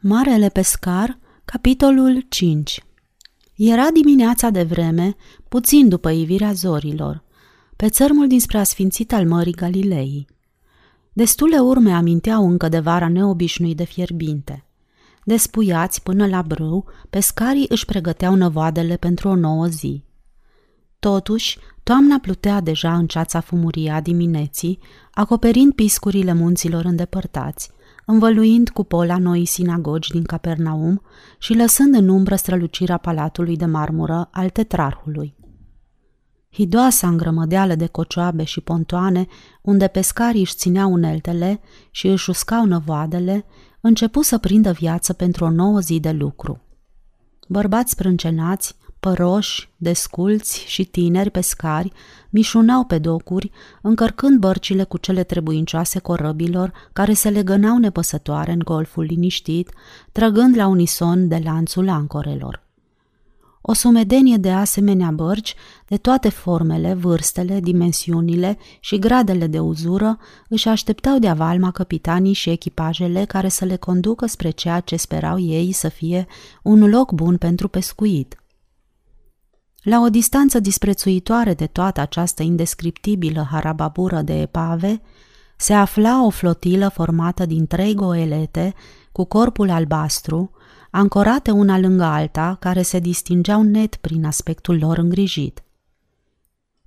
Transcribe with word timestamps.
Marele 0.00 0.48
pescar, 0.48 1.18
capitolul 1.44 2.24
5 2.28 2.84
Era 3.54 3.90
dimineața 3.90 4.50
de 4.50 4.62
vreme, 4.62 5.16
puțin 5.48 5.88
după 5.88 6.10
ivirea 6.10 6.52
zorilor, 6.52 7.22
pe 7.76 7.88
țărmul 7.88 8.26
dinspre 8.26 8.58
asfințit 8.58 9.12
al 9.12 9.26
Mării 9.26 9.52
Galilei. 9.52 10.26
Destule 11.12 11.58
urme 11.58 11.92
aminteau 11.92 12.48
încă 12.48 12.68
de 12.68 12.78
vara 12.78 13.08
neobișnuit 13.08 13.76
de 13.76 13.84
fierbinte. 13.84 14.64
Despuiați 15.24 16.02
până 16.02 16.26
la 16.26 16.42
brâu, 16.42 16.84
pescarii 17.10 17.66
își 17.68 17.84
pregăteau 17.84 18.34
năvoadele 18.34 18.96
pentru 18.96 19.28
o 19.28 19.34
nouă 19.34 19.66
zi. 19.66 20.04
Totuși, 20.98 21.58
toamna 21.82 22.18
plutea 22.18 22.60
deja 22.60 22.94
în 22.94 23.06
ceața 23.06 23.40
fumurie 23.40 23.90
a 23.90 24.00
dimineții, 24.00 24.78
acoperind 25.10 25.72
piscurile 25.72 26.32
munților 26.32 26.84
îndepărtați, 26.84 27.70
învăluind 28.08 28.68
cupola 28.68 29.18
noii 29.18 29.44
sinagogi 29.44 30.10
din 30.10 30.22
Capernaum 30.22 31.02
și 31.38 31.54
lăsând 31.54 31.94
în 31.94 32.08
umbră 32.08 32.36
strălucirea 32.36 32.96
palatului 32.96 33.56
de 33.56 33.64
marmură 33.64 34.28
al 34.30 34.50
tetrarhului. 34.50 35.34
Hidoasa 36.52 37.08
îngrămădeală 37.08 37.74
de 37.74 37.86
cocioabe 37.86 38.44
și 38.44 38.60
pontoane, 38.60 39.26
unde 39.62 39.86
pescarii 39.86 40.40
își 40.40 40.54
țineau 40.54 40.92
uneltele 40.92 41.60
și 41.90 42.06
își 42.06 42.30
uscau 42.30 42.64
năvoadele, 42.64 43.44
începu 43.80 44.22
să 44.22 44.38
prindă 44.38 44.72
viață 44.72 45.12
pentru 45.12 45.44
o 45.44 45.50
nouă 45.50 45.80
zi 45.80 46.00
de 46.00 46.10
lucru. 46.10 46.60
Bărbați 47.48 47.90
sprâncenați, 47.90 48.76
păroși, 49.06 49.68
desculți 49.76 50.64
și 50.66 50.84
tineri 50.84 51.30
pescari 51.30 51.92
mișunau 52.30 52.84
pe 52.84 52.98
docuri, 52.98 53.50
încărcând 53.82 54.38
bărcile 54.38 54.84
cu 54.84 54.98
cele 54.98 55.22
trebuincioase 55.22 55.98
corăbilor 55.98 56.72
care 56.92 57.12
se 57.12 57.28
legănau 57.28 57.78
nepăsătoare 57.78 58.52
în 58.52 58.60
golful 58.64 59.04
liniștit, 59.04 59.70
trăgând 60.12 60.56
la 60.56 60.66
unison 60.66 61.28
de 61.28 61.40
lanțul 61.44 61.88
ancorelor. 61.88 62.62
O 63.60 63.72
sumedenie 63.72 64.36
de 64.36 64.50
asemenea 64.50 65.10
bărci, 65.10 65.54
de 65.88 65.96
toate 65.96 66.28
formele, 66.28 66.94
vârstele, 66.94 67.60
dimensiunile 67.60 68.58
și 68.80 68.98
gradele 68.98 69.46
de 69.46 69.58
uzură, 69.58 70.18
își 70.48 70.68
așteptau 70.68 71.18
de 71.18 71.28
avalma 71.28 71.70
capitanii 71.70 72.32
și 72.32 72.50
echipajele 72.50 73.24
care 73.24 73.48
să 73.48 73.64
le 73.64 73.76
conducă 73.76 74.26
spre 74.26 74.50
ceea 74.50 74.80
ce 74.80 74.96
sperau 74.96 75.38
ei 75.38 75.72
să 75.72 75.88
fie 75.88 76.26
un 76.62 76.88
loc 76.88 77.12
bun 77.12 77.36
pentru 77.36 77.68
pescuit– 77.68 78.36
la 79.86 80.00
o 80.00 80.08
distanță 80.08 80.60
disprețuitoare 80.60 81.54
de 81.54 81.66
toată 81.66 82.00
această 82.00 82.42
indescriptibilă 82.42 83.46
harababură 83.50 84.22
de 84.22 84.40
epave, 84.40 85.00
se 85.56 85.72
afla 85.72 86.24
o 86.24 86.30
flotilă 86.30 86.88
formată 86.88 87.46
din 87.46 87.66
trei 87.66 87.94
goelete 87.94 88.74
cu 89.12 89.24
corpul 89.24 89.70
albastru, 89.70 90.50
ancorate 90.90 91.50
una 91.50 91.78
lângă 91.78 92.02
alta, 92.02 92.56
care 92.60 92.82
se 92.82 92.98
distingeau 92.98 93.62
net 93.62 93.96
prin 93.96 94.24
aspectul 94.24 94.78
lor 94.78 94.98
îngrijit. 94.98 95.62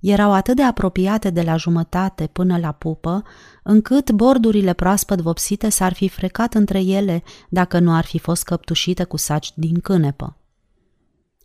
Erau 0.00 0.32
atât 0.32 0.56
de 0.56 0.62
apropiate 0.62 1.30
de 1.30 1.42
la 1.42 1.56
jumătate 1.56 2.26
până 2.26 2.58
la 2.58 2.72
pupă, 2.72 3.22
încât 3.62 4.10
bordurile 4.10 4.72
proaspăt 4.72 5.20
vopsite 5.20 5.68
s-ar 5.68 5.92
fi 5.92 6.08
frecat 6.08 6.54
între 6.54 6.80
ele 6.80 7.22
dacă 7.48 7.78
nu 7.78 7.94
ar 7.94 8.04
fi 8.04 8.18
fost 8.18 8.42
căptușite 8.42 9.04
cu 9.04 9.16
saci 9.16 9.52
din 9.54 9.80
cânepă. 9.80 10.39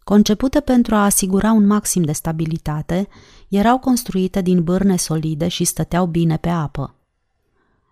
Concepute 0.06 0.59
pentru 0.59 0.95
a 0.95 1.03
asigura 1.03 1.52
un 1.52 1.66
maxim 1.66 2.03
de 2.03 2.11
stabilitate, 2.11 3.08
erau 3.50 3.80
construite 3.80 4.42
din 4.42 4.64
bârne 4.64 4.95
solide 4.95 5.48
și 5.48 5.64
stăteau 5.64 6.06
bine 6.06 6.38
pe 6.38 6.50
apă. 6.50 6.95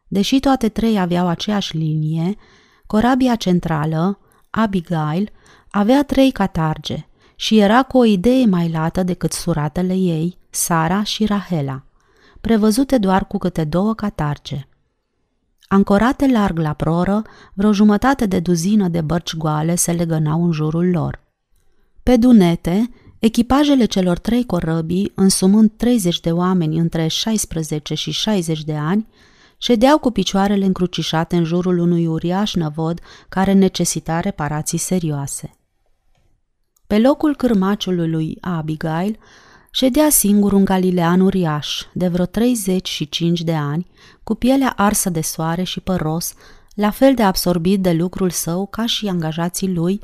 Deși 0.08 0.40
toate 0.40 0.70
trei 0.70 1.00
aveau 1.00 1.28
aceeași 1.28 1.78
linie, 1.78 2.36
corabia 2.88 3.36
centrală, 3.36 4.20
Abigail, 4.50 5.30
avea 5.70 6.04
trei 6.04 6.32
catarge 6.32 7.08
și 7.36 7.60
era 7.60 7.84
cu 7.84 7.98
o 7.98 8.06
idee 8.06 8.46
mai 8.46 8.70
lată 8.70 9.04
decât 9.04 9.32
suratele 9.32 9.94
ei, 9.94 10.38
Sara 10.50 11.04
și 11.04 11.26
Rahela, 11.26 11.84
prevăzute 12.42 12.98
doar 12.98 13.28
cu 13.28 13.38
câte 13.38 13.64
două 13.64 13.94
catarge. 13.94 14.68
Ancorate 15.68 16.28
larg 16.28 16.58
la 16.58 16.74
proră, 16.74 17.22
vreo 17.54 17.74
jumătate 17.74 18.26
de 18.26 18.40
duzină 18.40 18.88
de 18.88 19.02
bărci 19.02 19.36
goale 19.36 19.76
se 19.76 19.92
legănau 19.92 20.46
în 20.46 20.52
jurul 20.52 20.90
lor. 20.90 21.23
Pe 22.04 22.18
dunete, 22.18 22.90
echipajele 23.20 23.86
celor 23.86 24.18
trei 24.18 24.46
corăbii, 24.46 25.12
însumând 25.16 25.72
30 25.78 26.20
de 26.20 26.32
oameni 26.32 26.78
între 26.78 27.08
16 27.08 27.94
și 27.94 28.12
60 28.12 28.64
de 28.64 28.76
ani, 28.76 29.08
ședeau 29.58 29.98
cu 29.98 30.12
picioarele 30.12 30.66
încrucișate 30.66 31.36
în 31.36 31.44
jurul 31.44 31.78
unui 31.78 32.08
uriaș 32.08 32.54
năvod 32.54 33.00
care 33.30 33.54
necesita 33.54 34.20
reparații 34.20 34.78
serioase. 34.78 35.58
Pe 36.88 37.00
locul 37.00 37.36
cârmaciului 37.36 38.10
lui 38.10 38.38
Abigail 38.42 39.18
ședea 39.72 40.10
singur 40.10 40.54
un 40.54 40.66
galilean 40.66 41.20
uriaș, 41.20 41.82
de 41.94 42.08
vreo 42.08 42.26
35 42.26 43.42
de 43.42 43.54
ani, 43.54 43.88
cu 44.24 44.36
pielea 44.36 44.74
arsă 44.76 45.10
de 45.10 45.22
soare 45.22 45.64
și 45.64 45.80
păros, 45.80 46.34
la 46.76 46.90
fel 46.90 47.14
de 47.14 47.24
absorbit 47.24 47.82
de 47.82 47.92
lucrul 47.92 48.30
său 48.30 48.68
ca 48.68 48.86
și 48.86 49.08
angajații 49.08 49.74
lui, 49.74 50.02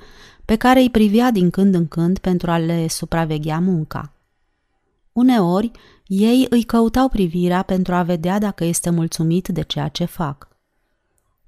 pe 0.50 0.56
care 0.56 0.80
îi 0.80 0.90
privea 0.90 1.32
din 1.32 1.50
când 1.50 1.76
în 1.76 1.88
când 1.88 2.18
pentru 2.18 2.52
a 2.52 2.58
le 2.58 2.88
supraveghea 2.88 3.60
munca. 3.60 4.12
Uneori, 5.12 5.72
ei 6.06 6.46
îi 6.50 6.64
căutau 6.64 7.10
privirea 7.10 7.62
pentru 7.62 7.94
a 7.94 8.04
vedea 8.04 8.40
dacă 8.40 8.64
este 8.64 8.90
mulțumit 8.90 9.48
de 9.48 9.62
ceea 9.62 9.88
ce 9.88 10.06
fac. 10.06 10.48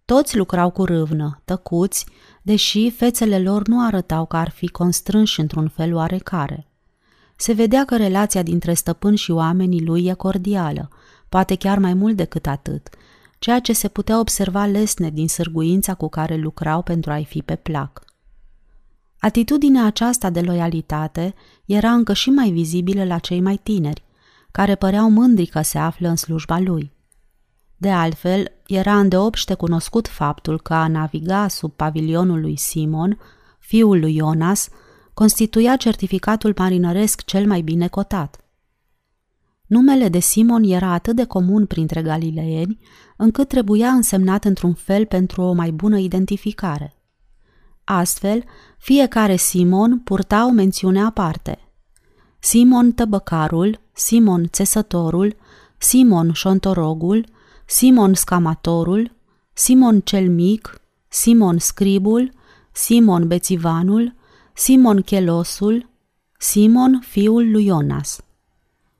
Toți 0.06 0.38
lucrau 0.38 0.70
cu 0.70 0.86
râvnă, 0.86 1.42
tăcuți, 1.46 2.06
deși 2.42 2.92
fețele 2.92 3.40
lor 3.40 3.68
nu 3.68 3.86
arătau 3.86 4.26
că 4.26 4.38
ar 4.38 4.50
fi 4.50 4.68
constrânși 4.68 5.40
într-un 5.40 5.68
fel 5.68 5.96
oarecare. 5.96 6.68
Se 7.36 7.54
vedea 7.54 7.86
că 7.86 7.98
relația 7.98 8.44
dintre 8.44 8.74
stăpân 8.74 9.16
și 9.16 9.32
oamenii 9.32 9.86
lui 9.86 10.06
e 10.06 10.14
cordială, 10.14 10.90
poate 11.30 11.56
chiar 11.56 11.78
mai 11.80 11.94
mult 11.94 12.16
decât 12.16 12.48
atât, 12.48 12.90
ceea 13.40 13.60
ce 13.60 13.74
se 13.74 13.88
putea 13.88 14.20
observa 14.20 14.66
lesne 14.66 15.10
din 15.10 15.28
sârguința 15.28 15.94
cu 15.94 16.10
care 16.10 16.36
lucrau 16.36 16.82
pentru 16.82 17.12
a-i 17.12 17.26
fi 17.26 17.42
pe 17.42 17.56
plac. 17.56 18.10
Atitudinea 19.22 19.86
aceasta 19.86 20.30
de 20.30 20.42
loialitate 20.42 21.34
era 21.66 21.92
încă 21.92 22.14
și 22.14 22.30
mai 22.30 22.50
vizibilă 22.50 23.04
la 23.04 23.18
cei 23.18 23.42
mai 23.42 23.60
tineri, 23.64 24.04
care 24.52 24.76
păreau 24.76 25.10
mândri 25.10 25.46
că 25.46 25.62
se 25.62 25.78
află 25.78 26.08
în 26.08 26.16
slujba 26.16 26.60
lui. 26.60 26.92
De 27.78 27.90
altfel, 27.92 28.52
era 28.68 29.00
îndeopște 29.00 29.54
cunoscut 29.54 30.08
faptul 30.08 30.62
că 30.62 30.74
a 30.74 30.88
naviga 30.88 31.48
sub 31.48 31.72
pavilionul 31.72 32.42
lui 32.42 32.58
Simon, 32.58 33.20
fiul 33.60 34.00
lui 34.00 34.16
Ionas, 34.16 34.70
constituia 35.14 35.76
certificatul 35.76 36.54
marinăresc 36.58 37.26
cel 37.26 37.48
mai 37.48 37.62
bine 37.62 37.88
cotat. 37.88 38.46
Numele 39.66 40.10
de 40.10 40.20
Simon 40.20 40.64
era 40.64 40.92
atât 40.92 41.16
de 41.16 41.24
comun 41.24 41.66
printre 41.66 42.02
galileeni, 42.02 42.80
încât 43.18 43.48
trebuia 43.48 43.90
însemnat 43.90 44.46
într-un 44.46 44.74
fel 44.74 45.06
pentru 45.06 45.42
o 45.42 45.54
mai 45.54 45.72
bună 45.72 45.98
identificare– 45.98 46.96
Astfel, 47.84 48.44
fiecare 48.78 49.36
Simon 49.36 50.00
purta 50.00 50.46
o 50.46 50.50
mențiune 50.50 51.04
aparte. 51.04 51.60
Simon 52.40 52.92
tăbăcarul, 52.92 53.80
Simon 53.94 54.48
țesătorul, 54.50 55.36
Simon 55.78 56.32
șontorogul, 56.34 57.26
Simon 57.66 58.14
scamatorul, 58.14 59.12
Simon 59.54 60.00
cel 60.00 60.30
mic, 60.30 60.82
Simon 61.08 61.58
scribul, 61.58 62.32
Simon 62.72 63.28
bețivanul, 63.28 64.16
Simon 64.54 65.02
chelosul, 65.02 65.90
Simon 66.38 67.00
fiul 67.08 67.52
lui 67.52 67.66
Ionas. 67.66 68.22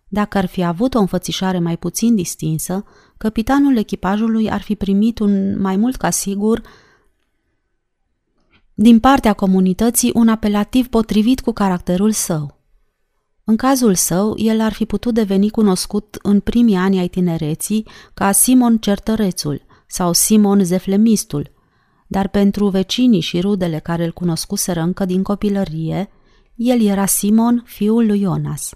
Dacă 0.08 0.38
ar 0.38 0.46
fi 0.46 0.64
avut 0.64 0.94
o 0.94 1.00
înfățișare 1.00 1.60
mai 1.60 1.78
puțin 1.78 2.16
distinsă, 2.16 2.86
capitanul 3.18 3.78
echipajului 3.78 4.52
ar 4.52 4.62
fi 4.62 4.76
primit 4.76 5.20
un 5.20 5.62
mai 5.62 5.76
mult 5.76 5.96
ca 5.96 6.10
sigur 6.10 6.62
din 8.82 9.00
partea 9.00 9.34
comunității 9.34 10.12
un 10.14 10.28
apelativ 10.28 10.88
potrivit 10.88 11.42
cu 11.42 11.52
caracterul 11.52 12.12
său. 12.12 12.60
În 13.44 13.56
cazul 13.56 13.96
său, 13.96 14.34
el 14.38 14.62
ar 14.62 14.74
fi 14.74 14.86
putut 14.86 15.14
deveni 15.14 15.50
cunoscut 15.50 16.18
în 16.22 16.40
primii 16.40 16.76
ani 16.76 17.00
ai 17.00 17.08
tinereții 17.08 17.88
ca 18.14 18.32
Simon 18.32 18.78
Certărețul 18.78 19.62
sau 19.88 20.14
Simon 20.14 20.64
Zeflemistul, 20.64 21.52
dar 22.08 22.28
pentru 22.28 22.68
vecinii 22.68 23.20
și 23.20 23.40
rudele 23.40 23.80
care 23.80 24.06
îl 24.06 24.12
cunoscuseră 24.12 24.82
încă 24.82 25.06
din 25.06 25.24
copilărie, 25.24 26.10
el 26.56 26.82
era 26.82 27.06
Simon, 27.06 27.64
fiul 27.66 28.06
lui 28.06 28.20
Ionas. 28.20 28.74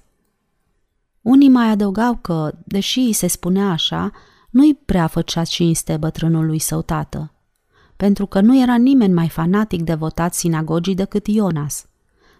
Unii 1.21 1.49
mai 1.49 1.69
adăugau 1.69 2.15
că, 2.21 2.51
deși 2.65 2.99
îi 2.99 3.13
se 3.13 3.27
spunea 3.27 3.69
așa, 3.69 4.11
nu-i 4.49 4.79
prea 4.85 5.07
făcea 5.07 5.43
cinste 5.43 5.97
bătrânului 5.97 6.59
său 6.59 6.81
tată 6.81 7.29
pentru 7.97 8.25
că 8.25 8.41
nu 8.41 8.61
era 8.61 8.75
nimeni 8.75 9.13
mai 9.13 9.29
fanatic 9.29 9.81
devotat 9.81 10.33
sinagogii 10.33 10.95
decât 10.95 11.27
Ionas, 11.27 11.85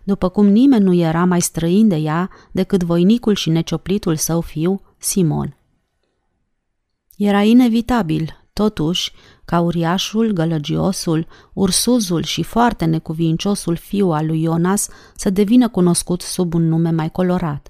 după 0.03 0.29
cum 0.29 0.45
nimeni 0.45 0.83
nu 0.83 0.93
era 0.93 1.25
mai 1.25 1.41
străin 1.41 1.87
de 1.87 1.95
ea 1.95 2.29
decât 2.51 2.83
voinicul 2.83 3.35
și 3.35 3.49
necioplitul 3.49 4.15
său 4.15 4.41
fiu, 4.41 4.81
Simon. 4.97 5.57
Era 7.17 7.41
inevitabil, 7.41 8.45
totuși, 8.53 9.11
ca 9.45 9.59
uriașul, 9.59 10.31
gălăgiosul, 10.31 11.27
ursuzul 11.53 12.23
și 12.23 12.43
foarte 12.43 12.85
necuvinciosul 12.85 13.75
fiu 13.75 14.11
al 14.11 14.25
lui 14.25 14.41
Ionas 14.41 14.87
să 15.15 15.29
devină 15.29 15.69
cunoscut 15.69 16.21
sub 16.21 16.53
un 16.53 16.67
nume 16.67 16.91
mai 16.91 17.09
colorat. 17.09 17.69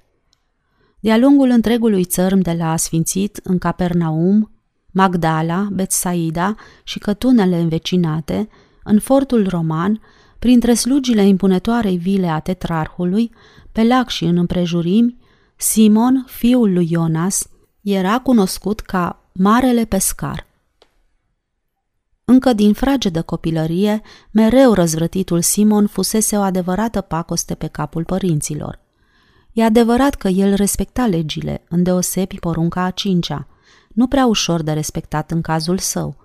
De-a 1.00 1.18
lungul 1.18 1.50
întregului 1.50 2.06
țărm 2.06 2.40
de 2.40 2.52
la 2.52 2.78
Sfințit 2.78 3.40
în 3.44 3.58
Capernaum, 3.58 4.55
Magdala, 4.98 5.68
Betsaida 5.72 6.56
și 6.84 7.00
cătunele 7.00 7.58
învecinate, 7.58 8.50
în 8.84 9.00
fortul 9.00 9.48
roman, 9.48 10.02
printre 10.40 10.74
slugile 10.74 11.26
impunătoarei 11.28 11.98
vile 11.98 12.28
a 12.28 12.40
tetrarhului, 12.40 13.32
pe 13.72 13.84
lac 13.84 14.10
și 14.10 14.24
în 14.24 14.38
împrejurimi, 14.38 15.18
Simon, 15.56 16.26
fiul 16.28 16.74
lui 16.74 16.88
Ionas, 16.92 17.48
era 17.82 18.20
cunoscut 18.20 18.80
ca 18.80 19.30
Marele 19.32 19.86
Pescar. 19.86 20.48
Încă 22.26 22.54
din 22.54 22.74
fragedă 22.74 23.22
copilărie, 23.22 24.02
mereu 24.32 24.74
răzvrătitul 24.74 25.42
Simon 25.42 25.88
fusese 25.88 26.38
o 26.38 26.42
adevărată 26.42 27.02
pacoste 27.02 27.56
pe 27.56 27.68
capul 27.68 28.04
părinților. 28.04 28.80
E 29.52 29.64
adevărat 29.64 30.16
că 30.16 30.28
el 30.28 30.54
respecta 30.54 31.06
legile, 31.06 31.64
îndeosebi 31.70 32.40
porunca 32.40 32.84
a 32.84 32.90
cincea, 32.90 33.48
nu 33.96 34.08
prea 34.08 34.26
ușor 34.26 34.62
de 34.62 34.72
respectat 34.72 35.32
în 35.32 35.42
cazul 35.42 35.78
său. 35.78 36.16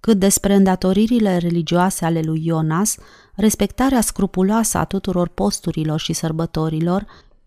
Cât 0.00 0.18
despre 0.18 0.54
îndatoririle 0.54 1.36
religioase 1.36 2.04
ale 2.04 2.20
lui 2.20 2.42
Ionas, 2.44 2.96
respectarea 3.34 4.00
scrupuloasă 4.00 4.78
a 4.78 4.84
tuturor 4.84 5.28
posturilor 5.28 6.00
și 6.00 6.12
sărbătorilor, 6.12 7.06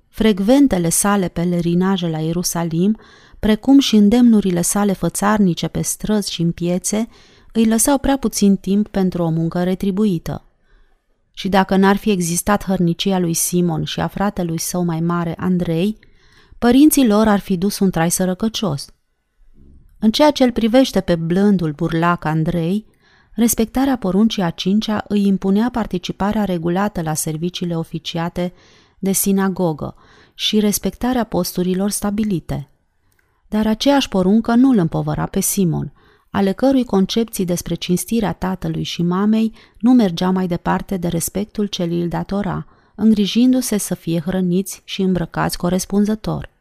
frecventele 0.09 0.89
sale 0.89 1.27
pelerinaje 1.27 2.07
la 2.07 2.19
Ierusalim, 2.19 2.97
precum 3.39 3.79
și 3.79 3.95
îndemnurile 3.95 4.61
sale 4.61 4.93
fățarnice 4.93 5.67
pe 5.67 5.81
străzi 5.81 6.31
și 6.31 6.41
în 6.41 6.51
piețe, 6.51 7.07
îi 7.53 7.65
lăsau 7.65 7.97
prea 7.97 8.17
puțin 8.17 8.55
timp 8.55 8.87
pentru 8.87 9.23
o 9.23 9.29
muncă 9.29 9.63
retribuită. 9.63 10.43
Și 11.33 11.49
dacă 11.49 11.75
n-ar 11.75 11.95
fi 11.95 12.11
existat 12.11 12.65
hărnicia 12.65 13.19
lui 13.19 13.33
Simon 13.33 13.83
și 13.83 13.99
a 13.99 14.07
fratelui 14.07 14.59
său 14.59 14.83
mai 14.83 14.99
mare, 14.99 15.33
Andrei, 15.37 15.97
părinții 16.57 17.07
lor 17.07 17.27
ar 17.27 17.39
fi 17.39 17.57
dus 17.57 17.79
un 17.79 17.89
trai 17.89 18.11
sărăcăcios. 18.11 18.94
În 20.05 20.11
ceea 20.11 20.31
ce 20.31 20.43
îl 20.43 20.51
privește 20.51 21.01
pe 21.01 21.15
blândul 21.15 21.71
burlac 21.71 22.25
Andrei, 22.25 22.85
respectarea 23.31 23.97
poruncii 23.97 24.41
a 24.41 24.49
cincea 24.49 25.03
îi 25.07 25.25
impunea 25.25 25.69
participarea 25.71 26.43
regulată 26.43 27.01
la 27.01 27.13
serviciile 27.13 27.77
oficiate 27.77 28.53
de 28.99 29.11
sinagogă 29.11 29.95
și 30.33 30.59
respectarea 30.59 31.23
posturilor 31.23 31.89
stabilite. 31.89 32.69
Dar 33.47 33.67
aceeași 33.67 34.09
poruncă 34.09 34.55
nu 34.55 34.69
îl 34.69 34.77
împovăra 34.77 35.25
pe 35.25 35.39
Simon, 35.39 35.93
ale 36.29 36.51
cărui 36.51 36.83
concepții 36.83 37.45
despre 37.45 37.75
cinstirea 37.75 38.33
tatălui 38.33 38.83
și 38.83 39.01
mamei 39.01 39.53
nu 39.79 39.91
mergea 39.91 40.29
mai 40.29 40.47
departe 40.47 40.97
de 40.97 41.07
respectul 41.07 41.65
ce 41.65 41.83
îl 41.83 42.07
datora, 42.07 42.67
îngrijindu-se 42.95 43.77
să 43.77 43.95
fie 43.95 44.19
hrăniți 44.19 44.81
și 44.83 45.01
îmbrăcați 45.01 45.57
corespunzător. 45.57 46.53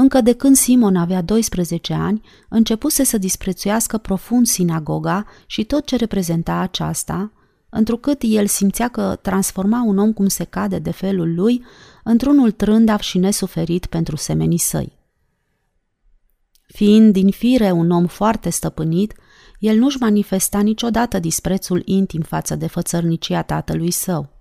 Încă 0.00 0.20
de 0.20 0.32
când 0.32 0.56
Simon 0.56 0.96
avea 0.96 1.22
12 1.22 1.94
ani, 1.94 2.20
începuse 2.48 3.04
să 3.04 3.18
disprețuiască 3.18 3.98
profund 3.98 4.46
sinagoga 4.46 5.26
și 5.46 5.64
tot 5.64 5.86
ce 5.86 5.96
reprezenta 5.96 6.54
aceasta, 6.54 7.32
întrucât 7.68 8.18
el 8.22 8.46
simțea 8.46 8.88
că 8.88 9.18
transforma 9.22 9.82
un 9.86 9.98
om 9.98 10.12
cum 10.12 10.28
se 10.28 10.44
cade 10.44 10.78
de 10.78 10.90
felul 10.90 11.34
lui 11.34 11.64
într-unul 12.04 12.50
trândav 12.50 12.98
și 12.98 13.18
nesuferit 13.18 13.86
pentru 13.86 14.16
semenii 14.16 14.58
săi. 14.58 14.98
Fiind 16.66 17.12
din 17.12 17.30
fire 17.30 17.70
un 17.70 17.90
om 17.90 18.06
foarte 18.06 18.50
stăpânit, 18.50 19.14
el 19.58 19.78
nu-și 19.78 19.98
manifesta 20.00 20.60
niciodată 20.60 21.18
disprețul 21.18 21.82
intim 21.84 22.20
față 22.20 22.56
de 22.56 22.66
fățărnicia 22.66 23.42
tatălui 23.42 23.90
său. 23.90 24.38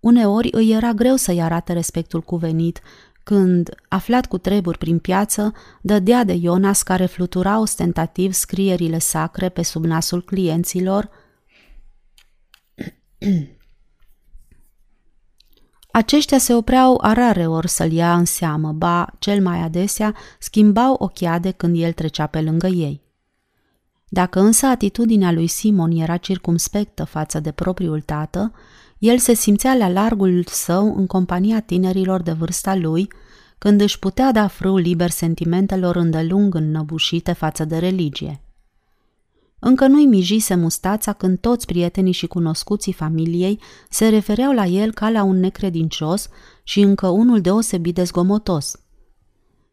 Uneori 0.00 0.48
îi 0.52 0.70
era 0.70 0.92
greu 0.92 1.16
să-i 1.16 1.42
arate 1.42 1.72
respectul 1.72 2.20
cuvenit, 2.20 2.80
când, 3.30 3.70
aflat 3.88 4.26
cu 4.26 4.38
treburi 4.38 4.78
prin 4.78 4.98
piață, 4.98 5.52
dădea 5.80 6.24
de 6.24 6.32
Ionas 6.32 6.82
care 6.82 7.06
flutura 7.06 7.60
ostentativ 7.60 8.32
scrierile 8.32 8.98
sacre 8.98 9.48
pe 9.48 9.62
sub 9.62 9.84
nasul 9.84 10.22
clienților, 10.22 11.10
Aceștia 15.92 16.38
se 16.38 16.54
opreau 16.54 16.98
a 17.00 17.12
rare 17.12 17.46
ori 17.46 17.68
să-l 17.68 17.92
ia 17.92 18.14
în 18.14 18.24
seamă, 18.24 18.72
ba, 18.72 19.06
cel 19.18 19.42
mai 19.42 19.58
adesea, 19.58 20.14
schimbau 20.38 20.94
ochiade 20.98 21.50
când 21.50 21.76
el 21.78 21.92
trecea 21.92 22.26
pe 22.26 22.40
lângă 22.40 22.66
ei. 22.66 23.02
Dacă 24.08 24.40
însă 24.40 24.66
atitudinea 24.66 25.32
lui 25.32 25.46
Simon 25.46 25.90
era 25.90 26.16
circumspectă 26.16 27.04
față 27.04 27.40
de 27.40 27.50
propriul 27.50 28.00
tată, 28.00 28.52
el 29.00 29.18
se 29.18 29.34
simțea 29.34 29.74
la 29.74 29.88
largul 29.88 30.44
său 30.46 30.96
în 30.96 31.06
compania 31.06 31.60
tinerilor 31.60 32.22
de 32.22 32.32
vârsta 32.32 32.74
lui, 32.74 33.08
când 33.60 33.80
își 33.80 33.98
putea 33.98 34.32
da 34.32 34.46
frâu 34.46 34.76
liber 34.76 35.10
sentimentelor 35.10 35.96
îndelung 35.96 36.54
înnăbușite 36.54 37.32
față 37.32 37.64
de 37.64 37.78
religie. 37.78 38.40
Încă 39.58 39.86
nu-i 39.86 40.06
mijise 40.06 40.54
mustața 40.54 41.12
când 41.12 41.38
toți 41.38 41.66
prietenii 41.66 42.12
și 42.12 42.26
cunoscuții 42.26 42.92
familiei 42.92 43.60
se 43.88 44.08
refereau 44.08 44.52
la 44.52 44.64
el 44.64 44.92
ca 44.92 45.10
la 45.10 45.22
un 45.22 45.40
necredincios 45.40 46.28
și 46.62 46.80
încă 46.80 47.08
unul 47.08 47.40
deosebit 47.40 47.94
de 47.94 48.02
zgomotos. 48.02 48.80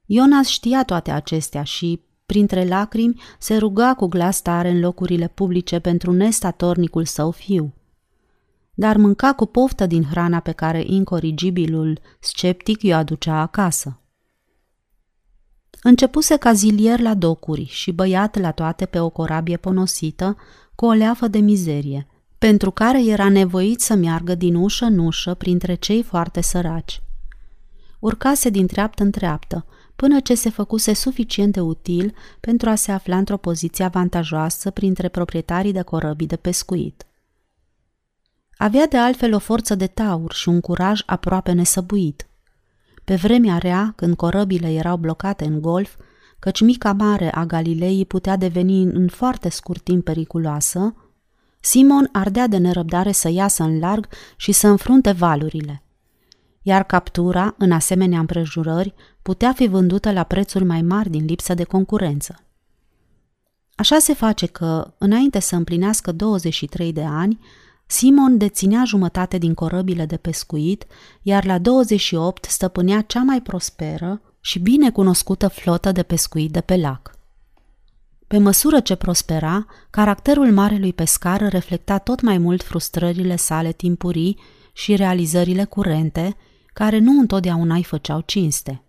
Ionas 0.06 0.48
știa 0.48 0.84
toate 0.84 1.12
acestea 1.12 1.64
și, 1.64 2.02
printre 2.26 2.68
lacrimi, 2.68 3.22
se 3.40 3.58
ruga 3.58 3.94
cu 3.94 4.08
glas 4.08 4.42
tare 4.42 4.70
în 4.70 4.80
locurile 4.80 5.28
publice 5.28 5.80
pentru 5.80 6.12
nestatornicul 6.12 7.06
său 7.06 7.32
fiu. 7.32 7.74
Dar 8.80 8.98
mânca 8.98 9.34
cu 9.34 9.46
poftă 9.46 9.86
din 9.86 10.04
hrana 10.04 10.40
pe 10.40 10.52
care 10.52 10.84
incorrigibilul 10.86 12.00
sceptic 12.20 12.82
i-o 12.82 12.96
aducea 12.96 13.42
acasă. 13.42 14.00
Începuse 15.82 16.38
ca 16.38 16.54
zilier 16.54 17.00
la 17.00 17.14
docuri 17.14 17.66
și 17.66 17.92
băiat 17.92 18.40
la 18.40 18.52
toate 18.52 18.86
pe 18.86 19.00
o 19.00 19.10
corabie 19.10 19.58
ponosită, 19.58 20.38
cu 20.76 20.86
o 20.86 20.92
leafă 20.92 21.28
de 21.28 21.40
mizerie, 21.40 22.08
pentru 22.38 22.72
care 22.72 23.04
era 23.06 23.30
nevoit 23.30 23.82
să 23.82 23.96
meargă 23.96 24.36
din 24.36 24.56
ușă 24.56 24.86
în 24.86 24.98
ușă 24.98 25.34
printre 25.34 25.76
cei 25.76 26.04
foarte 26.04 26.42
săraci. 26.42 27.02
Urcase 28.00 28.50
din 28.50 28.68
treaptă 28.68 29.04
în 29.04 29.12
treaptă, 29.12 29.66
până 29.96 30.20
ce 30.20 30.36
se 30.36 30.50
făcuse 30.50 30.94
suficient 30.94 31.54
de 31.54 31.60
util 31.60 32.14
pentru 32.40 32.70
a 32.70 32.76
se 32.76 32.92
afla 32.92 33.18
într-o 33.18 33.38
poziție 33.38 33.86
avantajoasă 33.86 34.70
printre 34.70 35.08
proprietarii 35.08 35.74
de 35.74 35.82
corăbii 35.82 36.28
de 36.28 36.36
pescuit. 36.36 37.07
Avea 38.58 38.88
de 38.88 38.98
altfel 38.98 39.34
o 39.34 39.40
forță 39.40 39.76
de 39.76 39.88
taur 39.88 40.34
și 40.34 40.50
un 40.50 40.62
curaj 40.62 41.02
aproape 41.06 41.52
nesăbuit. 41.52 42.28
Pe 43.04 43.16
vremea 43.16 43.58
rea, 43.58 43.94
când 43.96 44.16
corăbile 44.16 44.74
erau 44.74 44.98
blocate 44.98 45.46
în 45.46 45.62
golf, 45.62 45.96
căci 46.40 46.62
mica 46.62 46.94
mare 46.94 47.32
a 47.32 47.46
Galilei 47.46 48.06
putea 48.06 48.36
deveni 48.36 48.82
în 48.84 49.08
foarte 49.08 49.50
scurt 49.50 49.84
timp 49.84 50.04
periculoasă, 50.04 50.96
Simon 51.60 52.10
ardea 52.12 52.48
de 52.48 52.58
nerăbdare 52.58 53.12
să 53.12 53.30
iasă 53.30 53.64
în 53.64 53.80
larg 53.80 54.08
și 54.36 54.52
să 54.52 54.68
înfrunte 54.68 55.12
valurile. 55.12 55.84
Iar 56.62 56.84
captura, 56.84 57.56
în 57.58 57.72
asemenea 57.72 58.20
împrejurări, 58.20 58.94
putea 59.22 59.54
fi 59.54 59.68
vândută 59.68 60.12
la 60.12 60.24
prețuri 60.24 60.64
mai 60.64 60.82
mari 60.82 61.10
din 61.10 61.26
lipsă 61.26 61.54
de 61.54 61.64
concurență. 61.64 62.36
Așa 63.76 64.00
se 64.00 64.14
face 64.14 64.46
că, 64.46 64.94
înainte 64.98 65.40
să 65.40 65.56
împlinească 65.56 66.12
23 66.12 66.94
de 66.94 67.04
ani, 67.04 67.40
Simon 67.88 68.38
deținea 68.38 68.84
jumătate 68.86 69.38
din 69.38 69.54
corăbile 69.54 70.06
de 70.06 70.18
pescuit, 70.18 70.86
iar 71.22 71.46
la 71.46 71.58
28 71.58 72.46
stăpânea 72.46 73.02
cea 73.02 73.24
mai 73.24 73.42
prosperă 73.42 74.22
și 74.42 74.60
bine 74.60 74.92
cunoscută 74.92 75.48
flotă 75.48 75.92
de 75.92 76.04
pescuit 76.04 76.52
de 76.52 76.62
pe 76.62 76.76
lac. 76.76 77.16
Pe 78.28 78.38
măsură 78.38 78.80
ce 78.80 78.96
prospera, 78.96 79.66
caracterul 79.90 80.52
marelui 80.52 80.94
pescar 80.94 81.50
reflecta 81.50 81.98
tot 81.98 82.22
mai 82.22 82.38
mult 82.38 82.64
frustrările 82.64 83.36
sale 83.36 83.72
timpurii 83.72 84.40
și 84.74 84.96
realizările 84.96 85.64
curente, 85.64 86.36
care 86.74 87.00
nu 87.00 87.20
întotdeauna 87.20 87.76
îi 87.76 87.84
făceau 87.84 88.22
cinste. 88.26 88.82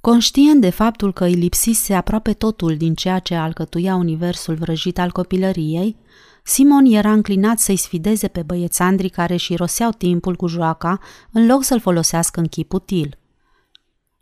Conștient 0.00 0.60
de 0.60 0.70
faptul 0.70 1.12
că 1.12 1.24
îi 1.24 1.34
lipsise 1.34 1.94
aproape 1.94 2.32
totul 2.32 2.76
din 2.76 2.94
ceea 2.94 3.18
ce 3.18 3.34
alcătuia 3.34 3.94
universul 3.94 4.54
vrăjit 4.54 4.98
al 4.98 5.10
copilăriei, 5.10 5.96
Simon 6.48 6.84
era 6.84 7.12
înclinat 7.12 7.58
să-i 7.58 7.76
sfideze 7.76 8.28
pe 8.28 8.42
băiețandrii 8.42 9.08
care 9.08 9.36
și 9.36 9.56
roseau 9.56 9.90
timpul 9.90 10.36
cu 10.36 10.46
joaca 10.46 11.00
în 11.32 11.46
loc 11.46 11.64
să-l 11.64 11.80
folosească 11.80 12.40
în 12.40 12.46
chip 12.46 12.72
util. 12.72 13.18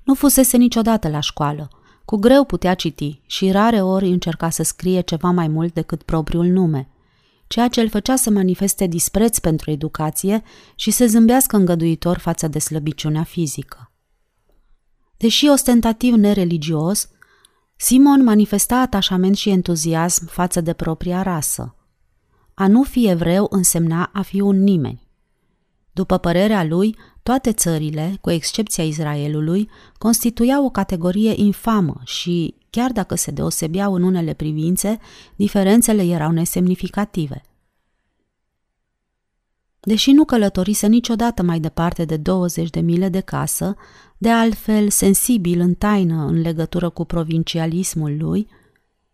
Nu 0.05 0.15
fusese 0.15 0.57
niciodată 0.57 1.09
la 1.09 1.21
școală. 1.21 1.69
Cu 2.05 2.17
greu 2.17 2.45
putea 2.45 2.75
citi 2.75 3.21
și 3.27 3.51
rare 3.51 3.83
ori 3.83 4.09
încerca 4.09 4.51
să 4.51 4.63
scrie 4.63 5.01
ceva 5.01 5.31
mai 5.31 5.49
mult 5.49 5.75
decât 5.75 6.03
propriul 6.03 6.47
nume, 6.47 6.89
ceea 7.47 7.69
ce 7.69 7.81
îl 7.81 7.89
făcea 7.89 8.17
să 8.17 8.31
manifeste 8.31 8.87
dispreț 8.87 9.39
pentru 9.39 9.71
educație 9.71 10.43
și 10.75 10.91
să 10.91 11.07
zâmbească 11.07 11.57
îngăduitor 11.57 12.19
față 12.19 12.49
de 12.49 12.59
slăbiciunea 12.59 13.23
fizică. 13.23 13.93
Deși 15.17 15.47
ostentativ 15.47 16.15
nereligios, 16.15 17.09
Simon 17.77 18.23
manifesta 18.23 18.77
atașament 18.77 19.37
și 19.37 19.51
entuziasm 19.51 20.27
față 20.27 20.61
de 20.61 20.73
propria 20.73 21.23
rasă. 21.23 21.75
A 22.55 22.67
nu 22.67 22.83
fi 22.83 23.09
evreu 23.09 23.47
însemna 23.51 24.11
a 24.13 24.23
fi 24.23 24.41
un 24.41 24.63
nimeni. 24.63 25.03
După 25.93 26.19
părerea 26.19 26.65
lui, 26.65 26.97
toate 27.23 27.53
țările, 27.53 28.17
cu 28.21 28.31
excepția 28.31 28.85
Israelului, 28.85 29.69
constituiau 29.99 30.65
o 30.65 30.71
categorie 30.71 31.33
infamă 31.37 32.01
și, 32.05 32.55
chiar 32.71 32.93
dacă 32.93 33.15
se 33.15 33.31
deosebeau 33.31 33.95
în 33.95 34.03
unele 34.03 34.33
privințe, 34.33 34.99
diferențele 35.37 36.03
erau 36.03 36.31
nesemnificative– 36.31 37.43
Deși 39.85 40.13
nu 40.13 40.25
călătorise 40.25 40.87
niciodată 40.87 41.43
mai 41.43 41.61
departe 41.61 42.05
de 42.05 42.17
20 42.17 42.71
de 42.71 42.81
mile 42.81 43.09
de 43.09 43.21
casă, 43.21 43.77
de 44.19 44.31
altfel 44.31 44.89
sensibil 44.89 45.61
în 45.61 45.75
taină 45.75 46.25
în 46.27 46.41
legătură 46.41 46.89
cu 46.89 47.05
provincialismul 47.05 48.17
lui, 48.19 48.49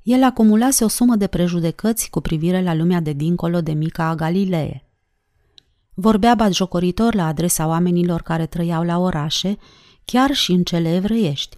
el 0.03 0.23
acumulase 0.23 0.85
o 0.85 0.89
sumă 0.89 1.17
de 1.17 1.27
prejudecăți 1.27 2.11
cu 2.11 2.21
privire 2.21 2.63
la 2.63 2.75
lumea 2.75 3.01
de 3.01 3.13
dincolo 3.13 3.61
de 3.61 3.73
mica 3.73 4.09
a 4.09 4.15
Galilee. 4.15 4.85
Vorbea 5.95 6.35
batjocoritor 6.35 7.15
la 7.15 7.27
adresa 7.27 7.67
oamenilor 7.67 8.23
care 8.23 8.47
trăiau 8.47 8.83
la 8.83 8.99
orașe, 8.99 9.57
chiar 10.05 10.33
și 10.33 10.53
în 10.53 10.63
cele 10.63 10.95
evreiești. 10.95 11.57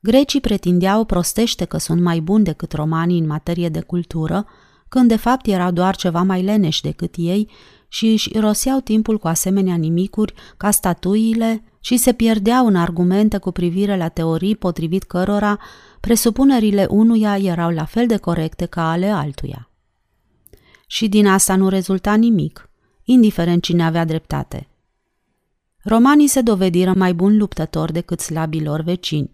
Grecii 0.00 0.40
pretindeau 0.40 1.04
prostește 1.04 1.64
că 1.64 1.78
sunt 1.78 2.00
mai 2.00 2.20
buni 2.20 2.44
decât 2.44 2.72
romanii 2.72 3.18
în 3.18 3.26
materie 3.26 3.68
de 3.68 3.80
cultură, 3.80 4.46
când 4.88 5.08
de 5.08 5.16
fapt 5.16 5.46
erau 5.46 5.70
doar 5.70 5.96
ceva 5.96 6.22
mai 6.22 6.42
leneși 6.42 6.82
decât 6.82 7.14
ei 7.16 7.50
și 7.88 8.06
își 8.06 8.38
roseau 8.38 8.80
timpul 8.80 9.18
cu 9.18 9.28
asemenea 9.28 9.74
nimicuri 9.74 10.34
ca 10.56 10.70
statuile 10.70 11.64
și 11.80 11.96
se 11.96 12.12
pierdeau 12.12 12.66
în 12.66 12.76
argumente 12.76 13.38
cu 13.38 13.50
privire 13.50 13.96
la 13.96 14.08
teorii 14.08 14.56
potrivit 14.56 15.02
cărora 15.02 15.58
presupunerile 16.02 16.86
unuia 16.90 17.38
erau 17.38 17.70
la 17.70 17.84
fel 17.84 18.06
de 18.06 18.16
corecte 18.16 18.66
ca 18.66 18.90
ale 18.90 19.06
altuia. 19.06 19.68
Și 20.86 21.08
din 21.08 21.26
asta 21.26 21.56
nu 21.56 21.68
rezulta 21.68 22.14
nimic, 22.14 22.70
indiferent 23.04 23.62
cine 23.62 23.84
avea 23.84 24.04
dreptate. 24.04 24.68
Romanii 25.82 26.26
se 26.26 26.40
dovediră 26.40 26.92
mai 26.96 27.14
buni 27.14 27.36
luptători 27.36 27.92
decât 27.92 28.20
slabilor 28.20 28.80
vecini, 28.80 29.30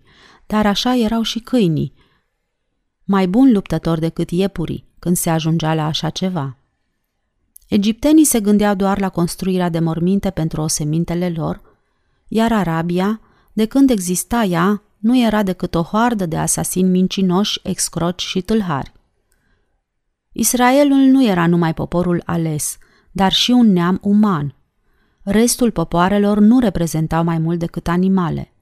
dar 0.46 0.66
așa 0.66 0.96
erau 0.96 1.22
și 1.22 1.38
câinii, 1.38 1.92
mai 3.04 3.28
buni 3.28 3.52
luptători 3.52 4.00
decât 4.00 4.30
iepurii, 4.30 4.84
când 4.98 5.16
se 5.16 5.30
ajungea 5.30 5.74
la 5.74 5.86
așa 5.86 6.10
ceva. 6.10 6.56
Egiptenii 7.68 8.24
se 8.24 8.40
gândeau 8.40 8.74
doar 8.74 9.00
la 9.00 9.08
construirea 9.08 9.68
de 9.68 9.78
morminte 9.78 10.30
pentru 10.30 10.60
osemintele 10.60 11.30
lor, 11.30 11.62
iar 12.26 12.52
Arabia, 12.52 13.20
de 13.52 13.64
când 13.64 13.90
exista 13.90 14.42
ea, 14.42 14.82
nu 14.98 15.18
era 15.18 15.42
decât 15.42 15.74
o 15.74 15.82
hoardă 15.82 16.26
de 16.26 16.36
asasini 16.36 16.88
mincinoși, 16.88 17.60
excroci 17.62 18.22
și 18.22 18.40
tâlhari. 18.40 18.92
Israelul 20.32 20.98
nu 20.98 21.24
era 21.24 21.46
numai 21.46 21.74
poporul 21.74 22.22
ales, 22.24 22.78
dar 23.12 23.32
și 23.32 23.50
un 23.50 23.72
neam 23.72 23.98
uman. 24.02 24.54
Restul 25.22 25.70
popoarelor 25.70 26.38
nu 26.38 26.58
reprezentau 26.58 27.24
mai 27.24 27.38
mult 27.38 27.58
decât 27.58 27.88
animale. 27.88 28.52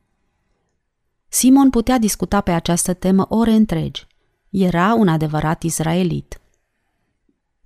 Simon 1.28 1.70
putea 1.70 1.98
discuta 1.98 2.40
pe 2.40 2.50
această 2.50 2.94
temă 2.94 3.26
ore 3.28 3.52
întregi. 3.52 4.06
Era 4.50 4.94
un 4.94 5.08
adevărat 5.08 5.62
izraelit. 5.62 6.40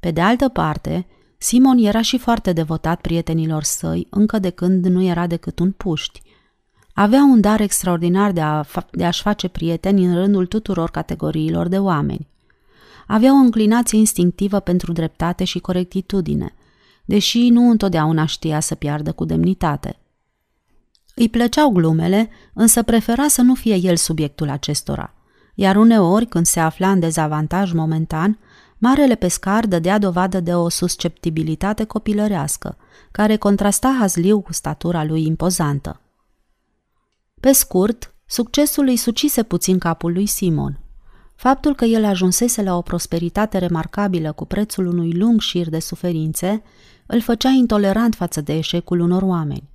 Pe 0.01 0.11
de 0.11 0.21
altă 0.21 0.49
parte, 0.49 1.07
Simon 1.39 1.79
era 1.79 2.03
și 2.03 2.19
foarte 2.19 2.53
devotat 2.53 3.01
prietenilor 3.01 3.63
săi, 3.63 4.07
încă 4.11 4.39
de 4.39 4.51
când 4.51 4.87
nu 4.87 5.03
era 5.03 5.27
decât 5.27 5.59
un 5.59 5.73
puști. 5.73 6.23
Avea 7.01 7.23
un 7.23 7.41
dar 7.41 7.61
extraordinar 7.61 8.33
de, 8.33 8.41
a, 8.41 8.65
de 8.91 9.05
a-și 9.05 9.23
face 9.23 9.49
prieteni 9.49 10.05
în 10.05 10.15
rândul 10.15 10.47
tuturor 10.47 10.91
categoriilor 10.91 11.69
de 11.69 11.79
oameni. 11.79 12.29
Avea 13.07 13.33
o 13.33 13.37
înclinație 13.37 13.99
instinctivă 13.99 14.61
pentru 14.61 14.93
dreptate 14.93 15.45
și 15.45 15.59
corectitudine, 15.59 16.55
deși 17.05 17.49
nu 17.49 17.71
întotdeauna 17.71 18.27
știa 18.27 18.61
să 18.61 18.75
piardă 18.75 19.13
cu 19.13 19.25
demnitate. 19.25 19.99
Îi 21.15 21.29
plăceau 21.29 21.71
glumele, 21.71 22.31
însă 22.53 22.83
prefera 22.83 23.29
să 23.29 23.43
nu 23.43 23.55
fie 23.55 23.75
el 23.75 23.97
subiectul 23.97 24.49
acestora, 24.49 25.15
iar 25.55 25.77
uneori, 25.77 26.27
când 26.27 26.47
se 26.47 26.61
afla 26.61 26.91
în 26.91 27.01
dezavantaj 27.01 27.73
momentan, 27.73 28.39
Marele 28.79 29.15
pescar 29.15 29.67
dădea 29.67 29.99
dovadă 29.99 30.41
de 30.41 30.55
o 30.55 30.69
susceptibilitate 30.69 31.85
copilărească, 31.85 32.77
care 33.11 33.37
contrasta 33.37 33.97
hazliu 33.99 34.41
cu 34.41 34.53
statura 34.53 35.05
lui 35.05 35.27
impozantă. 35.27 36.00
Pe 37.41 37.53
scurt, 37.53 38.15
succesul 38.27 38.87
îi 38.87 38.97
sucise 38.97 39.43
puțin 39.43 39.79
capul 39.79 40.13
lui 40.13 40.27
Simon. 40.27 40.81
Faptul 41.35 41.75
că 41.75 41.85
el 41.85 42.05
ajunsese 42.05 42.63
la 42.63 42.77
o 42.77 42.83
prosperitate 42.83 43.59
remarcabilă 43.59 44.33
cu 44.33 44.45
prețul 44.45 44.87
unui 44.87 45.13
lung 45.13 45.41
șir 45.41 45.69
de 45.69 45.79
suferințe 45.79 46.63
îl 47.07 47.21
făcea 47.21 47.49
intolerant 47.49 48.15
față 48.15 48.41
de 48.41 48.57
eșecul 48.57 49.01
unor 49.01 49.23
oameni. 49.23 49.69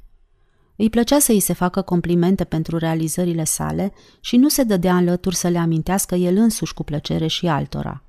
Îi 0.75 0.89
plăcea 0.89 1.19
să 1.19 1.31
îi 1.31 1.39
se 1.39 1.53
facă 1.53 1.81
complimente 1.81 2.43
pentru 2.43 2.77
realizările 2.77 3.43
sale 3.43 3.93
și 4.19 4.37
nu 4.37 4.49
se 4.49 4.63
dădea 4.63 4.95
în 4.95 5.03
lături 5.03 5.35
să 5.35 5.47
le 5.47 5.57
amintească 5.57 6.15
el 6.15 6.37
însuși 6.37 6.73
cu 6.73 6.83
plăcere 6.83 7.27
și 7.27 7.47
altora. 7.47 8.03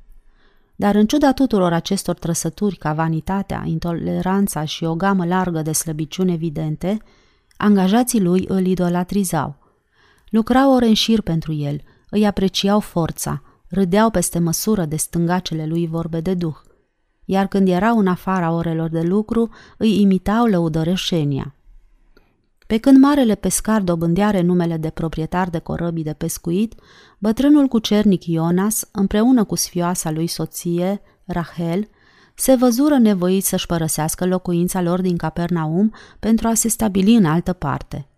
Dar 0.74 0.94
în 0.94 1.06
ciuda 1.06 1.32
tuturor 1.32 1.72
acestor 1.72 2.14
trăsături 2.14 2.76
ca 2.76 2.92
vanitatea, 2.92 3.62
intoleranța 3.66 4.64
și 4.64 4.84
o 4.84 4.94
gamă 4.94 5.26
largă 5.26 5.62
de 5.62 5.72
slăbiciuni 5.72 6.32
evidente, 6.32 6.98
angajații 7.56 8.20
lui 8.20 8.44
îl 8.48 8.66
idolatrizau. 8.66 9.56
Lucrau 10.28 10.72
ore 10.72 10.86
în 10.86 10.94
șir 10.94 11.20
pentru 11.20 11.52
el, 11.52 11.80
îi 12.10 12.26
apreciau 12.26 12.80
forța, 12.80 13.42
râdeau 13.68 14.10
peste 14.10 14.38
măsură 14.38 14.84
de 14.84 14.96
stângacele 14.96 15.66
lui 15.66 15.86
vorbe 15.86 16.20
de 16.20 16.34
duh. 16.34 16.56
Iar 17.24 17.46
când 17.46 17.68
erau 17.68 17.98
în 17.98 18.06
afara 18.06 18.50
orelor 18.50 18.88
de 18.88 19.00
lucru, 19.02 19.50
îi 19.76 20.00
imitau 20.00 20.46
lăudărășenia. 20.46 21.54
Pe 22.66 22.78
când 22.78 22.98
marele 22.98 23.34
pescar 23.34 23.82
dobândea 23.82 24.30
renumele 24.30 24.76
de 24.76 24.90
proprietar 24.90 25.50
de 25.50 25.58
corăbii 25.58 26.04
de 26.04 26.12
pescuit, 26.12 26.74
bătrânul 27.18 27.66
cucernic 27.66 28.24
Ionas, 28.24 28.88
împreună 28.92 29.44
cu 29.44 29.54
sfioasa 29.54 30.10
lui 30.10 30.26
soție, 30.26 31.00
Rahel, 31.24 31.88
se 32.38 32.54
văzură 32.54 32.98
nevoit 32.98 33.44
să-și 33.44 33.66
părăsească 33.66 34.26
locuința 34.26 34.80
lor 34.80 35.00
din 35.00 35.16
Capernaum 35.16 35.94
pentru 36.18 36.48
a 36.48 36.54
se 36.54 36.68
stabili 36.68 37.14
în 37.14 37.24
altă 37.24 37.52
parte. 37.52 38.08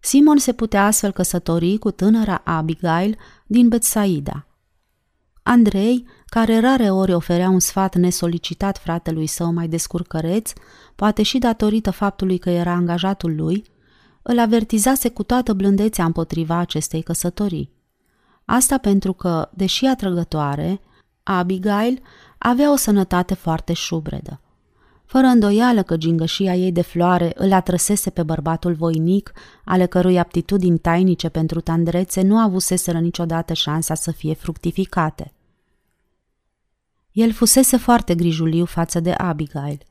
Simon 0.00 0.38
se 0.38 0.52
putea 0.52 0.86
astfel 0.86 1.12
căsători 1.12 1.78
cu 1.78 1.90
tânăra 1.90 2.42
Abigail 2.44 3.18
din 3.46 3.68
Betsaida. 3.68 4.46
Andrei, 5.42 6.06
care 6.26 6.60
rare 6.60 6.90
ori 6.90 7.12
oferea 7.12 7.48
un 7.48 7.60
sfat 7.60 7.94
nesolicitat 7.94 8.78
fratelui 8.78 9.26
său 9.26 9.52
mai 9.52 9.68
descurcăreț, 9.68 10.52
poate 10.94 11.22
și 11.22 11.38
datorită 11.38 11.90
faptului 11.90 12.38
că 12.38 12.50
era 12.50 12.72
angajatul 12.72 13.34
lui, 13.36 13.64
îl 14.22 14.38
avertizase 14.38 15.08
cu 15.08 15.22
toată 15.22 15.52
blândețea 15.52 16.04
împotriva 16.04 16.56
acestei 16.56 17.02
căsătorii. 17.02 17.70
Asta 18.44 18.78
pentru 18.78 19.12
că, 19.12 19.48
deși 19.54 19.86
atrăgătoare, 19.86 20.80
Abigail 21.22 22.00
avea 22.42 22.72
o 22.72 22.76
sănătate 22.76 23.34
foarte 23.34 23.72
șubredă. 23.72 24.40
Fără 25.04 25.26
îndoială 25.26 25.82
că 25.82 25.96
gingășia 25.96 26.54
ei 26.54 26.72
de 26.72 26.82
floare 26.82 27.32
îl 27.34 27.52
atrăsese 27.52 28.10
pe 28.10 28.22
bărbatul 28.22 28.74
voinic, 28.74 29.32
ale 29.64 29.86
cărui 29.86 30.18
aptitudini 30.18 30.78
tainice 30.78 31.28
pentru 31.28 31.60
tandrețe 31.60 32.22
nu 32.22 32.38
avuseseră 32.38 32.98
niciodată 32.98 33.52
șansa 33.52 33.94
să 33.94 34.10
fie 34.10 34.34
fructificate. 34.34 35.32
El 37.12 37.32
fusese 37.32 37.76
foarte 37.76 38.14
grijuliu 38.14 38.64
față 38.64 39.00
de 39.00 39.12
Abigail 39.12 39.82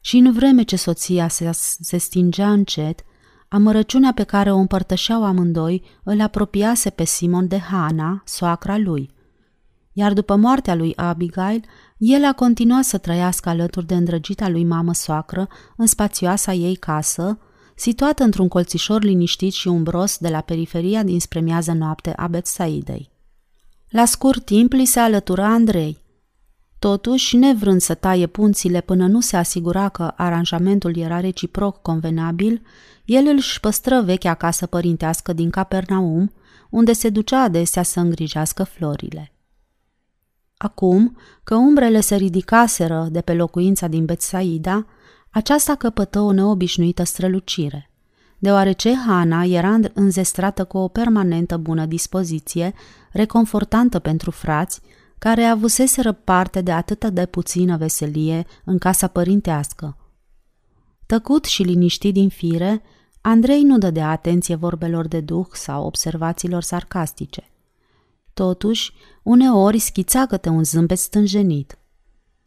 și 0.00 0.16
în 0.16 0.32
vreme 0.32 0.62
ce 0.62 0.76
soția 0.76 1.28
se, 1.28 1.50
se 1.80 1.96
stingea 1.96 2.52
încet, 2.52 3.04
amărăciunea 3.48 4.12
pe 4.12 4.22
care 4.22 4.52
o 4.52 4.56
împărtășeau 4.56 5.24
amândoi 5.24 5.82
îl 6.02 6.20
apropiase 6.20 6.90
pe 6.90 7.04
Simon 7.04 7.48
de 7.48 7.58
Hana, 7.58 8.22
soacra 8.24 8.78
lui. 8.78 9.10
Iar 10.00 10.12
după 10.12 10.36
moartea 10.36 10.74
lui 10.74 10.92
Abigail, 10.96 11.64
el 11.96 12.24
a 12.24 12.32
continuat 12.32 12.84
să 12.84 12.98
trăiască 12.98 13.48
alături 13.48 13.86
de 13.86 13.94
îndrăgita 13.94 14.48
lui 14.48 14.64
mamă 14.64 14.94
soacră 14.94 15.48
în 15.76 15.86
spațioasa 15.86 16.52
ei 16.52 16.76
casă, 16.76 17.38
situată 17.74 18.22
într-un 18.22 18.48
colțișor 18.48 19.02
liniștit 19.02 19.52
și 19.52 19.68
umbros 19.68 20.18
de 20.18 20.28
la 20.28 20.40
periferia 20.40 21.02
dinspre 21.02 21.40
miază 21.40 21.72
noapte 21.72 22.12
a 22.16 22.26
Betsaidei. 22.26 23.10
La 23.88 24.04
scurt 24.04 24.44
timp 24.44 24.72
li 24.72 24.84
se 24.84 25.00
alătura 25.00 25.46
Andrei, 25.46 25.98
Totuși, 26.78 27.36
nevrând 27.36 27.80
să 27.80 27.94
taie 27.94 28.26
punțile 28.26 28.80
până 28.80 29.06
nu 29.06 29.20
se 29.20 29.36
asigura 29.36 29.88
că 29.88 30.12
aranjamentul 30.16 30.96
era 30.96 31.20
reciproc 31.20 31.82
convenabil, 31.82 32.62
el 33.04 33.26
își 33.36 33.60
păstră 33.60 34.00
vechea 34.00 34.34
casă 34.34 34.66
părintească 34.66 35.32
din 35.32 35.50
Capernaum, 35.50 36.32
unde 36.70 36.92
se 36.92 37.08
ducea 37.08 37.42
adesea 37.42 37.82
să 37.82 38.00
îngrijească 38.00 38.64
florile. 38.64 39.32
Acum, 40.62 41.16
că 41.44 41.54
umbrele 41.54 42.00
se 42.00 42.16
ridicaseră 42.16 43.08
de 43.10 43.20
pe 43.20 43.34
locuința 43.34 43.86
din 43.86 44.04
Betsaida, 44.04 44.86
aceasta 45.30 45.74
căpătă 45.74 46.20
o 46.20 46.32
neobișnuită 46.32 47.02
strălucire. 47.02 47.90
deoarece 48.38 48.94
Hana 49.06 49.44
era 49.44 49.78
înzestrată 49.94 50.64
cu 50.64 50.78
o 50.78 50.88
permanentă 50.88 51.56
bună 51.56 51.86
dispoziție, 51.86 52.74
reconfortantă 53.12 53.98
pentru 53.98 54.30
frați, 54.30 54.80
care 55.18 55.42
avuseseră 55.44 56.12
parte 56.12 56.60
de 56.60 56.72
atâta 56.72 57.10
de 57.10 57.26
puțină 57.26 57.76
veselie 57.76 58.46
în 58.64 58.78
casa 58.78 59.06
părintească. 59.06 59.96
Tăcut 61.06 61.44
și 61.44 61.62
liniștit 61.62 62.12
din 62.12 62.28
fire, 62.28 62.82
Andrei 63.20 63.62
nu 63.62 63.78
dădea 63.78 64.10
atenție 64.10 64.54
vorbelor 64.54 65.08
de 65.08 65.20
duh 65.20 65.46
sau 65.52 65.86
observațiilor 65.86 66.62
sarcastice. 66.62 67.50
Totuși, 68.40 68.92
uneori 69.22 69.78
schița 69.78 70.26
câte 70.26 70.48
un 70.48 70.64
zâmbet 70.64 70.98
stânjenit. 70.98 71.78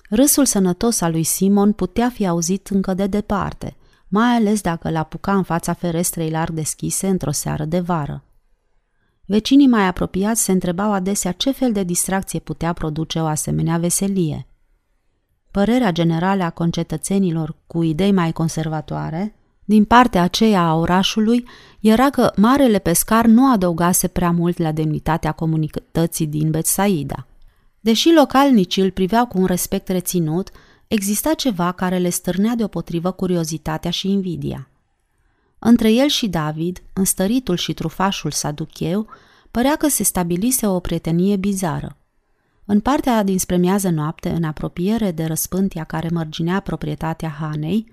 Râsul 0.10 0.46
sănătos 0.46 1.02
al 1.02 1.12
lui 1.12 1.24
Simon 1.24 1.72
putea 1.72 2.10
fi 2.10 2.28
auzit 2.28 2.68
încă 2.68 2.94
de 2.94 3.08
departe, 3.08 3.76
mai 4.08 4.36
ales 4.36 4.62
dacă 4.62 4.90
l 4.90 4.96
apuca 4.96 5.36
în 5.36 5.44
fața 5.44 5.74
ferestrei 5.74 6.30
larg 6.30 6.54
deschise 6.54 7.08
într-o 7.08 7.32
seară 7.32 7.66
de 7.66 7.80
vară. 7.80 8.24
Vecinii 9.26 9.68
mai 9.68 9.88
apropiați 9.88 10.44
se 10.44 10.52
întrebau 10.52 10.92
adesea 10.92 11.32
ce 11.32 11.52
fel 11.52 11.72
de 11.72 11.84
distracție 11.84 12.40
putea 12.40 12.74
produce 12.74 13.20
o 13.20 13.26
asemenea 13.26 13.78
veselie. 13.78 14.48
Părerea 15.52 15.92
generală 15.92 16.44
a 16.44 16.50
concetățenilor 16.50 17.56
cu 17.68 17.84
idei 17.84 18.12
mai 18.12 18.32
conservatoare, 18.32 19.36
din 19.66 19.86
partea 19.86 20.22
aceea 20.22 20.62
a 20.62 20.76
orașului, 20.76 21.46
era 21.80 22.10
că 22.10 22.32
marele 22.36 22.80
pescar 22.80 23.26
nu 23.26 23.52
adăugase 23.52 24.08
prea 24.08 24.32
mult 24.32 24.58
la 24.58 24.72
demnitatea 24.72 25.32
comunității 25.32 26.28
din 26.28 26.52
Betsaida. 26.52 27.28
Deși 27.80 28.14
localnicii 28.14 28.82
îl 28.82 28.92
priveau 28.92 29.26
cu 29.26 29.40
un 29.40 29.46
respect 29.46 29.88
reținut, 29.88 30.50
exista 30.88 31.34
ceva 31.34 31.72
care 31.72 31.98
le 31.98 32.10
stârnea 32.10 32.56
deopotrivă 32.56 33.12
curiozitatea 33.12 33.92
și 33.92 34.12
invidia. 34.12 34.68
Între 35.60 35.92
el 35.92 36.08
și 36.08 36.28
David, 36.28 36.84
înstăritul 36.94 37.56
și 37.56 37.74
trufașul 37.74 38.32
saducheu, 38.32 39.08
părea 39.52 39.76
că 39.76 39.88
se 39.88 40.04
stabilise 40.04 40.68
o 40.68 40.80
prietenie 40.80 41.36
bizară. 41.36 41.98
În 42.66 42.80
partea 42.80 43.24
dinspre 43.24 43.58
miază 43.58 43.90
noapte, 43.90 44.30
în 44.30 44.44
apropiere 44.44 45.12
de 45.12 45.26
răspântia 45.26 45.84
care 45.84 46.10
mărginea 46.12 46.60
proprietatea 46.60 47.30
Hanei, 47.30 47.92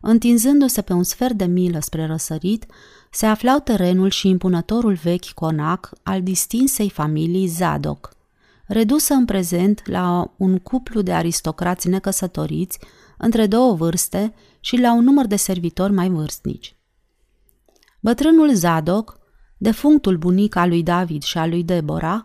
întinzându-se 0.00 0.82
pe 0.82 0.92
un 0.92 1.02
sfert 1.02 1.34
de 1.34 1.44
milă 1.44 1.78
spre 1.80 2.06
răsărit, 2.06 2.66
se 3.10 3.26
aflau 3.26 3.58
terenul 3.58 4.10
și 4.10 4.28
impunătorul 4.28 4.94
vechi 4.94 5.30
conac 5.30 5.90
al 6.02 6.22
distinsei 6.22 6.90
familii 6.90 7.46
Zadok, 7.46 8.10
redusă 8.66 9.14
în 9.14 9.24
prezent 9.24 9.82
la 9.86 10.34
un 10.36 10.58
cuplu 10.58 11.00
de 11.00 11.12
aristocrați 11.12 11.88
necăsătoriți, 11.88 12.78
între 13.18 13.46
două 13.46 13.74
vârste 13.74 14.34
și 14.60 14.76
la 14.76 14.92
un 14.92 15.04
număr 15.04 15.26
de 15.26 15.36
servitori 15.36 15.92
mai 15.92 16.08
vârstnici. 16.08 16.74
Bătrânul 18.00 18.54
Zadok, 18.54 19.18
defunctul 19.56 20.16
bunic 20.16 20.56
al 20.56 20.68
lui 20.68 20.82
David 20.82 21.22
și 21.22 21.38
al 21.38 21.48
lui 21.48 21.64
Deborah, 21.64 22.20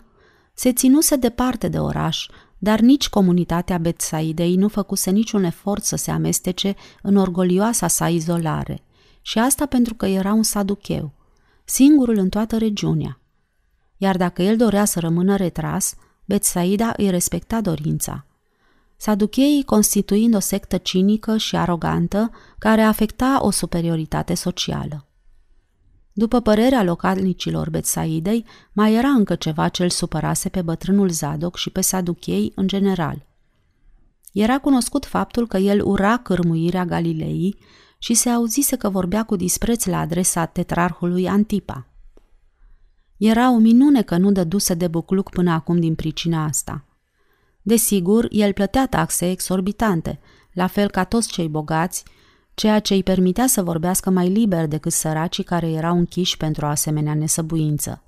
se 0.53 0.73
ținuse 0.73 1.15
departe 1.15 1.67
de 1.67 1.79
oraș, 1.79 2.27
dar 2.65 2.79
nici 2.79 3.09
comunitatea 3.09 3.77
Betsaidei 3.77 4.55
nu 4.55 4.67
făcuse 4.67 5.11
niciun 5.11 5.43
efort 5.43 5.83
să 5.83 5.95
se 5.95 6.11
amestece 6.11 6.75
în 7.01 7.15
orgolioasa 7.15 7.87
sa 7.87 8.09
izolare, 8.09 8.83
și 9.21 9.39
asta 9.39 9.65
pentru 9.65 9.93
că 9.93 10.05
era 10.05 10.33
un 10.33 10.43
saducheu, 10.43 11.11
singurul 11.65 12.17
în 12.17 12.29
toată 12.29 12.57
regiunea. 12.57 13.19
Iar 13.97 14.17
dacă 14.17 14.41
el 14.41 14.57
dorea 14.57 14.85
să 14.85 14.99
rămână 14.99 15.35
retras, 15.35 15.95
Betsaida 16.25 16.93
îi 16.97 17.09
respecta 17.09 17.61
dorința. 17.61 18.25
Saducheii 18.97 19.63
constituind 19.63 20.35
o 20.35 20.39
sectă 20.39 20.77
cinică 20.77 21.37
și 21.37 21.55
arogantă 21.55 22.31
care 22.57 22.81
afecta 22.81 23.37
o 23.41 23.51
superioritate 23.51 24.33
socială. 24.33 25.07
După 26.17 26.39
părerea 26.39 26.83
localnicilor 26.83 27.69
Betsaidei, 27.69 28.45
mai 28.73 28.93
era 28.93 29.07
încă 29.07 29.35
ceva 29.35 29.67
ce 29.67 29.83
îl 29.83 29.89
supărase 29.89 30.49
pe 30.49 30.61
bătrânul 30.61 31.09
Zadoc 31.09 31.55
și 31.57 31.69
pe 31.69 31.81
saduchei 31.81 32.51
în 32.55 32.67
general. 32.67 33.25
Era 34.33 34.59
cunoscut 34.59 35.05
faptul 35.05 35.47
că 35.47 35.57
el 35.57 35.85
ura 35.85 36.17
cârmuirea 36.17 36.85
Galilei 36.85 37.57
și 37.97 38.13
se 38.13 38.29
auzise 38.29 38.75
că 38.75 38.89
vorbea 38.89 39.23
cu 39.23 39.35
dispreț 39.35 39.85
la 39.85 39.99
adresa 39.99 40.45
tetrarhului 40.45 41.27
Antipa. 41.27 41.87
Era 43.17 43.51
o 43.51 43.57
minune 43.57 44.01
că 44.01 44.17
nu 44.17 44.31
dăduse 44.31 44.73
de 44.73 44.87
bucluc 44.87 45.29
până 45.29 45.51
acum 45.51 45.79
din 45.79 45.95
pricina 45.95 46.43
asta. 46.43 46.85
Desigur, 47.61 48.27
el 48.29 48.53
plătea 48.53 48.87
taxe 48.87 49.29
exorbitante, 49.29 50.19
la 50.53 50.67
fel 50.67 50.89
ca 50.89 51.03
toți 51.03 51.27
cei 51.27 51.47
bogați, 51.47 52.03
ceea 52.55 52.79
ce 52.79 52.93
îi 52.93 53.03
permitea 53.03 53.47
să 53.47 53.63
vorbească 53.63 54.09
mai 54.09 54.29
liber 54.29 54.67
decât 54.67 54.91
săracii 54.91 55.43
care 55.43 55.71
erau 55.71 55.97
închiși 55.97 56.37
pentru 56.37 56.65
o 56.65 56.69
asemenea 56.69 57.13
nesăbuință. 57.13 58.01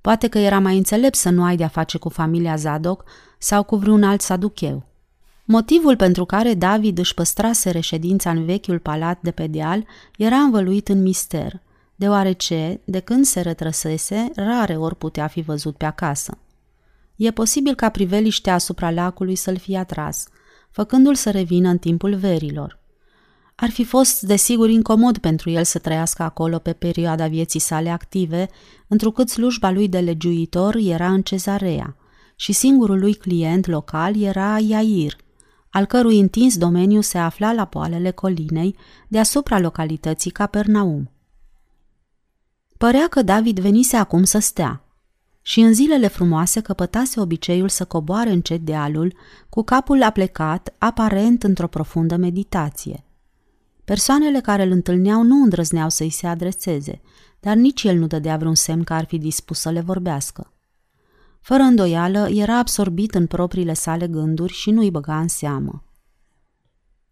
Poate 0.00 0.28
că 0.28 0.38
era 0.38 0.58
mai 0.58 0.76
înțelept 0.76 1.14
să 1.14 1.30
nu 1.30 1.44
ai 1.44 1.56
de-a 1.56 1.68
face 1.68 1.98
cu 1.98 2.08
familia 2.08 2.56
Zadok 2.56 3.04
sau 3.38 3.62
cu 3.62 3.76
vreun 3.76 4.02
alt 4.02 4.20
saducheu. 4.20 4.86
Motivul 5.44 5.96
pentru 5.96 6.24
care 6.24 6.54
David 6.54 6.98
își 6.98 7.14
păstrase 7.14 7.70
reședința 7.70 8.30
în 8.30 8.44
vechiul 8.44 8.78
palat 8.78 9.18
de 9.22 9.30
pe 9.30 9.46
deal 9.46 9.86
era 10.16 10.36
învăluit 10.36 10.88
în 10.88 11.02
mister, 11.02 11.60
deoarece, 11.94 12.80
de 12.84 13.00
când 13.00 13.24
se 13.24 13.40
retrăsese, 13.40 14.30
rare 14.34 14.76
ori 14.76 14.96
putea 14.96 15.26
fi 15.26 15.40
văzut 15.40 15.76
pe 15.76 15.84
acasă. 15.84 16.38
E 17.16 17.30
posibil 17.30 17.74
ca 17.74 17.88
priveliștea 17.88 18.54
asupra 18.54 18.90
lacului 18.90 19.34
să-l 19.34 19.56
fie 19.56 19.78
atras, 19.78 20.26
făcându-l 20.70 21.14
să 21.14 21.30
revină 21.30 21.68
în 21.68 21.78
timpul 21.78 22.14
verilor. 22.14 22.78
Ar 23.58 23.70
fi 23.70 23.84
fost, 23.84 24.22
desigur, 24.22 24.68
incomod 24.68 25.18
pentru 25.18 25.50
el 25.50 25.64
să 25.64 25.78
trăiască 25.78 26.22
acolo 26.22 26.58
pe 26.58 26.72
perioada 26.72 27.26
vieții 27.28 27.60
sale 27.60 27.90
active, 27.90 28.48
întrucât 28.88 29.28
slujba 29.28 29.70
lui 29.70 29.88
de 29.88 29.98
legiuitor 29.98 30.74
era 30.74 31.10
în 31.10 31.22
cezarea 31.22 31.96
și 32.36 32.52
singurul 32.52 32.98
lui 32.98 33.14
client 33.14 33.66
local 33.66 34.22
era 34.22 34.58
Iair, 34.58 35.16
al 35.70 35.84
cărui 35.84 36.20
întins 36.20 36.56
domeniu 36.58 37.00
se 37.00 37.18
afla 37.18 37.52
la 37.52 37.64
poalele 37.64 38.10
colinei 38.10 38.76
deasupra 39.08 39.58
localității 39.58 40.30
Capernaum. 40.30 41.10
Părea 42.78 43.08
că 43.08 43.22
David 43.22 43.58
venise 43.58 43.96
acum 43.96 44.24
să 44.24 44.38
stea 44.38 44.80
și 45.42 45.60
în 45.60 45.74
zilele 45.74 46.06
frumoase 46.06 46.60
căpătase 46.60 47.20
obiceiul 47.20 47.68
să 47.68 47.84
coboare 47.84 48.30
încet 48.30 48.60
dealul, 48.60 49.14
cu 49.48 49.62
capul 49.62 50.02
aplecat, 50.02 50.74
aparent 50.78 51.42
într-o 51.42 51.68
profundă 51.68 52.16
meditație. 52.16 53.05
Persoanele 53.86 54.40
care 54.40 54.62
îl 54.62 54.70
întâlneau 54.70 55.22
nu 55.22 55.42
îndrăzneau 55.42 55.88
să-i 55.88 56.10
se 56.10 56.26
adreseze, 56.26 57.00
dar 57.40 57.56
nici 57.56 57.82
el 57.82 57.98
nu 57.98 58.06
dădea 58.06 58.36
vreun 58.36 58.54
semn 58.54 58.84
că 58.84 58.92
ar 58.92 59.04
fi 59.04 59.18
dispus 59.18 59.58
să 59.58 59.70
le 59.70 59.80
vorbească. 59.80 60.52
Fără 61.40 61.62
îndoială, 61.62 62.28
era 62.30 62.58
absorbit 62.58 63.14
în 63.14 63.26
propriile 63.26 63.72
sale 63.72 64.06
gânduri 64.06 64.52
și 64.52 64.70
nu-i 64.70 64.90
băga 64.90 65.18
în 65.18 65.28
seamă. 65.28 65.84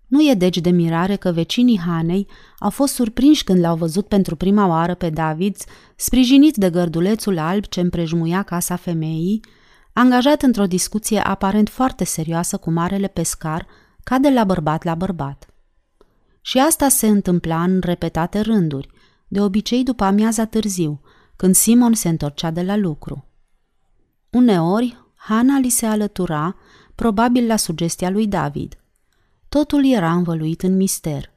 Nu 0.06 0.28
e 0.28 0.34
deci 0.34 0.58
de 0.58 0.70
mirare 0.70 1.16
că 1.16 1.32
vecinii 1.32 1.78
Hanei 1.78 2.26
au 2.58 2.70
fost 2.70 2.94
surprinși 2.94 3.44
când 3.44 3.58
l-au 3.58 3.76
văzut 3.76 4.08
pentru 4.08 4.36
prima 4.36 4.66
oară 4.66 4.94
pe 4.94 5.10
David, 5.10 5.56
sprijinit 5.96 6.56
de 6.56 6.70
gărdulețul 6.70 7.38
alb 7.38 7.64
ce 7.64 7.80
împrejmuia 7.80 8.42
casa 8.42 8.76
femeii, 8.76 9.40
angajat 9.92 10.42
într-o 10.42 10.66
discuție 10.66 11.18
aparent 11.18 11.68
foarte 11.68 12.04
serioasă 12.04 12.56
cu 12.56 12.70
marele 12.70 13.08
pescar, 13.08 13.66
ca 14.02 14.18
de 14.18 14.28
la 14.28 14.44
bărbat 14.44 14.84
la 14.84 14.94
bărbat. 14.94 15.53
Și 16.44 16.58
asta 16.58 16.88
se 16.88 17.06
întâmpla 17.06 17.62
în 17.62 17.80
repetate 17.80 18.40
rânduri, 18.40 18.88
de 19.28 19.40
obicei 19.40 19.82
după 19.82 20.04
amiaza 20.04 20.44
târziu, 20.44 21.00
când 21.36 21.54
Simon 21.54 21.94
se 21.94 22.08
întorcea 22.08 22.50
de 22.50 22.62
la 22.62 22.76
lucru. 22.76 23.28
Uneori, 24.30 24.98
Hana 25.14 25.58
li 25.58 25.68
se 25.68 25.86
alătura, 25.86 26.56
probabil 26.94 27.46
la 27.46 27.56
sugestia 27.56 28.10
lui 28.10 28.26
David– 28.26 28.78
Totul 29.54 29.86
era 29.92 30.12
învăluit 30.12 30.62
în 30.62 30.76
mister. 30.76 31.32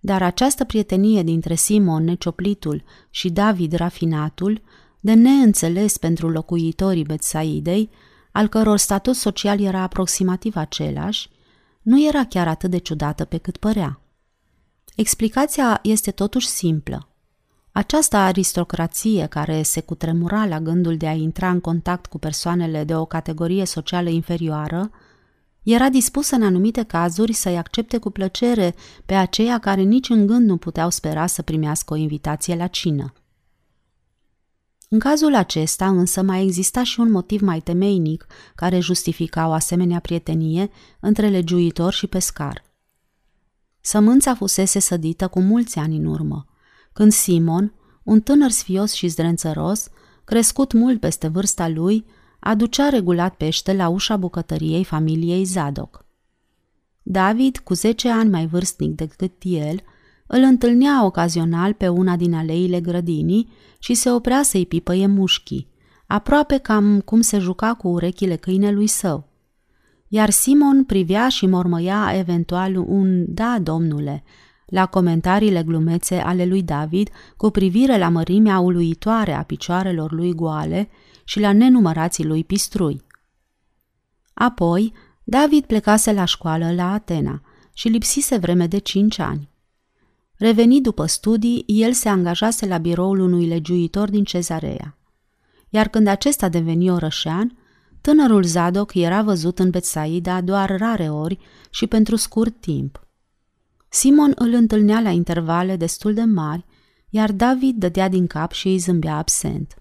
Dar 0.00 0.22
această 0.22 0.64
prietenie 0.64 1.22
dintre 1.22 1.54
Simon 1.54 2.04
necioplitul 2.04 2.84
și 3.10 3.30
David 3.30 3.72
rafinatul, 3.72 4.62
de 5.00 5.12
neînțeles 5.12 5.96
pentru 5.96 6.28
locuitorii 6.28 7.04
Betsaidei, 7.04 7.90
al 8.30 8.48
căror 8.48 8.78
statut 8.78 9.14
social 9.14 9.60
era 9.60 9.80
aproximativ 9.80 10.56
același, 10.56 11.30
nu 11.82 12.06
era 12.06 12.24
chiar 12.24 12.48
atât 12.48 12.70
de 12.70 12.78
ciudată 12.78 13.24
pe 13.24 13.38
cât 13.38 13.56
părea. 13.56 14.00
Explicația 14.96 15.78
este 15.82 16.10
totuși 16.10 16.46
simplă. 16.48 17.08
Această 17.72 18.16
aristocrație 18.16 19.26
care 19.26 19.62
se 19.62 19.80
cutremura 19.80 20.46
la 20.46 20.60
gândul 20.60 20.96
de 20.96 21.06
a 21.06 21.12
intra 21.12 21.50
în 21.50 21.60
contact 21.60 22.06
cu 22.06 22.18
persoanele 22.18 22.84
de 22.84 22.96
o 22.96 23.04
categorie 23.04 23.64
socială 23.64 24.08
inferioară 24.08 24.90
era 25.62 25.88
dispusă 25.88 26.34
în 26.34 26.42
anumite 26.42 26.82
cazuri 26.82 27.32
să-i 27.32 27.56
accepte 27.56 27.98
cu 27.98 28.10
plăcere 28.10 28.74
pe 29.06 29.14
aceia 29.14 29.58
care 29.58 29.80
nici 29.80 30.08
în 30.08 30.26
gând 30.26 30.48
nu 30.48 30.56
puteau 30.56 30.90
spera 30.90 31.26
să 31.26 31.42
primească 31.42 31.92
o 31.94 31.96
invitație 31.96 32.56
la 32.56 32.66
cină. 32.66 33.12
În 34.88 34.98
cazul 34.98 35.34
acesta 35.34 35.88
însă 35.88 36.22
mai 36.22 36.42
exista 36.42 36.82
și 36.82 37.00
un 37.00 37.10
motiv 37.10 37.40
mai 37.40 37.60
temeinic 37.60 38.26
care 38.54 38.78
justifica 38.78 39.48
o 39.48 39.52
asemenea 39.52 39.98
prietenie 39.98 40.70
între 41.00 41.28
legiuitor 41.28 41.92
și 41.92 42.06
pescar. 42.06 42.71
Sămânța 43.82 44.34
fusese 44.34 44.78
sădită 44.78 45.28
cu 45.28 45.40
mulți 45.40 45.78
ani 45.78 45.96
în 45.96 46.04
urmă 46.04 46.46
când 46.92 47.12
Simon, 47.12 47.74
un 48.02 48.20
tânăr 48.20 48.50
sfios 48.50 48.92
și 48.92 49.08
zdrențăros, 49.08 49.88
crescut 50.24 50.72
mult 50.72 51.00
peste 51.00 51.28
vârsta 51.28 51.68
lui, 51.68 52.04
aducea 52.40 52.88
regulat 52.88 53.34
pește 53.34 53.72
la 53.72 53.88
ușa 53.88 54.16
bucătăriei 54.16 54.84
familiei 54.84 55.44
Zadok. 55.44 56.04
David, 57.02 57.58
cu 57.58 57.74
zece 57.74 58.10
ani 58.10 58.30
mai 58.30 58.46
vârstnic 58.46 58.94
decât 58.94 59.32
el, 59.42 59.80
îl 60.26 60.42
întâlnea 60.42 61.04
ocazional 61.04 61.72
pe 61.72 61.88
una 61.88 62.16
din 62.16 62.34
aleile 62.34 62.80
grădinii 62.80 63.52
și 63.78 63.94
se 63.94 64.10
oprea 64.10 64.42
să-i 64.42 64.66
pipăie 64.66 65.06
mușchii, 65.06 65.68
aproape 66.06 66.58
cam 66.58 67.00
cum 67.00 67.20
se 67.20 67.38
juca 67.38 67.74
cu 67.74 67.88
urechile 67.88 68.36
câinelui 68.36 68.86
său. 68.86 69.31
Iar 70.14 70.30
Simon 70.30 70.84
privea 70.84 71.28
și 71.28 71.46
mormăia 71.46 72.12
eventual 72.14 72.76
un 72.76 73.24
da, 73.34 73.58
domnule, 73.62 74.24
la 74.66 74.86
comentariile 74.86 75.62
glumețe 75.62 76.16
ale 76.16 76.44
lui 76.44 76.62
David 76.62 77.08
cu 77.36 77.50
privire 77.50 77.98
la 77.98 78.08
mărimea 78.08 78.58
uluitoare 78.58 79.32
a 79.32 79.42
picioarelor 79.42 80.12
lui 80.12 80.34
goale 80.34 80.88
și 81.24 81.40
la 81.40 81.52
nenumărații 81.52 82.24
lui 82.24 82.44
pistrui. 82.44 83.02
Apoi, 84.34 84.92
David 85.24 85.64
plecase 85.64 86.12
la 86.12 86.24
școală 86.24 86.72
la 86.72 86.92
Atena 86.92 87.42
și 87.72 87.88
lipsise 87.88 88.36
vreme 88.36 88.66
de 88.66 88.78
cinci 88.78 89.18
ani. 89.18 89.48
Revenit 90.36 90.82
după 90.82 91.06
studii, 91.06 91.64
el 91.66 91.92
se 91.92 92.08
angajase 92.08 92.66
la 92.66 92.78
biroul 92.78 93.18
unui 93.20 93.46
legiuitor 93.46 94.10
din 94.10 94.24
Cezarea. 94.24 94.96
Iar 95.68 95.88
când 95.88 96.06
acesta 96.06 96.48
deveni 96.48 96.90
orășean, 96.90 97.56
tânărul 98.02 98.44
Zadok 98.44 98.94
era 98.94 99.22
văzut 99.22 99.58
în 99.58 99.70
Betsaida 99.70 100.40
doar 100.40 100.76
rare 100.78 101.08
ori 101.08 101.38
și 101.70 101.86
pentru 101.86 102.16
scurt 102.16 102.60
timp. 102.60 103.06
Simon 103.88 104.32
îl 104.34 104.52
întâlnea 104.52 105.00
la 105.00 105.10
intervale 105.10 105.76
destul 105.76 106.14
de 106.14 106.22
mari, 106.22 106.64
iar 107.08 107.32
David 107.32 107.76
dădea 107.76 108.08
din 108.08 108.26
cap 108.26 108.52
și 108.52 108.68
îi 108.68 108.78
zâmbea 108.78 109.16
absent. 109.16 109.74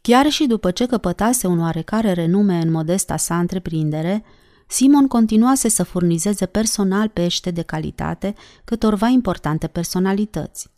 Chiar 0.00 0.28
și 0.28 0.46
după 0.46 0.70
ce 0.70 0.86
căpătase 0.86 1.46
un 1.46 1.60
oarecare 1.60 2.12
renume 2.12 2.60
în 2.60 2.70
modesta 2.70 3.16
sa 3.16 3.38
întreprindere, 3.38 4.24
Simon 4.66 5.06
continuase 5.06 5.68
să 5.68 5.82
furnizeze 5.82 6.46
personal 6.46 7.08
pește 7.08 7.50
de 7.50 7.62
calitate 7.62 8.34
câtorva 8.64 9.06
importante 9.06 9.66
personalități. 9.66 10.70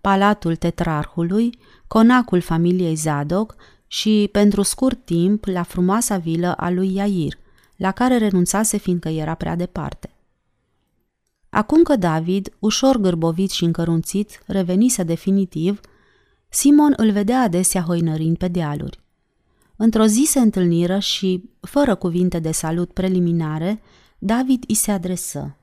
Palatul 0.00 0.56
tetrarhului, 0.56 1.58
conacul 1.86 2.40
familiei 2.40 2.94
Zadok 2.94 3.56
și, 3.88 4.28
pentru 4.32 4.62
scurt 4.62 5.04
timp, 5.04 5.44
la 5.44 5.62
frumoasa 5.62 6.16
vilă 6.16 6.54
a 6.54 6.70
lui 6.70 6.94
Iair, 6.94 7.32
la 7.76 7.92
care 7.92 8.16
renunțase 8.16 8.76
fiindcă 8.76 9.08
era 9.08 9.34
prea 9.34 9.56
departe. 9.56 10.10
Acum 11.50 11.82
că 11.82 11.96
David, 11.96 12.52
ușor 12.58 12.96
gârbovit 12.96 13.50
și 13.50 13.64
încărunțit, 13.64 14.42
revenise 14.46 15.02
definitiv, 15.02 15.80
Simon 16.48 16.92
îl 16.96 17.10
vedea 17.10 17.40
adesea 17.40 17.82
hoinărind 17.82 18.36
pe 18.36 18.48
dealuri. 18.48 19.00
Într-o 19.76 20.06
zi 20.06 20.24
se 20.26 20.38
întâlniră 20.38 20.98
și, 20.98 21.50
fără 21.60 21.94
cuvinte 21.94 22.38
de 22.38 22.52
salut 22.52 22.92
preliminare, 22.92 23.80
David 24.18 24.64
îi 24.68 24.74
se 24.74 24.90
adresă. 24.90 25.56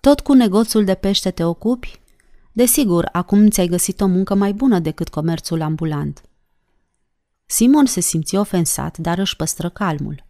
Tot 0.00 0.20
cu 0.20 0.32
negoțul 0.32 0.84
de 0.84 0.94
pește 0.94 1.30
te 1.30 1.44
ocupi? 1.44 2.00
Desigur, 2.52 3.08
acum 3.12 3.48
ți-ai 3.48 3.66
găsit 3.66 4.00
o 4.00 4.06
muncă 4.06 4.34
mai 4.34 4.52
bună 4.52 4.78
decât 4.78 5.08
comerțul 5.08 5.62
ambulant. 5.62 6.22
Simon 7.52 7.86
se 7.86 8.00
simți 8.00 8.36
ofensat, 8.36 8.98
dar 8.98 9.18
își 9.18 9.36
păstră 9.36 9.68
calmul. 9.68 10.24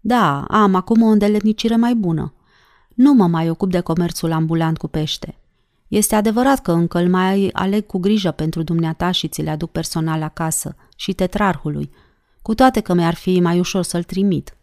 Da, 0.00 0.44
am 0.44 0.74
acum 0.74 1.02
o 1.02 1.06
îndeletnicire 1.06 1.76
mai 1.76 1.94
bună. 1.94 2.34
Nu 2.94 3.12
mă 3.12 3.26
mai 3.26 3.50
ocup 3.50 3.70
de 3.70 3.80
comerțul 3.80 4.32
ambulant 4.32 4.78
cu 4.78 4.88
pește. 4.88 5.38
Este 5.88 6.14
adevărat 6.14 6.62
că 6.62 6.72
încă 6.72 6.98
îl 6.98 7.08
mai 7.08 7.50
aleg 7.52 7.86
cu 7.86 7.98
grijă 7.98 8.30
pentru 8.30 8.62
dumneata 8.62 9.10
și 9.10 9.28
ți 9.28 9.42
le 9.42 9.50
aduc 9.50 9.70
personal 9.70 10.22
acasă 10.22 10.76
și 10.96 11.12
tetrarhului, 11.12 11.90
cu 12.42 12.54
toate 12.54 12.80
că 12.80 12.94
mi-ar 12.94 13.14
fi 13.14 13.40
mai 13.40 13.58
ușor 13.58 13.82
să-l 13.82 14.02
trimit. 14.02 14.56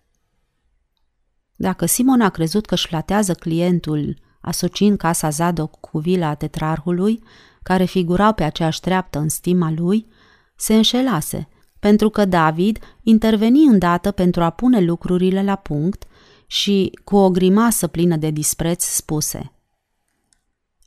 Dacă 1.55 1.85
Simon 1.85 2.21
a 2.21 2.29
crezut 2.29 2.65
că 2.65 2.73
își 2.73 2.87
flatează 2.87 3.33
clientul 3.33 4.17
asociind 4.41 4.97
casa 4.97 5.29
Zadok 5.29 5.79
cu 5.79 5.99
vila 5.99 6.33
tetrarhului, 6.33 7.23
care 7.63 7.85
figurau 7.85 8.33
pe 8.33 8.43
aceeași 8.43 8.79
treaptă 8.79 9.19
în 9.19 9.29
stima 9.29 9.71
lui, 9.71 10.07
se 10.55 10.75
înșelase, 10.75 11.47
pentru 11.87 12.09
că 12.09 12.25
David 12.25 12.79
interveni 13.03 13.63
îndată 13.65 14.11
pentru 14.11 14.43
a 14.43 14.49
pune 14.49 14.79
lucrurile 14.79 15.43
la 15.43 15.55
punct 15.55 16.03
și, 16.47 16.99
cu 17.03 17.15
o 17.15 17.29
grimasă 17.29 17.87
plină 17.87 18.15
de 18.15 18.29
dispreț, 18.29 18.83
spuse 18.83 19.51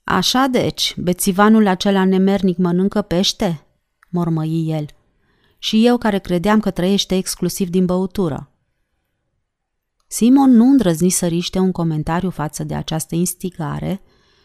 Așa 0.04 0.46
deci, 0.46 0.94
bețivanul 0.96 1.66
acela 1.66 2.04
nemernic 2.04 2.56
mănâncă 2.56 3.02
pește?" 3.02 3.66
mormăi 4.10 4.66
el– 4.68 4.86
și 5.62 5.86
eu 5.86 5.96
care 5.96 6.18
credeam 6.18 6.60
că 6.60 6.70
trăiește 6.70 7.16
exclusiv 7.16 7.68
din 7.68 7.86
băutură. 7.86 8.50
Simon 10.06 10.50
nu 10.50 10.64
îndrăzni 10.64 11.10
să 11.10 11.26
riște 11.26 11.58
un 11.58 11.72
comentariu 11.72 12.30
față 12.30 12.64
de 12.64 12.74
această 12.74 13.14
instigare, 13.14 14.02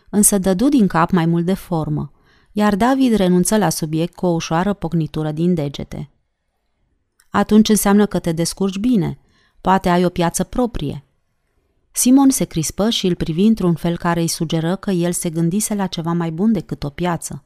însă 0.10 0.38
dădu 0.38 0.70
din 0.70 0.88
cap 0.88 1.12
mai 1.12 1.26
mult 1.26 1.46
de 1.46 1.54
formă, 1.54 2.12
iar 2.52 2.76
David 2.76 3.14
renunță 3.16 3.58
la 3.58 3.70
subiect 3.70 4.16
cu 4.16 4.26
o 4.26 4.30
ușoară 4.30 4.74
pocnitură 4.74 5.32
din 5.32 5.54
degete. 5.54 6.10
Atunci 7.36 7.70
înseamnă 7.70 8.06
că 8.06 8.20
te 8.20 8.32
descurci 8.32 8.78
bine, 8.78 9.18
poate 9.62 9.90
ai 9.90 10.06
o 10.06 10.10
piață 10.10 10.44
proprie. 10.44 11.04
Simon 11.92 12.30
se 12.30 12.46
crispă 12.46 12.90
și 12.90 13.08
îl 13.08 13.16
privi 13.16 13.46
într-un 13.46 13.76
fel 13.76 13.98
care 13.98 14.20
îi 14.20 14.28
sugeră 14.28 14.76
că 14.76 14.92
el 14.92 15.12
se 15.12 15.30
gândise 15.30 15.74
la 15.74 15.88
ceva 15.88 16.14
mai 16.14 16.32
bun 16.32 16.52
decât 16.52 16.84
o 16.84 16.90
piață. 16.90 17.44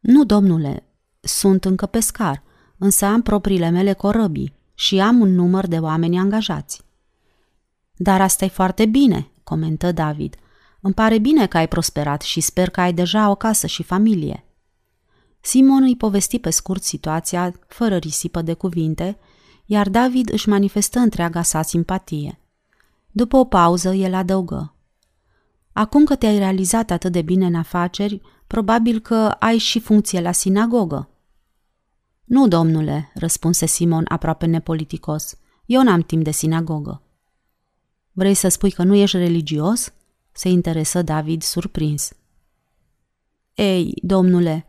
Nu, 0.00 0.24
domnule, 0.24 0.86
sunt 1.20 1.64
încă 1.64 1.86
pescar, 1.86 2.42
însă 2.78 3.04
am 3.04 3.22
propriile 3.22 3.68
mele 3.68 3.92
corăbii 3.92 4.54
și 4.74 5.00
am 5.00 5.20
un 5.20 5.34
număr 5.34 5.66
de 5.66 5.78
oameni 5.78 6.18
angajați. 6.18 6.82
Dar 7.96 8.20
asta 8.20 8.44
e 8.44 8.48
foarte 8.48 8.86
bine, 8.86 9.30
comentă 9.42 9.92
David. 9.92 10.36
Îmi 10.80 10.94
pare 10.94 11.18
bine 11.18 11.46
că 11.46 11.56
ai 11.56 11.68
prosperat 11.68 12.22
și 12.22 12.40
sper 12.40 12.70
că 12.70 12.80
ai 12.80 12.92
deja 12.92 13.30
o 13.30 13.34
casă 13.34 13.66
și 13.66 13.82
familie. 13.82 14.44
Simon 15.44 15.82
îi 15.82 15.96
povesti 15.96 16.38
pe 16.38 16.50
scurt 16.50 16.82
situația, 16.82 17.54
fără 17.66 17.96
risipă 17.96 18.42
de 18.42 18.52
cuvinte, 18.52 19.18
iar 19.66 19.88
David 19.88 20.32
își 20.32 20.48
manifestă 20.48 20.98
întreaga 20.98 21.42
sa 21.42 21.62
simpatie. 21.62 22.40
După 23.10 23.36
o 23.36 23.44
pauză, 23.44 23.94
el 23.94 24.14
adăugă. 24.14 24.74
Acum 25.72 26.04
că 26.04 26.16
te-ai 26.16 26.38
realizat 26.38 26.90
atât 26.90 27.12
de 27.12 27.22
bine 27.22 27.46
în 27.46 27.54
afaceri, 27.54 28.20
probabil 28.46 29.00
că 29.00 29.14
ai 29.38 29.58
și 29.58 29.80
funcție 29.80 30.20
la 30.20 30.32
sinagogă. 30.32 31.08
Nu, 32.24 32.48
domnule, 32.48 33.12
răspunse 33.14 33.66
Simon 33.66 34.04
aproape 34.08 34.46
nepoliticos. 34.46 35.38
Eu 35.66 35.82
n-am 35.82 36.00
timp 36.00 36.24
de 36.24 36.30
sinagogă. 36.30 37.02
Vrei 38.12 38.34
să 38.34 38.48
spui 38.48 38.70
că 38.70 38.82
nu 38.82 38.94
ești 38.94 39.16
religios? 39.16 39.92
Se 40.32 40.48
interesă 40.48 41.02
David 41.02 41.42
surprins. 41.42 42.12
Ei, 43.54 43.94
domnule, 44.02 44.66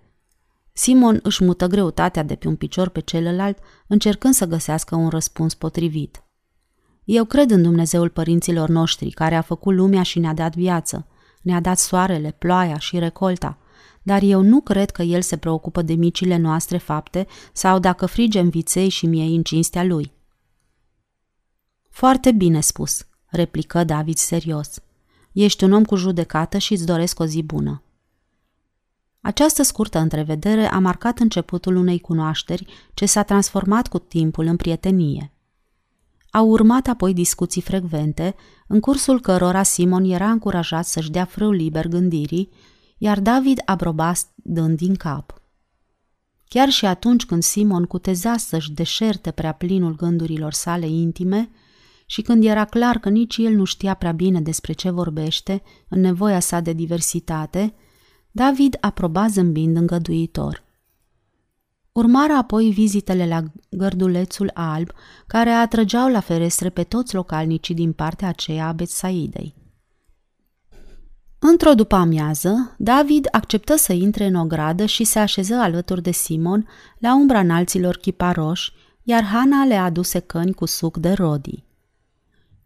Simon 0.74 1.20
își 1.24 1.44
mută 1.44 1.68
greutatea 1.68 2.24
de 2.24 2.36
pe 2.36 2.48
un 2.48 2.56
picior 2.56 2.90
pe 2.90 3.00
celălalt, 3.00 3.58
încercând 3.88 4.34
să 4.34 4.46
găsească 4.46 4.96
un 4.96 5.10
răspuns 5.10 5.54
potrivit. 5.54 6.24
Eu 7.04 7.26
cred 7.26 7.52
în 7.52 7.62
Dumnezeul 7.62 8.10
părinților 8.10 8.70
noștri, 8.70 9.10
care 9.10 9.36
a 9.36 9.42
făcut 9.42 9.76
lumea 9.76 10.04
și 10.04 10.20
ne-a 10.20 10.34
dat 10.34 10.56
viață, 10.56 11.08
ne-a 11.42 11.60
dat 11.60 11.78
soarele, 11.78 12.32
ploaia 12.32 12.78
și 12.78 13.00
recolta 13.00 13.58
dar 14.04 14.22
eu 14.22 14.42
nu 14.42 14.62
cred 14.62 14.90
că 14.90 15.02
el 15.02 15.22
se 15.22 15.38
preocupă 15.38 15.82
de 15.82 15.94
micile 15.94 16.38
noastre 16.38 16.78
fapte 16.78 17.28
sau 17.54 17.80
dacă 17.80 18.06
frigem 18.06 18.50
viței 18.50 18.90
și 18.90 19.06
miei 19.06 19.36
în 19.36 19.44
cinstea 19.44 19.84
lui. 19.84 20.12
Foarte 21.90 22.32
bine 22.32 22.60
spus, 22.60 23.08
replică 23.26 23.84
David 23.84 24.18
serios. 24.18 24.80
Ești 25.32 25.64
un 25.64 25.72
om 25.72 25.84
cu 25.84 25.96
judecată 25.96 26.58
și 26.58 26.74
îți 26.74 26.86
doresc 26.86 27.20
o 27.20 27.26
zi 27.26 27.44
bună. 27.44 27.83
Această 29.26 29.64
scurtă 29.64 30.00
întrevedere 30.00 30.72
a 30.72 30.80
marcat 30.80 31.20
începutul 31.20 31.76
unei 31.76 32.00
cunoașteri 32.00 32.66
ce 32.94 33.06
s-a 33.06 33.24
transformat 33.24 33.88
cu 33.88 34.00
timpul 34.00 34.46
în 34.46 34.56
prietenie. 34.56 35.32
Au 36.32 36.50
urmat 36.50 36.88
apoi 36.88 37.14
discuții 37.14 37.62
frecvente, 37.62 38.36
în 38.68 38.80
cursul 38.80 39.22
cărora 39.22 39.64
Simon 39.64 40.04
era 40.04 40.30
încurajat 40.30 40.86
să-și 40.86 41.12
dea 41.12 41.26
frâu 41.26 41.52
liber 41.52 41.88
gândirii 41.88 42.50
iar 42.98 43.20
David 43.20 43.62
aproba 43.66 44.12
dând 44.36 44.78
din 44.78 44.96
cap. 44.96 45.42
Chiar 46.48 46.70
și 46.70 46.86
atunci 46.86 47.26
când 47.26 47.44
Simon 47.44 47.84
cuteza 47.84 48.38
să-și 48.38 48.72
deșerte 48.72 49.32
prea 49.32 49.52
plinul 49.52 49.96
gândurilor 49.96 50.54
sale 50.54 50.88
intime 50.88 51.50
și 52.06 52.22
când 52.22 52.44
era 52.44 52.66
clar 52.66 52.98
că 52.98 53.10
nici 53.10 53.38
el 53.38 53.54
nu 53.54 53.64
știa 53.64 53.94
prea 53.94 54.12
bine 54.12 54.42
despre 54.42 54.74
ce 54.74 54.90
vorbește 54.90 55.62
în 55.90 56.00
nevoia 56.00 56.40
sa 56.40 56.60
de 56.60 56.74
diversitate, 56.74 57.74
David 58.36 58.78
aproba 58.80 59.28
zâmbind 59.28 59.78
îngăduitor. 59.78 60.64
Urmară 61.92 62.34
apoi 62.34 62.70
vizitele 62.70 63.28
la 63.28 63.44
gărdulețul 63.70 64.52
alb, 64.54 64.90
care 65.28 65.50
atrăgeau 65.50 66.10
la 66.10 66.20
ferestre 66.20 66.70
pe 66.70 66.84
toți 66.84 67.16
localnicii 67.16 67.76
din 67.76 67.92
partea 67.92 68.28
aceea 68.28 68.68
a 68.68 68.72
Betsaidei. 68.72 69.56
Într-o 71.40 71.74
după 71.74 71.96
amiază, 71.96 72.76
David 72.78 73.28
acceptă 73.32 73.76
să 73.76 73.94
intre 73.94 74.26
în 74.26 74.36
ogradă 74.36 74.86
și 74.86 75.04
se 75.04 75.20
așeză 75.20 75.56
alături 75.56 76.02
de 76.02 76.12
Simon 76.12 76.68
la 76.98 77.16
umbra 77.16 77.40
înalților 77.40 77.98
chiparoși, 77.98 78.74
iar 79.04 79.24
Hana 79.24 79.66
le 79.66 79.76
aduse 79.76 80.20
căni 80.20 80.54
cu 80.54 80.66
suc 80.66 80.98
de 80.98 81.12
rodii. 81.12 81.66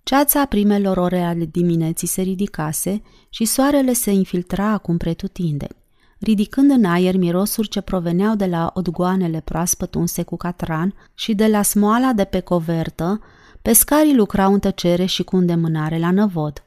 Ceața 0.08 0.46
primelor 0.46 0.98
ore 0.98 1.24
ale 1.24 1.46
dimineții 1.46 2.08
se 2.08 2.22
ridicase 2.22 3.02
și 3.30 3.46
soarele 3.46 3.93
se 3.93 4.12
infiltra 4.12 4.65
acum 4.65 4.98
pretutindeni, 4.98 5.76
ridicând 6.20 6.72
în 6.72 6.86
aer 6.86 7.17
mirosuri 7.17 7.67
ce 7.67 7.82
proveneau 7.82 8.36
de 8.36 8.46
la 8.46 8.72
odgoanele 8.74 9.39
proaspăt 9.39 9.96
unse 9.96 10.24
cu 10.24 10.38
catran 10.38 10.93
și 11.13 11.34
de 11.34 11.48
la 11.48 11.62
smoala 11.62 12.13
de 12.13 12.24
pe 12.24 12.39
covertă, 12.39 13.22
pescarii 13.62 14.15
lucrau 14.15 14.54
în 14.54 14.60
tăcere 14.60 15.06
și 15.06 15.24
cu 15.24 15.36
îndemânare 15.36 16.00
la 16.00 16.12
năvod. 16.12 16.63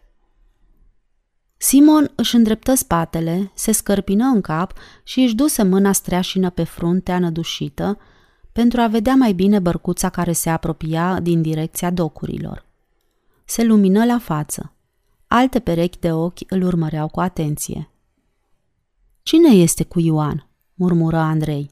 Simon 1.57 2.11
își 2.15 2.37
îndreptă 2.37 2.75
spatele, 2.75 3.51
se 3.55 3.73
scărpină 3.73 4.25
în 4.25 4.41
cap 4.41 4.73
și 5.03 5.21
își 5.21 5.35
duse 5.35 5.63
mâna 5.63 5.93
streașină 5.93 6.51
pe 6.51 6.65
fruntea 6.65 7.19
nădușită 7.19 7.99
pentru 8.53 8.81
a 8.81 8.87
vedea 8.87 9.15
mai 9.15 9.33
bine 9.33 9.59
bărcuța 9.59 10.09
care 10.09 10.33
se 10.33 10.51
apropia 10.51 11.21
din 11.21 11.43
direcția 11.43 11.91
docurilor. 11.91 12.69
Se 13.51 13.65
lumină 13.65 14.05
la 14.05 14.19
față. 14.19 14.73
Alte 15.27 15.59
perechi 15.59 15.99
de 15.99 16.13
ochi 16.13 16.41
îl 16.49 16.63
urmăreau 16.63 17.09
cu 17.09 17.21
atenție. 17.21 17.91
Cine 19.23 19.49
este 19.49 19.85
cu 19.85 20.01
Ioan?" 20.01 20.49
murmură 20.75 21.17
Andrei. 21.17 21.71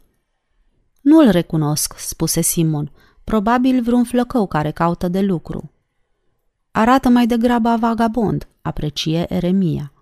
Nu-l 1.01 1.29
recunosc," 1.31 1.99
spuse 1.99 2.41
Simon. 2.41 2.93
Probabil 3.25 3.83
vreun 3.83 4.05
flăcău 4.05 4.47
care 4.47 4.71
caută 4.71 5.09
de 5.09 5.21
lucru." 5.21 5.71
Arată 6.71 7.09
mai 7.09 7.27
degrabă 7.27 7.77
vagabond, 7.81 8.49
aprecie 8.63 9.35
Eremia. 9.35 9.93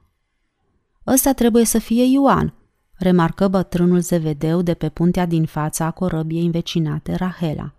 Ăsta 1.06 1.32
trebuie 1.32 1.64
să 1.64 1.78
fie 1.78 2.04
Ioan, 2.04 2.54
remarcă 2.94 3.48
bătrânul 3.48 4.00
zevedeu 4.00 4.62
de 4.62 4.74
pe 4.74 4.88
puntea 4.88 5.26
din 5.26 5.44
fața 5.44 5.84
a 5.84 5.90
corăbiei 5.90 6.44
învecinate, 6.44 7.14
Rahela. 7.14 7.75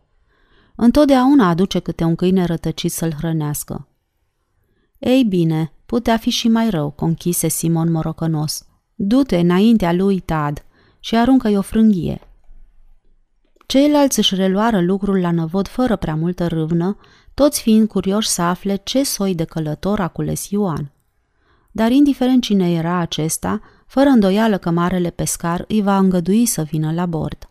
Întotdeauna 0.80 1.48
aduce 1.48 1.80
câte 1.80 2.04
un 2.04 2.16
câine 2.16 2.46
rătăcit 2.46 2.92
să-l 2.92 3.14
hrănească. 3.14 3.88
Ei 5.00 5.24
bine, 5.24 5.72
putea 5.86 6.18
fi 6.18 6.30
și 6.30 6.48
mai 6.48 6.70
rău, 6.70 6.90
conchise 6.90 7.48
Simon 7.48 7.92
morocănos. 7.92 8.66
Du-te 8.96 9.38
înaintea 9.38 9.94
lui 9.94 10.20
Tad 10.20 10.66
și 11.00 11.16
aruncă-i 11.16 11.58
o 11.58 11.62
frânghie. 11.62 12.20
Ceilalți 13.66 14.20
își 14.20 14.36
reluară 14.36 14.82
lucrul 14.82 15.20
la 15.20 15.32
năvod 15.32 15.68
fără 15.68 15.96
prea 15.96 16.16
multă 16.16 16.48
râvnă, 16.48 16.98
toți 17.34 17.62
fiind 17.62 17.88
curioși 17.88 18.28
să 18.28 18.42
afle 18.42 18.76
ce 18.76 19.04
soi 19.04 19.36
de 19.36 19.44
călător 19.44 20.00
a 20.00 20.08
cules 20.08 20.50
Ioan. 20.50 20.92
Dar 21.72 21.92
indiferent 21.92 22.44
cine 22.44 22.72
era 22.72 22.98
acesta, 22.98 23.62
fără 23.88 24.10
îndoială 24.10 24.58
că 24.58 24.70
marele 24.70 25.10
pescar 25.10 25.66
îi 25.68 25.82
va 25.82 25.98
îngădui 25.98 26.46
să 26.46 26.62
vină 26.62 26.94
la 26.94 27.06
bord. 27.06 27.47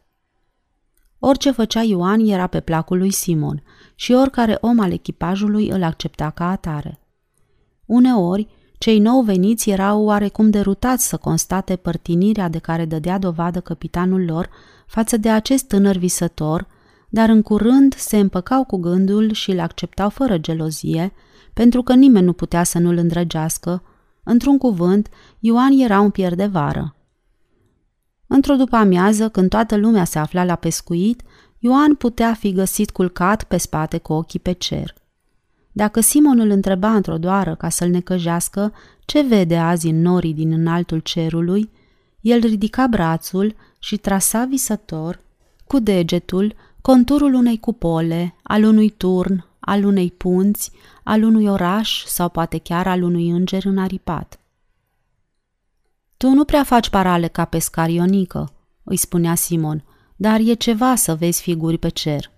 Orice 1.18 1.50
făcea 1.50 1.83
Ioan 1.83 2.20
era 2.20 2.46
pe 2.46 2.61
placul 2.61 2.98
lui 2.98 3.11
Simon 3.11 3.62
și 3.94 4.12
oricare 4.12 4.59
om 4.61 4.81
al 4.81 4.92
echipajului 4.92 5.68
îl 5.68 5.83
accepta 5.83 6.31
ca 6.31 6.50
atare. 6.50 7.00
Uneori, 7.87 8.48
cei 8.79 8.98
nou 8.98 9.20
veniți 9.20 9.70
erau 9.70 10.05
oarecum 10.05 10.50
derutați 10.50 11.09
să 11.09 11.16
constate 11.16 11.76
părtinirea 11.76 12.48
de 12.48 12.59
care 12.59 12.85
dădea 12.85 13.18
dovadă 13.18 13.61
capitanul 13.61 14.24
lor 14.24 14.50
față 14.87 15.16
de 15.16 15.31
acest 15.31 15.68
tânăr 15.68 15.96
visător, 15.96 16.66
dar 17.09 17.29
în 17.29 17.42
curând 17.42 17.94
se 17.94 18.18
împăcau 18.18 18.64
cu 18.64 18.76
gândul 18.76 19.33
și 19.33 19.50
îl 19.50 19.61
acceptau 19.61 20.09
fără 20.09 20.38
gelozie, 20.38 21.12
pentru 21.55 21.83
că 21.83 21.94
nimeni 21.94 22.24
nu 22.24 22.33
putea 22.33 22.62
să 22.62 22.79
nu-l 22.79 22.96
îndrăgească. 22.96 23.83
Într-un 24.22 24.59
cuvânt, 24.59 25.09
Ioan 25.38 25.72
era 25.79 26.00
un 26.00 26.11
pier 26.11 26.35
de 26.35 26.46
vară. 26.46 26.95
Într-o 28.26 28.54
după 28.54 28.76
amiază, 28.76 29.28
când 29.28 29.48
toată 29.48 29.76
lumea 29.76 30.04
se 30.04 30.18
afla 30.18 30.44
la 30.44 30.54
pescuit, 30.54 31.22
Ioan 31.58 31.94
putea 31.94 32.34
fi 32.34 32.52
găsit 32.52 32.90
culcat 32.90 33.44
pe 33.44 33.56
spate 33.56 33.98
cu 33.98 34.12
ochii 34.12 34.38
pe 34.38 34.52
cer. 34.52 34.94
Dacă 35.72 36.00
Simon 36.00 36.38
îl 36.38 36.50
întreba 36.50 36.94
într-o 36.94 37.18
doară 37.18 37.54
ca 37.54 37.68
să-l 37.68 37.88
necăjească 37.88 38.72
ce 39.04 39.20
vede 39.20 39.56
azi 39.56 39.88
în 39.88 40.00
norii 40.00 40.34
din 40.34 40.52
înaltul 40.52 40.98
cerului, 40.98 41.70
el 42.20 42.40
ridica 42.40 42.86
brațul 42.86 43.54
și 43.78 43.96
trasa 43.96 44.44
visător 44.44 45.20
cu 45.66 45.78
degetul 45.78 46.54
conturul 46.80 47.34
unei 47.34 47.58
cupole, 47.58 48.34
al 48.42 48.64
unui 48.64 48.88
turn, 48.88 49.44
al 49.60 49.84
unei 49.84 50.10
punți, 50.10 50.70
al 51.02 51.22
unui 51.22 51.46
oraș 51.46 52.04
sau 52.04 52.28
poate 52.28 52.58
chiar 52.58 52.86
al 52.86 53.02
unui 53.02 53.30
înger 53.30 53.64
înaripat. 53.64 54.38
Tu 56.16 56.31
nu 56.31 56.44
prea 56.44 56.64
faci 56.64 56.88
parale 56.88 57.29
ca 57.29 57.44
pescar 57.44 57.88
Ionică, 57.88 58.52
îi 58.85 58.96
spunea 58.96 59.35
Simon, 59.35 59.85
dar 60.16 60.40
e 60.40 60.55
ceva 60.55 60.94
să 60.94 61.14
vezi 61.14 61.42
figuri 61.42 61.79
pe 61.79 61.88
cer. 61.88 62.31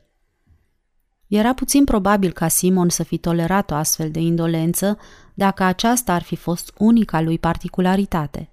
Era 1.27 1.55
puțin 1.55 1.85
probabil 1.85 2.33
ca 2.33 2.49
Simon 2.49 2.89
să 2.89 3.03
fi 3.03 3.19
tolerat 3.19 3.71
o 3.71 3.75
astfel 3.75 4.11
de 4.11 4.21
indolență 4.21 4.99
dacă 5.35 5.63
aceasta 5.63 6.13
ar 6.13 6.23
fi 6.23 6.37
fost 6.37 6.73
unica 6.79 7.21
lui 7.21 7.39
particularitate. 7.39 8.51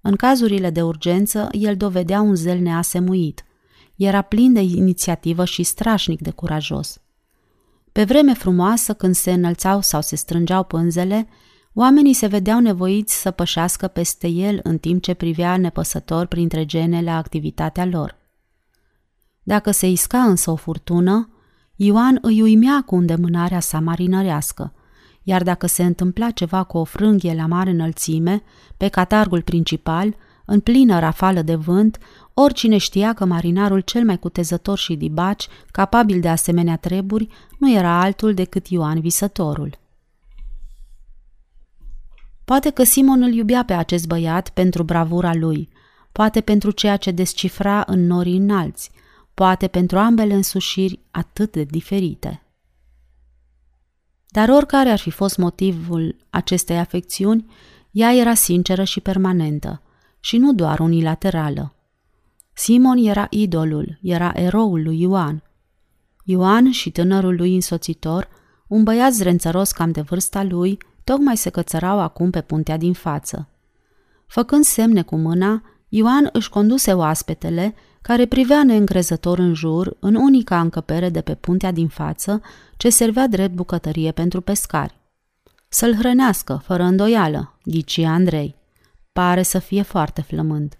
În 0.00 0.16
cazurile 0.16 0.70
de 0.70 0.82
urgență, 0.82 1.48
el 1.52 1.76
dovedea 1.76 2.20
un 2.20 2.34
zel 2.34 2.58
neasemuit. 2.58 3.44
Era 3.96 4.22
plin 4.22 4.52
de 4.52 4.60
inițiativă 4.60 5.44
și 5.44 5.62
strașnic 5.62 6.20
de 6.20 6.30
curajos. 6.30 7.00
Pe 7.92 8.04
vreme 8.04 8.34
frumoasă, 8.34 8.94
când 8.94 9.14
se 9.14 9.32
înălțau 9.32 9.80
sau 9.80 10.00
se 10.00 10.16
strângeau 10.16 10.64
pânzele, 10.64 11.28
oamenii 11.80 12.12
se 12.12 12.26
vedeau 12.26 12.60
nevoiți 12.60 13.20
să 13.20 13.30
pășească 13.30 13.86
peste 13.86 14.28
el 14.28 14.60
în 14.62 14.78
timp 14.78 15.02
ce 15.02 15.14
privea 15.14 15.56
nepăsător 15.56 16.26
printre 16.26 16.66
genele 16.66 17.10
activitatea 17.10 17.84
lor. 17.84 18.16
Dacă 19.42 19.70
se 19.70 19.88
isca 19.88 20.18
însă 20.18 20.50
o 20.50 20.56
furtună, 20.56 21.28
Ioan 21.76 22.18
îi 22.22 22.42
uimea 22.42 22.82
cu 22.86 22.96
îndemânarea 22.96 23.60
sa 23.60 23.80
marinărească, 23.80 24.72
iar 25.22 25.42
dacă 25.42 25.66
se 25.66 25.84
întâmpla 25.84 26.30
ceva 26.30 26.62
cu 26.62 26.78
o 26.78 26.84
frânghie 26.84 27.34
la 27.34 27.46
mare 27.46 27.70
înălțime, 27.70 28.42
pe 28.76 28.88
catargul 28.88 29.42
principal, 29.42 30.16
în 30.44 30.60
plină 30.60 30.98
rafală 30.98 31.42
de 31.42 31.54
vânt, 31.54 31.98
oricine 32.34 32.76
știa 32.76 33.12
că 33.12 33.24
marinarul 33.24 33.80
cel 33.80 34.04
mai 34.04 34.18
cutezător 34.18 34.78
și 34.78 34.96
dibaci, 34.96 35.48
capabil 35.70 36.20
de 36.20 36.28
asemenea 36.28 36.76
treburi, 36.76 37.28
nu 37.58 37.72
era 37.72 38.00
altul 38.00 38.34
decât 38.34 38.66
Ioan 38.66 39.00
Visătorul. 39.00 39.86
Poate 42.48 42.70
că 42.70 42.82
Simon 42.82 43.22
îl 43.22 43.32
iubea 43.32 43.64
pe 43.64 43.72
acest 43.72 44.06
băiat 44.06 44.48
pentru 44.48 44.82
bravura 44.82 45.34
lui, 45.34 45.68
poate 46.12 46.40
pentru 46.40 46.70
ceea 46.70 46.96
ce 46.96 47.10
descifra 47.10 47.84
în 47.86 48.06
norii 48.06 48.36
înalți, 48.36 48.90
poate 49.34 49.66
pentru 49.66 49.98
ambele 49.98 50.34
însușiri 50.34 51.00
atât 51.10 51.52
de 51.52 51.62
diferite. 51.62 52.42
Dar 54.28 54.48
oricare 54.48 54.90
ar 54.90 54.98
fi 54.98 55.10
fost 55.10 55.36
motivul 55.36 56.16
acestei 56.30 56.78
afecțiuni, 56.78 57.46
ea 57.90 58.14
era 58.14 58.34
sinceră 58.34 58.84
și 58.84 59.00
permanentă, 59.00 59.82
și 60.20 60.36
nu 60.36 60.52
doar 60.52 60.78
unilaterală. 60.78 61.74
Simon 62.52 62.96
era 62.96 63.26
idolul, 63.30 63.98
era 64.02 64.32
eroul 64.34 64.82
lui 64.82 65.00
Ioan. 65.00 65.42
Ioan 66.24 66.70
și 66.70 66.90
tânărul 66.90 67.36
lui 67.36 67.54
însoțitor, 67.54 68.28
un 68.68 68.82
băiat 68.82 69.12
zrențăros 69.12 69.72
cam 69.72 69.90
de 69.90 70.00
vârsta 70.00 70.42
lui, 70.42 70.78
tocmai 71.08 71.36
se 71.36 71.50
cățărau 71.50 72.00
acum 72.00 72.30
pe 72.30 72.40
puntea 72.40 72.76
din 72.76 72.92
față. 72.92 73.48
Făcând 74.26 74.64
semne 74.64 75.02
cu 75.02 75.16
mâna, 75.16 75.62
Ioan 75.88 76.28
își 76.32 76.48
conduse 76.50 76.92
oaspetele 76.92 77.74
care 78.02 78.26
privea 78.26 78.64
neîncrezător 78.64 79.38
în 79.38 79.54
jur, 79.54 79.96
în 80.00 80.14
unica 80.14 80.60
încăpere 80.60 81.08
de 81.08 81.20
pe 81.20 81.34
puntea 81.34 81.70
din 81.70 81.88
față, 81.88 82.40
ce 82.76 82.90
servea 82.90 83.26
drept 83.28 83.54
bucătărie 83.54 84.12
pentru 84.12 84.40
pescari. 84.40 85.00
Să-l 85.68 85.94
hrănească, 85.94 86.60
fără 86.64 86.82
îndoială, 86.82 87.58
ghici 87.64 87.98
Andrei. 87.98 88.56
Pare 89.12 89.42
să 89.42 89.58
fie 89.58 89.82
foarte 89.82 90.20
flămând. 90.20 90.78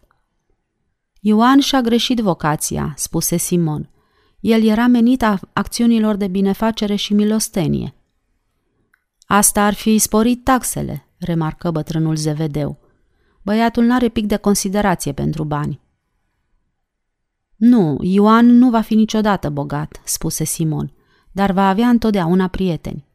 Ioan 1.21 1.61
și-a 1.61 1.81
greșit 1.81 2.19
vocația, 2.19 2.93
spuse 2.97 3.37
Simon. 3.37 3.91
El 4.41 4.65
era 4.65 4.87
menit 4.87 5.23
a 5.23 5.41
acțiunilor 5.53 6.17
de 6.17 6.27
binefacere 6.27 6.95
și 6.95 7.15
milostenie. 7.15 7.93
Asta 9.31 9.65
ar 9.65 9.75
fi 9.75 9.99
sporit 9.99 10.45
taxele, 10.45 11.07
remarcă 11.19 11.71
bătrânul 11.71 12.17
Zevedeu. 12.17 12.79
Băiatul 13.43 13.85
n-are 13.85 14.09
pic 14.09 14.27
de 14.27 14.37
considerație 14.37 15.13
pentru 15.13 15.45
bani. 15.45 15.81
Nu, 17.57 17.99
Ioan 18.01 18.47
nu 18.47 18.71
va 18.71 18.81
fi 18.81 18.95
niciodată 18.95 19.51
bogat, 19.51 20.01
spuse 20.05 20.45
Simon, 20.45 20.93
dar 21.33 21.53
va 21.53 21.69
avea 21.69 21.89
întotdeauna 21.89 22.47
prieteni. 22.47 23.07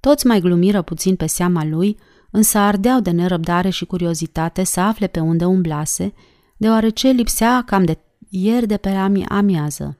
Toți 0.00 0.26
mai 0.26 0.40
glumiră 0.40 0.82
puțin 0.82 1.16
pe 1.16 1.26
seama 1.26 1.64
lui, 1.64 1.98
însă 2.30 2.58
ardeau 2.58 3.00
de 3.00 3.10
nerăbdare 3.10 3.68
și 3.68 3.84
curiozitate 3.84 4.64
să 4.64 4.80
afle 4.80 5.06
pe 5.06 5.20
unde 5.20 5.44
umblase, 5.44 6.12
deoarece 6.56 7.08
lipsea 7.08 7.62
cam 7.66 7.84
de 7.84 7.98
ieri 8.28 8.66
de 8.66 8.76
pe 8.76 8.88
ami- 8.88 9.26
amiază. 9.28 9.98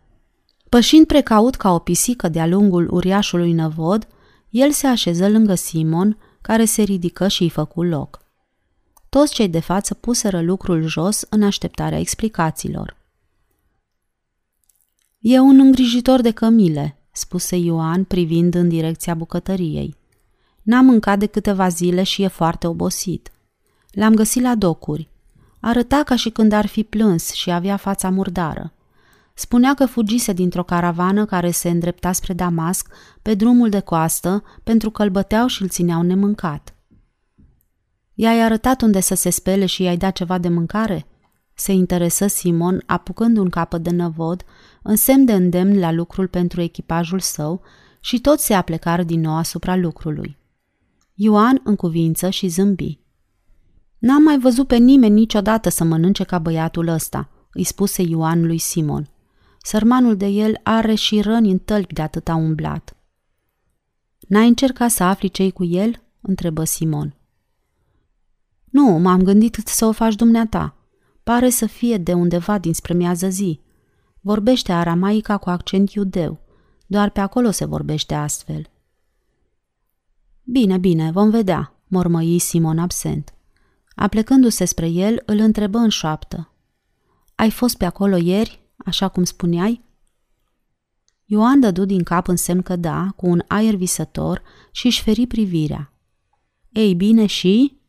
Pășind 0.68 1.06
precaut 1.06 1.54
ca 1.54 1.72
o 1.72 1.78
pisică 1.78 2.28
de-a 2.28 2.46
lungul 2.46 2.88
uriașului 2.90 3.52
năvod, 3.52 4.06
el 4.52 4.70
se 4.70 4.86
așeză 4.86 5.28
lângă 5.28 5.54
Simon, 5.54 6.18
care 6.40 6.64
se 6.64 6.82
ridică 6.82 7.28
și 7.28 7.42
îi 7.42 7.48
făcu 7.50 7.82
loc. 7.82 8.24
Toți 9.08 9.34
cei 9.34 9.48
de 9.48 9.60
față 9.60 9.94
puseră 9.94 10.40
lucrul 10.40 10.86
jos 10.86 11.24
în 11.28 11.42
așteptarea 11.42 11.98
explicațiilor. 11.98 12.96
E 15.18 15.38
un 15.38 15.60
îngrijitor 15.60 16.20
de 16.20 16.30
cămile, 16.30 16.96
spuse 17.12 17.56
Ioan 17.56 18.04
privind 18.04 18.54
în 18.54 18.68
direcția 18.68 19.14
bucătăriei. 19.14 19.96
N-a 20.62 20.80
mâncat 20.80 21.18
de 21.18 21.26
câteva 21.26 21.68
zile 21.68 22.02
și 22.02 22.22
e 22.22 22.26
foarte 22.26 22.66
obosit. 22.66 23.32
L-am 23.90 24.14
găsit 24.14 24.42
la 24.42 24.54
docuri. 24.54 25.08
Arăta 25.60 26.02
ca 26.04 26.16
și 26.16 26.30
când 26.30 26.52
ar 26.52 26.66
fi 26.66 26.82
plâns 26.82 27.30
și 27.30 27.50
avea 27.50 27.76
fața 27.76 28.10
murdară. 28.10 28.72
Spunea 29.34 29.74
că 29.74 29.86
fugise 29.86 30.32
dintr-o 30.32 30.62
caravană 30.62 31.24
care 31.24 31.50
se 31.50 31.68
îndrepta 31.70 32.12
spre 32.12 32.32
Damasc 32.32 32.94
pe 33.22 33.34
drumul 33.34 33.68
de 33.68 33.80
coastă 33.80 34.42
pentru 34.62 34.90
că 34.90 35.02
îl 35.02 35.10
băteau 35.10 35.46
și 35.46 35.62
îl 35.62 35.68
țineau 35.68 36.02
nemâncat. 36.02 36.74
I-ai 38.14 38.40
arătat 38.40 38.82
unde 38.82 39.00
să 39.00 39.14
se 39.14 39.30
spele 39.30 39.66
și 39.66 39.82
i-ai 39.82 39.96
dat 39.96 40.12
ceva 40.12 40.38
de 40.38 40.48
mâncare?" 40.48 41.06
Se 41.54 41.72
interesă 41.72 42.26
Simon, 42.26 42.82
apucând 42.86 43.36
un 43.36 43.48
capăt 43.48 43.82
de 43.82 43.90
năvod, 43.90 44.44
în 44.82 44.96
semn 44.96 45.24
de 45.24 45.32
îndemn 45.32 45.78
la 45.78 45.92
lucrul 45.92 46.28
pentru 46.28 46.60
echipajul 46.60 47.20
său 47.20 47.62
și 48.00 48.20
toți 48.20 48.44
se 48.44 48.54
aplecară 48.54 49.02
din 49.02 49.20
nou 49.20 49.34
asupra 49.34 49.76
lucrului. 49.76 50.38
Ioan 51.14 51.60
în 51.64 51.76
cuvință 51.76 52.30
și 52.30 52.46
zâmbi. 52.48 52.98
N-am 53.98 54.22
mai 54.22 54.38
văzut 54.38 54.66
pe 54.66 54.76
nimeni 54.76 55.14
niciodată 55.14 55.68
să 55.68 55.84
mănânce 55.84 56.24
ca 56.24 56.38
băiatul 56.38 56.86
ăsta, 56.88 57.28
îi 57.52 57.64
spuse 57.64 58.02
Ioan 58.02 58.46
lui 58.46 58.58
Simon. 58.58 59.11
Sărmanul 59.62 60.16
de 60.16 60.26
el 60.26 60.60
are 60.62 60.94
și 60.94 61.20
răni 61.20 61.50
în 61.50 61.58
tălpi 61.58 61.94
de 61.94 62.02
atâta 62.02 62.34
umblat. 62.34 62.96
N-ai 64.18 64.48
încercat 64.48 64.90
să 64.90 65.02
afli 65.02 65.28
ce 65.28 65.50
cu 65.50 65.64
el?" 65.64 66.02
întrebă 66.20 66.64
Simon. 66.64 67.16
Nu, 68.64 68.98
m-am 68.98 69.22
gândit 69.22 69.54
să 69.64 69.86
o 69.86 69.92
faci 69.92 70.14
dumneata. 70.14 70.76
Pare 71.22 71.50
să 71.50 71.66
fie 71.66 71.98
de 71.98 72.12
undeva 72.12 72.58
dinspre 72.58 72.94
miază 72.94 73.28
zi. 73.28 73.60
Vorbește 74.20 74.72
aramaica 74.72 75.36
cu 75.36 75.50
accent 75.50 75.92
iudeu. 75.92 76.40
Doar 76.86 77.10
pe 77.10 77.20
acolo 77.20 77.50
se 77.50 77.64
vorbește 77.64 78.14
astfel. 78.14 78.70
Bine, 80.42 80.78
bine, 80.78 81.10
vom 81.10 81.30
vedea, 81.30 81.74
mormăi 81.86 82.38
Simon 82.38 82.78
absent. 82.78 83.34
Aplecându-se 83.94 84.64
spre 84.64 84.88
el, 84.88 85.22
îl 85.26 85.38
întrebă 85.38 85.78
în 85.78 85.88
șoaptă. 85.88 86.52
Ai 87.34 87.50
fost 87.50 87.76
pe 87.76 87.84
acolo 87.84 88.16
ieri, 88.16 88.61
așa 88.84 89.08
cum 89.08 89.24
spuneai? 89.24 89.84
Ioan 91.24 91.60
dădu 91.60 91.84
din 91.84 92.02
cap 92.02 92.28
în 92.28 92.36
semn 92.36 92.62
că 92.62 92.76
da, 92.76 93.08
cu 93.16 93.26
un 93.26 93.42
aer 93.46 93.74
visător 93.74 94.42
și 94.70 94.86
își 94.86 95.02
feri 95.02 95.26
privirea. 95.26 95.92
Ei 96.68 96.94
bine 96.94 97.26
și? 97.26 97.80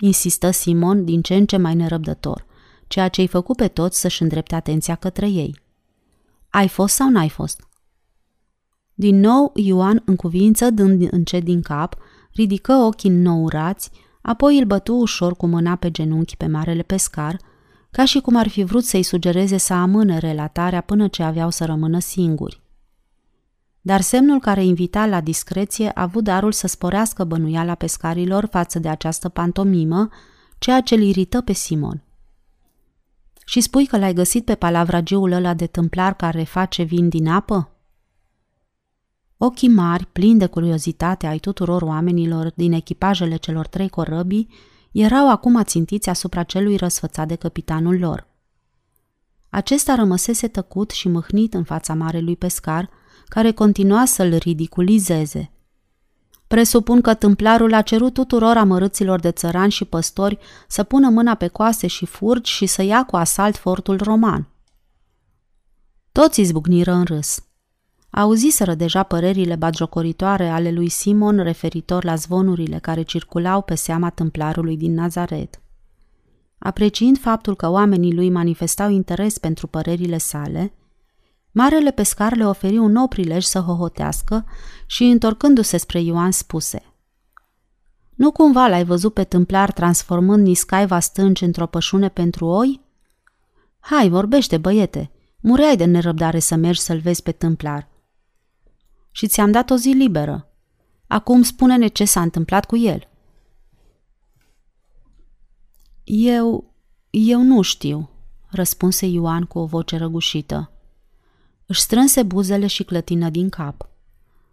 insistă 0.00 0.50
Simon 0.50 1.04
din 1.04 1.22
ce 1.22 1.34
în 1.34 1.46
ce 1.46 1.56
mai 1.56 1.74
nerăbdător, 1.74 2.46
ceea 2.86 3.08
ce 3.08 3.20
îi 3.20 3.26
făcu 3.26 3.54
pe 3.54 3.68
toți 3.68 4.00
să-și 4.00 4.22
îndrepte 4.22 4.54
atenția 4.54 4.94
către 4.94 5.28
ei. 5.28 5.60
Ai 6.48 6.68
fost 6.68 6.94
sau 6.94 7.10
n-ai 7.10 7.28
fost? 7.28 7.68
Din 8.94 9.20
nou, 9.20 9.52
Ioan, 9.54 10.02
în 10.04 10.16
cuvință, 10.16 10.70
dând 10.70 11.12
încet 11.12 11.44
din 11.44 11.62
cap, 11.62 11.96
ridică 12.32 12.72
ochii 12.72 13.10
înnourați, 13.10 13.90
apoi 14.22 14.58
îl 14.58 14.64
bătu 14.64 14.94
ușor 14.94 15.36
cu 15.36 15.46
mâna 15.46 15.76
pe 15.76 15.90
genunchi 15.90 16.36
pe 16.36 16.46
marele 16.46 16.82
pescar, 16.82 17.40
ca 17.96 18.04
și 18.04 18.20
cum 18.20 18.36
ar 18.36 18.48
fi 18.48 18.64
vrut 18.64 18.84
să-i 18.84 19.02
sugereze 19.02 19.56
să 19.56 19.72
amâne 19.72 20.18
relatarea 20.18 20.80
până 20.80 21.08
ce 21.08 21.22
aveau 21.22 21.50
să 21.50 21.64
rămână 21.64 21.98
singuri. 21.98 22.60
Dar 23.80 24.00
semnul 24.00 24.40
care 24.40 24.64
invita 24.64 25.06
la 25.06 25.20
discreție 25.20 25.90
a 25.94 26.02
avut 26.02 26.24
darul 26.24 26.52
să 26.52 26.66
sporească 26.66 27.24
bănuiala 27.24 27.74
pescarilor 27.74 28.46
față 28.50 28.78
de 28.78 28.88
această 28.88 29.28
pantomimă, 29.28 30.08
ceea 30.58 30.80
ce 30.80 30.94
îl 30.94 31.00
irită 31.00 31.40
pe 31.40 31.52
Simon. 31.52 32.02
Și 33.44 33.60
spui 33.60 33.86
că 33.86 33.98
l-ai 33.98 34.12
găsit 34.12 34.44
pe 34.44 34.54
palavragiul 34.54 35.32
ăla 35.32 35.54
de 35.54 35.66
tâmplar 35.66 36.14
care 36.14 36.42
face 36.42 36.82
vin 36.82 37.08
din 37.08 37.28
apă? 37.28 37.70
Ochii 39.36 39.68
mari, 39.68 40.06
plini 40.12 40.38
de 40.38 40.46
curiozitate 40.46 41.26
ai 41.26 41.38
tuturor 41.38 41.82
oamenilor 41.82 42.52
din 42.54 42.72
echipajele 42.72 43.36
celor 43.36 43.66
trei 43.66 43.88
corăbii, 43.88 44.48
erau 45.02 45.30
acum 45.30 45.56
ațintiți 45.56 46.08
asupra 46.08 46.42
celui 46.42 46.76
răsfățat 46.76 47.28
de 47.28 47.34
capitanul 47.34 47.98
lor. 47.98 48.26
Acesta 49.48 49.94
rămăsese 49.94 50.48
tăcut 50.48 50.90
și 50.90 51.08
mâhnit 51.08 51.54
în 51.54 51.64
fața 51.64 51.94
marelui 51.94 52.36
pescar, 52.36 52.90
care 53.28 53.52
continua 53.52 54.04
să-l 54.04 54.34
ridiculizeze. 54.34 55.50
Presupun 56.46 57.00
că 57.00 57.14
tâmplarul 57.14 57.74
a 57.74 57.82
cerut 57.82 58.12
tuturor 58.12 58.56
amărâților 58.56 59.20
de 59.20 59.30
țărani 59.30 59.70
și 59.70 59.84
păstori 59.84 60.38
să 60.68 60.82
pună 60.82 61.08
mâna 61.08 61.34
pe 61.34 61.48
coase 61.48 61.86
și 61.86 62.06
furci 62.06 62.48
și 62.48 62.66
să 62.66 62.82
ia 62.82 63.04
cu 63.04 63.16
asalt 63.16 63.56
fortul 63.56 64.00
roman. 64.02 64.48
Toți 66.12 66.40
izbucniră 66.40 66.92
în 66.92 67.04
râs. 67.04 67.45
Auziseră 68.18 68.74
deja 68.74 69.02
părerile 69.02 69.56
bagiocoritoare 69.56 70.48
ale 70.48 70.70
lui 70.70 70.88
Simon 70.88 71.42
referitor 71.42 72.04
la 72.04 72.14
zvonurile 72.14 72.78
care 72.78 73.02
circulau 73.02 73.62
pe 73.62 73.74
seama 73.74 74.10
tâmplarului 74.10 74.76
din 74.76 74.94
Nazaret. 74.94 75.60
Apreciind 76.58 77.18
faptul 77.18 77.56
că 77.56 77.68
oamenii 77.68 78.14
lui 78.14 78.30
manifestau 78.30 78.90
interes 78.90 79.38
pentru 79.38 79.66
părerile 79.66 80.18
sale, 80.18 80.72
Marele 81.50 81.90
pescar 81.90 82.36
le 82.36 82.46
oferi 82.46 82.78
un 82.78 82.92
nou 82.92 83.08
prilej 83.08 83.44
să 83.44 83.58
hohotească 83.58 84.44
și, 84.86 85.04
întorcându-se 85.04 85.76
spre 85.76 86.00
Ioan, 86.00 86.30
spuse 86.30 86.82
Nu 88.14 88.30
cumva 88.30 88.66
l-ai 88.66 88.84
văzut 88.84 89.14
pe 89.14 89.24
tâmplar 89.24 89.72
transformând 89.72 90.46
niscaiva 90.46 91.00
stânci 91.00 91.40
într-o 91.40 91.66
pășune 91.66 92.08
pentru 92.08 92.46
oi? 92.46 92.80
Hai, 93.80 94.08
vorbește, 94.08 94.56
băiete, 94.56 95.10
mureai 95.40 95.76
de 95.76 95.84
nerăbdare 95.84 96.38
să 96.38 96.54
mergi 96.54 96.80
să-l 96.80 96.98
vezi 96.98 97.22
pe 97.22 97.32
tâmplar. 97.32 97.94
Și 99.16 99.26
ți-am 99.26 99.50
dat 99.50 99.70
o 99.70 99.76
zi 99.76 99.88
liberă. 99.88 100.48
Acum 101.06 101.42
spune-ne 101.42 101.86
ce 101.86 102.04
s-a 102.04 102.22
întâmplat 102.22 102.64
cu 102.64 102.76
el. 102.76 103.08
Eu... 106.04 106.74
eu 107.10 107.42
nu 107.42 107.62
știu, 107.62 108.10
răspunse 108.50 109.06
Ioan 109.06 109.44
cu 109.44 109.58
o 109.58 109.66
voce 109.66 109.96
răgușită. 109.96 110.70
Își 111.66 111.80
strânse 111.80 112.22
buzele 112.22 112.66
și 112.66 112.84
clătină 112.84 113.30
din 113.30 113.48
cap. 113.48 113.88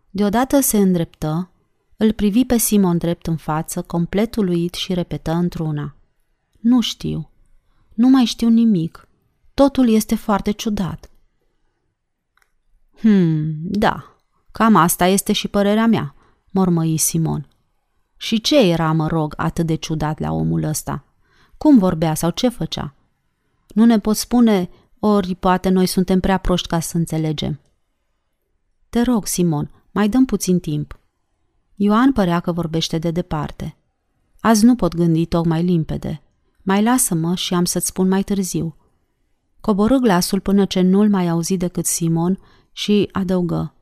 Deodată 0.09 0.59
se 0.59 0.77
îndreptă, 0.77 1.49
îl 1.97 2.13
privi 2.13 2.45
pe 2.45 2.57
Simon 2.57 2.97
drept 2.97 3.27
în 3.27 3.37
față, 3.37 3.81
complet 3.81 4.35
uluit 4.35 4.73
și 4.73 4.93
repetă 4.93 5.31
într-una. 5.31 5.95
Nu 6.59 6.81
știu. 6.81 7.29
Nu 7.93 8.09
mai 8.09 8.25
știu 8.25 8.49
nimic. 8.49 9.07
Totul 9.53 9.89
este 9.89 10.15
foarte 10.15 10.51
ciudat. 10.51 11.11
Hmm, 12.99 13.55
da, 13.61 14.12
cam 14.53 14.75
asta 14.75 15.05
este 15.05 15.33
și 15.33 15.47
părerea 15.47 15.85
mea, 15.85 16.15
mormăi 16.49 16.97
Simon. 16.97 17.47
Și 18.17 18.41
ce 18.41 18.59
era, 18.59 18.91
mă 18.91 19.07
rog, 19.07 19.33
atât 19.37 19.65
de 19.65 19.75
ciudat 19.75 20.19
la 20.19 20.31
omul 20.31 20.63
ăsta? 20.63 21.03
Cum 21.57 21.77
vorbea 21.77 22.13
sau 22.13 22.29
ce 22.29 22.49
făcea? 22.49 22.93
Nu 23.67 23.85
ne 23.85 23.99
pot 23.99 24.15
spune 24.15 24.69
ori 24.99 25.35
poate 25.35 25.69
noi 25.69 25.85
suntem 25.85 26.19
prea 26.19 26.37
proști 26.37 26.67
ca 26.67 26.79
să 26.79 26.97
înțelegem. 26.97 27.59
Te 28.89 29.01
rog, 29.01 29.25
Simon, 29.25 29.71
mai 29.91 30.09
dăm 30.09 30.25
puțin 30.25 30.59
timp. 30.59 30.99
Ioan 31.75 32.11
părea 32.11 32.39
că 32.39 32.51
vorbește 32.51 32.97
de 32.97 33.11
departe. 33.11 33.77
Azi 34.39 34.65
nu 34.65 34.75
pot 34.75 34.95
gândi 34.95 35.25
tocmai 35.25 35.63
limpede. 35.63 36.21
Mai 36.61 36.83
lasă-mă 36.83 37.35
și 37.35 37.53
am 37.53 37.65
să-ți 37.65 37.87
spun 37.87 38.07
mai 38.07 38.23
târziu. 38.23 38.75
Coborâ 39.61 39.97
glasul 39.97 40.39
până 40.39 40.65
ce 40.65 40.81
nu-l 40.81 41.09
mai 41.09 41.27
auzi 41.27 41.57
decât 41.57 41.85
Simon 41.85 42.39
și 42.71 43.09
adăugă. 43.11 43.72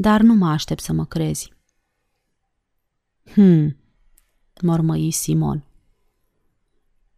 Dar 0.00 0.20
nu 0.20 0.34
mă 0.34 0.48
aștept 0.48 0.82
să 0.82 0.92
mă 0.92 1.04
crezi. 1.04 1.52
Hmm, 3.32 3.76
mormăi 4.62 5.10
Simon. 5.10 5.64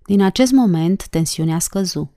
Din 0.07 0.23
acest 0.23 0.53
moment, 0.53 1.09
tensiunea 1.09 1.59
scăzu. 1.59 2.13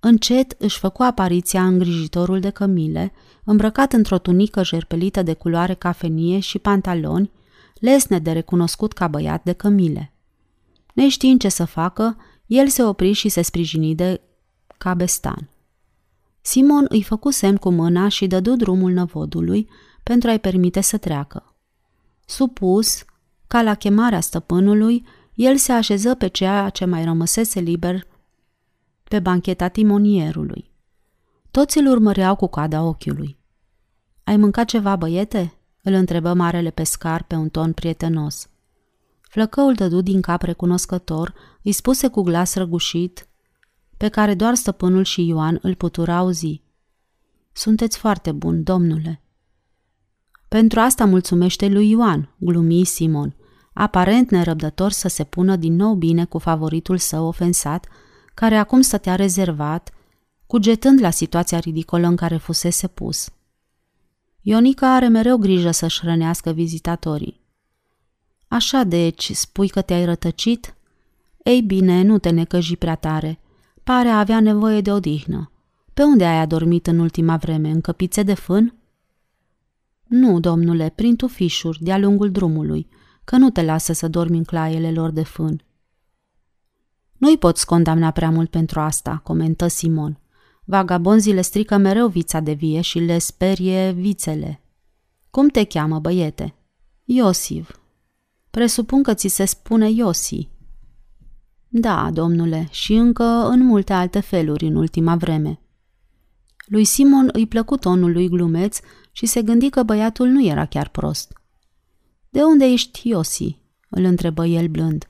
Încet 0.00 0.54
își 0.58 0.78
făcu 0.78 1.02
apariția 1.02 1.66
îngrijitorul 1.66 2.40
de 2.40 2.50
cămile, 2.50 3.12
îmbrăcat 3.44 3.92
într-o 3.92 4.18
tunică 4.18 4.64
jerpelită 4.64 5.22
de 5.22 5.34
culoare 5.34 5.74
cafenie 5.74 6.38
și 6.38 6.58
pantaloni, 6.58 7.30
lesne 7.74 8.18
de 8.18 8.32
recunoscut 8.32 8.92
ca 8.92 9.08
băiat 9.08 9.44
de 9.44 9.52
cămile. 9.52 10.12
Neștiind 10.94 11.40
ce 11.40 11.48
să 11.48 11.64
facă, 11.64 12.16
el 12.46 12.68
se 12.68 12.84
opri 12.84 13.12
și 13.12 13.28
se 13.28 13.42
sprijini 13.42 13.94
de 13.94 14.20
cabestan. 14.78 15.48
Simon 16.48 16.86
îi 16.88 17.02
făcu 17.02 17.30
semn 17.30 17.56
cu 17.56 17.70
mâna 17.70 18.08
și 18.08 18.26
dădu 18.26 18.56
drumul 18.56 18.92
năvodului 18.92 19.68
pentru 20.02 20.28
a-i 20.28 20.38
permite 20.38 20.80
să 20.80 20.96
treacă. 20.96 21.54
Supus, 22.26 23.04
ca 23.46 23.62
la 23.62 23.74
chemarea 23.74 24.20
stăpânului, 24.20 25.06
el 25.34 25.56
se 25.56 25.72
așeză 25.72 26.14
pe 26.14 26.26
ceea 26.26 26.68
ce 26.68 26.84
mai 26.84 27.04
rămăsese 27.04 27.60
liber 27.60 28.06
pe 29.04 29.20
bancheta 29.20 29.68
timonierului. 29.68 30.70
Toți 31.50 31.78
îl 31.78 31.86
urmăreau 31.86 32.36
cu 32.36 32.46
coada 32.46 32.82
ochiului. 32.82 33.38
Ai 34.24 34.36
mâncat 34.36 34.66
ceva, 34.66 34.96
băiete?" 34.96 35.54
îl 35.82 35.92
întrebă 35.92 36.34
marele 36.34 36.70
pescar 36.70 37.22
pe 37.22 37.34
un 37.34 37.48
ton 37.48 37.72
prietenos. 37.72 38.48
Flăcăul 39.20 39.74
dădu 39.74 40.00
din 40.00 40.20
cap 40.20 40.42
recunoscător, 40.42 41.34
îi 41.62 41.72
spuse 41.72 42.08
cu 42.08 42.22
glas 42.22 42.54
răgușit, 42.54 43.28
pe 43.98 44.08
care 44.08 44.34
doar 44.34 44.54
stăpânul 44.54 45.04
și 45.04 45.26
Ioan 45.26 45.58
îl 45.62 45.74
putură 45.74 46.12
auzi. 46.12 46.62
Sunteți 47.52 47.98
foarte 47.98 48.32
bun, 48.32 48.62
domnule. 48.62 49.22
Pentru 50.48 50.80
asta 50.80 51.04
mulțumește 51.04 51.68
lui 51.68 51.90
Ioan, 51.90 52.34
glumi 52.38 52.84
Simon, 52.84 53.36
aparent 53.72 54.30
nerăbdător 54.30 54.90
să 54.90 55.08
se 55.08 55.24
pună 55.24 55.56
din 55.56 55.74
nou 55.74 55.94
bine 55.94 56.24
cu 56.24 56.38
favoritul 56.38 56.98
său 56.98 57.26
ofensat, 57.26 57.86
care 58.34 58.56
acum 58.56 58.80
stătea 58.80 59.14
rezervat, 59.14 59.92
cugetând 60.46 61.00
la 61.00 61.10
situația 61.10 61.58
ridicolă 61.58 62.06
în 62.06 62.16
care 62.16 62.36
fusese 62.36 62.86
pus. 62.86 63.28
Ionica 64.40 64.94
are 64.94 65.08
mereu 65.08 65.36
grijă 65.36 65.70
să-și 65.70 66.00
hrănească 66.00 66.52
vizitatorii. 66.52 67.40
Așa 68.48 68.84
deci, 68.84 69.32
spui 69.32 69.68
că 69.68 69.82
te-ai 69.82 70.04
rătăcit? 70.04 70.74
Ei 71.42 71.62
bine, 71.62 72.02
nu 72.02 72.18
te 72.18 72.30
necăji 72.30 72.76
prea 72.76 72.94
tare. 72.94 73.40
Pare 73.88 74.08
a 74.08 74.18
avea 74.18 74.40
nevoie 74.40 74.80
de 74.80 74.92
odihnă. 74.92 75.50
Pe 75.94 76.02
unde 76.02 76.24
ai 76.24 76.40
adormit 76.40 76.86
în 76.86 76.98
ultima 76.98 77.36
vreme? 77.36 77.70
În 77.70 77.80
căpițe 77.80 78.22
de 78.22 78.34
fân? 78.34 78.74
Nu, 80.04 80.40
domnule, 80.40 80.92
prin 80.94 81.16
tufișuri, 81.16 81.82
de-a 81.82 81.98
lungul 81.98 82.30
drumului, 82.30 82.88
că 83.24 83.36
nu 83.36 83.50
te 83.50 83.62
lasă 83.62 83.92
să 83.92 84.08
dormi 84.08 84.36
în 84.36 84.44
claiele 84.44 84.92
lor 84.92 85.10
de 85.10 85.22
fân. 85.22 85.64
Nu-i 87.16 87.38
poți 87.38 87.66
condamna 87.66 88.10
prea 88.10 88.30
mult 88.30 88.50
pentru 88.50 88.80
asta, 88.80 89.20
comentă 89.24 89.66
Simon. 89.66 90.20
Vagabonzii 90.64 91.34
le 91.34 91.40
strică 91.40 91.76
mereu 91.76 92.08
vița 92.08 92.40
de 92.40 92.52
vie 92.52 92.80
și 92.80 92.98
le 92.98 93.18
sperie 93.18 93.90
vițele. 93.90 94.60
Cum 95.30 95.48
te 95.48 95.64
cheamă, 95.64 95.98
băiete? 95.98 96.54
Iosif. 97.04 97.76
Presupun 98.50 99.02
că 99.02 99.14
ți 99.14 99.28
se 99.28 99.44
spune 99.44 99.90
Iosi. 99.90 100.48
Da, 101.68 102.10
domnule, 102.10 102.68
și 102.70 102.94
încă 102.94 103.24
în 103.24 103.64
multe 103.64 103.92
alte 103.92 104.20
feluri 104.20 104.66
în 104.66 104.74
ultima 104.74 105.16
vreme. 105.16 105.60
Lui 106.66 106.84
Simon 106.84 107.28
îi 107.32 107.46
plăcu 107.46 107.76
tonul 107.76 108.12
lui 108.12 108.28
glumeț 108.28 108.78
și 109.12 109.26
se 109.26 109.42
gândi 109.42 109.70
că 109.70 109.82
băiatul 109.82 110.28
nu 110.28 110.44
era 110.44 110.66
chiar 110.66 110.88
prost. 110.88 111.32
De 112.30 112.42
unde 112.42 112.64
ești, 112.64 113.08
Iosi?" 113.08 113.58
îl 113.88 114.04
întrebă 114.04 114.46
el 114.46 114.66
blând. 114.66 115.08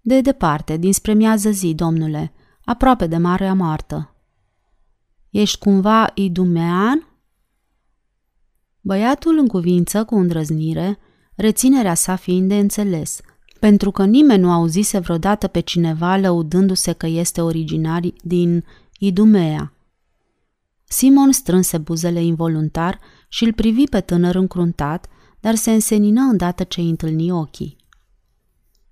De 0.00 0.20
departe, 0.20 0.76
dinspre 0.76 1.12
miază 1.12 1.50
zi, 1.50 1.74
domnule, 1.74 2.32
aproape 2.64 3.06
de 3.06 3.16
Marea 3.16 3.54
Martă. 3.54 4.14
Ești 5.30 5.58
cumva 5.58 6.10
idumean? 6.14 7.08
Băiatul 8.80 9.38
în 9.38 9.46
cuvință 9.46 10.04
cu 10.04 10.14
îndrăznire, 10.14 10.98
reținerea 11.34 11.94
sa 11.94 12.16
fiind 12.16 12.48
de 12.48 12.58
înțeles, 12.58 13.20
pentru 13.64 13.90
că 13.90 14.04
nimeni 14.04 14.42
nu 14.42 14.52
auzise 14.52 14.98
vreodată 14.98 15.46
pe 15.46 15.60
cineva 15.60 16.16
lăudându-se 16.16 16.92
că 16.92 17.06
este 17.06 17.40
originar 17.40 18.00
din 18.22 18.64
Idumea. 18.98 19.72
Simon 20.84 21.32
strânse 21.32 21.78
buzele 21.78 22.22
involuntar 22.22 23.00
și 23.28 23.44
îl 23.44 23.52
privi 23.52 23.84
pe 23.84 24.00
tânăr 24.00 24.34
încruntat, 24.34 25.06
dar 25.40 25.54
se 25.54 25.70
însenină 25.70 26.20
îndată 26.20 26.64
ce 26.64 26.80
îi 26.80 26.88
întâlni 26.88 27.30
ochii. 27.30 27.76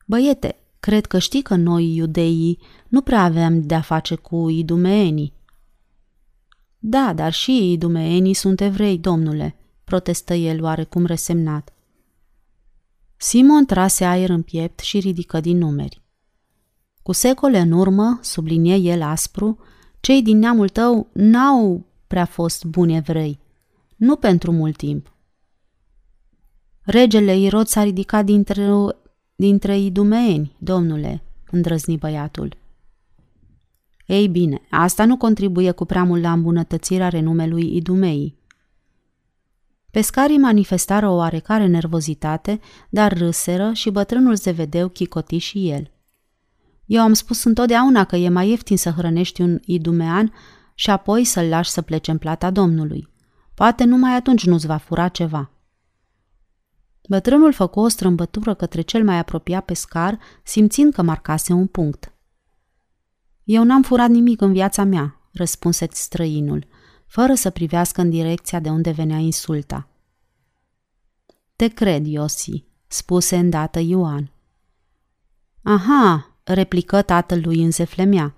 Băiete, 0.06 0.56
cred 0.80 1.06
că 1.06 1.18
știi 1.18 1.42
că 1.42 1.54
noi, 1.54 1.94
iudeii, 1.94 2.58
nu 2.88 3.00
prea 3.00 3.22
aveam 3.22 3.60
de-a 3.60 3.80
face 3.80 4.14
cu 4.14 4.48
idumeenii. 4.48 5.32
Da, 6.78 7.12
dar 7.14 7.32
și 7.32 7.72
idumeenii 7.72 8.34
sunt 8.34 8.60
evrei, 8.60 8.98
domnule, 8.98 9.56
protestă 9.84 10.34
el 10.34 10.62
oarecum 10.62 11.04
resemnat. 11.04 11.72
Simon 13.22 13.64
trase 13.64 14.04
aer 14.04 14.30
în 14.30 14.42
piept 14.42 14.78
și 14.78 14.98
ridică 14.98 15.40
din 15.40 15.58
numeri. 15.58 16.02
Cu 17.02 17.12
secole 17.12 17.58
în 17.58 17.72
urmă, 17.72 18.18
sublinie 18.22 18.74
el 18.76 19.02
aspru, 19.02 19.58
cei 20.00 20.22
din 20.22 20.38
neamul 20.38 20.68
tău 20.68 21.08
n-au 21.12 21.86
prea 22.06 22.24
fost 22.24 22.64
buni 22.64 22.96
evrei. 22.96 23.38
Nu 23.96 24.16
pentru 24.16 24.52
mult 24.52 24.76
timp. 24.76 25.14
Regele 26.80 27.38
Irod 27.38 27.66
s-a 27.66 27.82
ridicat 27.82 28.24
dintre, 28.24 28.70
dintre 29.34 29.78
idumeeni, 29.78 30.56
domnule, 30.58 31.22
îndrăzni 31.50 31.96
băiatul. 31.96 32.56
Ei 34.06 34.28
bine, 34.28 34.60
asta 34.70 35.04
nu 35.04 35.16
contribuie 35.16 35.70
cu 35.70 35.84
prea 35.84 36.04
mult 36.04 36.22
la 36.22 36.32
îmbunătățirea 36.32 37.08
renumelui 37.08 37.76
Idumei. 37.76 38.36
Pescarii 39.92 40.38
manifestară 40.38 41.08
o 41.08 41.14
oarecare 41.14 41.66
nervozitate, 41.66 42.60
dar 42.88 43.18
râseră 43.18 43.72
și 43.72 43.90
bătrânul 43.90 44.34
Zevedeu 44.34 44.88
chicoti 44.88 45.38
și 45.38 45.70
el. 45.70 45.90
Eu 46.84 47.02
am 47.02 47.12
spus 47.12 47.44
întotdeauna 47.44 48.04
că 48.04 48.16
e 48.16 48.28
mai 48.28 48.48
ieftin 48.48 48.76
să 48.76 48.90
hrănești 48.90 49.40
un 49.40 49.60
idumean 49.64 50.32
și 50.74 50.90
apoi 50.90 51.24
să-l 51.24 51.48
lași 51.48 51.70
să 51.70 51.82
plece 51.82 52.10
în 52.10 52.18
plata 52.18 52.50
Domnului. 52.50 53.08
Poate 53.54 53.84
numai 53.84 54.14
atunci 54.14 54.46
nu-ți 54.46 54.66
va 54.66 54.76
fura 54.76 55.08
ceva. 55.08 55.50
Bătrânul 57.08 57.52
făcu 57.52 57.80
o 57.80 57.88
strâmbătură 57.88 58.54
către 58.54 58.80
cel 58.80 59.04
mai 59.04 59.18
apropiat 59.18 59.64
pescar, 59.64 60.18
simțind 60.42 60.92
că 60.92 61.02
marcase 61.02 61.52
un 61.52 61.66
punct. 61.66 62.12
Eu 63.44 63.64
n-am 63.64 63.82
furat 63.82 64.10
nimic 64.10 64.40
în 64.40 64.52
viața 64.52 64.84
mea, 64.84 65.20
răspunse 65.32 65.86
străinul, 65.90 66.66
fără 67.12 67.34
să 67.34 67.50
privească 67.50 68.00
în 68.00 68.10
direcția 68.10 68.60
de 68.60 68.68
unde 68.68 68.90
venea 68.90 69.16
insulta. 69.16 69.88
Te 71.56 71.68
cred, 71.68 72.06
Iosi, 72.06 72.64
spuse 72.86 73.36
îndată 73.36 73.78
Ioan. 73.78 74.32
Aha, 75.62 76.36
replică 76.44 77.02
tatălui 77.02 77.62
înzeflemea. 77.62 78.34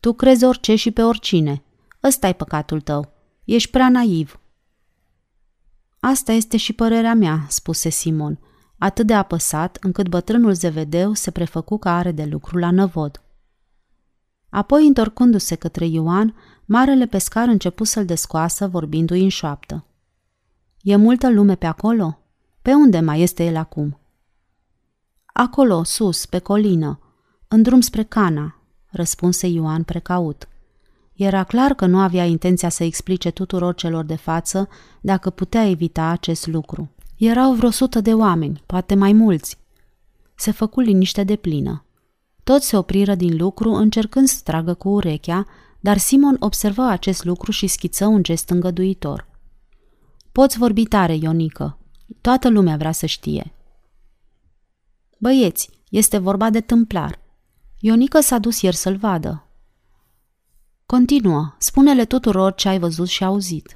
Tu 0.00 0.12
crezi 0.12 0.44
orice 0.44 0.74
și 0.74 0.90
pe 0.90 1.02
oricine. 1.02 1.62
ăsta 2.02 2.28
e 2.28 2.32
păcatul 2.32 2.80
tău. 2.80 3.12
Ești 3.44 3.70
prea 3.70 3.88
naiv. 3.88 4.40
Asta 6.00 6.32
este 6.32 6.56
și 6.56 6.72
părerea 6.72 7.14
mea, 7.14 7.46
spuse 7.48 7.88
Simon, 7.88 8.38
atât 8.78 9.06
de 9.06 9.14
apăsat 9.14 9.76
încât 9.80 10.08
bătrânul 10.08 10.52
Zevedeu 10.52 11.12
se 11.12 11.30
prefăcu 11.30 11.78
că 11.78 11.88
are 11.88 12.12
de 12.12 12.24
lucru 12.24 12.58
la 12.58 12.70
năvod. 12.70 13.22
Apoi, 14.48 14.86
întorcându-se 14.86 15.54
către 15.54 15.86
Ioan, 15.86 16.34
marele 16.72 17.06
pescar 17.06 17.48
începu 17.48 17.84
să-l 17.84 18.04
descoasă 18.04 18.66
vorbindu-i 18.66 19.22
în 19.22 19.28
șoaptă. 19.28 19.84
E 20.82 20.96
multă 20.96 21.30
lume 21.30 21.54
pe 21.54 21.66
acolo? 21.66 22.18
Pe 22.62 22.72
unde 22.72 23.00
mai 23.00 23.20
este 23.20 23.44
el 23.44 23.56
acum?" 23.56 23.98
Acolo, 25.26 25.82
sus, 25.82 26.26
pe 26.26 26.38
colină, 26.38 26.98
în 27.48 27.62
drum 27.62 27.80
spre 27.80 28.02
Cana, 28.02 28.56
răspunse 28.90 29.46
Ioan 29.46 29.82
precaut. 29.82 30.48
Era 31.12 31.44
clar 31.44 31.74
că 31.74 31.86
nu 31.86 31.98
avea 31.98 32.24
intenția 32.24 32.68
să 32.68 32.84
explice 32.84 33.30
tuturor 33.30 33.74
celor 33.74 34.04
de 34.04 34.16
față 34.16 34.68
dacă 35.00 35.30
putea 35.30 35.68
evita 35.68 36.04
acest 36.04 36.46
lucru. 36.46 36.90
Erau 37.16 37.52
vreo 37.52 37.70
sută 37.70 38.00
de 38.00 38.14
oameni, 38.14 38.62
poate 38.66 38.94
mai 38.94 39.12
mulți. 39.12 39.58
Se 40.34 40.50
făcu 40.50 40.80
liniște 40.80 41.24
de 41.24 41.36
plină. 41.36 41.84
Toți 42.44 42.66
se 42.66 42.76
opriră 42.76 43.14
din 43.14 43.36
lucru 43.36 43.70
încercând 43.70 44.28
să 44.28 44.40
tragă 44.44 44.74
cu 44.74 44.88
urechea, 44.88 45.46
dar 45.80 45.98
Simon 45.98 46.36
observă 46.40 46.82
acest 46.82 47.24
lucru 47.24 47.50
și 47.50 47.66
schiță 47.66 48.06
un 48.06 48.22
gest 48.22 48.50
îngăduitor. 48.50 49.28
Poți 50.32 50.58
vorbi 50.58 50.84
tare, 50.84 51.14
Ionică. 51.14 51.78
Toată 52.20 52.48
lumea 52.48 52.76
vrea 52.76 52.92
să 52.92 53.06
știe. 53.06 53.52
Băieți, 55.18 55.70
este 55.88 56.18
vorba 56.18 56.50
de 56.50 56.60
tâmplar. 56.60 57.18
Ionică 57.78 58.20
s-a 58.20 58.38
dus 58.38 58.60
ieri 58.60 58.76
să-l 58.76 58.96
vadă. 58.96 59.44
Continuă, 60.86 61.54
spune-le 61.58 62.04
tuturor 62.04 62.54
ce 62.54 62.68
ai 62.68 62.78
văzut 62.78 63.08
și 63.08 63.24
auzit. 63.24 63.74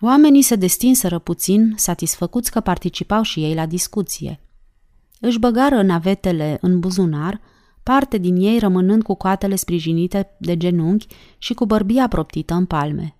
Oamenii 0.00 0.42
se 0.42 0.56
destinseră 0.56 1.18
puțin, 1.18 1.74
satisfăcuți 1.76 2.50
că 2.50 2.60
participau 2.60 3.22
și 3.22 3.44
ei 3.44 3.54
la 3.54 3.66
discuție. 3.66 4.40
Își 5.20 5.38
băgară 5.38 5.82
navetele 5.82 6.58
în 6.60 6.80
buzunar, 6.80 7.40
parte 7.82 8.18
din 8.18 8.36
ei 8.36 8.58
rămânând 8.58 9.02
cu 9.02 9.14
coatele 9.14 9.54
sprijinite 9.54 10.30
de 10.38 10.56
genunchi 10.56 11.06
și 11.38 11.54
cu 11.54 11.66
bărbia 11.66 12.08
proptită 12.08 12.54
în 12.54 12.66
palme. 12.66 13.14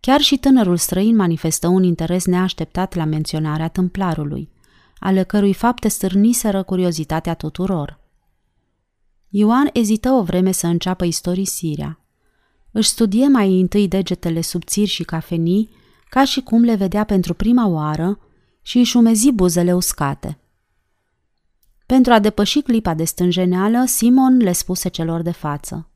Chiar 0.00 0.20
și 0.20 0.36
tânărul 0.36 0.76
străin 0.76 1.16
manifestă 1.16 1.68
un 1.68 1.82
interes 1.82 2.26
neașteptat 2.26 2.94
la 2.94 3.04
menționarea 3.04 3.68
tâmplarului, 3.68 4.48
ale 4.98 5.22
cărui 5.22 5.54
fapte 5.54 5.88
stârniseră 5.88 6.62
curiozitatea 6.62 7.34
tuturor. 7.34 8.00
Ioan 9.28 9.70
ezită 9.72 10.10
o 10.10 10.22
vreme 10.22 10.52
să 10.52 10.66
înceapă 10.66 11.04
istorisirea. 11.04 12.00
Își 12.70 12.88
studie 12.88 13.28
mai 13.28 13.60
întâi 13.60 13.88
degetele 13.88 14.40
subțiri 14.40 14.90
și 14.90 15.02
cafenii, 15.02 15.70
ca 16.08 16.24
și 16.24 16.40
cum 16.40 16.62
le 16.62 16.74
vedea 16.74 17.04
pentru 17.04 17.34
prima 17.34 17.66
oară, 17.66 18.18
și 18.62 18.78
își 18.78 18.96
umezi 18.96 19.32
buzele 19.32 19.74
uscate. 19.74 20.38
Pentru 21.90 22.12
a 22.12 22.18
depăși 22.18 22.60
clipa 22.60 22.94
de 22.94 23.04
stânjeneală, 23.04 23.84
Simon 23.86 24.36
le 24.36 24.52
spuse 24.52 24.88
celor 24.88 25.22
de 25.22 25.30
față. 25.30 25.88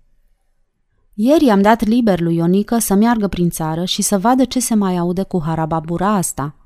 Ieri 1.13 1.49
am 1.49 1.63
dat 1.63 1.85
liber 1.85 2.21
lui 2.21 2.37
Ionică 2.37 2.79
să 2.79 2.95
meargă 2.95 3.29
prin 3.29 3.51
țară 3.51 3.85
și 3.85 4.03
să 4.03 4.19
vadă 4.19 4.45
ce 4.45 4.61
se 4.61 4.75
mai 4.75 4.97
aude 4.97 5.23
cu 5.23 5.43
harababura 5.43 6.09
asta. 6.09 6.57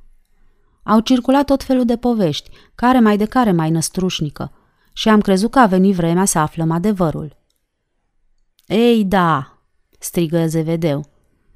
Au 0.83 1.01
circulat 1.01 1.45
tot 1.45 1.62
felul 1.62 1.85
de 1.85 1.97
povești, 1.97 2.51
care 2.74 3.01
mai 3.01 3.16
de 3.16 3.24
care 3.24 3.53
mai 3.53 3.70
năstrușnică, 3.70 4.53
și 4.93 5.09
am 5.09 5.20
crezut 5.20 5.51
că 5.51 5.59
a 5.59 5.66
venit 5.66 5.95
vremea 5.95 6.24
să 6.24 6.39
aflăm 6.39 6.70
adevărul. 6.70 7.37
Ei, 8.66 9.05
da, 9.05 9.59
strigă 9.99 10.47
Zevedeu. 10.47 11.11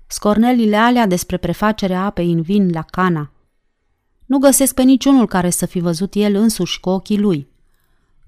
Scornelile 0.07 0.77
alea 0.77 1.07
despre 1.07 1.37
prefacerea 1.37 2.05
apei 2.05 2.33
în 2.33 2.43
vin 2.43 2.71
la 2.73 2.83
Cana. 2.83 3.33
Nu 4.27 4.39
găsesc 4.39 4.75
pe 4.75 4.83
niciunul 4.83 5.27
care 5.27 5.51
să 5.51 5.67
fi 5.67 5.81
văzut 5.81 6.15
el 6.15 6.35
însuși 6.35 6.81
cu 6.81 6.89
ochii 6.89 7.19
lui. 7.19 7.51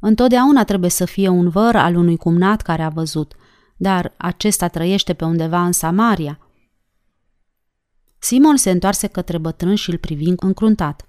Întotdeauna 0.07 0.65
trebuie 0.65 0.91
să 0.91 1.05
fie 1.05 1.29
un 1.29 1.49
văr 1.49 1.77
al 1.77 1.97
unui 1.97 2.17
cumnat 2.17 2.61
care 2.61 2.83
a 2.83 2.89
văzut, 2.89 3.33
dar 3.77 4.13
acesta 4.17 4.69
trăiește 4.69 5.15
pe 5.15 5.25
undeva 5.25 5.65
în 5.65 5.73
Samaria. 5.73 6.39
Simon 8.19 8.57
se 8.57 8.71
întoarse 8.71 9.07
către 9.07 9.39
bătrân 9.39 9.75
și 9.75 9.91
îl 9.91 9.99
privi 9.99 10.33
încruntat. 10.37 11.07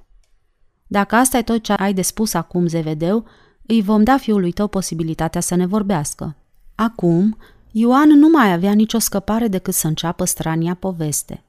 Dacă 0.87 1.15
asta 1.15 1.37
e 1.37 1.41
tot 1.41 1.63
ce 1.63 1.73
ai 1.73 1.93
de 1.93 2.01
spus 2.01 2.33
acum, 2.33 2.67
Zevedeu, 2.67 3.25
îi 3.65 3.81
vom 3.81 4.03
da 4.03 4.17
fiului 4.17 4.51
tău 4.51 4.67
posibilitatea 4.67 5.41
să 5.41 5.55
ne 5.55 5.65
vorbească. 5.65 6.35
Acum, 6.75 7.37
Ioan 7.71 8.09
nu 8.09 8.29
mai 8.29 8.53
avea 8.53 8.73
nicio 8.73 8.99
scăpare 8.99 9.47
decât 9.47 9.73
să 9.73 9.87
înceapă 9.87 10.25
strania 10.25 10.73
poveste. 10.73 11.43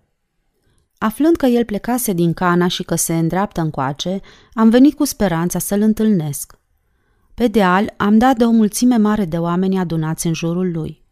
Aflând 0.99 1.37
că 1.37 1.47
el 1.47 1.65
plecase 1.65 2.13
din 2.13 2.35
Cana 2.35 2.69
și 2.69 2.83
că 2.83 2.95
se 2.95 3.19
îndreaptă 3.19 3.61
încoace, 3.61 4.21
am 4.53 4.69
venit 4.69 4.95
cu 4.95 5.05
speranța 5.05 5.59
să-l 5.59 5.81
întâlnesc. 5.81 6.56
Pe 7.37 7.49
deal 7.49 7.95
am 7.97 8.19
dat 8.19 8.37
de 8.37 8.45
o 8.45 8.51
mulțime 8.51 8.97
mare 8.97 9.25
de 9.25 9.39
oameni 9.39 9.79
adunați 9.79 10.27
în 10.27 10.33
jurul 10.33 10.71
lui. 10.73 11.05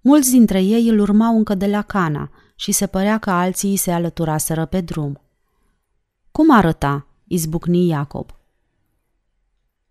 Mulți 0.00 0.30
dintre 0.30 0.62
ei 0.62 0.88
îl 0.88 0.98
urmau 0.98 1.36
încă 1.36 1.54
de 1.54 1.66
la 1.66 1.82
Cana 1.82 2.30
și 2.54 2.72
se 2.72 2.86
părea 2.86 3.18
că 3.18 3.30
alții 3.30 3.70
îi 3.70 3.76
se 3.76 3.90
alăturaseră 3.90 4.64
pe 4.64 4.80
drum. 4.80 5.20
Cum 6.30 6.54
arăta?" 6.54 7.06
izbucni 7.24 7.86
Iacob. 7.86 8.30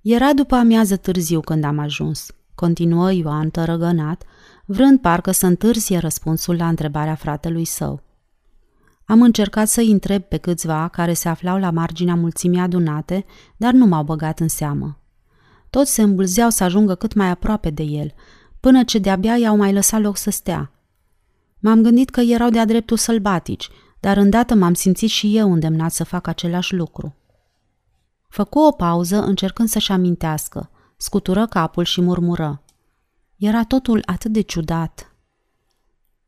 Era 0.01 0.34
după 0.34 0.55
amiază 0.55 0.95
târziu 0.95 1.39
când 1.39 1.64
am 1.64 1.80
ajuns, 1.80 2.32
continuă 2.55 3.12
Ioan 3.12 3.49
tărăgănat, 3.49 4.24
vrând 4.66 4.99
parcă 4.99 5.32
să 5.32 5.45
întârzie 5.45 5.97
răspunsul 5.97 6.55
la 6.55 6.68
întrebarea 6.68 7.16
fratelui 7.16 7.66
său. 7.66 8.01
Am 9.05 9.22
încercat 9.22 9.68
să-i 9.68 9.91
întreb 9.91 10.24
pe 10.24 10.38
câțiva 10.38 10.88
care 10.88 11.14
se 11.14 11.30
aflau 11.30 11.60
la 11.60 11.72
marginea 11.72 12.16
mulțimii 12.16 12.60
adunate, 12.60 13.26
dar 13.57 13.74
nu 13.74 13.86
m-au 13.86 14.03
băgat 14.03 14.39
în 14.39 14.47
seamă. 14.47 14.93
Toți 15.70 15.93
se 15.93 16.01
îmbulzeau 16.01 16.49
să 16.49 16.63
ajungă 16.63 16.95
cât 16.95 17.13
mai 17.13 17.30
aproape 17.30 17.70
de 17.70 17.84
el, 17.84 18.13
până 18.59 18.84
ce 18.84 18.97
de-abia 18.97 19.38
i-au 19.38 19.57
mai 19.57 19.74
lăsat 19.74 20.01
loc 20.01 20.17
să 20.17 20.30
stea. 20.30 20.72
M-am 21.59 21.82
gândit 21.82 22.09
că 22.09 22.22
erau 22.22 22.49
de-a 22.49 22.65
dreptul 22.65 22.97
sălbatici, 22.97 23.70
dar 23.99 24.17
îndată 24.17 24.55
m-am 24.55 24.74
simțit 24.74 25.09
și 25.09 25.38
eu 25.38 25.53
îndemnat 25.53 25.91
să 25.91 26.03
fac 26.03 26.28
același 26.28 26.76
lucru. 26.76 27.15
Făcu 28.28 28.59
o 28.59 28.72
pauză 28.72 29.22
încercând 29.22 29.70
să-și 29.70 29.91
amintească, 29.91 30.70
scutură 30.97 31.45
capul 31.45 31.84
și 31.84 32.01
murmură. 32.01 32.63
Era 33.38 33.63
totul 33.63 34.01
atât 34.05 34.32
de 34.32 34.41
ciudat. 34.41 35.15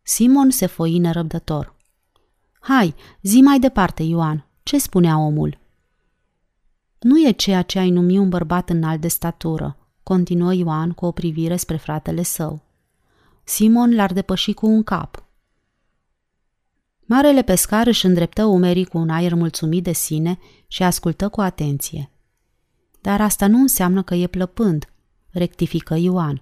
Simon 0.01 0.49
se 0.49 0.65
foi 0.65 0.97
nerăbdător. 0.97 1.75
Hai, 2.59 2.95
zi 3.21 3.41
mai 3.41 3.59
departe, 3.59 4.03
Ioan. 4.03 4.45
Ce 4.63 4.77
spunea 4.79 5.17
omul? 5.17 5.60
Nu 7.01 7.27
e 7.27 7.31
ceea 7.31 7.61
ce 7.61 7.79
ai 7.79 7.89
numi 7.89 8.17
un 8.17 8.29
bărbat 8.29 8.69
înalt 8.69 9.01
de 9.01 9.07
statură, 9.07 9.77
continuă 10.03 10.53
Ioan 10.53 10.91
cu 10.91 11.05
o 11.05 11.11
privire 11.11 11.55
spre 11.55 11.77
fratele 11.77 12.23
său. 12.23 12.63
Simon 13.43 13.95
l-ar 13.95 14.13
depăși 14.13 14.53
cu 14.53 14.67
un 14.67 14.83
cap. 14.83 15.25
Marele 17.05 17.41
pescar 17.41 17.87
își 17.87 18.05
îndreptă 18.05 18.45
umerii 18.45 18.85
cu 18.85 18.97
un 18.97 19.09
aer 19.09 19.33
mulțumit 19.33 19.83
de 19.83 19.91
sine 19.91 20.39
și 20.67 20.83
ascultă 20.83 21.29
cu 21.29 21.41
atenție. 21.41 22.11
Dar 23.01 23.21
asta 23.21 23.47
nu 23.47 23.57
înseamnă 23.57 24.03
că 24.03 24.15
e 24.15 24.27
plăpând, 24.27 24.85
rectifică 25.29 25.95
Ioan. 25.95 26.41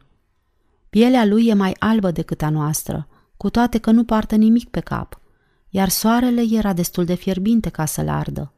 Pielea 0.90 1.26
lui 1.26 1.48
e 1.48 1.54
mai 1.54 1.76
albă 1.80 2.12
decât 2.12 2.42
a 2.42 2.50
noastră, 2.50 3.08
cu 3.38 3.50
toate 3.50 3.78
că 3.78 3.92
nu 3.92 4.04
poartă 4.04 4.36
nimic 4.36 4.70
pe 4.70 4.80
cap, 4.80 5.22
iar 5.70 5.90
soarele 5.90 6.42
era 6.52 6.74
destul 6.74 7.06
de 7.06 7.16
fierbinte 7.16 7.70
ca 7.70 7.86
să-l 7.86 8.10
ardă. 8.10 8.54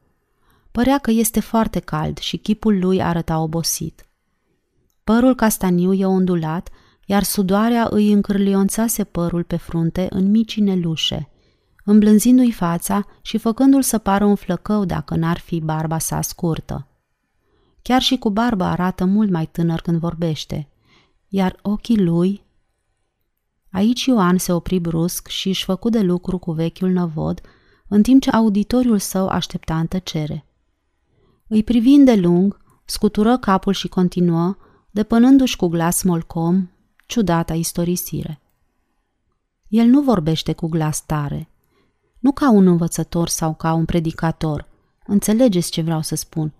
Părea 0.71 0.97
că 0.97 1.11
este 1.11 1.39
foarte 1.39 1.79
cald 1.79 2.17
și 2.17 2.37
chipul 2.37 2.79
lui 2.79 3.01
arăta 3.01 3.39
obosit. 3.39 4.05
Părul 5.03 5.35
castaniu 5.35 5.93
e 5.93 6.05
ondulat, 6.05 6.69
iar 7.05 7.23
sudoarea 7.23 7.87
îi 7.89 8.11
încârlionțase 8.11 9.03
părul 9.03 9.43
pe 9.43 9.55
frunte 9.55 10.07
în 10.09 10.29
mici 10.29 10.57
nelușe, 10.59 11.29
îmblânzindu-i 11.83 12.51
fața 12.51 13.05
și 13.21 13.37
făcându-l 13.37 13.81
să 13.81 13.97
pară 13.97 14.25
un 14.25 14.35
flăcău 14.35 14.85
dacă 14.85 15.15
n-ar 15.15 15.37
fi 15.37 15.59
barba 15.59 15.97
sa 15.97 16.21
scurtă. 16.21 16.87
Chiar 17.81 18.01
și 18.01 18.17
cu 18.17 18.29
barba 18.29 18.69
arată 18.69 19.05
mult 19.05 19.29
mai 19.29 19.45
tânăr 19.45 19.81
când 19.81 19.99
vorbește, 19.99 20.69
iar 21.27 21.59
ochii 21.61 22.03
lui... 22.03 22.43
Aici 23.71 24.05
Ioan 24.05 24.37
se 24.37 24.51
opri 24.51 24.79
brusc 24.79 25.27
și 25.27 25.47
își 25.47 25.63
făcu 25.63 25.89
de 25.89 26.01
lucru 26.01 26.37
cu 26.37 26.51
vechiul 26.51 26.89
năvod, 26.89 27.41
în 27.87 28.01
timp 28.01 28.21
ce 28.21 28.29
auditoriul 28.29 28.99
său 28.99 29.27
aștepta 29.27 29.79
în 29.79 29.87
tăcere. 29.87 30.45
Îi 31.53 31.63
privind 31.63 32.05
de 32.05 32.15
lung, 32.15 32.57
scutură 32.85 33.37
capul 33.37 33.73
și 33.73 33.87
continuă, 33.87 34.55
depănându-și 34.91 35.55
cu 35.55 35.67
glas 35.67 36.03
molcom 36.03 36.69
ciudata 37.05 37.53
istorisire. 37.53 38.41
El 39.67 39.87
nu 39.87 40.01
vorbește 40.01 40.53
cu 40.53 40.67
glas 40.67 41.05
tare, 41.05 41.49
nu 42.19 42.31
ca 42.31 42.51
un 42.51 42.67
învățător 42.67 43.27
sau 43.27 43.53
ca 43.53 43.73
un 43.73 43.85
predicator, 43.85 44.67
înțelegeți 45.05 45.71
ce 45.71 45.81
vreau 45.81 46.01
să 46.01 46.15
spun, 46.15 46.53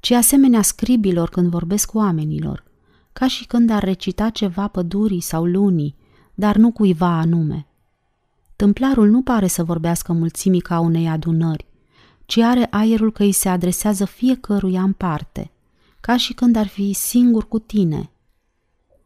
ci 0.00 0.10
asemenea 0.10 0.62
scribilor 0.62 1.28
când 1.28 1.50
vorbesc 1.50 1.90
cu 1.90 1.98
oamenilor, 1.98 2.64
ca 3.12 3.28
și 3.28 3.46
când 3.46 3.70
ar 3.70 3.82
recita 3.82 4.30
ceva 4.30 4.68
pădurii 4.68 5.20
sau 5.20 5.44
lunii, 5.44 5.96
dar 6.34 6.56
nu 6.56 6.72
cuiva 6.72 7.18
anume. 7.18 7.66
Tâmplarul 8.56 9.08
nu 9.08 9.22
pare 9.22 9.46
să 9.46 9.64
vorbească 9.64 10.12
mulțimii 10.12 10.60
ca 10.60 10.78
unei 10.78 11.08
adunări, 11.08 11.66
ci 12.26 12.36
are 12.36 12.66
aerul 12.70 13.12
că 13.12 13.22
îi 13.22 13.32
se 13.32 13.48
adresează 13.48 14.04
fiecăruia 14.04 14.82
în 14.82 14.92
parte, 14.92 15.50
ca 16.00 16.16
și 16.16 16.32
când 16.32 16.56
ar 16.56 16.66
fi 16.66 16.92
singur 16.92 17.48
cu 17.48 17.58
tine. 17.58 18.10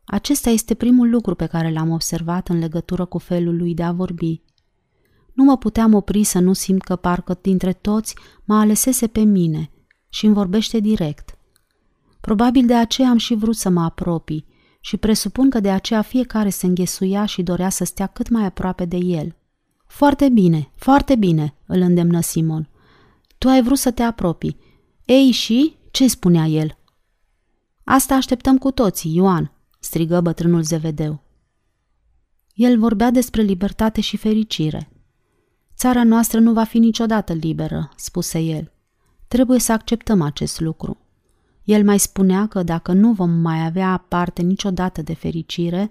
Acesta 0.05 0.51
este 0.51 0.75
primul 0.75 1.11
lucru 1.11 1.35
pe 1.35 1.47
care 1.47 1.73
l-am 1.73 1.91
observat 1.91 2.49
în 2.49 2.59
legătură 2.59 3.05
cu 3.05 3.19
felul 3.19 3.57
lui 3.57 3.75
de 3.75 3.83
a 3.83 3.93
vorbi. 3.93 4.41
Nu 5.33 5.45
mă 5.45 5.57
puteam 5.57 5.95
opri 5.95 6.25
să 6.25 6.39
nu 6.39 6.53
simt 6.53 6.83
că 6.83 6.97
parcă 6.97 7.39
dintre 7.41 7.73
toți 7.73 8.15
mă 8.45 8.55
alesese 8.55 9.07
pe 9.07 9.21
mine 9.21 9.71
și 10.09 10.25
îmi 10.25 10.35
vorbește 10.35 10.79
direct. 10.81 11.39
Probabil 12.21 12.67
de 12.67 12.75
aceea 12.75 13.09
am 13.09 13.17
și 13.17 13.35
vrut 13.35 13.57
să 13.57 13.69
mă 13.69 13.81
apropii 13.81 14.47
și 14.81 14.97
presupun 14.97 15.51
că 15.51 15.61
de 15.61 15.71
aceea 15.71 16.03
fiecare 16.03 16.49
se 16.49 16.67
înghesuia 16.67 17.25
și 17.25 17.43
dorea 17.43 17.69
să 17.69 17.85
stea 17.85 18.07
cât 18.07 18.29
mai 18.29 18.45
aproape 18.45 18.85
de 18.85 18.97
el. 18.97 19.37
Foarte 19.87 20.29
bine, 20.29 20.71
foarte 20.77 21.17
bine, 21.17 21.55
îl 21.67 21.81
îndemnă 21.81 22.21
Simon. 22.21 22.69
Tu 23.39 23.49
ai 23.49 23.63
vrut 23.63 23.79
să 23.79 23.91
te 23.91 24.03
apropii. 24.03 24.57
Ei 25.05 25.31
și? 25.31 25.77
Ce 25.91 26.09
spunea 26.09 26.45
el? 26.45 26.79
Asta 27.85 28.15
așteptăm 28.15 28.59
cu 28.59 28.71
toții, 28.71 29.15
Ioan, 29.15 29.53
strigă 29.81 30.21
bătrânul 30.21 30.63
Zevedeu. 30.63 31.23
El 32.55 32.79
vorbea 32.79 33.11
despre 33.11 33.43
libertate 33.43 34.01
și 34.01 34.17
fericire. 34.17 34.91
Țara 35.77 36.05
noastră 36.05 36.41
nu 36.41 36.53
va 36.53 36.65
fi 36.65 36.79
niciodată 36.79 37.33
liberă, 37.33 37.91
spuse 37.97 38.39
el. 38.39 38.73
Trebuie 39.29 39.59
să 39.59 39.73
acceptăm 39.73 40.21
acest 40.21 40.61
lucru. 40.61 40.97
El 41.65 41.85
mai 41.85 41.99
spunea 41.99 42.47
că 42.47 42.63
dacă 42.63 42.93
nu 42.93 43.13
vom 43.13 43.31
mai 43.31 43.67
avea 43.67 44.05
parte 44.09 44.43
niciodată 44.43 45.03
de 45.03 45.15
fericire, 45.15 45.91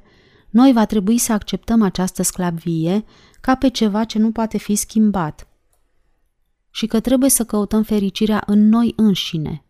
noi 0.50 0.74
va 0.74 0.86
trebui 0.86 1.18
să 1.18 1.34
acceptăm 1.34 1.82
această 1.82 2.24
sclavie 2.24 3.06
ca 3.42 3.56
pe 3.56 3.70
ceva 3.70 4.04
ce 4.04 4.20
nu 4.20 4.32
poate 4.32 4.58
fi 4.58 4.76
schimbat 4.76 5.47
și 6.78 6.88
că 6.88 7.00
trebuie 7.00 7.30
să 7.30 7.44
căutăm 7.44 7.84
fericirea 7.84 8.44
în 8.46 8.70
noi 8.70 8.94
înșine, 8.96 9.64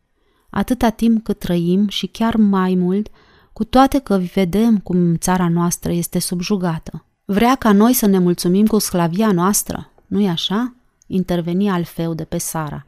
atâta 0.50 0.90
timp 0.90 1.24
cât 1.24 1.40
trăim 1.40 1.88
și 1.88 2.08
chiar 2.08 2.36
mai 2.36 2.76
mult, 2.76 3.08
cu 3.54 3.64
toate 3.64 4.00
că 4.00 4.18
vedem 4.34 4.78
cum 4.78 5.16
țara 5.16 5.50
noastră 5.50 5.92
este 5.92 6.20
subjugată. 6.20 7.06
Vrea 7.26 7.56
ca 7.56 7.72
noi 7.72 7.94
să 7.94 8.06
ne 8.06 8.20
mulțumim 8.20 8.66
cu 8.66 8.78
sclavia 8.78 9.32
noastră, 9.32 9.92
nu-i 10.08 10.28
așa? 10.28 10.74
Interveni 11.06 11.70
Alfeu 11.70 12.14
de 12.14 12.24
pe 12.24 12.38
Sara. 12.38 12.86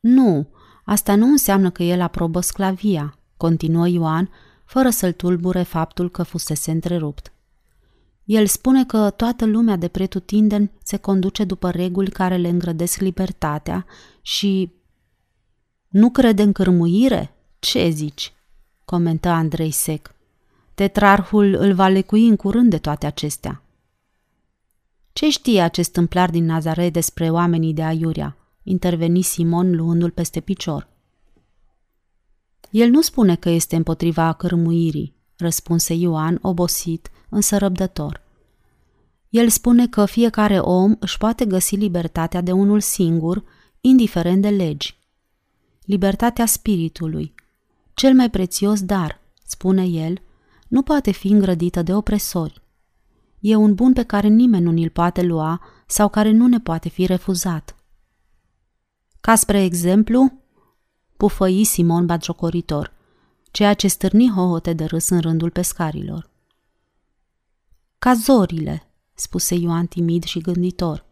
Nu, 0.00 0.46
asta 0.84 1.14
nu 1.14 1.26
înseamnă 1.26 1.70
că 1.70 1.82
el 1.82 2.00
aprobă 2.00 2.40
sclavia, 2.40 3.18
continuă 3.36 3.88
Ioan, 3.88 4.30
fără 4.64 4.90
să-l 4.90 5.12
tulbure 5.12 5.62
faptul 5.62 6.10
că 6.10 6.22
fusese 6.22 6.70
întrerupt. 6.70 7.32
El 8.26 8.46
spune 8.46 8.84
că 8.84 9.10
toată 9.10 9.44
lumea 9.44 9.76
de 9.76 9.88
pretutindeni 9.88 10.70
se 10.82 10.96
conduce 10.96 11.44
după 11.44 11.70
reguli 11.70 12.10
care 12.10 12.36
le 12.36 12.48
îngrădesc 12.48 13.00
libertatea 13.00 13.86
și... 14.22 14.72
Nu 15.88 16.10
crede 16.10 16.42
în 16.42 16.52
cârmuire? 16.52 17.34
Ce 17.58 17.88
zici? 17.88 18.32
comentă 18.84 19.28
Andrei 19.28 19.70
sec. 19.70 20.14
Tetrarhul 20.74 21.54
îl 21.54 21.74
va 21.74 21.88
lecui 21.88 22.28
în 22.28 22.36
curând 22.36 22.70
de 22.70 22.78
toate 22.78 23.06
acestea. 23.06 23.62
Ce 25.12 25.30
știe 25.30 25.60
acest 25.60 25.92
tâmplar 25.92 26.30
din 26.30 26.44
Nazaret 26.44 26.92
despre 26.92 27.30
oamenii 27.30 27.74
de 27.74 27.82
aiurea? 27.82 28.36
interveni 28.62 29.22
Simon 29.22 29.76
luându-l 29.76 30.10
peste 30.10 30.40
picior. 30.40 30.88
El 32.70 32.90
nu 32.90 33.00
spune 33.00 33.36
că 33.36 33.48
este 33.48 33.76
împotriva 33.76 34.22
acărmuirii, 34.22 35.15
răspunse 35.36 35.94
Ioan, 35.94 36.38
obosit, 36.42 37.10
însă 37.28 37.56
răbdător. 37.58 38.24
El 39.28 39.48
spune 39.48 39.88
că 39.88 40.04
fiecare 40.04 40.58
om 40.58 40.96
își 40.98 41.18
poate 41.18 41.44
găsi 41.44 41.76
libertatea 41.76 42.40
de 42.40 42.52
unul 42.52 42.80
singur, 42.80 43.44
indiferent 43.80 44.42
de 44.42 44.48
legi. 44.48 44.98
Libertatea 45.84 46.46
spiritului, 46.46 47.34
cel 47.94 48.14
mai 48.14 48.30
prețios 48.30 48.82
dar, 48.82 49.20
spune 49.46 49.84
el, 49.84 50.22
nu 50.68 50.82
poate 50.82 51.10
fi 51.10 51.28
îngrădită 51.28 51.82
de 51.82 51.94
opresori. 51.94 52.62
E 53.40 53.56
un 53.56 53.74
bun 53.74 53.92
pe 53.92 54.02
care 54.02 54.26
nimeni 54.26 54.64
nu 54.64 54.70
ni-l 54.70 54.90
poate 54.90 55.22
lua 55.22 55.60
sau 55.86 56.08
care 56.08 56.30
nu 56.30 56.46
ne 56.46 56.60
poate 56.60 56.88
fi 56.88 57.06
refuzat. 57.06 57.76
Ca 59.20 59.34
spre 59.34 59.62
exemplu, 59.62 60.32
pufăi 61.16 61.64
Simon 61.64 62.06
batjocoritor, 62.06 62.92
ceea 63.56 63.74
ce 63.74 63.88
stârni 63.88 64.30
hohote 64.30 64.72
de 64.72 64.84
râs 64.84 65.08
în 65.08 65.20
rândul 65.20 65.50
pescarilor. 65.50 66.30
Ca 67.98 68.14
zorile, 68.14 68.90
spuse 69.14 69.54
Ioan 69.54 69.86
timid 69.86 70.24
și 70.24 70.38
gânditor, 70.38 71.04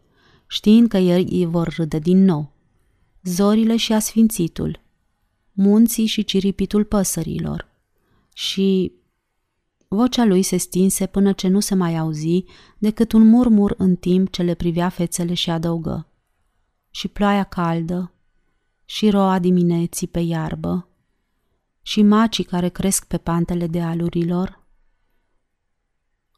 știind 0.47 0.87
că 0.87 0.97
ei 0.97 1.27
îi 1.29 1.45
vor 1.45 1.73
râde 1.77 1.99
din 1.99 2.23
nou. 2.23 2.51
Zorile 3.23 3.75
și 3.75 3.93
asfințitul, 3.93 4.79
munții 5.51 6.05
și 6.05 6.23
ciripitul 6.23 6.83
păsărilor. 6.83 7.67
Și 8.33 8.91
vocea 9.87 10.25
lui 10.25 10.43
se 10.43 10.57
stinse 10.57 11.05
până 11.05 11.31
ce 11.31 11.47
nu 11.47 11.59
se 11.59 11.75
mai 11.75 11.97
auzi 11.97 12.43
decât 12.77 13.11
un 13.11 13.27
murmur 13.27 13.73
în 13.77 13.95
timp 13.95 14.31
ce 14.31 14.41
le 14.41 14.53
privea 14.53 14.89
fețele 14.89 15.33
și 15.33 15.49
adăugă. 15.49 16.07
Și 16.89 17.07
ploaia 17.07 17.43
caldă, 17.43 18.11
și 18.85 19.09
roa 19.09 19.39
dimineții 19.39 20.07
pe 20.07 20.19
iarbă, 20.19 20.89
și 21.87 22.01
macii 22.01 22.43
care 22.43 22.69
cresc 22.69 23.05
pe 23.07 23.17
pantele 23.17 23.67
dealurilor, 23.67 24.63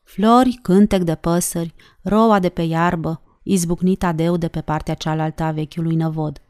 Flori, 0.03 0.59
cântec 0.61 1.01
de 1.01 1.15
păsări, 1.15 1.73
roa 2.01 2.39
de 2.39 2.49
pe 2.49 2.61
iarbă, 2.61 3.21
izbucnit 3.43 4.03
adeu 4.03 4.37
de 4.37 4.47
pe 4.47 4.61
partea 4.61 4.93
cealaltă 4.93 5.43
a 5.43 5.51
vechiului 5.51 5.95
năvod. 5.95 6.41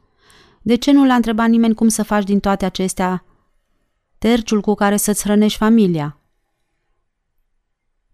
De 0.62 0.74
ce 0.74 0.92
nu 0.92 1.06
l-a 1.06 1.14
întrebat 1.14 1.48
nimeni 1.48 1.74
cum 1.74 1.88
să 1.88 2.02
faci 2.02 2.24
din 2.24 2.40
toate 2.40 2.64
acestea 2.64 3.24
terciul 4.18 4.60
cu 4.60 4.74
care 4.74 4.96
să-ți 4.96 5.22
hrănești 5.22 5.58
familia? 5.58 6.20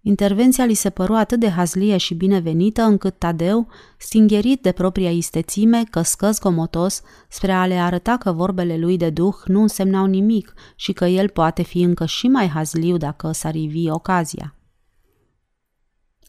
Intervenția 0.06 0.64
li 0.64 0.74
se 0.74 0.90
păru 0.90 1.14
atât 1.14 1.40
de 1.40 1.48
hazlie 1.48 1.96
și 1.96 2.14
binevenită 2.14 2.82
încât 2.82 3.18
Tadeu, 3.18 3.68
stingherit 3.98 4.62
de 4.62 4.72
propria 4.72 5.10
istețime, 5.10 5.84
căscă 5.90 6.30
zgomotos 6.30 7.02
spre 7.28 7.52
a 7.52 7.66
le 7.66 7.74
arăta 7.74 8.16
că 8.16 8.32
vorbele 8.32 8.76
lui 8.76 8.96
de 8.96 9.10
duh 9.10 9.34
nu 9.44 9.60
însemnau 9.60 10.06
nimic 10.06 10.54
și 10.76 10.92
că 10.92 11.04
el 11.04 11.28
poate 11.28 11.62
fi 11.62 11.82
încă 11.82 12.06
și 12.06 12.28
mai 12.28 12.48
hazliu 12.48 12.96
dacă 12.96 13.32
s-ar 13.32 13.54
ivi 13.54 13.90
ocazia. 13.90 14.54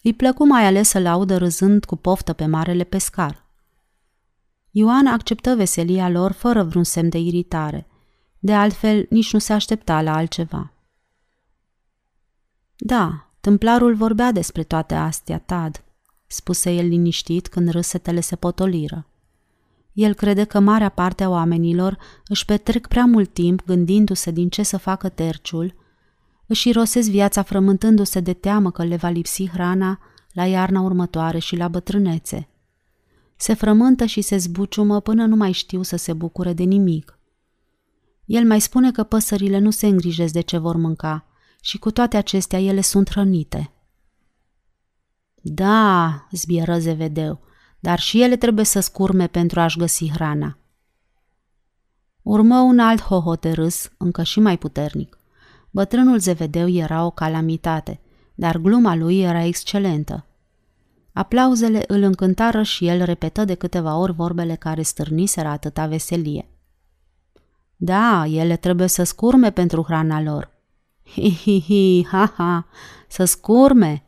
Îi 0.04 0.14
plăcu 0.14 0.46
mai 0.46 0.66
ales 0.66 0.90
să-l 0.90 1.06
audă 1.06 1.38
râzând 1.38 1.86
cu 1.86 1.96
poftă 1.96 2.34
pe 2.34 2.46
marele 2.46 2.84
pescar. 2.84 3.50
Ioan 4.72 5.08
acceptă 5.08 5.56
veselia 5.56 6.10
lor 6.10 6.32
fără 6.32 6.64
vreun 6.64 6.84
semn 6.84 7.10
de 7.10 7.18
iritare. 7.18 7.88
De 8.40 8.54
altfel, 8.54 9.06
nici 9.10 9.34
nu 9.34 9.40
se 9.40 9.54
aștepta 9.54 10.02
la 10.02 10.16
altceva. 10.16 10.74
Da, 12.76 13.25
tâmplarul 13.46 13.96
vorbea 13.96 14.32
despre 14.32 14.64
toate 14.64 14.94
astea, 14.94 15.40
Tad, 15.40 15.84
spuse 16.28 16.72
el 16.72 16.88
liniștit 16.88 17.48
când 17.48 17.70
râsetele 17.70 18.20
se 18.20 18.36
potoliră. 18.36 19.08
El 19.94 20.14
crede 20.14 20.44
că 20.44 20.60
marea 20.60 20.90
parte 20.90 21.24
a 21.24 21.30
oamenilor 21.30 21.98
își 22.28 22.46
petrec 22.46 22.88
prea 22.88 23.06
mult 23.06 23.34
timp 23.34 23.66
gândindu-se 23.66 24.32
din 24.32 24.50
ce 24.50 24.64
să 24.64 24.78
facă 24.78 25.10
terciul 25.10 25.76
își 26.48 26.70
irosesc 26.70 27.10
viața 27.10 27.42
frământându-se 27.42 28.20
de 28.20 28.34
teamă 28.34 28.72
că 28.72 28.84
le 28.84 28.96
va 28.96 29.10
lipsi 29.10 29.48
hrana 29.48 30.00
la 30.32 30.46
iarna 30.46 30.82
următoare 30.82 31.40
și 31.40 31.56
la 31.56 31.68
bătrânețe. 31.68 32.50
Se 33.36 33.54
frământă 33.54 34.06
și 34.06 34.22
se 34.22 34.38
zbuciumă 34.38 35.00
până 35.00 35.26
nu 35.26 35.36
mai 35.36 35.52
știu 35.52 35.82
să 35.82 35.96
se 35.96 36.14
bucure 36.14 36.54
de 36.54 36.64
nimic. 36.64 37.20
El 38.26 38.46
mai 38.46 38.62
spune 38.62 38.92
că 38.92 39.04
păsările 39.04 39.60
nu 39.60 39.72
se 39.72 39.88
îngrijesc 39.88 40.34
de 40.34 40.42
ce 40.42 40.58
vor 40.58 40.76
mânca 40.76 41.26
și 41.66 41.78
cu 41.78 41.92
toate 41.92 42.18
acestea 42.18 42.60
ele 42.60 42.82
sunt 42.82 43.10
hrănite. 43.10 43.72
Da, 45.42 46.28
zbieră 46.32 46.78
Zevedeu, 46.80 47.40
dar 47.80 48.00
și 48.00 48.22
ele 48.22 48.36
trebuie 48.36 48.66
să 48.66 48.80
scurme 48.80 49.28
pentru 49.28 49.60
a-și 49.60 49.78
găsi 49.78 50.10
hrana. 50.10 50.58
Urmă 52.22 52.60
un 52.60 52.80
alt 52.80 53.02
hohot 53.02 53.42
de 53.42 53.52
râs, 53.52 53.90
încă 53.98 54.24
și 54.24 54.40
mai 54.40 54.58
puternic. 54.58 55.20
Bătrânul 55.72 56.20
Zevedeu 56.20 56.70
era 56.70 57.06
o 57.06 57.10
calamitate, 57.10 58.00
dar 58.36 58.58
gluma 58.58 58.96
lui 58.96 59.22
era 59.22 59.44
excelentă. 59.44 60.26
Aplauzele 61.14 61.84
îl 61.88 62.02
încântară 62.02 62.64
și 62.64 62.88
el 62.88 63.04
repetă 63.04 63.46
de 63.46 63.54
câteva 63.54 63.98
ori 63.98 64.14
vorbele 64.14 64.56
care 64.56 64.82
stârniseră 64.82 65.48
atâta 65.48 65.86
veselie. 65.86 66.50
Da, 67.76 68.26
ele 68.26 68.56
trebuie 68.56 68.88
să 68.88 69.04
scurme 69.04 69.52
pentru 69.52 69.84
hrana 69.84 70.22
lor. 70.22 70.54
Hi, 71.14 71.36
hi, 71.36 71.62
hi, 71.62 72.06
ha, 72.12 72.34
ha, 72.38 72.68
să 73.08 73.26
scurme! 73.26 74.04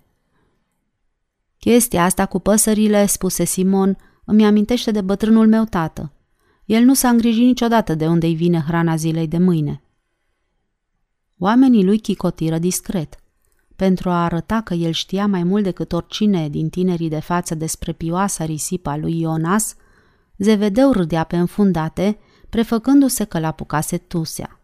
Chestia 1.59 2.03
asta 2.03 2.25
cu 2.25 2.39
păsările, 2.39 3.05
spuse 3.05 3.43
Simon, 3.43 3.97
îmi 4.25 4.45
amintește 4.45 4.91
de 4.91 5.01
bătrânul 5.01 5.47
meu 5.47 5.63
tată. 5.63 6.11
El 6.65 6.83
nu 6.83 6.93
s-a 6.93 7.09
îngrijit 7.09 7.45
niciodată 7.45 7.95
de 7.95 8.07
unde-i 8.07 8.35
vine 8.35 8.63
hrana 8.67 8.95
zilei 8.95 9.27
de 9.27 9.37
mâine. 9.37 9.81
Oamenii 11.37 11.83
lui 11.83 11.99
chicotiră 11.99 12.57
discret. 12.57 13.15
Pentru 13.75 14.09
a 14.09 14.23
arăta 14.23 14.61
că 14.61 14.73
el 14.73 14.91
știa 14.91 15.27
mai 15.27 15.43
mult 15.43 15.63
decât 15.63 15.91
oricine 15.93 16.49
din 16.49 16.69
tinerii 16.69 17.09
de 17.09 17.19
față 17.19 17.55
despre 17.55 17.91
pioasa 17.91 18.45
risipa 18.45 18.95
lui 18.95 19.19
Ionas, 19.19 19.75
Zevedeu 20.37 20.91
râdea 20.91 21.23
pe 21.23 21.37
înfundate, 21.37 22.17
prefăcându-se 22.49 23.23
că 23.23 23.39
l-apucase 23.39 23.97
tusea. 23.97 24.56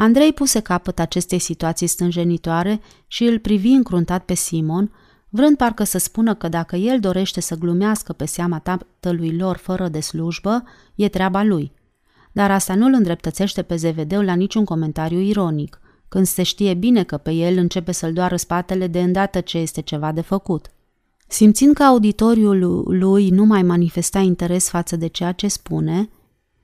Andrei 0.00 0.32
puse 0.32 0.60
capăt 0.60 0.98
acestei 0.98 1.38
situații 1.38 1.86
stânjenitoare 1.86 2.80
și 3.06 3.24
îl 3.24 3.38
privi 3.38 3.68
încruntat 3.68 4.24
pe 4.24 4.34
Simon, 4.34 4.92
vrând 5.28 5.56
parcă 5.56 5.84
să 5.84 5.98
spună 5.98 6.34
că 6.34 6.48
dacă 6.48 6.76
el 6.76 7.00
dorește 7.00 7.40
să 7.40 7.54
glumească 7.54 8.12
pe 8.12 8.24
seama 8.24 8.58
tatălui 8.58 9.36
lor 9.36 9.56
fără 9.56 9.88
de 9.88 10.00
slujbă, 10.00 10.64
e 10.94 11.08
treaba 11.08 11.42
lui– 11.42 11.72
dar 12.32 12.50
asta 12.50 12.74
nu 12.74 12.86
îl 12.86 12.92
îndreptățește 12.92 13.62
pe 13.62 13.76
Zevedeu 13.76 14.22
la 14.22 14.34
niciun 14.34 14.64
comentariu 14.64 15.18
ironic, 15.18 15.80
când 16.08 16.26
se 16.26 16.42
știe 16.42 16.74
bine 16.74 17.02
că 17.02 17.16
pe 17.16 17.30
el 17.30 17.56
începe 17.56 17.92
să-l 17.92 18.12
doară 18.12 18.36
spatele 18.36 18.86
de 18.86 19.00
îndată 19.00 19.40
ce 19.40 19.58
este 19.58 19.80
ceva 19.80 20.12
de 20.12 20.20
făcut. 20.20 20.66
Simțind 21.26 21.74
că 21.74 21.82
auditoriul 21.82 22.84
lui 22.98 23.28
nu 23.28 23.44
mai 23.44 23.62
manifesta 23.62 24.18
interes 24.18 24.68
față 24.68 24.96
de 24.96 25.06
ceea 25.06 25.32
ce 25.32 25.48
spune, 25.48 26.08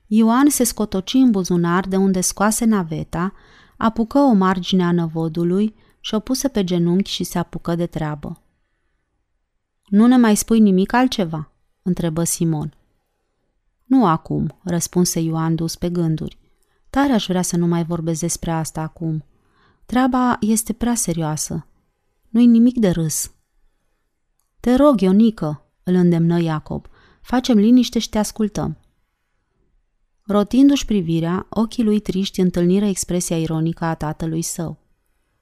Ioan 0.07 0.49
se 0.49 0.65
scotoci 0.65 1.15
în 1.15 1.31
buzunar 1.31 1.89
de 1.89 1.97
unde 1.97 2.21
scoase 2.21 2.65
naveta, 2.65 3.33
apucă 3.77 4.19
o 4.19 4.33
margine 4.33 4.85
a 4.85 4.93
năvodului 4.93 5.75
și 6.01 6.15
o 6.15 6.21
puse 6.21 6.49
pe 6.49 6.65
genunchi 6.65 7.11
și 7.11 7.25
se 7.25 7.39
apucă 7.39 7.75
de 7.75 7.87
treabă. 7.87 8.43
Nu 9.87 10.07
ne 10.07 10.17
mai 10.17 10.37
spui 10.37 10.61
nimic 10.61 10.93
altceva?" 10.93 11.51
întrebă 11.83 12.25
Simon. 12.25 12.77
Nu 13.85 14.07
acum, 14.07 14.59
răspunse 14.63 15.21
Ioan 15.21 15.55
dus 15.55 15.77
pe 15.77 15.91
gânduri. 15.91 16.39
Tare 16.91 17.13
aș 17.13 17.27
vrea 17.27 17.43
să 17.43 17.57
nu 17.57 17.67
mai 17.67 17.85
vorbesc 17.85 18.21
despre 18.21 18.51
asta 18.51 18.81
acum. 18.81 19.25
Treaba 19.87 20.37
este 20.41 20.73
prea 20.73 20.95
serioasă. 20.95 21.67
Nu-i 22.29 22.47
nimic 22.47 22.77
de 22.77 22.91
râs. 22.91 23.31
Te 24.61 24.75
rog, 24.75 25.01
Ionică, 25.01 25.63
îl 25.83 25.95
îndemnă 25.95 26.41
Iacob. 26.41 26.87
Facem 27.21 27.59
liniște 27.59 27.99
și 27.99 28.09
te 28.09 28.19
ascultăm. 28.19 28.79
Rotindu-și 30.27 30.85
privirea, 30.85 31.47
ochii 31.51 31.85
lui 31.85 32.01
triști 32.01 32.41
întâlniră 32.41 32.85
expresia 32.85 33.39
ironică 33.39 33.85
a 33.85 33.95
tatălui 33.95 34.43
său. 34.43 34.79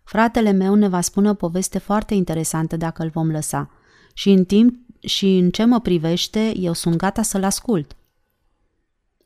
Fratele 0.03 0.51
meu 0.51 0.75
ne 0.75 0.89
va 0.89 1.01
spune 1.01 1.29
o 1.31 1.35
poveste 1.35 1.79
foarte 1.79 2.15
interesantă 2.15 2.77
dacă 2.77 3.03
îl 3.03 3.09
vom 3.09 3.31
lăsa 3.31 3.71
și 4.15 4.31
în 4.31 4.45
timp 4.45 4.77
și 5.01 5.27
în 5.27 5.51
ce 5.51 5.65
mă 5.65 5.81
privește, 5.81 6.53
eu 6.59 6.73
sunt 6.73 6.97
gata 6.97 7.23
să-l 7.23 7.45
ascult. 7.45 7.97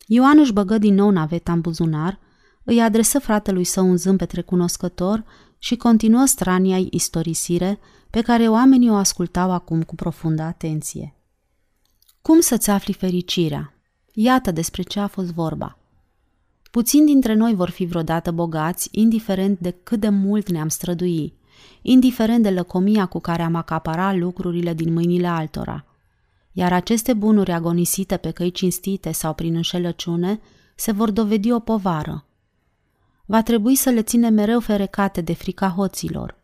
Ioan 0.07 0.39
își 0.39 0.53
băgă 0.53 0.79
din 0.79 0.95
nou 0.95 1.11
naveta 1.11 1.53
în 1.53 1.61
buzunar, 1.61 2.19
îi 2.65 2.83
adresă 2.83 3.19
fratelui 3.19 3.65
său 3.65 3.89
un 3.89 3.97
zâmbet 3.97 4.31
recunoscător 4.31 5.25
și 5.59 5.77
continuă 5.77 6.25
strania 6.25 6.77
istorisire 6.91 7.79
pe 8.11 8.21
care 8.21 8.49
oamenii 8.49 8.91
o 8.91 8.95
ascultau 8.95 9.51
acum 9.53 9.83
cu 9.83 9.95
profundă 9.95 10.43
atenție. 10.43 11.15
Cum 12.23 12.41
să-ți 12.41 12.71
afli 12.71 12.93
fericirea? 12.93 13.78
Iată 14.21 14.51
despre 14.51 14.83
ce 14.83 15.01
a 15.01 15.07
fost 15.07 15.33
vorba. 15.33 15.79
Puțin 16.71 17.05
dintre 17.05 17.35
noi 17.35 17.55
vor 17.55 17.71
fi 17.71 17.85
vreodată 17.85 18.31
bogați, 18.31 18.89
indiferent 18.91 19.59
de 19.59 19.71
cât 19.83 20.01
de 20.01 20.09
mult 20.09 20.51
ne-am 20.51 20.69
strădui, 20.69 21.35
indiferent 21.83 22.43
de 22.43 22.51
lăcomia 22.51 23.07
cu 23.07 23.21
care 23.21 23.43
am 23.43 23.55
acaparat 23.55 24.17
lucrurile 24.17 24.75
din 24.75 24.93
mâinile 24.93 25.27
altora. 25.27 25.85
iar 26.53 26.73
aceste 26.73 27.13
bunuri 27.15 27.53
agonisite 27.53 28.17
pe 28.17 28.31
căi 28.31 28.51
cinstite 28.51 29.13
sau 29.13 29.35
prin 29.35 29.55
înșelăciune 29.55 30.41
se 30.75 30.93
vor 30.93 31.11
dovedi 31.11 31.53
o 31.53 31.59
povară. 31.59 32.25
Va 33.27 33.43
trebui 33.43 33.75
să 33.75 33.91
le 33.91 34.03
ținem 34.03 34.35
mereu 34.35 34.61
ferecate 34.61 35.21
de 35.21 35.35
frica 35.35 35.69
hoților. 35.69 36.37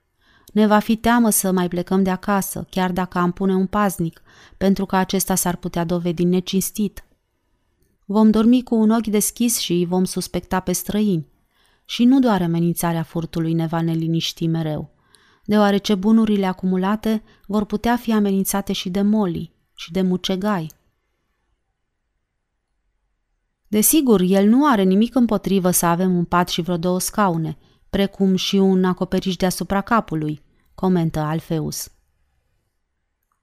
Ne 0.53 0.67
va 0.67 0.79
fi 0.79 0.97
teamă 0.97 1.31
să 1.31 1.53
mai 1.53 1.69
plecăm 1.69 2.03
de 2.03 2.11
acasă, 2.11 2.67
chiar 2.71 2.93
dacă 2.93 3.19
am 3.19 3.33
pune 3.33 3.55
un 3.55 3.67
paznic, 3.67 4.23
pentru 4.57 4.87
că 4.87 4.97
acesta 4.97 5.35
s-ar 5.35 5.57
putea 5.57 5.85
dovedi 5.85 6.25
necinstit. 6.25 7.05
Vom 8.05 8.31
dormi 8.31 8.63
cu 8.63 8.75
un 8.75 8.91
ochi 8.91 9.07
deschis 9.07 9.59
și 9.59 9.73
îi 9.73 9.87
vom 9.87 10.05
suspecta 10.05 10.61
pe 10.61 10.73
străini. 10.73 11.33
Și 11.85 12.05
nu 12.05 12.19
doar 12.19 12.43
amenințarea 12.43 13.03
furtului 13.03 13.53
ne 13.53 13.67
va 13.67 13.81
neliniști 13.81 14.47
mereu, 14.47 14.91
deoarece 15.45 15.95
bunurile 15.95 16.47
acumulate 16.47 17.23
vor 17.47 17.65
putea 17.65 17.97
fi 17.97 18.13
amenințate 18.13 18.73
și 18.73 18.91
de 18.91 19.03
moli 19.03 19.53
și 19.75 19.93
de 19.93 20.03
mucegai. 20.03 20.71
Desigur, 23.69 24.21
el 24.21 24.49
nu 24.49 24.67
are 24.67 24.83
nimic 24.83 25.15
împotrivă 25.15 25.71
să 25.71 25.87
avem 25.87 26.17
un 26.17 26.25
pat 26.25 26.49
și 26.49 26.63
vreo 26.63 26.77
două 26.77 27.01
scaune, 27.01 27.59
precum 27.91 28.35
și 28.35 28.57
un 28.57 28.85
acoperiș 28.85 29.37
deasupra 29.37 29.81
capului, 29.81 30.43
comentă 30.75 31.19
Alfeus. 31.19 31.93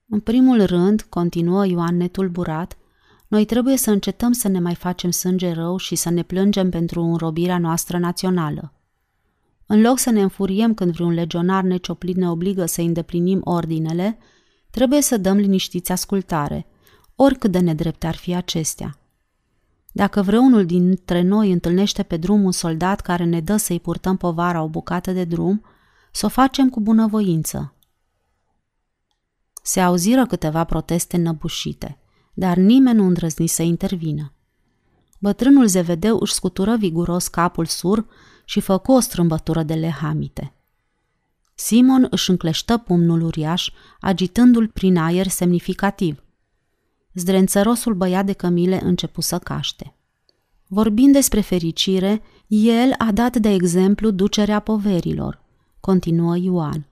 În 0.08 0.20
primul 0.20 0.66
rând, 0.66 1.02
continuă 1.02 1.66
Ioan 1.68 1.98
netulburat, 1.98 2.78
noi 3.32 3.46
trebuie 3.46 3.78
să 3.78 3.92
încetăm 3.92 4.32
să 4.32 4.48
ne 4.48 4.60
mai 4.60 4.76
facem 4.76 5.12
sânge 5.12 5.52
rău 5.52 5.78
și 5.78 5.96
să 5.96 6.10
ne 6.10 6.24
plângem 6.24 6.70
pentru 6.70 7.02
înrobirea 7.02 7.58
noastră 7.58 7.98
națională. 7.98 8.74
În 9.66 9.82
loc 9.82 10.00
să 10.00 10.10
ne 10.10 10.22
înfuriem 10.22 10.74
când 10.74 10.94
vreun 10.94 11.14
legionar 11.14 11.64
necioplit 11.64 12.16
ne 12.16 12.30
obligă 12.30 12.66
să 12.66 12.82
îndeplinim 12.82 13.42
ordinele, 13.44 14.18
trebuie 14.70 15.02
să 15.02 15.18
dăm 15.18 15.38
liniștiți 15.38 15.92
ascultare, 15.92 16.68
oricât 17.16 17.52
de 17.52 17.60
nedrepte 17.60 18.08
ar 18.08 18.16
fi 18.16 18.36
acestea. 18.36 19.00
Dacă 19.92 20.22
vreunul 20.22 20.66
dintre 20.66 21.22
noi 21.22 21.52
întâlnește 21.52 22.04
pe 22.04 22.18
drum 22.18 22.44
un 22.44 22.52
soldat 22.52 23.02
care 23.02 23.24
ne 23.24 23.40
dă 23.42 23.58
să-i 23.58 23.80
purtăm 23.80 24.18
povara 24.18 24.62
o 24.62 24.68
bucată 24.68 25.12
de 25.12 25.24
drum, 25.24 25.66
să 26.12 26.26
o 26.26 26.30
facem 26.30 26.70
cu 26.70 26.82
bunăvoință. 26.82 27.76
Se 29.62 29.80
auziră 29.80 30.26
câteva 30.26 30.64
proteste 30.64 31.18
năbușite, 31.18 32.01
dar 32.34 32.58
nimeni 32.58 32.98
nu 32.98 33.06
îndrăzni 33.06 33.48
să 33.48 33.62
intervină. 33.62 34.34
Bătrânul 35.20 35.68
Zevedeu 35.68 36.18
își 36.20 36.34
scutură 36.34 36.76
viguros 36.76 37.28
capul 37.28 37.66
sur 37.66 38.06
și 38.46 38.60
făcu 38.60 38.92
o 38.92 39.00
strâmbătură 39.00 39.64
de 39.64 39.74
lehamite. 39.74 40.54
Simon 41.56 42.08
își 42.10 42.30
încleștă 42.30 42.78
pumnul 42.78 43.22
uriaș, 43.22 43.70
agitându-l 44.00 44.68
prin 44.68 44.98
aer 44.98 45.28
semnificativ– 45.28 46.24
Zdrențărosul 47.14 47.94
băiat 47.94 48.26
de 48.26 48.34
cămile 48.34 48.84
începu 48.84 49.22
să 49.22 49.38
caște. 49.38 49.96
Vorbind 50.68 51.14
despre 51.14 51.42
fericire, 51.42 52.22
el 52.48 52.94
a 52.98 53.12
dat 53.12 53.38
de 53.38 53.50
exemplu 53.50 54.10
ducerea 54.12 54.60
poverilor, 54.60 55.42
continuă 55.80 56.38
Ioan, 56.38 56.86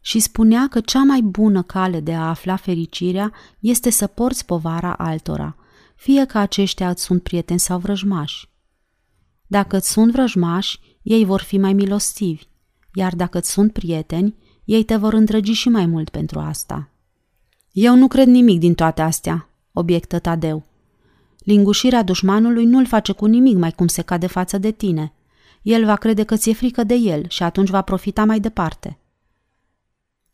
și 0.00 0.18
spunea 0.18 0.68
că 0.70 0.80
cea 0.80 1.02
mai 1.02 1.20
bună 1.20 1.62
cale 1.62 2.00
de 2.00 2.14
a 2.14 2.28
afla 2.28 2.56
fericirea 2.56 3.32
este 3.58 3.90
să 3.90 4.06
porți 4.06 4.44
povara 4.44 4.92
altora, 4.92 5.56
fie 5.96 6.24
că 6.24 6.38
aceștia 6.38 6.88
îți 6.88 7.02
sunt 7.02 7.22
prieteni 7.22 7.58
sau 7.58 7.78
vrăjmași. 7.78 8.48
Dacă 9.46 9.76
îți 9.76 9.90
sunt 9.90 10.12
vrăjmași, 10.12 10.80
ei 11.02 11.24
vor 11.24 11.40
fi 11.40 11.58
mai 11.58 11.72
milostivi, 11.72 12.42
iar 12.94 13.14
dacă 13.14 13.38
îți 13.38 13.50
sunt 13.50 13.72
prieteni, 13.72 14.36
ei 14.64 14.82
te 14.82 14.96
vor 14.96 15.12
îndrăgi 15.12 15.52
și 15.52 15.68
mai 15.68 15.86
mult 15.86 16.08
pentru 16.08 16.38
asta. 16.38 16.90
Eu 17.72 17.96
nu 17.96 18.08
cred 18.08 18.26
nimic 18.26 18.58
din 18.58 18.74
toate 18.74 19.02
astea, 19.02 19.48
obiectă 19.72 20.18
Tadeu. 20.18 20.66
Lingușirea 21.38 22.02
dușmanului 22.02 22.64
nu-l 22.64 22.86
face 22.86 23.12
cu 23.12 23.26
nimic 23.26 23.56
mai 23.56 23.72
cum 23.72 23.86
se 23.86 24.02
cade 24.02 24.26
față 24.26 24.58
de 24.58 24.70
tine. 24.70 25.12
El 25.62 25.84
va 25.84 25.96
crede 25.96 26.22
că 26.24 26.36
ți-e 26.36 26.52
frică 26.52 26.84
de 26.84 26.94
el 26.94 27.24
și 27.28 27.42
atunci 27.42 27.68
va 27.68 27.82
profita 27.82 28.24
mai 28.24 28.40
departe. 28.40 28.98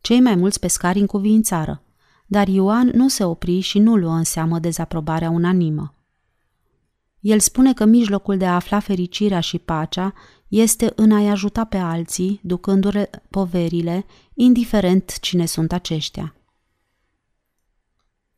Cei 0.04 0.20
mai 0.20 0.34
mulți 0.34 0.60
pescari 0.60 0.98
încuviințară, 0.98 1.82
dar 2.26 2.48
Ioan 2.48 2.90
nu 2.94 3.08
se 3.08 3.24
opri 3.24 3.60
și 3.60 3.78
nu 3.78 3.96
luă 3.96 4.12
în 4.12 4.24
seamă 4.24 4.58
dezaprobarea 4.58 5.30
unanimă. 5.30 5.94
El 7.20 7.40
spune 7.40 7.72
că 7.72 7.84
mijlocul 7.84 8.36
de 8.36 8.46
a 8.46 8.54
afla 8.54 8.78
fericirea 8.78 9.40
și 9.40 9.58
pacea 9.58 10.12
este 10.48 10.92
în 10.96 11.12
a-i 11.12 11.28
ajuta 11.28 11.64
pe 11.64 11.76
alții, 11.76 12.40
ducându-le 12.42 13.10
poverile, 13.30 14.04
indiferent 14.34 15.18
cine 15.20 15.46
sunt 15.46 15.72
aceștia. 15.72 16.34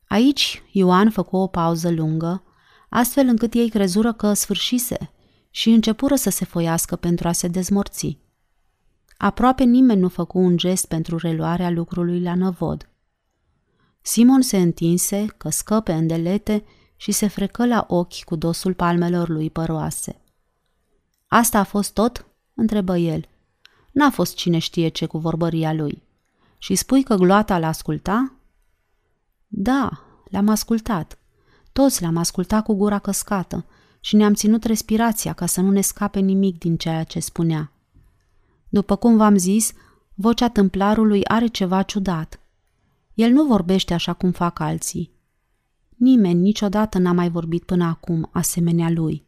Aici 0.07 0.63
Ioan 0.71 1.09
făcu 1.09 1.37
o 1.37 1.47
pauză 1.47 1.89
lungă, 1.89 2.43
astfel 2.89 3.27
încât 3.27 3.53
ei 3.53 3.69
crezură 3.69 4.13
că 4.13 4.33
sfârșise 4.33 5.11
și 5.49 5.69
începură 5.69 6.15
să 6.15 6.29
se 6.29 6.45
foiască 6.45 6.95
pentru 6.95 7.27
a 7.27 7.31
se 7.31 7.47
dezmorți. 7.47 8.25
Aproape 9.17 9.63
nimeni 9.63 9.99
nu 9.99 10.09
făcu 10.09 10.39
un 10.39 10.57
gest 10.57 10.85
pentru 10.85 11.17
reluarea 11.17 11.69
lucrului 11.69 12.21
la 12.21 12.35
năvod. 12.35 12.89
Simon 14.01 14.41
se 14.41 14.57
întinse, 14.57 15.25
căscă 15.37 15.79
pe 15.79 15.93
îndelete 15.93 16.63
și 16.95 17.11
se 17.11 17.27
frecă 17.27 17.65
la 17.65 17.85
ochi 17.89 18.23
cu 18.23 18.35
dosul 18.35 18.73
palmelor 18.73 19.29
lui 19.29 19.49
păroase. 19.49 20.21
Asta 21.27 21.59
a 21.59 21.63
fost 21.63 21.93
tot?" 21.93 22.25
întrebă 22.53 22.97
el. 22.97 23.27
N-a 23.91 24.09
fost 24.09 24.35
cine 24.35 24.57
știe 24.57 24.87
ce 24.87 25.05
cu 25.05 25.17
vorbăria 25.17 25.73
lui. 25.73 26.03
Și 26.57 26.75
spui 26.75 27.03
că 27.03 27.15
gloata 27.15 27.59
l-asculta? 27.59 28.33
Da, 29.47 29.89
le-am 30.29 30.49
ascultat. 30.49 31.17
Toți 31.71 32.01
le-am 32.01 32.17
ascultat 32.17 32.63
cu 32.63 32.73
gura 32.73 32.99
căscată 32.99 33.65
și 33.99 34.15
ne-am 34.15 34.33
ținut 34.33 34.63
respirația 34.63 35.33
ca 35.33 35.45
să 35.45 35.61
nu 35.61 35.71
ne 35.71 35.81
scape 35.81 36.19
nimic 36.19 36.57
din 36.57 36.77
ceea 36.77 37.03
ce 37.03 37.19
spunea. 37.19 37.71
După 38.69 38.95
cum 38.95 39.17
v-am 39.17 39.37
zis, 39.37 39.73
vocea 40.13 40.49
tâmplarului 40.49 41.25
are 41.25 41.47
ceva 41.47 41.81
ciudat. 41.81 42.39
El 43.13 43.31
nu 43.31 43.45
vorbește 43.45 43.93
așa 43.93 44.13
cum 44.13 44.31
fac 44.31 44.59
alții. 44.59 45.11
Nimeni 45.95 46.39
niciodată 46.39 46.97
n-a 46.97 47.11
mai 47.11 47.29
vorbit 47.29 47.63
până 47.63 47.85
acum 47.85 48.29
asemenea 48.31 48.89
lui. 48.89 49.25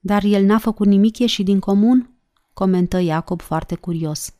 Dar 0.00 0.24
el 0.24 0.44
n-a 0.44 0.58
făcut 0.58 0.86
nimic 0.86 1.18
ieșit 1.18 1.44
din 1.44 1.58
comun? 1.58 2.08
comentă 2.52 2.98
Iacob 2.98 3.40
foarte 3.40 3.74
curios. 3.74 4.34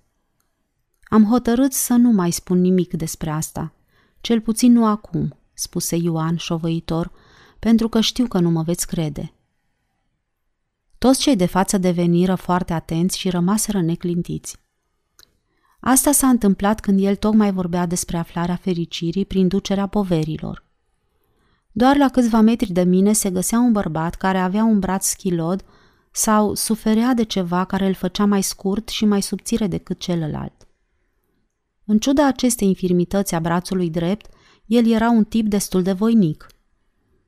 Am 1.05 1.25
hotărât 1.25 1.73
să 1.73 1.95
nu 1.95 2.11
mai 2.11 2.31
spun 2.31 2.61
nimic 2.61 2.93
despre 2.93 3.31
asta. 3.31 3.73
Cel 4.21 4.41
puțin 4.41 4.73
nu 4.73 4.87
acum, 4.87 5.37
spuse 5.53 5.97
Ioan 5.97 6.37
șovăitor, 6.37 7.11
pentru 7.59 7.89
că 7.89 8.01
știu 8.01 8.27
că 8.27 8.39
nu 8.39 8.51
mă 8.51 8.63
veți 8.63 8.87
crede. 8.87 9.34
Toți 11.05 11.21
cei 11.21 11.37
de 11.37 11.47
față 11.47 11.79
deveniră 11.79 12.35
foarte 12.35 12.73
atenți 12.73 13.19
și 13.19 13.31
rămaseră 13.31 13.83
neclintiți. 13.83 14.57
Asta 15.81 16.13
s-a 16.13 16.29
întâmplat 16.29 16.81
când 16.81 17.05
el 17.05 17.17
tocmai 17.17 17.53
vorbea 17.53 17.87
despre 17.87 18.17
aflarea 18.17 18.57
fericirii 18.57 19.25
prin 19.25 19.49
ducerea 19.49 19.87
poverilor. 19.87 20.65
Doar 21.73 21.97
la 21.97 22.09
câțiva 22.09 22.41
metri 22.41 22.73
de 22.73 22.83
mine 22.83 23.13
se 23.13 23.31
găsea 23.31 23.59
un 23.59 23.73
bărbat 23.73 24.15
care 24.15 24.39
avea 24.39 24.65
un 24.65 24.79
braț 24.79 25.07
schilod 25.07 25.65
sau 26.11 26.55
suferea 26.55 27.15
de 27.15 27.23
ceva 27.23 27.65
care 27.65 27.87
îl 27.87 27.95
făcea 27.95 28.25
mai 28.25 28.43
scurt 28.43 28.89
și 28.89 29.05
mai 29.05 29.23
subțire 29.23 29.67
decât 29.67 29.99
celălalt. 29.99 30.69
În 31.85 31.99
ciuda 31.99 32.27
acestei 32.27 32.69
infirmități 32.69 33.35
a 33.35 33.41
brațului 33.41 33.91
drept, 33.91 34.27
el 34.67 34.87
era 34.91 35.11
un 35.11 35.25
tip 35.25 35.47
destul 35.47 35.83
de 35.83 35.93
voinic. 35.93 36.47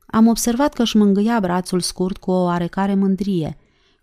Am 0.06 0.26
observat 0.26 0.74
că 0.74 0.82
își 0.82 0.96
mângâia 0.96 1.40
brațul 1.40 1.80
scurt 1.80 2.16
cu 2.16 2.30
o 2.30 2.42
oarecare 2.42 2.94
mândrie, 2.94 3.56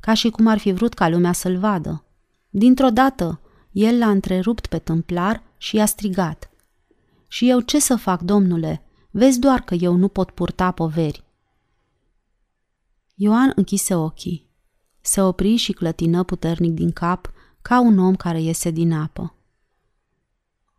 ca 0.03 0.13
și 0.13 0.29
cum 0.29 0.47
ar 0.47 0.57
fi 0.57 0.71
vrut 0.71 0.93
ca 0.93 1.09
lumea 1.09 1.31
să-l 1.31 1.57
vadă. 1.57 2.03
Dintr-o 2.49 2.89
dată, 2.89 3.39
el 3.71 3.97
l-a 3.97 4.09
întrerupt 4.09 4.67
pe 4.67 4.79
tâmplar 4.79 5.43
și 5.57 5.75
i-a 5.75 5.85
strigat. 5.85 6.51
Și 7.27 7.49
eu 7.49 7.59
ce 7.59 7.79
să 7.79 7.95
fac, 7.95 8.21
domnule? 8.21 8.81
Vezi 9.11 9.39
doar 9.39 9.61
că 9.61 9.73
eu 9.73 9.95
nu 9.95 10.07
pot 10.07 10.31
purta 10.31 10.71
poveri. 10.71 11.23
Ioan 13.15 13.51
închise 13.55 13.95
ochii. 13.95 14.49
Se 15.01 15.21
opri 15.21 15.55
și 15.55 15.71
clătină 15.71 16.23
puternic 16.23 16.73
din 16.73 16.91
cap, 16.91 17.31
ca 17.61 17.79
un 17.79 17.99
om 17.99 18.15
care 18.15 18.41
iese 18.41 18.71
din 18.71 18.93
apă. 18.93 19.35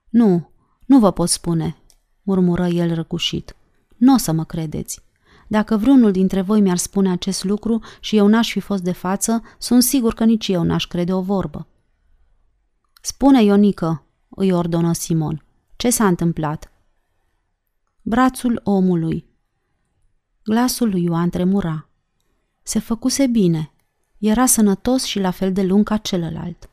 Nu, 0.09 0.51
nu 0.87 0.99
vă 0.99 1.11
pot 1.11 1.29
spune, 1.29 1.77
murmură 2.23 2.67
el 2.67 2.95
răcușit. 2.95 3.57
Nu 3.97 4.15
o 4.15 4.17
să 4.17 4.33
mă 4.33 4.45
credeți. 4.45 5.03
Dacă 5.49 5.77
vreunul 5.77 6.13
dintre 6.13 6.41
voi 6.41 6.61
mi-ar 6.61 6.77
spune 6.77 7.11
acest 7.11 7.45
lucru 7.45 7.83
și 8.01 8.17
eu 8.17 8.27
n-aș 8.27 8.51
fi 8.51 8.61
fost 8.61 8.83
de 8.83 8.93
față, 8.93 9.43
sunt 9.59 9.83
sigur 9.83 10.15
că 10.15 10.25
nici 10.25 10.49
eu 10.49 10.63
n-aș 10.63 10.87
crede 10.87 11.13
o 11.13 11.21
vorbă. 11.21 11.67
Spune, 13.01 13.43
Ionică, 13.43 14.07
îi 14.29 14.53
ordonă 14.53 14.93
Simon. 14.93 15.45
Ce 15.77 15.91
s-a 15.91 16.07
întâmplat? 16.07 16.73
Brațul 18.03 18.61
omului. 18.65 19.27
Glasul 20.45 20.89
lui 20.89 21.03
Ioan 21.03 21.31
tremura. 21.31 21.89
Se 22.63 22.79
făcuse 22.79 23.27
bine. 23.27 23.73
Era 24.19 24.47
sănătos 24.47 25.05
și 25.05 25.19
la 25.19 25.31
fel 25.31 25.53
de 25.53 25.63
lung 25.63 25.85
ca 25.85 25.97
celălalt. 25.97 26.69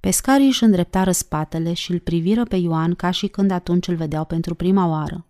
Pescarii 0.00 0.46
își 0.46 0.64
îndreptară 0.64 1.12
spatele 1.12 1.72
și 1.72 1.92
îl 1.92 1.98
priviră 1.98 2.44
pe 2.44 2.56
Ioan 2.56 2.94
ca 2.94 3.10
și 3.10 3.26
când 3.26 3.50
atunci 3.50 3.88
îl 3.88 3.96
vedeau 3.96 4.24
pentru 4.24 4.54
prima 4.54 4.86
oară. 4.86 5.26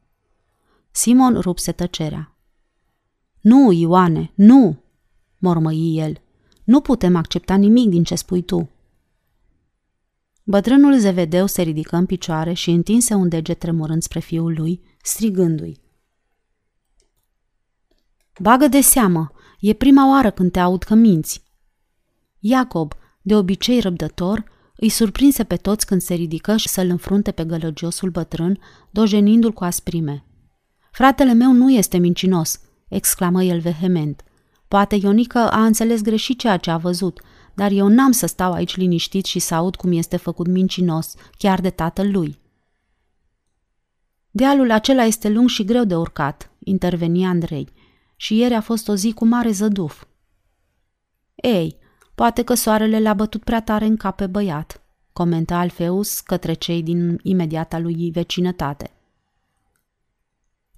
Simon 0.97 1.40
rupse 1.40 1.72
tăcerea. 1.72 2.36
Nu, 3.40 3.72
Ioane, 3.72 4.32
nu!" 4.34 4.82
mormăi 5.38 5.99
el. 5.99 6.20
Nu 6.64 6.80
putem 6.80 7.16
accepta 7.16 7.55
nimic 7.55 7.88
din 7.88 8.05
ce 8.05 8.14
spui 8.14 8.42
tu." 8.42 8.70
Bătrânul 10.42 10.99
Zevedeu 10.99 11.47
se 11.47 11.62
ridică 11.62 11.97
în 11.97 12.07
picioare 12.07 12.53
și 12.53 12.70
întinse 12.70 13.14
un 13.14 13.28
deget 13.28 13.59
tremurând 13.59 14.03
spre 14.03 14.20
fiul 14.20 14.55
lui, 14.57 14.80
strigându-i. 15.03 15.80
Bagă 18.40 18.68
de 18.68 18.80
seamă, 18.80 19.32
e 19.61 19.72
prima 19.72 20.11
oară 20.11 20.30
când 20.30 20.53
te 20.53 20.59
aud 20.59 20.82
că 20.82 20.95
minți. 20.95 21.42
Iacob, 22.38 22.92
de 23.22 23.36
obicei 23.36 23.80
răbdător, 23.80 24.45
îi 24.76 24.88
surprinse 24.88 25.45
pe 25.45 25.57
toți 25.57 25.86
când 25.86 26.01
se 26.01 26.14
ridică 26.14 26.57
și 26.57 26.68
să-l 26.68 26.88
înfrunte 26.88 27.32
pe 27.32 27.45
gălăgiosul 27.45 28.11
bătrân, 28.11 28.59
dojenindu-l 28.90 29.53
cu 29.53 29.64
asprime. 29.64 30.24
Fratele 30.95 31.32
meu 31.32 31.53
nu 31.53 31.70
este 31.70 31.99
mincinos, 31.99 32.61
exclamă 32.88 33.42
el 33.42 33.61
vehement. 33.61 34.24
Poate 34.68 34.95
Ionică 34.95 35.38
a 35.38 35.64
înțeles 35.64 36.03
greșit 36.03 36.38
ceea 36.38 36.57
ce 36.57 36.70
a 36.70 36.76
văzut, 36.76 37.20
dar 37.55 37.70
eu 37.70 37.88
n-am 37.88 38.11
să 38.11 38.26
stau 38.26 38.53
aici 38.53 38.76
liniștit 38.76 39.24
și 39.24 39.38
să 39.38 39.55
aud 39.55 39.76
cum 39.76 39.92
este 39.92 40.16
făcut 40.16 40.47
mincinos, 40.47 41.14
chiar 41.38 41.61
de 41.61 41.70
tatăl 41.70 42.11
lui. 42.11 42.38
Dealul 44.30 44.70
acela 44.70 45.03
este 45.03 45.28
lung 45.28 45.49
și 45.49 45.64
greu 45.64 45.84
de 45.84 45.97
urcat, 45.97 46.51
interveni 46.59 47.24
Andrei, 47.24 47.68
și 48.16 48.36
ieri 48.36 48.55
a 48.55 48.61
fost 48.61 48.88
o 48.88 48.95
zi 48.95 49.12
cu 49.12 49.24
mare 49.24 49.51
zăduf. 49.51 50.05
Ei, 51.34 51.78
poate 52.14 52.42
că 52.42 52.55
soarele 52.55 53.01
l-a 53.01 53.14
bătut 53.14 53.45
prea 53.45 53.62
tare 53.62 53.84
în 53.84 53.97
cap 53.97 54.16
pe 54.16 54.26
băiat, 54.26 54.82
comenta 55.12 55.59
Alfeus 55.59 56.20
către 56.20 56.53
cei 56.53 56.82
din 56.82 57.18
imediata 57.22 57.78
lui 57.78 58.11
vecinătate. 58.11 58.93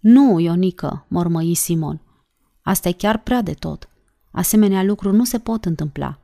Nu, 0.08 0.38
Ionică, 0.38 1.06
mormăi 1.08 1.54
Simon. 1.54 2.00
Asta 2.62 2.88
e 2.88 2.92
chiar 2.92 3.18
prea 3.18 3.42
de 3.42 3.52
tot. 3.52 3.88
Asemenea 4.30 4.82
lucruri 4.82 5.16
nu 5.16 5.24
se 5.24 5.38
pot 5.38 5.64
întâmpla. 5.64 6.18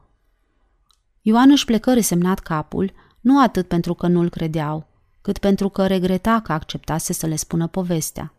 Ioan 1.20 1.50
își 1.50 1.64
plecă 1.64 1.92
resemnat 1.92 2.38
capul, 2.38 2.92
nu 3.20 3.40
atât 3.40 3.68
pentru 3.68 3.94
că 3.94 4.06
nu-l 4.06 4.28
credeau, 4.28 4.86
cât 5.20 5.38
pentru 5.38 5.68
că 5.68 5.86
regreta 5.86 6.40
că 6.40 6.52
acceptase 6.52 7.12
să 7.12 7.26
le 7.26 7.36
spună 7.36 7.66
povestea. 7.66 8.34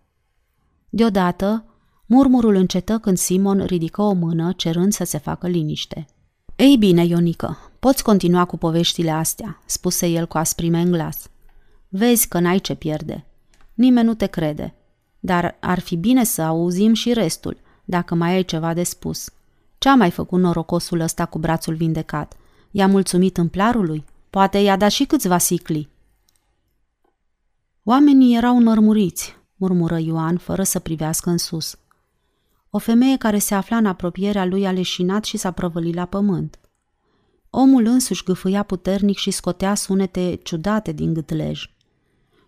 Deodată, 0.89 1.66
murmurul 2.06 2.56
încetă 2.56 3.00
când 3.00 3.18
Simon 3.18 3.66
ridică 3.66 4.02
o 4.02 4.14
mână 4.14 4.52
cerând 4.52 4.94
să 4.94 5.04
se 5.04 5.18
facă 5.18 5.48
liniște. 5.48 6.06
Ei 6.56 6.78
bine, 6.78 7.06
Ionică, 7.06 7.58
poți 7.80 8.04
continua 8.04 8.46
cu 8.46 8.58
poveștile 8.58 9.12
astea, 9.12 9.62
spuse 9.66 10.08
el 10.08 10.28
cu 10.28 10.38
asprime 10.38 10.80
în 10.80 10.91
glas. 10.91 11.30
Vezi 11.88 12.28
că 12.28 12.39
n-ai 12.39 12.60
ce 12.60 12.76
pierde. 12.76 13.26
Nimeni 13.74 14.08
nu 14.08 14.14
te 14.14 14.26
crede. 14.26 14.76
Dar 15.26 15.58
ar 15.60 15.80
fi 15.80 15.96
bine 15.96 16.24
să 16.24 16.42
auzim 16.42 16.94
și 16.94 17.14
restul, 17.14 17.58
dacă 17.86 18.16
mai 18.16 18.34
ai 18.34 18.44
ceva 18.44 18.74
de 18.74 18.84
spus. 18.84 19.30
Ce-a 19.78 19.96
mai 19.96 20.12
făcut 20.12 20.40
norocosul 20.40 21.00
ăsta 21.00 21.26
cu 21.26 21.40
brațul 21.40 21.76
vindecat? 21.76 22.38
I-a 22.72 22.88
mulțumit 22.88 23.38
împlarului? 23.38 24.04
Poate 24.30 24.58
i-a 24.58 24.78
dat 24.78 24.92
și 24.92 25.06
câțiva 25.06 25.38
sicli. 25.38 25.90
Oamenii 27.84 28.36
erau 28.36 28.58
înmărmuriți, 28.58 29.38
murmură 29.56 29.98
Ioan, 30.00 30.38
fără 30.38 30.64
să 30.64 30.80
privească 30.80 31.30
în 31.30 31.38
sus. 31.38 31.78
O 32.70 32.78
femeie 32.78 33.18
care 33.18 33.38
se 33.38 33.56
afla 33.56 33.78
în 33.78 33.86
apropierea 33.86 34.46
lui 34.46 34.68
a 34.68 34.72
leșinat 34.72 35.24
și 35.24 35.38
s-a 35.38 35.52
prăvălit 35.52 35.96
la 35.96 36.06
pământ. 36.06 36.60
Omul 37.50 37.86
însuși 37.86 38.24
gâfâia 38.24 38.64
puternic 38.64 39.18
și 39.18 39.32
scotea 39.32 39.76
sunete 39.76 40.40
ciudate 40.44 40.92
din 40.92 41.14
gâtlej. 41.14 41.73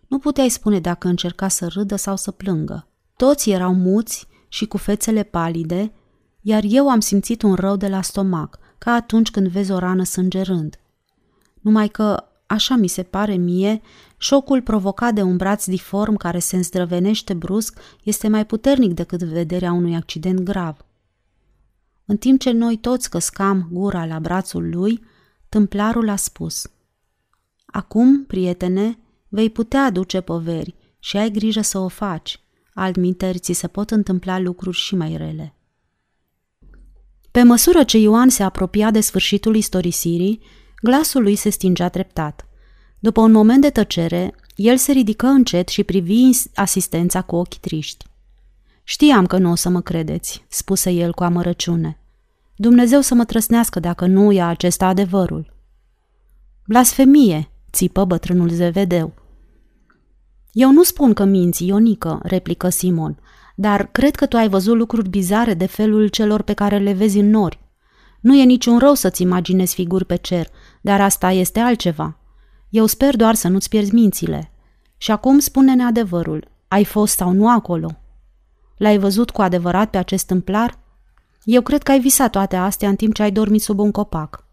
Nu 0.06 0.18
puteai 0.18 0.48
spune 0.48 0.80
dacă 0.80 1.08
încerca 1.08 1.48
să 1.48 1.66
râdă 1.66 1.96
sau 1.96 2.16
să 2.16 2.30
plângă. 2.30 2.88
Toți 3.16 3.50
erau 3.50 3.74
muți 3.74 4.28
și 4.48 4.66
cu 4.66 4.76
fețele 4.76 5.22
palide, 5.22 5.92
iar 6.40 6.62
eu 6.66 6.90
am 6.90 7.00
simțit 7.00 7.42
un 7.42 7.54
rău 7.54 7.76
de 7.76 7.88
la 7.88 8.02
stomac, 8.02 8.58
ca 8.78 8.92
atunci 8.92 9.30
când 9.30 9.48
vezi 9.48 9.70
o 9.70 9.78
rană 9.78 10.04
sângerând. 10.04 10.80
Numai 11.60 11.88
că, 11.88 12.24
așa 12.46 12.74
mi 12.74 12.88
se 12.88 13.02
pare 13.02 13.34
mie, 13.34 13.80
șocul 14.16 14.62
provocat 14.62 15.14
de 15.14 15.22
un 15.22 15.36
braț 15.36 15.64
diform 15.64 16.16
care 16.16 16.38
se 16.38 16.56
îndrăvenește 16.56 17.34
brusc 17.34 17.78
este 18.02 18.28
mai 18.28 18.46
puternic 18.46 18.92
decât 18.94 19.22
vederea 19.22 19.72
unui 19.72 19.94
accident 19.94 20.40
grav. 20.40 20.84
În 22.04 22.16
timp 22.16 22.40
ce 22.40 22.50
noi 22.50 22.76
toți 22.76 23.10
căscam 23.10 23.68
gura 23.72 24.06
la 24.06 24.20
brațul 24.20 24.68
lui, 24.70 25.04
tâmplarul 25.48 26.08
a 26.08 26.16
spus 26.16 26.70
Acum, 27.66 28.24
prietene, 28.24 28.98
vei 29.28 29.50
putea 29.50 29.84
aduce 29.84 30.20
poveri 30.20 30.74
și 30.98 31.16
ai 31.16 31.30
grijă 31.30 31.60
să 31.60 31.78
o 31.78 31.88
faci, 31.88 32.40
altminteri 32.74 33.38
ți 33.38 33.52
se 33.52 33.66
pot 33.66 33.90
întâmpla 33.90 34.38
lucruri 34.38 34.76
și 34.76 34.94
mai 34.94 35.16
rele. 35.16 35.54
Pe 37.30 37.42
măsură 37.42 37.84
ce 37.84 37.98
Ioan 37.98 38.28
se 38.28 38.42
apropia 38.42 38.90
de 38.90 39.00
sfârșitul 39.00 39.56
istorisirii, 39.56 40.40
glasul 40.82 41.22
lui 41.22 41.34
se 41.34 41.50
stingea 41.50 41.88
treptat. 41.88 42.48
După 42.98 43.20
un 43.20 43.32
moment 43.32 43.60
de 43.60 43.70
tăcere, 43.70 44.34
el 44.54 44.76
se 44.76 44.92
ridică 44.92 45.26
încet 45.26 45.68
și 45.68 45.84
privi 45.84 46.30
asistența 46.54 47.22
cu 47.22 47.36
ochi 47.36 47.54
triști. 47.54 48.04
Știam 48.84 49.26
că 49.26 49.38
nu 49.38 49.50
o 49.50 49.54
să 49.54 49.68
mă 49.68 49.80
credeți, 49.80 50.44
spuse 50.48 50.90
el 50.90 51.12
cu 51.12 51.24
amărăciune. 51.24 52.00
Dumnezeu 52.56 53.00
să 53.00 53.14
mă 53.14 53.24
trăsnească 53.24 53.80
dacă 53.80 54.06
nu 54.06 54.30
ia 54.30 54.46
acesta 54.46 54.86
adevărul. 54.86 55.54
Blasfemie, 56.66 57.50
țipă 57.76 58.04
bătrânul 58.04 58.48
Zevedeu. 58.48 59.12
Eu 60.52 60.72
nu 60.72 60.82
spun 60.82 61.12
că 61.12 61.24
minți, 61.24 61.66
Ionică, 61.66 62.20
replică 62.22 62.68
Simon, 62.68 63.18
dar 63.54 63.86
cred 63.86 64.14
că 64.14 64.26
tu 64.26 64.36
ai 64.36 64.48
văzut 64.48 64.76
lucruri 64.76 65.08
bizare 65.08 65.54
de 65.54 65.66
felul 65.66 66.08
celor 66.08 66.42
pe 66.42 66.52
care 66.52 66.78
le 66.78 66.92
vezi 66.92 67.18
în 67.18 67.30
nori. 67.30 67.60
Nu 68.20 68.34
e 68.34 68.44
niciun 68.44 68.78
rău 68.78 68.94
să-ți 68.94 69.22
imaginezi 69.22 69.74
figuri 69.74 70.04
pe 70.04 70.16
cer, 70.16 70.48
dar 70.80 71.00
asta 71.00 71.30
este 71.30 71.60
altceva. 71.60 72.18
Eu 72.68 72.86
sper 72.86 73.16
doar 73.16 73.34
să 73.34 73.48
nu-ți 73.48 73.68
pierzi 73.68 73.94
mințile. 73.94 74.52
Și 74.96 75.10
acum 75.10 75.38
spune-ne 75.38 75.84
adevărul. 75.84 76.48
Ai 76.68 76.84
fost 76.84 77.16
sau 77.16 77.32
nu 77.32 77.50
acolo? 77.50 77.90
L-ai 78.76 78.98
văzut 78.98 79.30
cu 79.30 79.42
adevărat 79.42 79.90
pe 79.90 79.98
acest 79.98 80.26
templar? 80.26 80.78
Eu 81.44 81.62
cred 81.62 81.82
că 81.82 81.90
ai 81.90 82.00
visat 82.00 82.30
toate 82.30 82.56
astea 82.56 82.88
în 82.88 82.96
timp 82.96 83.14
ce 83.14 83.22
ai 83.22 83.30
dormit 83.30 83.62
sub 83.62 83.78
un 83.78 83.90
copac. 83.90 84.45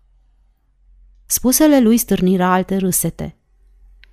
Spusele 1.25 1.79
lui 1.79 1.97
stârniră 1.97 2.43
alte 2.43 2.77
râsete. 2.77 3.35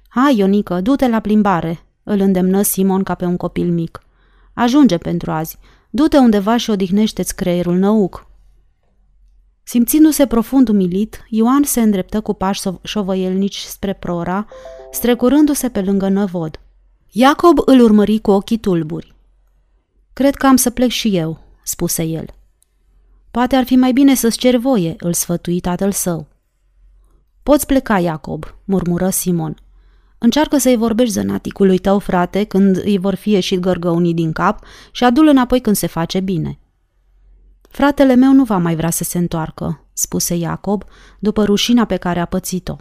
Hai, 0.08 0.36
Ionică, 0.36 0.80
du-te 0.80 1.08
la 1.08 1.20
plimbare, 1.20 1.86
îl 2.02 2.20
îndemnă 2.20 2.62
Simon 2.62 3.02
ca 3.02 3.14
pe 3.14 3.24
un 3.24 3.36
copil 3.36 3.72
mic. 3.72 4.02
Ajunge 4.52 4.98
pentru 4.98 5.30
azi. 5.30 5.58
Du-te 5.90 6.18
undeva 6.18 6.56
și 6.56 6.70
odihnește-ți 6.70 7.34
creierul 7.34 7.76
năuc. 7.76 8.26
Simțindu-se 9.62 10.26
profund 10.26 10.68
umilit, 10.68 11.24
Ioan 11.28 11.62
se 11.62 11.80
îndreptă 11.80 12.20
cu 12.20 12.34
pași 12.34 12.68
șovăielnici 12.82 13.56
spre 13.56 13.92
prora, 13.92 14.46
strecurându-se 14.90 15.68
pe 15.68 15.80
lângă 15.80 16.08
năvod. 16.08 16.60
Iacob 17.10 17.58
îl 17.64 17.80
urmări 17.80 18.18
cu 18.18 18.30
ochii 18.30 18.58
tulburi. 18.58 19.14
Cred 20.12 20.34
că 20.34 20.46
am 20.46 20.56
să 20.56 20.70
plec 20.70 20.90
și 20.90 21.16
eu, 21.16 21.40
spuse 21.62 22.02
el. 22.02 22.26
Poate 23.30 23.56
ar 23.56 23.64
fi 23.64 23.76
mai 23.76 23.92
bine 23.92 24.14
să-ți 24.14 24.38
cer 24.38 24.56
voie, 24.56 24.94
îl 24.98 25.12
sfătui 25.12 25.60
tatăl 25.60 25.92
său. 25.92 26.26
Poți 27.50 27.66
pleca, 27.66 27.98
Iacob, 27.98 28.54
murmură 28.64 29.08
Simon. 29.08 29.56
Încearcă 30.18 30.58
să-i 30.58 30.76
vorbești 30.76 31.12
zănaticului 31.12 31.78
tău, 31.78 31.98
frate, 31.98 32.44
când 32.44 32.76
îi 32.84 32.98
vor 32.98 33.14
fi 33.14 33.30
ieșit 33.30 33.58
gărgăunii 33.58 34.14
din 34.14 34.32
cap 34.32 34.64
și 34.90 35.04
adul 35.04 35.26
înapoi 35.26 35.60
când 35.60 35.76
se 35.76 35.86
face 35.86 36.20
bine. 36.20 36.58
Fratele 37.68 38.14
meu 38.14 38.32
nu 38.32 38.44
va 38.44 38.56
mai 38.56 38.74
vrea 38.74 38.90
să 38.90 39.04
se 39.04 39.18
întoarcă, 39.18 39.84
spuse 39.92 40.34
Iacob, 40.34 40.84
după 41.18 41.44
rușina 41.44 41.84
pe 41.84 41.96
care 41.96 42.20
a 42.20 42.24
pățit-o. 42.24 42.76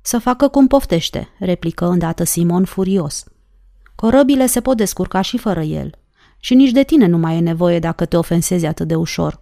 Să 0.00 0.18
facă 0.18 0.48
cum 0.48 0.66
poftește, 0.66 1.28
replică 1.38 1.86
îndată 1.86 2.24
Simon 2.24 2.64
furios. 2.64 3.24
Corăbile 3.94 4.46
se 4.46 4.60
pot 4.60 4.76
descurca 4.76 5.20
și 5.20 5.38
fără 5.38 5.62
el. 5.62 5.94
Și 6.38 6.54
nici 6.54 6.70
de 6.70 6.82
tine 6.82 7.06
nu 7.06 7.18
mai 7.18 7.36
e 7.36 7.40
nevoie 7.40 7.78
dacă 7.78 8.04
te 8.04 8.16
ofensezi 8.16 8.66
atât 8.66 8.88
de 8.88 8.94
ușor. 8.94 9.38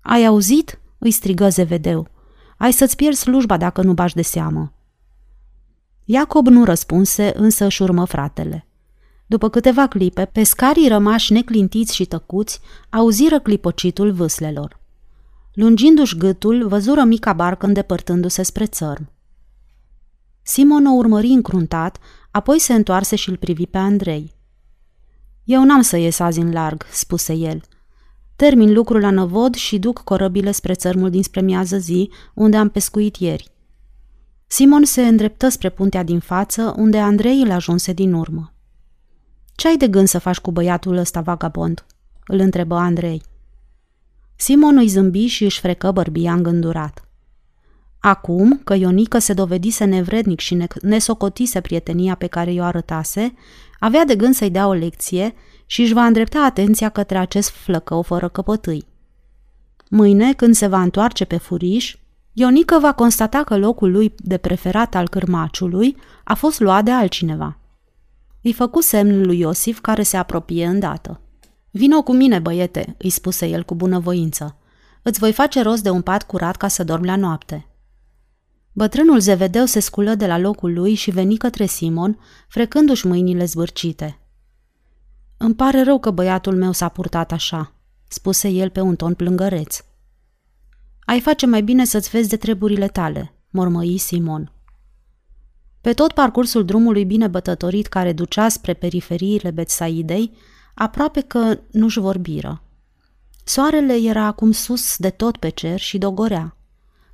Ai 0.00 0.24
auzit? 0.24 0.78
îi 0.98 1.10
strigă 1.10 1.48
Zevedeu. 1.48 2.12
Ai 2.56 2.72
să-ți 2.72 2.96
pierzi 2.96 3.20
slujba 3.20 3.56
dacă 3.56 3.82
nu 3.82 3.92
bași 3.92 4.14
de 4.14 4.22
seamă. 4.22 4.72
Iacob 6.04 6.46
nu 6.46 6.64
răspunse, 6.64 7.32
însă 7.36 7.64
își 7.64 7.82
urmă 7.82 8.04
fratele. 8.04 8.66
După 9.26 9.48
câteva 9.48 9.86
clipe, 9.86 10.24
pescarii 10.24 10.88
rămași 10.88 11.32
neclintiți 11.32 11.94
și 11.94 12.04
tăcuți 12.04 12.60
auziră 12.90 13.40
clipocitul 13.40 14.12
vâslelor. 14.12 14.80
Lungindu-și 15.52 16.16
gâtul, 16.16 16.68
văzură 16.68 17.02
mica 17.04 17.32
barcă 17.32 17.66
îndepărtându-se 17.66 18.42
spre 18.42 18.66
țărm. 18.66 19.10
Simon 20.42 20.86
o 20.86 20.90
urmări 20.90 21.26
încruntat, 21.26 21.98
apoi 22.30 22.58
se 22.58 22.72
întoarse 22.72 23.16
și 23.16 23.28
îl 23.28 23.36
privi 23.36 23.66
pe 23.66 23.78
Andrei. 23.78 24.34
Eu 25.44 25.64
n-am 25.64 25.80
să 25.80 25.96
ies 25.96 26.18
azi 26.18 26.40
în 26.40 26.52
larg," 26.52 26.86
spuse 26.90 27.32
el. 27.32 27.62
Termin 28.36 28.72
lucrul 28.72 29.00
la 29.00 29.10
năvod 29.10 29.54
și 29.54 29.78
duc 29.78 29.98
corăbile 29.98 30.50
spre 30.50 30.74
țărmul 30.74 31.10
dinspre 31.10 31.40
miază 31.40 31.78
zi, 31.78 32.10
unde 32.34 32.56
am 32.56 32.68
pescuit 32.68 33.16
ieri. 33.16 33.52
Simon 34.46 34.84
se 34.84 35.06
îndreptă 35.06 35.48
spre 35.48 35.68
puntea 35.68 36.02
din 36.02 36.18
față, 36.18 36.74
unde 36.76 36.98
Andrei 36.98 37.40
îl 37.40 37.50
ajunse 37.50 37.92
din 37.92 38.12
urmă. 38.12 38.52
Ce 39.54 39.68
ai 39.68 39.76
de 39.76 39.88
gând 39.88 40.08
să 40.08 40.18
faci 40.18 40.38
cu 40.38 40.52
băiatul 40.52 40.96
ăsta 40.96 41.20
vagabond?" 41.20 41.84
îl 42.26 42.38
întrebă 42.38 42.74
Andrei. 42.74 43.22
Simon 44.36 44.76
îi 44.76 44.86
zâmbi 44.88 45.26
și 45.26 45.44
își 45.44 45.60
frecă 45.60 45.90
bărbia 45.90 46.32
îngândurat. 46.32 47.08
Acum 47.98 48.60
că 48.64 48.74
Ionică 48.74 49.18
se 49.18 49.32
dovedise 49.32 49.84
nevrednic 49.84 50.40
și 50.40 50.54
ne- 50.54 50.66
nesocotise 50.80 51.60
prietenia 51.60 52.14
pe 52.14 52.26
care 52.26 52.52
i-o 52.52 52.62
arătase, 52.62 53.34
avea 53.78 54.04
de 54.04 54.16
gând 54.16 54.34
să-i 54.34 54.50
dea 54.50 54.66
o 54.66 54.72
lecție 54.72 55.34
și 55.66 55.80
își 55.80 55.92
va 55.92 56.04
îndrepta 56.04 56.40
atenția 56.44 56.88
către 56.88 57.18
acest 57.18 57.50
flăcău 57.50 58.02
fără 58.02 58.28
căpătâi. 58.28 58.86
Mâine, 59.90 60.32
când 60.32 60.54
se 60.54 60.66
va 60.66 60.82
întoarce 60.82 61.24
pe 61.24 61.36
furiș, 61.36 61.96
Ionică 62.36 62.78
va 62.78 62.92
constata 62.92 63.42
că 63.42 63.56
locul 63.56 63.90
lui 63.90 64.14
de 64.16 64.36
preferat 64.36 64.94
al 64.94 65.08
cârmaciului 65.08 65.96
a 66.24 66.34
fost 66.34 66.60
luat 66.60 66.84
de 66.84 66.90
altcineva. 66.90 67.58
Îi 68.42 68.52
făcu 68.52 68.80
semnul 68.80 69.26
lui 69.26 69.38
Iosif 69.38 69.80
care 69.80 70.02
se 70.02 70.16
apropie 70.16 70.66
îndată. 70.66 71.20
Vino 71.70 72.02
cu 72.02 72.12
mine, 72.12 72.38
băiete, 72.38 72.94
îi 72.98 73.10
spuse 73.10 73.46
el 73.46 73.62
cu 73.62 73.74
bunăvoință. 73.74 74.56
Îți 75.02 75.18
voi 75.18 75.32
face 75.32 75.62
rost 75.62 75.82
de 75.82 75.90
un 75.90 76.02
pat 76.02 76.22
curat 76.22 76.56
ca 76.56 76.68
să 76.68 76.84
dormi 76.84 77.06
la 77.06 77.16
noapte. 77.16 77.66
Bătrânul 78.72 79.20
Zevedeu 79.20 79.64
se 79.64 79.80
sculă 79.80 80.14
de 80.14 80.26
la 80.26 80.38
locul 80.38 80.72
lui 80.72 80.94
și 80.94 81.10
veni 81.10 81.36
către 81.36 81.66
Simon, 81.66 82.18
frecându-și 82.48 83.06
mâinile 83.06 83.44
zbârcite. 83.44 84.18
Îmi 85.44 85.54
pare 85.54 85.82
rău 85.82 85.98
că 85.98 86.10
băiatul 86.10 86.56
meu 86.56 86.72
s-a 86.72 86.88
purtat 86.88 87.32
așa, 87.32 87.72
spuse 88.08 88.48
el 88.48 88.70
pe 88.70 88.80
un 88.80 88.96
ton 88.96 89.14
plângăreț. 89.14 89.84
Ai 91.04 91.20
face 91.20 91.46
mai 91.46 91.62
bine 91.62 91.84
să-ți 91.84 92.10
vezi 92.10 92.28
de 92.28 92.36
treburile 92.36 92.88
tale, 92.88 93.34
mormăi 93.50 93.98
Simon. 93.98 94.52
Pe 95.80 95.92
tot 95.92 96.12
parcursul 96.12 96.64
drumului 96.64 97.04
bine 97.04 97.26
bătătorit 97.26 97.86
care 97.86 98.12
ducea 98.12 98.48
spre 98.48 98.74
periferiile 98.74 99.50
Betsaidei, 99.50 100.36
aproape 100.74 101.20
că 101.20 101.58
nu-și 101.70 101.98
vorbiră. 101.98 102.62
Soarele 103.44 103.94
era 103.94 104.24
acum 104.24 104.52
sus 104.52 104.96
de 104.96 105.10
tot 105.10 105.36
pe 105.36 105.48
cer 105.48 105.80
și 105.80 105.98
dogorea. 105.98 106.56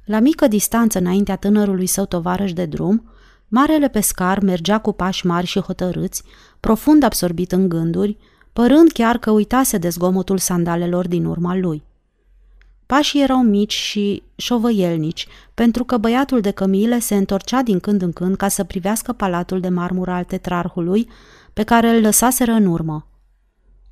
La 0.04 0.20
mică 0.20 0.46
distanță 0.46 0.98
înaintea 0.98 1.36
tânărului 1.36 1.86
său 1.86 2.06
tovarăș 2.06 2.52
de 2.52 2.66
drum, 2.66 3.10
marele 3.48 3.88
pescar 3.88 4.40
mergea 4.40 4.78
cu 4.78 4.92
pași 4.92 5.26
mari 5.26 5.46
și 5.46 5.60
hotărâți, 5.60 6.22
profund 6.60 7.02
absorbit 7.02 7.52
în 7.52 7.68
gânduri, 7.68 8.16
părând 8.52 8.90
chiar 8.90 9.18
că 9.18 9.30
uitase 9.30 9.78
de 9.78 9.88
zgomotul 9.88 10.38
sandalelor 10.38 11.08
din 11.08 11.24
urma 11.24 11.56
lui. 11.56 11.82
Pașii 12.86 13.22
erau 13.22 13.42
mici 13.42 13.72
și 13.72 14.22
șovăielnici, 14.36 15.26
pentru 15.54 15.84
că 15.84 15.96
băiatul 15.96 16.40
de 16.40 16.50
cămile 16.50 16.98
se 16.98 17.14
întorcea 17.14 17.62
din 17.62 17.80
când 17.80 18.02
în 18.02 18.12
când 18.12 18.36
ca 18.36 18.48
să 18.48 18.64
privească 18.64 19.12
palatul 19.12 19.60
de 19.60 19.68
marmură 19.68 20.10
al 20.10 20.24
tetrarhului, 20.24 21.08
pe 21.52 21.62
care 21.62 21.88
îl 21.88 22.00
lăsaseră 22.00 22.52
în 22.52 22.66
urmă. 22.66 23.06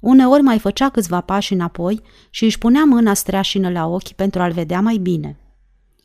Uneori 0.00 0.42
mai 0.42 0.58
făcea 0.58 0.88
câțiva 0.88 1.20
pași 1.20 1.52
înapoi 1.52 2.00
și 2.30 2.44
își 2.44 2.58
punea 2.58 2.84
mâna 2.84 3.14
streașină 3.14 3.70
la 3.70 3.86
ochi 3.86 4.12
pentru 4.12 4.40
a-l 4.40 4.52
vedea 4.52 4.80
mai 4.80 4.96
bine. 4.96 5.36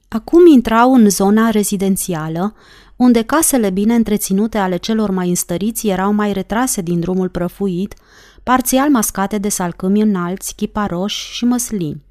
Acum 0.08 0.46
intrau 0.46 0.94
în 0.94 1.10
zona 1.10 1.50
rezidențială, 1.50 2.56
unde 2.96 3.22
casele 3.22 3.70
bine 3.70 3.96
întreținute 3.96 4.58
ale 4.58 4.78
celor 4.78 5.10
mai 5.10 5.30
înstăriți 5.30 5.88
erau 5.88 6.14
mai 6.14 6.34
retrase 6.34 6.82
din 6.82 7.00
drumul 7.00 7.30
prăfuit, 7.30 7.96
parțial 8.44 8.90
mascate 8.90 9.38
de 9.38 9.50
salcâmi 9.50 10.02
înalți, 10.02 10.56
chiparoși 10.56 11.34
și 11.34 11.46
măslini. 11.46 12.04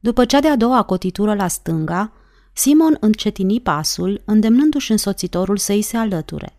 După 0.00 0.24
cea 0.24 0.40
de-a 0.40 0.56
doua 0.56 0.82
cotitură 0.82 1.34
la 1.34 1.48
stânga, 1.48 2.12
Simon 2.52 2.96
încetini 3.00 3.60
pasul, 3.60 4.22
îndemnându-și 4.24 4.90
însoțitorul 4.90 5.56
să-i 5.56 5.82
se 5.82 5.96
alăture. 5.96 6.56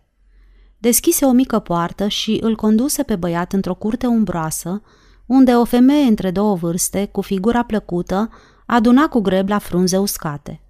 Deschise 0.78 1.24
o 1.24 1.30
mică 1.30 1.58
poartă 1.58 2.08
și 2.08 2.38
îl 2.42 2.56
conduse 2.56 3.02
pe 3.02 3.16
băiat 3.16 3.52
într-o 3.52 3.74
curte 3.74 4.06
umbroasă, 4.06 4.82
unde 5.26 5.52
o 5.52 5.64
femeie 5.64 6.06
între 6.06 6.30
două 6.30 6.54
vârste, 6.54 7.08
cu 7.12 7.20
figura 7.20 7.62
plăcută, 7.62 8.30
aduna 8.66 9.08
cu 9.08 9.20
greb 9.20 9.48
la 9.48 9.58
frunze 9.58 9.98
uscate. 9.98 10.63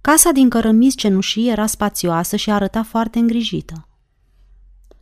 Casa 0.00 0.30
din 0.30 0.48
cărămizi 0.48 0.96
cenușii 0.96 1.50
era 1.50 1.66
spațioasă 1.66 2.36
și 2.36 2.50
arăta 2.50 2.82
foarte 2.82 3.18
îngrijită. 3.18 3.88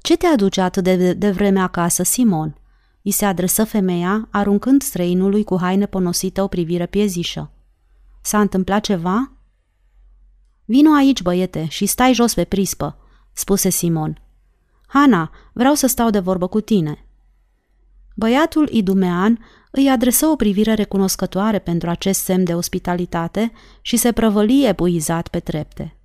Ce 0.00 0.16
te 0.16 0.26
aduce 0.26 0.60
atât 0.60 0.84
de, 0.84 1.12
de 1.12 1.30
vreme 1.30 1.60
acasă, 1.60 2.02
Simon?" 2.02 2.56
îi 3.02 3.10
se 3.10 3.24
adresă 3.24 3.64
femeia, 3.64 4.28
aruncând 4.30 4.82
străinului 4.82 5.44
cu 5.44 5.58
haine 5.58 5.86
ponosită 5.86 6.42
o 6.42 6.48
privire 6.48 6.86
piezișă. 6.86 7.50
S-a 8.20 8.40
întâmplat 8.40 8.84
ceva?" 8.84 9.32
Vino 10.64 10.94
aici, 10.94 11.22
băiete, 11.22 11.66
și 11.68 11.86
stai 11.86 12.14
jos 12.14 12.34
pe 12.34 12.44
prispă," 12.44 12.96
spuse 13.32 13.68
Simon. 13.68 14.20
Hana, 14.86 15.30
vreau 15.52 15.74
să 15.74 15.86
stau 15.86 16.10
de 16.10 16.18
vorbă 16.18 16.46
cu 16.46 16.60
tine." 16.60 17.07
Băiatul 18.18 18.68
idumean 18.70 19.38
îi 19.70 19.90
adresă 19.90 20.26
o 20.26 20.36
privire 20.36 20.74
recunoscătoare 20.74 21.58
pentru 21.58 21.88
acest 21.88 22.20
semn 22.20 22.44
de 22.44 22.54
ospitalitate 22.54 23.52
și 23.80 23.96
se 23.96 24.12
prăvăli 24.12 24.66
epuizat 24.66 25.28
pe 25.28 25.40
trepte. 25.40 25.96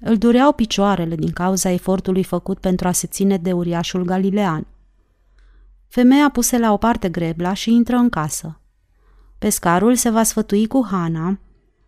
Îl 0.00 0.16
dureau 0.16 0.52
picioarele 0.52 1.14
din 1.14 1.30
cauza 1.30 1.70
efortului 1.70 2.22
făcut 2.22 2.58
pentru 2.58 2.88
a 2.88 2.92
se 2.92 3.06
ține 3.06 3.36
de 3.36 3.52
uriașul 3.52 4.04
galilean. 4.04 4.66
Femeia 5.88 6.28
puse 6.30 6.58
la 6.58 6.72
o 6.72 6.76
parte 6.76 7.08
grebla 7.08 7.52
și 7.52 7.72
intră 7.72 7.96
în 7.96 8.08
casă. 8.08 8.60
Pescarul 9.38 9.94
se 9.94 10.10
va 10.10 10.22
sfătui 10.22 10.66
cu 10.66 10.86
Hana, 10.90 11.38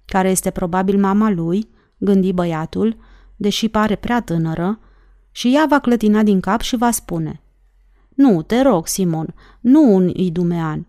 care 0.05 0.31
este 0.31 0.51
probabil 0.51 0.99
mama 0.99 1.31
lui, 1.31 1.69
gândi 1.99 2.33
băiatul, 2.33 2.97
deși 3.37 3.69
pare 3.69 3.97
prea 3.97 4.23
tânără, 4.23 4.79
și 5.31 5.55
ea 5.55 5.67
va 5.69 5.79
clătina 5.79 6.23
din 6.23 6.41
cap 6.41 6.61
și 6.61 6.77
va 6.77 6.91
spune 6.91 7.43
Nu, 8.21 8.43
te 8.43 8.61
rog, 8.61 8.87
Simon, 8.87 9.35
nu 9.61 9.95
un 9.95 10.11
idumean. 10.15 10.87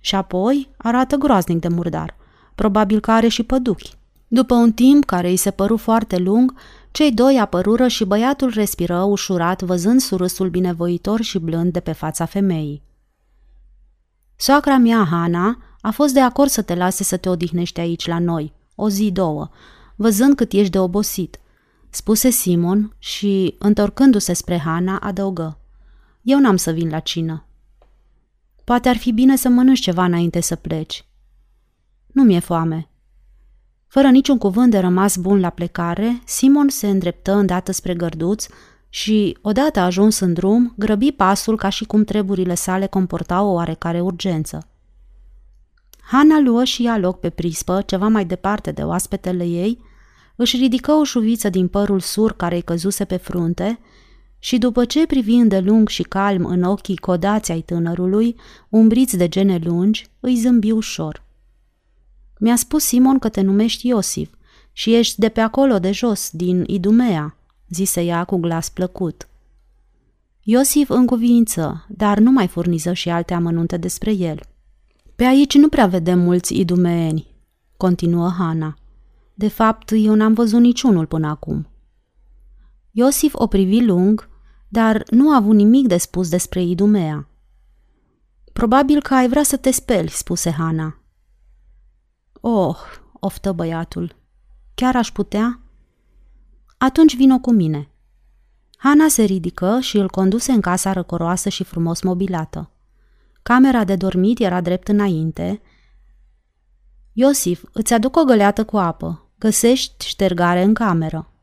Și 0.00 0.14
apoi 0.14 0.68
arată 0.76 1.16
groaznic 1.16 1.60
de 1.60 1.68
murdar. 1.68 2.16
Probabil 2.54 3.00
că 3.00 3.10
are 3.10 3.28
și 3.28 3.42
păduchi. 3.42 3.92
După 4.28 4.54
un 4.54 4.72
timp 4.72 5.04
care 5.04 5.28
îi 5.28 5.36
se 5.36 5.50
păru 5.50 5.76
foarte 5.76 6.16
lung, 6.18 6.54
cei 6.90 7.12
doi 7.12 7.38
apărură 7.38 7.88
și 7.88 8.04
băiatul 8.04 8.50
respiră 8.54 9.02
ușurat 9.02 9.62
văzând 9.62 10.00
surâsul 10.00 10.48
binevoitor 10.48 11.20
și 11.20 11.38
blând 11.38 11.72
de 11.72 11.80
pe 11.80 11.92
fața 11.92 12.24
femeii. 12.24 12.82
Soacra 14.36 14.76
mea, 14.76 15.06
Hana, 15.10 15.58
a 15.80 15.90
fost 15.90 16.14
de 16.14 16.20
acord 16.20 16.50
să 16.50 16.62
te 16.62 16.74
lase 16.74 17.04
să 17.04 17.16
te 17.16 17.28
odihnești 17.28 17.80
aici 17.80 18.06
la 18.06 18.18
noi, 18.18 18.52
o 18.74 18.88
zi, 18.88 19.10
două, 19.10 19.48
văzând 19.96 20.34
cât 20.34 20.52
ești 20.52 20.70
de 20.70 20.78
obosit, 20.78 21.40
spuse 21.90 22.30
Simon 22.30 22.94
și, 22.98 23.54
întorcându-se 23.58 24.32
spre 24.32 24.58
Hana, 24.58 24.98
adăugă. 24.98 25.58
Eu 26.24 26.38
n-am 26.38 26.56
să 26.56 26.70
vin 26.70 26.88
la 26.88 26.98
cină. 26.98 27.44
Poate 28.64 28.88
ar 28.88 28.96
fi 28.96 29.12
bine 29.12 29.36
să 29.36 29.48
mănânci 29.48 29.80
ceva 29.80 30.04
înainte 30.04 30.40
să 30.40 30.56
pleci. 30.56 31.04
Nu 32.06 32.22
mi-e 32.22 32.38
foame. 32.38 32.88
Fără 33.86 34.08
niciun 34.08 34.38
cuvânt 34.38 34.70
de 34.70 34.78
rămas 34.78 35.16
bun 35.16 35.40
la 35.40 35.50
plecare, 35.50 36.20
Simon 36.24 36.68
se 36.68 36.88
îndreptă 36.88 37.32
îndată 37.32 37.72
spre 37.72 37.94
gărduț 37.94 38.46
și, 38.88 39.38
odată 39.42 39.80
ajuns 39.80 40.18
în 40.18 40.32
drum, 40.32 40.74
grăbi 40.76 41.12
pasul 41.12 41.56
ca 41.56 41.68
și 41.68 41.84
cum 41.84 42.04
treburile 42.04 42.54
sale 42.54 42.86
comportau 42.86 43.48
o 43.48 43.52
oarecare 43.52 44.00
urgență. 44.00 44.68
Hana 46.00 46.38
luă 46.38 46.64
și 46.64 46.86
ea 46.86 46.98
loc 46.98 47.20
pe 47.20 47.30
prispă, 47.30 47.82
ceva 47.86 48.08
mai 48.08 48.24
departe 48.24 48.72
de 48.72 48.82
oaspetele 48.82 49.44
ei, 49.44 49.78
își 50.36 50.56
ridică 50.56 50.92
o 50.92 51.04
șuviță 51.04 51.48
din 51.48 51.68
părul 51.68 52.00
sur 52.00 52.32
care 52.32 52.54
îi 52.54 52.62
căzuse 52.62 53.04
pe 53.04 53.16
frunte 53.16 53.78
și 54.44 54.58
după 54.58 54.84
ce 54.84 55.06
privi 55.06 55.34
îndelung 55.34 55.88
și 55.88 56.02
calm 56.02 56.44
în 56.44 56.62
ochii 56.62 56.96
codați 56.96 57.52
ai 57.52 57.60
tânărului, 57.60 58.36
umbriți 58.68 59.16
de 59.16 59.28
gene 59.28 59.58
lungi, 59.62 60.06
îi 60.20 60.36
zâmbi 60.36 60.70
ușor. 60.70 61.24
Mi-a 62.38 62.56
spus 62.56 62.84
Simon 62.84 63.18
că 63.18 63.28
te 63.28 63.40
numești 63.40 63.88
Iosif 63.88 64.30
și 64.72 64.94
ești 64.94 65.20
de 65.20 65.28
pe 65.28 65.40
acolo 65.40 65.78
de 65.78 65.92
jos, 65.92 66.30
din 66.32 66.64
Idumea, 66.66 67.36
zise 67.68 68.00
ea 68.00 68.24
cu 68.24 68.36
glas 68.36 68.68
plăcut. 68.68 69.28
Iosif 70.42 70.88
încuvință, 70.88 71.86
dar 71.88 72.18
nu 72.18 72.30
mai 72.30 72.46
furniză 72.46 72.92
și 72.92 73.08
alte 73.08 73.34
amănunte 73.34 73.76
despre 73.76 74.12
el. 74.12 74.40
Pe 75.16 75.24
aici 75.24 75.54
nu 75.54 75.68
prea 75.68 75.86
vedem 75.86 76.18
mulți 76.18 76.58
idumeeni, 76.58 77.26
continuă 77.76 78.30
Hana. 78.38 78.76
De 79.34 79.48
fapt, 79.48 79.90
eu 79.96 80.14
n-am 80.14 80.32
văzut 80.32 80.60
niciunul 80.60 81.06
până 81.06 81.26
acum. 81.26 81.68
Iosif 82.90 83.34
o 83.34 83.46
privi 83.46 83.84
lung, 83.84 84.32
dar 84.74 85.02
nu 85.10 85.32
a 85.32 85.36
avut 85.36 85.54
nimic 85.54 85.86
de 85.86 85.96
spus 85.96 86.28
despre 86.28 86.62
Idumea. 86.62 87.28
Probabil 88.52 89.02
că 89.02 89.14
ai 89.14 89.28
vrea 89.28 89.42
să 89.42 89.56
te 89.56 89.70
speli, 89.70 90.08
spuse 90.08 90.50
Hana. 90.50 90.98
Oh, 92.40 92.76
oftă 93.12 93.52
băiatul. 93.52 94.16
Chiar 94.74 94.96
aș 94.96 95.10
putea? 95.10 95.60
Atunci 96.78 97.16
vino 97.16 97.38
cu 97.38 97.50
mine. 97.50 97.88
Hana 98.76 99.08
se 99.08 99.22
ridică 99.22 99.78
și 99.80 99.96
îl 99.96 100.08
conduse 100.10 100.52
în 100.52 100.60
casa 100.60 100.92
răcoroasă 100.92 101.48
și 101.48 101.64
frumos 101.64 102.02
mobilată. 102.02 102.70
Camera 103.42 103.84
de 103.84 103.96
dormit 103.96 104.38
era 104.40 104.60
drept 104.60 104.88
înainte. 104.88 105.60
Iosif, 107.12 107.64
îți 107.72 107.92
aduc 107.92 108.16
o 108.16 108.24
găleată 108.24 108.64
cu 108.64 108.76
apă. 108.76 109.30
Găsești 109.38 110.06
ștergare 110.06 110.62
în 110.62 110.74
cameră. 110.74 111.33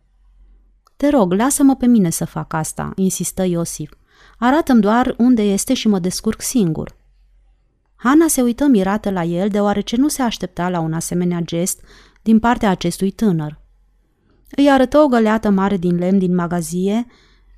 Te 1.02 1.10
rog, 1.10 1.34
lasă-mă 1.34 1.76
pe 1.76 1.86
mine 1.86 2.10
să 2.10 2.26
fac 2.26 2.54
asta, 2.54 2.92
insistă 2.96 3.44
Iosif. 3.44 3.94
Arată-mi 4.38 4.82
doar 4.82 5.16
unde 5.18 5.42
este 5.42 5.74
și 5.74 5.88
mă 5.88 6.00
descurc 6.00 6.42
singur. 6.42 6.98
Hana 7.96 8.28
se 8.28 8.42
uită 8.42 8.66
mirată 8.66 9.10
la 9.10 9.24
el, 9.24 9.50
deoarece 9.50 9.96
nu 9.96 10.08
se 10.08 10.22
aștepta 10.22 10.70
la 10.70 10.80
un 10.80 10.94
asemenea 10.94 11.40
gest 11.40 11.82
din 12.22 12.40
partea 12.40 12.70
acestui 12.70 13.12
tânăr. 13.12 13.60
Îi 14.56 14.70
arătă 14.70 14.98
o 14.98 15.08
găleată 15.08 15.50
mare 15.50 15.78
din 15.78 15.96
lemn 15.98 16.20
din 16.20 16.36
magazie, 16.36 17.06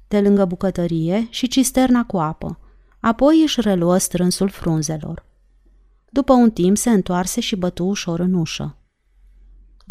de 0.07 0.21
lângă 0.21 0.45
bucătărie 0.45 1.27
și 1.29 1.47
cisterna 1.47 2.05
cu 2.05 2.17
apă. 2.17 2.59
Apoi 2.99 3.41
își 3.41 3.61
reluă 3.61 3.97
strânsul 3.97 4.49
frunzelor. 4.49 5.25
După 6.09 6.33
un 6.33 6.51
timp 6.51 6.77
se 6.77 6.89
întoarse 6.89 7.39
și 7.39 7.55
bătu 7.55 7.83
ușor 7.83 8.19
în 8.19 8.33
ușă. 8.33 8.77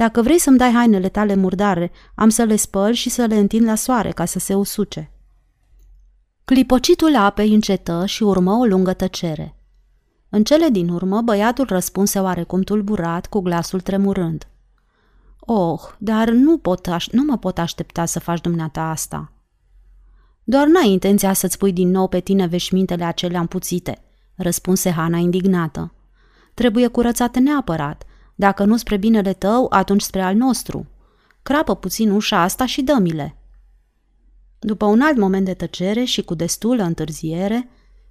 Dacă 0.02 0.22
vrei 0.22 0.38
să-mi 0.38 0.58
dai 0.58 0.72
hainele 0.72 1.08
tale 1.08 1.34
murdare, 1.34 1.90
am 2.14 2.28
să 2.28 2.42
le 2.42 2.56
spăl 2.56 2.92
și 2.92 3.10
să 3.10 3.24
le 3.24 3.36
întind 3.38 3.66
la 3.66 3.74
soare 3.74 4.10
ca 4.10 4.24
să 4.24 4.38
se 4.38 4.54
usuce. 4.54 5.10
Clipocitul 6.44 7.16
apei 7.16 7.54
încetă 7.54 8.06
și 8.06 8.22
urmă 8.22 8.52
o 8.52 8.64
lungă 8.64 8.92
tăcere. 8.92 9.56
În 10.28 10.44
cele 10.44 10.68
din 10.68 10.88
urmă, 10.88 11.20
băiatul 11.20 11.66
răspunse 11.68 12.18
oarecum 12.18 12.62
tulburat, 12.62 13.26
cu 13.26 13.40
glasul 13.40 13.80
tremurând. 13.80 14.46
Oh, 15.40 15.80
dar 15.98 16.28
nu, 16.30 16.58
pot 16.58 16.86
aș- 16.86 17.08
nu 17.08 17.22
mă 17.24 17.38
pot 17.38 17.58
aștepta 17.58 18.04
să 18.04 18.20
faci 18.20 18.40
dumneata 18.40 18.82
asta. 18.82 19.32
Doar 20.44 20.66
n-ai 20.66 20.90
intenția 20.90 21.32
să-ți 21.32 21.58
pui 21.58 21.72
din 21.72 21.90
nou 21.90 22.08
pe 22.08 22.20
tine 22.20 22.46
veșmintele 22.46 23.04
acelea 23.04 23.40
împuțite, 23.40 24.02
răspunse 24.34 24.90
Hana 24.90 25.18
indignată. 25.18 25.92
Trebuie 26.54 26.86
curățate 26.86 27.38
neapărat. 27.38 28.04
Dacă 28.34 28.64
nu 28.64 28.76
spre 28.76 28.96
binele 28.96 29.32
tău, 29.32 29.66
atunci 29.70 30.02
spre 30.02 30.22
al 30.22 30.34
nostru. 30.34 30.86
Crapă 31.42 31.76
puțin 31.76 32.10
ușa 32.10 32.40
asta 32.40 32.66
și 32.66 32.82
dă-mi-le. 32.82 33.36
După 34.58 34.84
un 34.84 35.00
alt 35.00 35.16
moment 35.16 35.44
de 35.44 35.54
tăcere 35.54 36.04
și 36.04 36.22
cu 36.22 36.34
destulă 36.34 36.82
întârziere, 36.82 37.68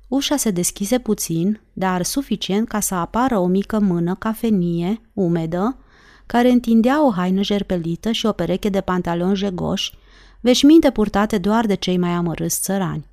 ușa 0.08 0.36
se 0.36 0.52
deschise 0.52 1.00
puțin, 1.00 1.62
dar 1.74 2.04
suficient 2.04 2.68
ca 2.68 2.80
să 2.80 2.96
apară 2.96 3.38
o 3.38 3.48
mică 3.48 3.80
mână 3.80 4.16
cafenie, 4.16 5.02
umedă, 5.14 5.78
care 6.26 6.50
întindea 6.50 7.06
o 7.06 7.12
haină 7.12 7.42
jerpelită 7.42 8.12
și 8.12 8.26
o 8.26 8.32
pereche 8.32 8.70
de 8.70 8.82
pantaloni 8.82 9.36
jegoși, 9.36 9.94
veșminte 10.40 10.92
purtate 10.92 11.38
doar 11.38 11.66
de 11.66 11.74
cei 11.74 11.98
mai 11.98 12.10
amărâți 12.10 12.62
țărani. 12.62 13.06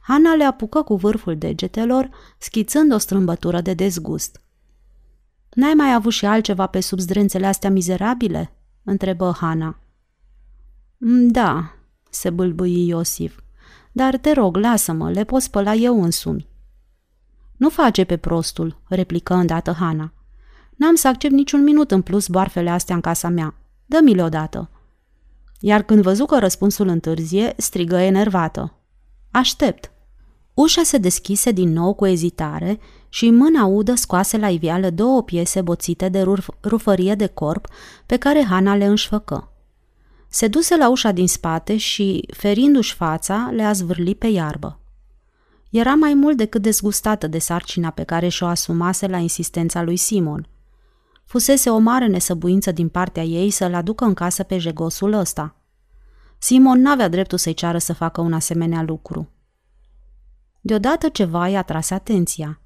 Hana 0.00 0.34
le 0.34 0.44
apucă 0.44 0.82
cu 0.82 0.96
vârful 0.96 1.36
degetelor, 1.36 2.10
schițând 2.38 2.92
o 2.92 2.98
strâmbătură 2.98 3.60
de 3.60 3.74
dezgust. 3.74 4.40
N-ai 5.54 5.74
mai 5.74 5.94
avut 5.94 6.12
și 6.12 6.26
altceva 6.26 6.66
pe 6.66 6.80
sub 6.80 6.98
zdrențele 6.98 7.46
astea 7.46 7.70
mizerabile?" 7.70 8.52
întrebă 8.84 9.36
Hana. 9.40 9.78
Mm, 10.98 11.28
da," 11.28 11.74
se 12.10 12.30
bâlbâi 12.30 12.86
Iosif, 12.86 13.38
dar 13.92 14.16
te 14.16 14.32
rog, 14.32 14.56
lasă-mă, 14.56 15.10
le 15.10 15.24
pot 15.24 15.42
spăla 15.42 15.74
eu 15.74 16.02
însumi. 16.02 16.48
Nu 17.56 17.68
face 17.68 18.04
pe 18.04 18.16
prostul, 18.16 18.80
replică 18.88 19.34
îndată 19.34 19.72
Hana. 19.72 20.12
N-am 20.76 20.94
să 20.94 21.08
accept 21.08 21.32
niciun 21.32 21.62
minut 21.62 21.90
în 21.90 22.02
plus 22.02 22.28
boarfele 22.28 22.70
astea 22.70 22.94
în 22.94 23.00
casa 23.00 23.28
mea. 23.28 23.54
Dă-mi-le 23.86 24.22
odată. 24.22 24.70
Iar 25.60 25.82
când 25.82 26.02
văzu 26.02 26.24
că 26.24 26.38
răspunsul 26.38 26.88
întârzie, 26.88 27.54
strigă 27.56 27.96
enervată. 27.96 28.78
Aștept. 29.30 29.90
Ușa 30.54 30.82
se 30.82 30.98
deschise 30.98 31.50
din 31.50 31.72
nou 31.72 31.94
cu 31.94 32.06
ezitare 32.06 32.78
și 33.14 33.30
mâna 33.30 33.64
udă 33.64 33.94
scoase 33.94 34.36
la 34.36 34.48
iveală 34.48 34.90
două 34.90 35.22
piese 35.22 35.62
boțite 35.62 36.08
de 36.08 36.22
ruf- 36.22 36.60
rufărie 36.62 37.14
de 37.14 37.26
corp 37.26 37.66
pe 38.06 38.16
care 38.16 38.44
Hana 38.44 38.74
le 38.76 38.84
înșfăcă. 38.84 39.52
Se 40.28 40.48
duse 40.48 40.76
la 40.76 40.90
ușa 40.90 41.12
din 41.12 41.28
spate 41.28 41.76
și, 41.76 42.28
ferindu-și 42.32 42.94
fața, 42.94 43.50
le-a 43.52 43.72
zvârli 43.72 44.14
pe 44.14 44.26
iarbă. 44.26 44.80
Era 45.70 45.94
mai 45.94 46.14
mult 46.14 46.36
decât 46.36 46.62
dezgustată 46.62 47.26
de 47.26 47.38
sarcina 47.38 47.90
pe 47.90 48.02
care 48.02 48.28
și-o 48.28 48.46
asumase 48.46 49.06
la 49.06 49.16
insistența 49.16 49.82
lui 49.82 49.96
Simon. 49.96 50.48
Fusese 51.24 51.70
o 51.70 51.78
mare 51.78 52.06
nesăbuință 52.06 52.72
din 52.72 52.88
partea 52.88 53.22
ei 53.22 53.50
să-l 53.50 53.74
aducă 53.74 54.04
în 54.04 54.14
casă 54.14 54.42
pe 54.42 54.58
jegosul 54.58 55.12
ăsta. 55.12 55.56
Simon 56.38 56.80
n-avea 56.80 57.08
dreptul 57.08 57.38
să-i 57.38 57.54
ceară 57.54 57.78
să 57.78 57.92
facă 57.92 58.20
un 58.20 58.32
asemenea 58.32 58.82
lucru. 58.82 59.28
Deodată 60.60 61.08
ceva 61.08 61.48
i-a 61.48 61.62
tras 61.62 61.90
atenția. 61.90 62.58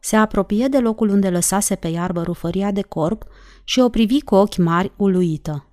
Se 0.00 0.16
apropie 0.16 0.68
de 0.68 0.78
locul 0.78 1.08
unde 1.08 1.30
lăsase 1.30 1.74
pe 1.74 1.88
iarbă 1.88 2.22
rufăria 2.22 2.70
de 2.70 2.82
corp 2.82 3.24
și 3.64 3.80
o 3.80 3.88
privi 3.88 4.20
cu 4.20 4.34
ochi 4.34 4.56
mari 4.56 4.92
uluită. 4.96 5.68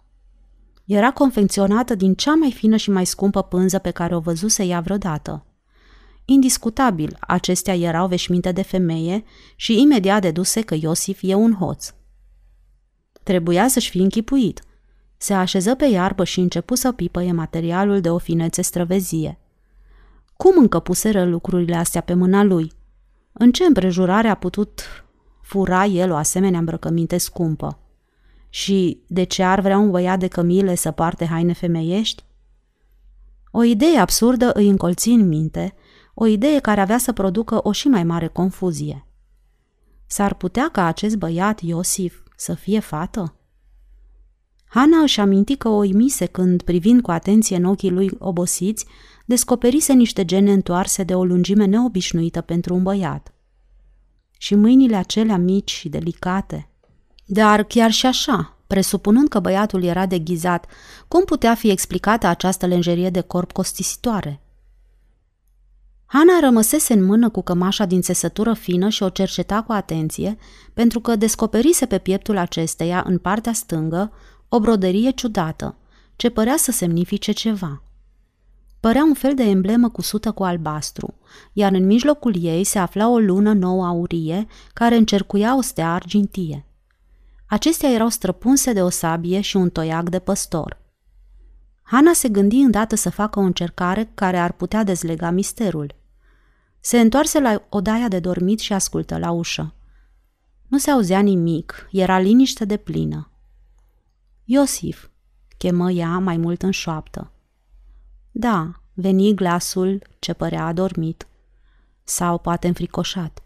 Era 0.86 1.12
confecționată 1.12 1.96
din 1.96 2.14
cea 2.14 2.34
mai 2.34 2.52
fină 2.52 2.76
și 2.76 2.90
mai 2.90 3.06
scumpă 3.06 3.42
pânză 3.42 3.80
pe 3.80 3.92
care 3.92 4.16
o 4.16 4.20
văzuse 4.20 4.64
ea 4.64 4.80
vreodată. 4.80 5.46
Indiscutabil, 6.26 7.18
acestea 7.20 7.76
erau 7.76 8.08
veșminte 8.08 8.52
de 8.52 8.62
femeie 8.62 9.24
și 9.56 9.82
imediat 9.82 10.22
deduse 10.22 10.62
că 10.62 10.76
Iosif 10.80 11.20
e 11.22 11.34
un 11.34 11.54
hoț. 11.54 11.94
Trebuia 13.24 13.68
să-și 13.68 13.90
fi 13.90 13.98
închipuit. 13.98 14.62
Se 15.18 15.34
așeză 15.34 15.76
pe 15.76 15.86
iarbă 15.86 16.24
și 16.24 16.40
începu 16.40 16.76
să 16.76 16.92
pipăie 16.92 17.32
materialul 17.32 18.02
de 18.02 18.10
o 18.10 18.18
finețe 18.18 18.62
străvezie. 18.62 19.40
Cum 20.38 20.58
încăpuseră 20.58 21.26
lucrurile 21.26 21.76
astea 21.76 22.02
pe 22.02 22.14
mâna 22.14 22.44
lui? 22.44 22.72
În 23.38 23.52
ce 23.52 23.64
împrejurare 23.64 24.28
a 24.28 24.36
putut 24.36 24.82
fura 25.42 25.86
el 25.86 26.12
o 26.12 26.16
asemenea 26.16 26.60
îmbrăcăminte 26.60 27.18
scumpă? 27.18 27.80
Și 28.50 29.04
de 29.08 29.24
ce 29.24 29.44
ar 29.44 29.60
vrea 29.60 29.78
un 29.78 29.92
băiat 29.92 30.20
de 30.20 30.28
cămile 30.28 30.76
să 30.76 30.92
poarte 30.92 31.26
haine 31.26 31.54
femeiești? 31.54 32.24
O 33.52 33.64
idee 33.64 33.98
absurdă 33.98 34.52
îi 34.52 34.70
încolți 34.70 35.10
în 35.10 35.28
minte, 35.28 35.74
o 36.14 36.26
idee 36.26 36.60
care 36.60 36.82
avea 36.82 36.98
să 36.98 37.12
producă 37.12 37.60
o 37.64 37.72
și 37.72 37.88
mai 37.88 38.04
mare 38.04 38.28
confuzie. 38.28 39.08
S-ar 40.06 40.34
putea 40.34 40.70
ca 40.70 40.86
acest 40.86 41.16
băiat, 41.16 41.60
Iosif, 41.62 42.24
să 42.36 42.54
fie 42.54 42.80
fată? 42.80 43.36
Hana 44.66 44.98
își 44.98 45.20
aminti 45.20 45.56
că 45.56 45.68
o 45.68 45.84
imise 45.84 46.26
când, 46.26 46.62
privind 46.62 47.02
cu 47.02 47.12
atenție 47.12 47.56
în 47.56 47.64
ochii 47.64 47.92
lui 47.92 48.12
obosiți, 48.20 48.86
descoperise 49.26 49.94
niște 49.94 50.26
gene 50.26 50.52
întoarse 50.52 51.04
de 51.04 51.16
o 51.16 51.24
lungime 51.24 51.66
neobișnuită 51.66 52.42
pentru 52.42 52.74
un 52.74 52.84
băiat. 52.84 53.34
Și 54.38 54.56
mâinile 54.56 54.96
acelea 54.96 55.38
mici 55.38 55.72
și 55.72 55.90
delicate. 55.90 56.70
Dar 57.26 57.64
chiar 57.64 57.92
și 57.92 58.06
așa, 58.06 58.58
presupunând 58.68 59.28
că 59.28 59.40
băiatul 59.40 59.84
era 59.84 60.06
deghizat, 60.06 60.66
cum 61.08 61.24
putea 61.24 61.56
fi 61.56 61.70
explicată 61.70 62.28
această 62.28 62.66
lenjerie 62.66 63.10
de 63.10 63.22
corp 63.22 63.52
costisitoare? 63.52 64.40
Hana 66.06 66.40
rămăsese 66.40 66.94
în 66.94 67.04
mână 67.04 67.30
cu 67.30 67.42
cămașa 67.42 67.86
din 67.86 68.02
țesătură 68.02 68.54
fină 68.54 68.90
și 68.90 69.04
o 69.04 69.10
cerceta 69.10 69.62
cu 69.62 69.72
atenție, 69.72 70.38
pentru 70.74 71.00
că 71.00 71.16
descoperise 71.16 71.86
pe 71.86 71.98
pieptul 71.98 72.38
acesteia, 72.38 73.04
în 73.08 73.18
partea 73.18 73.54
stângă, 73.54 74.12
o 74.50 74.60
broderie 74.60 75.12
ciudată, 75.12 75.76
ce 76.16 76.30
părea 76.30 76.58
să 76.58 76.72
semnifice 76.72 77.32
ceva. 77.32 77.85
Părea 78.86 79.04
un 79.04 79.14
fel 79.14 79.34
de 79.34 79.44
emblemă 79.44 79.90
cusută 79.90 80.32
cu 80.32 80.44
albastru, 80.44 81.14
iar 81.54 81.72
în 81.72 81.86
mijlocul 81.86 82.36
ei 82.44 82.64
se 82.64 82.80
afla 82.80 83.10
o 83.10 83.18
lună 83.20 83.54
nouă 83.54 83.86
aurie 83.86 84.48
care 84.74 84.96
încercuia 84.96 85.58
o 85.58 85.62
stea 85.62 85.94
argintie. 85.94 86.66
Acestea 87.46 87.90
erau 87.92 88.10
străpunse 88.10 88.74
de 88.74 88.82
o 88.82 88.90
sabie 88.90 89.42
și 89.42 89.56
un 89.56 89.70
toiac 89.70 90.10
de 90.10 90.20
păstor. 90.20 90.82
Hana 91.84 92.14
se 92.14 92.30
gândi 92.30 92.56
îndată 92.56 92.96
să 92.96 93.10
facă 93.10 93.40
o 93.40 93.42
încercare 93.42 94.12
care 94.14 94.38
ar 94.38 94.52
putea 94.52 94.84
dezlega 94.84 95.30
misterul. 95.30 95.96
Se 96.80 97.00
întoarse 97.00 97.40
la 97.40 97.66
odaia 97.70 98.08
de 98.08 98.20
dormit 98.20 98.60
și 98.60 98.74
ascultă 98.74 99.18
la 99.18 99.32
ușă. 99.32 99.74
Nu 100.68 100.78
se 100.78 100.92
auzea 100.92 101.20
nimic, 101.20 101.88
era 101.92 102.20
liniște 102.20 102.66
de 102.66 102.78
plină. 102.78 103.32
Iosif, 104.44 105.10
chemă 105.58 105.92
ea 105.92 106.18
mai 106.18 106.38
mult 106.38 106.62
în 106.62 106.72
șoaptă. 106.72 107.30
Da, 108.38 108.72
veni 108.94 109.34
glasul 109.34 110.02
ce 110.20 110.34
părea 110.34 110.66
adormit. 110.66 111.28
Sau 112.04 112.38
poate 112.38 112.68
înfricoșat. 112.68 113.44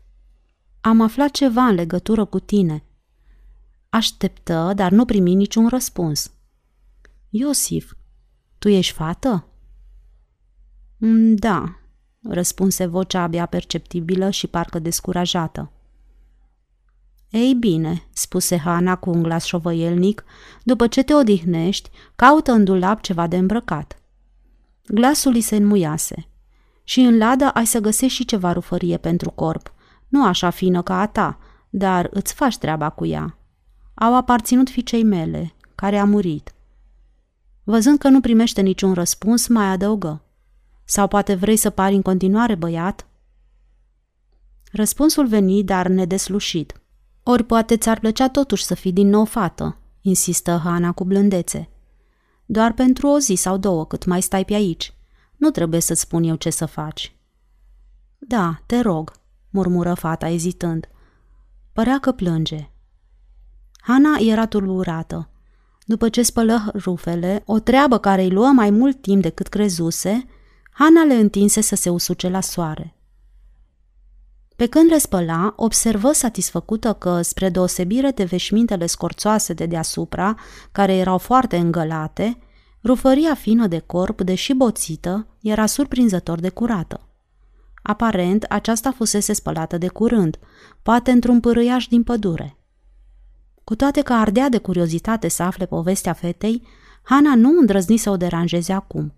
Am 0.81 1.01
aflat 1.01 1.31
ceva 1.31 1.61
în 1.61 1.75
legătură 1.75 2.25
cu 2.25 2.39
tine. 2.39 2.83
Așteptă, 3.89 4.71
dar 4.75 4.91
nu 4.91 5.05
primi 5.05 5.33
niciun 5.33 5.67
răspuns. 5.67 6.31
Iosif, 7.29 7.93
tu 8.57 8.69
ești 8.69 8.93
fată? 8.93 9.47
Mm, 10.97 11.35
da, 11.35 11.79
răspunse 12.21 12.85
vocea 12.85 13.21
abia 13.21 13.45
perceptibilă 13.45 14.29
și 14.29 14.47
parcă 14.47 14.79
descurajată. 14.79 15.71
Ei 17.29 17.53
bine, 17.53 18.07
spuse 18.13 18.57
Hana 18.57 18.95
cu 18.95 19.09
un 19.09 19.23
glas 19.23 19.45
șovăielnic, 19.45 20.23
după 20.63 20.87
ce 20.87 21.03
te 21.03 21.13
odihnești, 21.13 21.89
caută 22.15 22.51
în 22.51 22.63
dulap 22.63 23.01
ceva 23.01 23.27
de 23.27 23.37
îmbrăcat. 23.37 23.98
Glasul 24.91 25.33
îi 25.33 25.41
se 25.41 25.55
înmuiase 25.55 26.27
Și 26.83 26.99
în 26.99 27.17
ladă 27.17 27.49
ai 27.49 27.65
să 27.65 27.79
găsești 27.79 28.17
și 28.17 28.25
ceva 28.25 28.51
rufărie 28.51 28.97
pentru 28.97 29.31
corp. 29.31 29.73
Nu 30.07 30.25
așa 30.25 30.49
fină 30.49 30.81
ca 30.81 30.99
a 30.99 31.07
ta, 31.07 31.39
dar 31.69 32.07
îți 32.11 32.33
faci 32.33 32.57
treaba 32.57 32.89
cu 32.89 33.05
ea. 33.05 33.37
Au 33.93 34.15
aparținut 34.15 34.69
fiicei 34.69 35.03
mele, 35.03 35.53
care 35.75 35.97
a 35.97 36.05
murit. 36.05 36.53
Văzând 37.63 37.97
că 37.97 38.09
nu 38.09 38.19
primește 38.19 38.61
niciun 38.61 38.93
răspuns, 38.93 39.47
mai 39.47 39.65
adăugă. 39.65 40.21
Sau 40.85 41.07
poate 41.07 41.35
vrei 41.35 41.57
să 41.57 41.69
pari 41.69 41.95
în 41.95 42.01
continuare 42.01 42.55
băiat? 42.55 43.07
Răspunsul 44.71 45.27
veni, 45.27 45.63
dar 45.63 45.87
nedeslușit. 45.87 46.81
Ori 47.23 47.43
poate 47.43 47.77
ți-ar 47.77 47.99
plăcea 47.99 48.29
totuși 48.29 48.63
să 48.63 48.75
fii 48.75 48.91
din 48.91 49.07
nou 49.07 49.25
fată, 49.25 49.77
insistă 50.01 50.61
Hana 50.63 50.91
cu 50.91 51.03
blândețe. 51.05 51.69
Doar 52.51 52.73
pentru 52.73 53.07
o 53.07 53.19
zi 53.19 53.35
sau 53.35 53.57
două 53.57 53.85
cât 53.85 54.05
mai 54.05 54.21
stai 54.21 54.45
pe 54.45 54.53
aici. 54.53 54.93
Nu 55.35 55.49
trebuie 55.49 55.79
să-ți 55.79 56.01
spun 56.01 56.23
eu 56.23 56.35
ce 56.35 56.49
să 56.49 56.65
faci. 56.65 57.15
Da, 58.17 58.61
te 58.65 58.79
rog, 58.79 59.13
murmură 59.49 59.93
fata 59.93 60.27
ezitând. 60.27 60.89
Părea 61.73 61.99
că 61.99 62.11
plânge. 62.11 62.69
Hana 63.79 64.17
era 64.19 64.45
tulburată. 64.45 65.29
După 65.85 66.09
ce 66.09 66.21
spălă 66.21 66.71
rufele, 66.73 67.43
o 67.45 67.59
treabă 67.59 67.97
care 67.97 68.21
îi 68.21 68.31
luă 68.31 68.47
mai 68.47 68.69
mult 68.69 69.01
timp 69.01 69.21
decât 69.21 69.47
crezuse, 69.47 70.25
Hana 70.71 71.03
le 71.03 71.13
întinse 71.13 71.61
să 71.61 71.75
se 71.75 71.89
usuce 71.89 72.29
la 72.29 72.41
soare. 72.41 72.98
Pe 74.59 74.65
când 74.67 74.89
le 74.89 74.97
spăla, 74.97 75.53
observă 75.55 76.11
satisfăcută 76.11 76.93
că, 76.93 77.21
spre 77.21 77.49
deosebire 77.49 78.11
de 78.11 78.23
veșmintele 78.23 78.85
scorțoase 78.85 79.53
de 79.53 79.65
deasupra, 79.65 80.35
care 80.71 80.95
erau 80.95 81.17
foarte 81.17 81.57
îngălate, 81.57 82.37
rufăria 82.83 83.35
fină 83.35 83.67
de 83.67 83.79
corp, 83.79 84.21
deși 84.21 84.53
boțită, 84.53 85.27
era 85.41 85.65
surprinzător 85.65 86.39
de 86.39 86.49
curată. 86.49 87.07
Aparent, 87.81 88.43
aceasta 88.43 88.91
fusese 88.91 89.33
spălată 89.33 89.77
de 89.77 89.87
curând, 89.87 90.39
poate 90.81 91.11
într-un 91.11 91.39
pârâiaș 91.39 91.87
din 91.87 92.03
pădure. 92.03 92.57
Cu 93.63 93.75
toate 93.75 94.01
că 94.01 94.13
ardea 94.13 94.49
de 94.49 94.57
curiozitate 94.57 95.27
să 95.27 95.43
afle 95.43 95.65
povestea 95.65 96.13
fetei, 96.13 96.67
Hana 97.03 97.35
nu 97.35 97.49
îndrăzni 97.59 97.97
să 97.97 98.09
o 98.09 98.17
deranjeze 98.17 98.73
acum. 98.73 99.13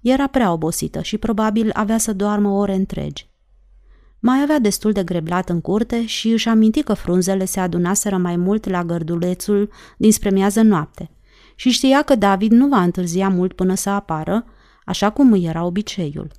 Era 0.00 0.26
prea 0.26 0.52
obosită 0.52 1.02
și 1.02 1.18
probabil 1.18 1.70
avea 1.72 1.98
să 1.98 2.12
doarmă 2.12 2.48
ore 2.48 2.74
întregi. 2.74 3.34
Mai 4.20 4.42
avea 4.42 4.58
destul 4.58 4.92
de 4.92 5.04
greblat 5.04 5.48
în 5.48 5.60
curte 5.60 6.06
și 6.06 6.28
își 6.28 6.48
aminti 6.48 6.82
că 6.82 6.94
frunzele 6.94 7.44
se 7.44 7.60
adunaseră 7.60 8.16
mai 8.16 8.36
mult 8.36 8.68
la 8.68 8.84
gărdulețul 8.84 9.70
dinspre 9.96 10.30
miază 10.30 10.62
noapte 10.62 11.10
și 11.54 11.70
știa 11.70 12.02
că 12.02 12.14
David 12.14 12.52
nu 12.52 12.68
va 12.68 12.82
întârzia 12.82 13.28
mult 13.28 13.52
până 13.52 13.74
să 13.74 13.90
apară, 13.90 14.44
așa 14.84 15.10
cum 15.10 15.32
îi 15.32 15.44
era 15.44 15.64
obiceiul. 15.64 16.30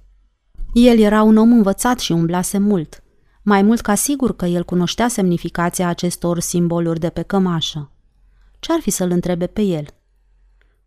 El 0.73 0.99
era 0.99 1.21
un 1.21 1.37
om 1.37 1.51
învățat 1.51 1.99
și 1.99 2.11
umblase 2.11 2.57
mult, 2.57 3.03
mai 3.41 3.61
mult 3.61 3.81
ca 3.81 3.95
sigur 3.95 4.35
că 4.35 4.45
el 4.45 4.63
cunoștea 4.63 5.07
semnificația 5.07 5.87
acestor 5.87 6.39
simboluri 6.39 6.99
de 6.99 7.09
pe 7.09 7.21
cămașă. 7.21 7.91
Ce-ar 8.59 8.79
fi 8.79 8.89
să-l 8.89 9.11
întrebe 9.11 9.47
pe 9.47 9.61
el? 9.61 9.85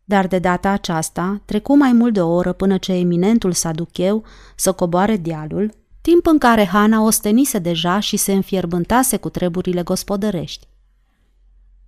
Dar 0.05 0.27
de 0.27 0.39
data 0.39 0.71
aceasta 0.71 1.43
trecu 1.45 1.77
mai 1.77 1.93
mult 1.93 2.13
de 2.13 2.21
o 2.21 2.31
oră 2.31 2.53
până 2.53 2.79
ce 2.79 2.93
eminentul 2.93 3.53
saducheu 3.53 4.25
să 4.57 4.73
coboare 4.73 5.17
dealul 5.17 5.71
timp 6.01 6.27
în 6.27 6.39
care 6.39 6.65
Hana 6.65 7.03
ostenise 7.03 7.59
deja 7.59 8.01
și 8.01 8.17
se 8.17 8.33
înfierbântase 8.33 9.17
cu 9.17 9.29
treburile 9.29 9.83
gospodărești. 9.83 10.67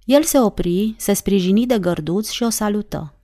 El 0.04 0.22
se 0.22 0.38
opri, 0.38 0.94
se 0.98 1.12
sprijini 1.12 1.66
de 1.66 1.78
gărduț 1.78 2.30
și 2.30 2.42
o 2.42 2.50
salută. 2.50 3.14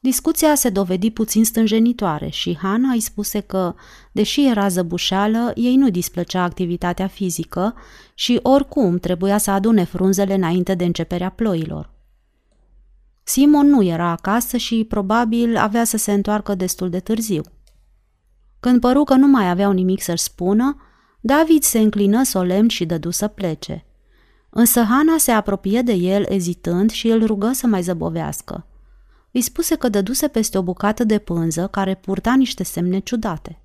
Discuția 0.00 0.54
se 0.54 0.68
dovedi 0.68 1.10
puțin 1.10 1.44
stânjenitoare 1.44 2.28
și 2.28 2.56
Hana 2.56 2.92
îi 2.92 3.00
spuse 3.00 3.40
că, 3.40 3.74
deși 4.12 4.46
era 4.46 4.68
zăbușeală, 4.68 5.52
ei 5.54 5.76
nu 5.76 5.90
displăcea 5.90 6.42
activitatea 6.42 7.06
fizică 7.06 7.74
și 8.14 8.40
oricum 8.42 8.98
trebuia 8.98 9.38
să 9.38 9.50
adune 9.50 9.84
frunzele 9.84 10.34
înainte 10.34 10.74
de 10.74 10.84
începerea 10.84 11.30
ploilor. 11.30 11.90
Simon 13.22 13.66
nu 13.66 13.82
era 13.82 14.10
acasă 14.10 14.56
și 14.56 14.84
probabil 14.88 15.56
avea 15.56 15.84
să 15.84 15.96
se 15.96 16.12
întoarcă 16.12 16.54
destul 16.54 16.90
de 16.90 17.00
târziu. 17.00 17.42
Când 18.64 18.80
păru 18.80 19.04
că 19.04 19.14
nu 19.14 19.26
mai 19.26 19.50
aveau 19.50 19.72
nimic 19.72 20.02
să-și 20.02 20.22
spună, 20.22 20.76
David 21.20 21.62
se 21.62 21.78
înclină 21.78 22.22
solemn 22.22 22.68
și 22.68 22.84
dădu 22.84 23.10
să 23.10 23.28
plece. 23.28 23.84
Însă 24.50 24.82
Hana 24.82 25.16
se 25.18 25.30
apropie 25.30 25.82
de 25.82 25.92
el 25.92 26.24
ezitând 26.28 26.90
și 26.90 27.08
îl 27.08 27.26
rugă 27.26 27.50
să 27.52 27.66
mai 27.66 27.82
zăbovească. 27.82 28.66
Îi 29.30 29.40
spuse 29.40 29.76
că 29.76 29.88
dăduse 29.88 30.28
peste 30.28 30.58
o 30.58 30.62
bucată 30.62 31.04
de 31.04 31.18
pânză 31.18 31.66
care 31.66 31.94
purta 31.94 32.34
niște 32.34 32.62
semne 32.62 32.98
ciudate. 32.98 33.62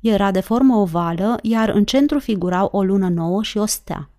Era 0.00 0.30
de 0.30 0.40
formă 0.40 0.76
ovală, 0.76 1.38
iar 1.42 1.68
în 1.68 1.84
centru 1.84 2.18
figurau 2.18 2.68
o 2.72 2.82
lună 2.82 3.08
nouă 3.08 3.42
și 3.42 3.58
o 3.58 3.66
stea. 3.66 4.10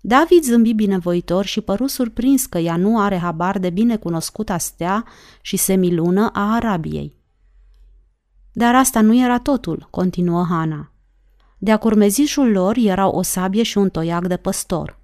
David 0.00 0.42
zâmbi 0.42 0.72
binevoitor 0.72 1.44
și 1.44 1.60
păru 1.60 1.86
surprins 1.86 2.46
că 2.46 2.58
ea 2.58 2.76
nu 2.76 3.00
are 3.00 3.16
habar 3.16 3.58
de 3.58 3.70
bine 3.70 3.96
cunoscuta 3.96 4.58
stea 4.58 5.04
și 5.40 5.56
semilună 5.56 6.30
a 6.32 6.54
Arabiei. 6.54 7.20
Dar 8.52 8.74
asta 8.74 9.00
nu 9.00 9.22
era 9.22 9.38
totul, 9.38 9.86
continuă 9.90 10.46
Hana. 10.48 10.92
De-a 11.58 11.76
curmezișul 11.76 12.50
lor 12.50 12.76
erau 12.76 13.10
o 13.10 13.22
sabie 13.22 13.62
și 13.62 13.78
un 13.78 13.88
toiac 13.88 14.26
de 14.26 14.36
păstor. 14.36 14.98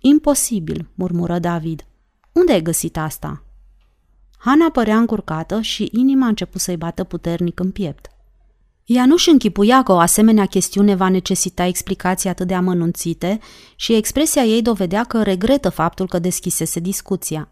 Imposibil, 0.00 0.88
murmură 0.94 1.38
David. 1.38 1.84
Unde 2.32 2.52
ai 2.52 2.62
găsit 2.62 2.96
asta? 2.96 3.42
Hana 4.38 4.70
părea 4.70 4.98
încurcată 4.98 5.60
și 5.60 5.88
inima 5.92 6.24
a 6.24 6.28
început 6.28 6.60
să-i 6.60 6.76
bată 6.76 7.04
puternic 7.04 7.60
în 7.60 7.70
piept. 7.70 8.06
Ea 8.84 9.06
nu-și 9.06 9.30
închipuia 9.30 9.82
că 9.82 9.92
o 9.92 9.98
asemenea 9.98 10.46
chestiune 10.46 10.94
va 10.94 11.08
necesita 11.08 11.64
explicații 11.64 12.28
atât 12.28 12.46
de 12.46 12.54
amănunțite 12.54 13.38
și 13.76 13.94
expresia 13.94 14.42
ei 14.42 14.62
dovedea 14.62 15.04
că 15.04 15.22
regretă 15.22 15.68
faptul 15.68 16.08
că 16.08 16.18
deschisese 16.18 16.80
discuția. 16.80 17.50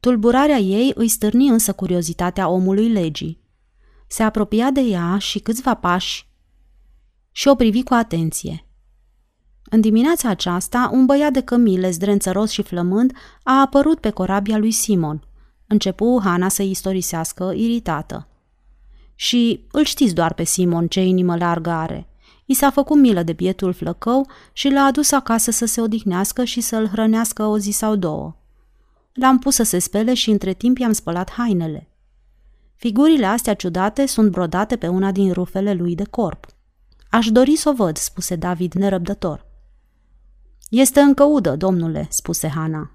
Tulburarea 0.00 0.58
ei 0.58 0.92
îi 0.94 1.08
stârni 1.08 1.48
însă 1.48 1.72
curiozitatea 1.72 2.48
omului 2.48 2.88
legii. 2.88 3.40
Se 4.08 4.22
apropia 4.22 4.70
de 4.70 4.80
ea 4.80 5.18
și 5.18 5.38
câțiva 5.38 5.74
pași 5.74 6.28
și 7.30 7.48
o 7.48 7.54
privi 7.54 7.82
cu 7.82 7.94
atenție. 7.94 8.62
În 9.70 9.80
dimineața 9.80 10.28
aceasta, 10.28 10.90
un 10.92 11.06
băiat 11.06 11.32
de 11.32 11.40
cămile, 11.40 11.90
zdrențăros 11.90 12.50
și 12.50 12.62
flămând, 12.62 13.12
a 13.42 13.60
apărut 13.60 14.00
pe 14.00 14.10
corabia 14.10 14.58
lui 14.58 14.70
Simon. 14.70 15.22
Începu 15.66 16.20
Hana 16.24 16.48
să 16.48 16.62
istorisească, 16.62 17.52
iritată. 17.56 18.28
Și 19.14 19.66
îl 19.70 19.84
știți 19.84 20.14
doar 20.14 20.34
pe 20.34 20.44
Simon, 20.44 20.86
ce 20.86 21.00
inimă 21.00 21.36
largă 21.36 21.70
are. 21.70 22.08
I 22.44 22.54
s-a 22.54 22.70
făcut 22.70 22.96
milă 22.96 23.22
de 23.22 23.32
bietul 23.32 23.72
flăcău 23.72 24.30
și 24.52 24.68
l-a 24.68 24.82
adus 24.82 25.10
acasă 25.10 25.50
să 25.50 25.64
se 25.64 25.80
odihnească 25.80 26.44
și 26.44 26.60
să-l 26.60 26.88
hrănească 26.88 27.44
o 27.44 27.58
zi 27.58 27.70
sau 27.70 27.96
două. 27.96 28.36
L-am 29.12 29.38
pus 29.38 29.54
să 29.54 29.62
se 29.62 29.78
spele 29.78 30.14
și 30.14 30.30
între 30.30 30.52
timp 30.52 30.78
i-am 30.78 30.92
spălat 30.92 31.30
hainele. 31.30 31.90
Figurile 32.78 33.26
astea 33.26 33.54
ciudate 33.54 34.06
sunt 34.06 34.30
brodate 34.30 34.76
pe 34.76 34.88
una 34.88 35.12
din 35.12 35.32
rufele 35.32 35.72
lui 35.72 35.94
de 35.94 36.04
corp. 36.04 36.46
Aș 37.10 37.26
dori 37.26 37.56
să 37.56 37.68
o 37.68 37.72
văd, 37.72 37.96
spuse 37.96 38.36
David 38.36 38.72
nerăbdător. 38.72 39.46
Este 40.68 41.00
încă 41.00 41.24
udă, 41.24 41.56
domnule, 41.56 42.06
spuse 42.10 42.48
Hana. 42.48 42.90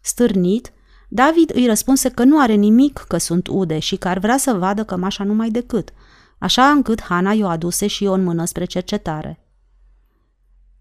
Stârnit, 0.00 0.72
David 1.08 1.54
îi 1.54 1.66
răspunse 1.66 2.08
că 2.08 2.24
nu 2.24 2.40
are 2.40 2.52
nimic 2.52 2.98
că 3.08 3.16
sunt 3.16 3.46
ude 3.46 3.78
și 3.78 3.96
că 3.96 4.08
ar 4.08 4.18
vrea 4.18 4.36
să 4.36 4.52
vadă 4.52 4.84
cămașa 4.84 5.24
numai 5.24 5.50
decât, 5.50 5.92
așa 6.38 6.70
încât 6.70 7.02
Hana 7.02 7.32
i-o 7.32 7.46
aduse 7.46 7.86
și 7.86 8.06
o 8.06 8.16
mână 8.16 8.44
spre 8.44 8.64
cercetare. 8.64 9.46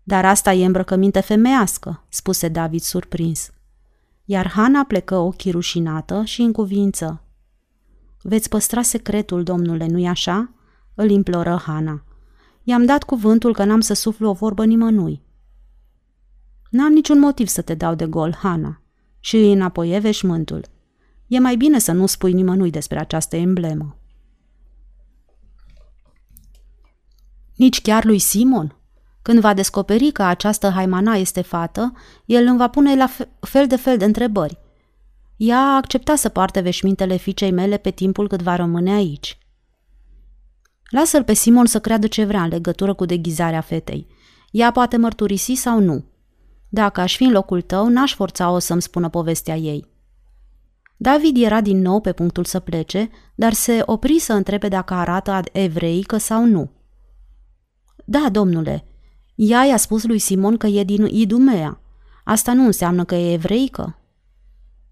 Dar 0.04 0.26
asta 0.26 0.54
e 0.54 0.66
îmbrăcăminte 0.66 1.20
femeiască, 1.20 2.06
spuse 2.10 2.48
David 2.48 2.82
surprins. 2.82 3.52
Iar 4.26 4.50
Hana 4.50 4.84
plecă 4.84 5.16
ochii 5.16 5.52
rușinată 5.52 6.24
și 6.24 6.42
în 6.42 6.52
cuvință. 6.52 7.26
Veți 8.22 8.50
păstra 8.50 8.82
secretul, 8.82 9.44
domnule, 9.44 9.88
nu-i 9.88 10.08
așa?" 10.08 10.54
îl 10.96 11.10
imploră 11.10 11.62
Hana. 11.66 12.04
I-am 12.64 12.86
dat 12.86 13.04
cuvântul 13.04 13.54
că 13.54 13.64
n-am 13.64 13.80
să 13.80 13.94
suflu 13.94 14.30
o 14.30 14.34
vorbă 14.34 14.66
nimănui. 14.66 15.22
N-am 16.70 16.92
niciun 16.92 17.20
motiv 17.20 17.48
să 17.48 17.62
te 17.62 17.74
dau 17.74 17.96
de 17.96 18.06
gol, 18.06 18.36
Hana. 18.36 18.82
Și 19.20 19.36
îi 19.36 19.52
înapoie 19.52 20.00
veșmântul. 20.00 20.66
E 21.28 21.40
mai 21.40 21.56
bine 21.56 21.80
să 21.80 21.92
nu 21.92 22.06
spui 22.06 22.34
nimănui 22.34 22.70
despre 22.70 23.00
această 23.00 23.36
emblemă. 23.36 23.96
Nici 27.56 27.82
chiar 27.82 28.06
lui 28.06 28.20
Simon? 28.20 28.76
Când 29.22 29.40
va 29.40 29.54
descoperi 29.54 30.12
că 30.12 30.24
această 30.24 30.70
haimana 30.70 31.16
este 31.16 31.42
fată, 31.42 31.94
el 32.26 32.46
îmi 32.48 32.58
va 32.58 32.68
pune 32.68 32.96
la 32.96 33.08
fel 33.40 33.68
de 33.68 33.76
fel 33.76 33.98
de 33.98 34.06
întrebări. 34.06 34.60
Ea 35.44 35.58
a 35.58 35.76
acceptat 35.76 36.18
să 36.18 36.30
poarte 36.30 36.60
veșmintele 36.60 37.16
fiicei 37.16 37.52
mele 37.52 37.78
pe 37.78 37.90
timpul 37.90 38.28
cât 38.28 38.42
va 38.42 38.56
rămâne 38.56 38.92
aici. 38.92 39.38
Lasă-l 40.90 41.24
pe 41.24 41.34
Simon 41.34 41.66
să 41.66 41.80
creadă 41.80 42.08
ce 42.08 42.26
vrea 42.26 42.42
în 42.42 42.50
legătură 42.50 42.94
cu 42.94 43.06
deghizarea 43.06 43.62
fetei. 43.62 44.08
Ea 44.52 44.72
poate 44.72 44.98
mărturisi 44.98 45.54
sau 45.54 45.80
nu. 45.80 46.06
Dacă 46.70 47.02
aș 47.02 47.16
fi 47.16 47.24
în 47.24 47.32
locul 47.32 47.62
tău, 47.62 47.88
n-aș 47.88 48.14
forța-o 48.14 48.60
să-mi 48.60 48.82
spună 48.82 49.10
povestea 49.10 49.56
ei. 49.56 49.86
David 50.98 51.38
era 51.44 51.62
din 51.62 51.82
nou 51.82 52.02
pe 52.02 52.14
punctul 52.14 52.46
să 52.46 52.60
plece, 52.60 53.10
dar 53.36 53.54
se 53.54 53.82
opri 53.86 54.20
să 54.20 54.34
întrebe 54.34 54.68
dacă 54.68 54.94
arată 54.94 55.42
evreică 55.52 56.18
sau 56.18 56.46
nu. 56.46 56.72
Da, 58.06 58.30
domnule, 58.32 58.86
ea 59.36 59.64
i-a 59.64 59.78
spus 59.78 60.04
lui 60.04 60.20
Simon 60.20 60.58
că 60.58 60.68
e 60.68 60.84
din 60.84 61.06
Idumea. 61.06 61.82
Asta 62.24 62.54
nu 62.54 62.66
înseamnă 62.66 63.04
că 63.04 63.16
e 63.16 63.34
evreică. 63.34 63.96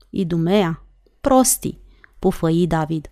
Idumea? 0.09 0.83
Prostii, 1.21 1.79
pufăi 2.19 2.67
David. 2.67 3.09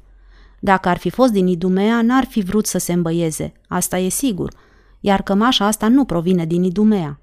Dacă 0.59 0.89
ar 0.89 0.97
fi 0.97 1.09
fost 1.09 1.31
din 1.31 1.47
Idumea, 1.47 2.01
n-ar 2.01 2.25
fi 2.25 2.41
vrut 2.41 2.65
să 2.65 2.77
se 2.77 2.93
îmbăieze, 2.93 3.53
asta 3.67 3.97
e 3.97 4.09
sigur, 4.09 4.53
iar 4.99 5.21
cămașa 5.21 5.65
asta 5.65 5.87
nu 5.87 6.05
provine 6.05 6.45
din 6.45 6.63
Idumea. 6.63 7.19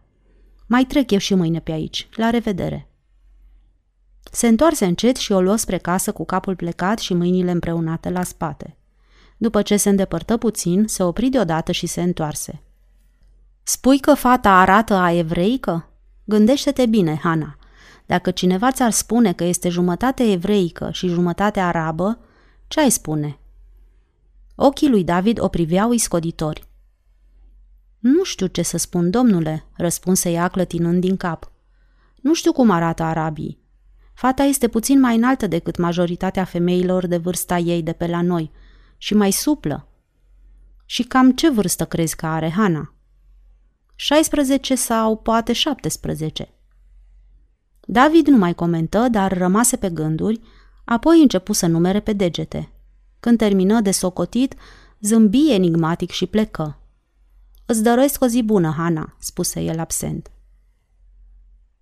Mai 0.66 0.84
trec 0.84 1.10
eu 1.10 1.18
și 1.18 1.34
mâine 1.34 1.60
pe 1.60 1.72
aici. 1.72 2.08
La 2.14 2.30
revedere! 2.30 2.88
Se 4.30 4.48
întoarse 4.48 4.84
încet 4.84 5.16
și 5.16 5.32
o 5.32 5.40
luă 5.40 5.56
spre 5.56 5.78
casă 5.78 6.12
cu 6.12 6.24
capul 6.24 6.56
plecat 6.56 6.98
și 6.98 7.14
mâinile 7.14 7.50
împreunate 7.50 8.10
la 8.10 8.22
spate. 8.22 8.76
După 9.36 9.62
ce 9.62 9.76
se 9.76 9.88
îndepărtă 9.88 10.36
puțin, 10.36 10.86
se 10.86 11.02
opri 11.02 11.28
deodată 11.28 11.72
și 11.72 11.86
se 11.86 12.02
întoarse. 12.02 12.62
Spui 13.62 13.98
că 13.98 14.14
fata 14.14 14.50
arată 14.50 14.94
a 14.94 15.12
evreică? 15.12 15.88
Gândește-te 16.24 16.86
bine, 16.86 17.18
Hana. 17.22 17.58
Dacă 18.06 18.30
cineva 18.30 18.72
ți-ar 18.72 18.90
spune 18.90 19.32
că 19.32 19.44
este 19.44 19.68
jumătate 19.68 20.30
evreică 20.32 20.88
și 20.92 21.08
jumătate 21.08 21.60
arabă, 21.60 22.18
ce 22.66 22.80
ai 22.80 22.90
spune? 22.90 23.38
Ochii 24.54 24.88
lui 24.88 25.04
David 25.04 25.40
o 25.40 25.48
priveau 25.48 25.92
iscoditori. 25.92 26.68
Nu 27.98 28.24
știu 28.24 28.46
ce 28.46 28.62
să 28.62 28.76
spun, 28.76 29.10
domnule, 29.10 29.66
răspunse 29.76 30.30
ea 30.30 30.48
clătinând 30.48 31.00
din 31.00 31.16
cap. 31.16 31.52
Nu 32.20 32.34
știu 32.34 32.52
cum 32.52 32.70
arată 32.70 33.02
arabii. 33.02 33.62
Fata 34.14 34.42
este 34.42 34.68
puțin 34.68 35.00
mai 35.00 35.16
înaltă 35.16 35.46
decât 35.46 35.76
majoritatea 35.76 36.44
femeilor 36.44 37.06
de 37.06 37.16
vârsta 37.16 37.58
ei 37.58 37.82
de 37.82 37.92
pe 37.92 38.06
la 38.06 38.22
noi 38.22 38.50
și 38.96 39.14
mai 39.14 39.30
suplă. 39.30 39.88
Și 40.84 41.02
cam 41.02 41.32
ce 41.32 41.50
vârstă 41.50 41.84
crezi 41.84 42.16
că 42.16 42.26
are 42.26 42.50
Hana? 42.50 42.94
16 43.94 44.74
sau 44.74 45.16
poate 45.16 45.52
17. 45.52 46.53
David 47.86 48.26
nu 48.26 48.36
mai 48.36 48.54
comentă, 48.54 49.08
dar 49.10 49.38
rămase 49.38 49.76
pe 49.76 49.90
gânduri, 49.90 50.40
apoi 50.84 51.20
începu 51.22 51.52
să 51.52 51.66
numere 51.66 52.00
pe 52.00 52.12
degete. 52.12 52.72
Când 53.20 53.38
termină 53.38 53.80
de 53.80 53.90
socotit, 53.90 54.54
zâmbi 55.00 55.52
enigmatic 55.52 56.10
și 56.10 56.26
plecă. 56.26 56.78
Îți 57.66 57.82
dăresc 57.82 58.22
o 58.22 58.26
zi 58.26 58.42
bună, 58.42 58.74
Hana, 58.76 59.16
spuse 59.18 59.60
el 59.60 59.78
absent. 59.78 60.30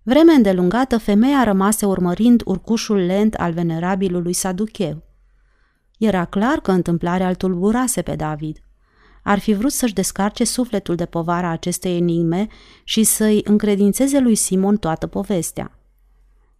Vreme 0.03 0.31
îndelungată, 0.31 0.97
femeia 0.97 1.43
rămase 1.43 1.85
urmărind 1.85 2.41
urcușul 2.45 2.97
lent 2.97 3.33
al 3.33 3.53
venerabilului 3.53 4.33
Saducheu. 4.33 5.03
Era 5.97 6.25
clar 6.25 6.59
că 6.59 6.71
întâmplarea 6.71 7.27
îl 7.27 7.35
tulburase 7.35 8.01
pe 8.01 8.15
David. 8.15 8.59
Ar 9.23 9.39
fi 9.39 9.53
vrut 9.53 9.71
să-și 9.71 9.93
descarce 9.93 10.43
sufletul 10.43 10.95
de 10.95 11.05
povara 11.05 11.49
acestei 11.49 11.97
enigme 11.97 12.47
și 12.83 13.03
să-i 13.03 13.41
încredințeze 13.43 14.19
lui 14.19 14.35
Simon 14.35 14.77
toată 14.77 15.07
povestea. 15.07 15.77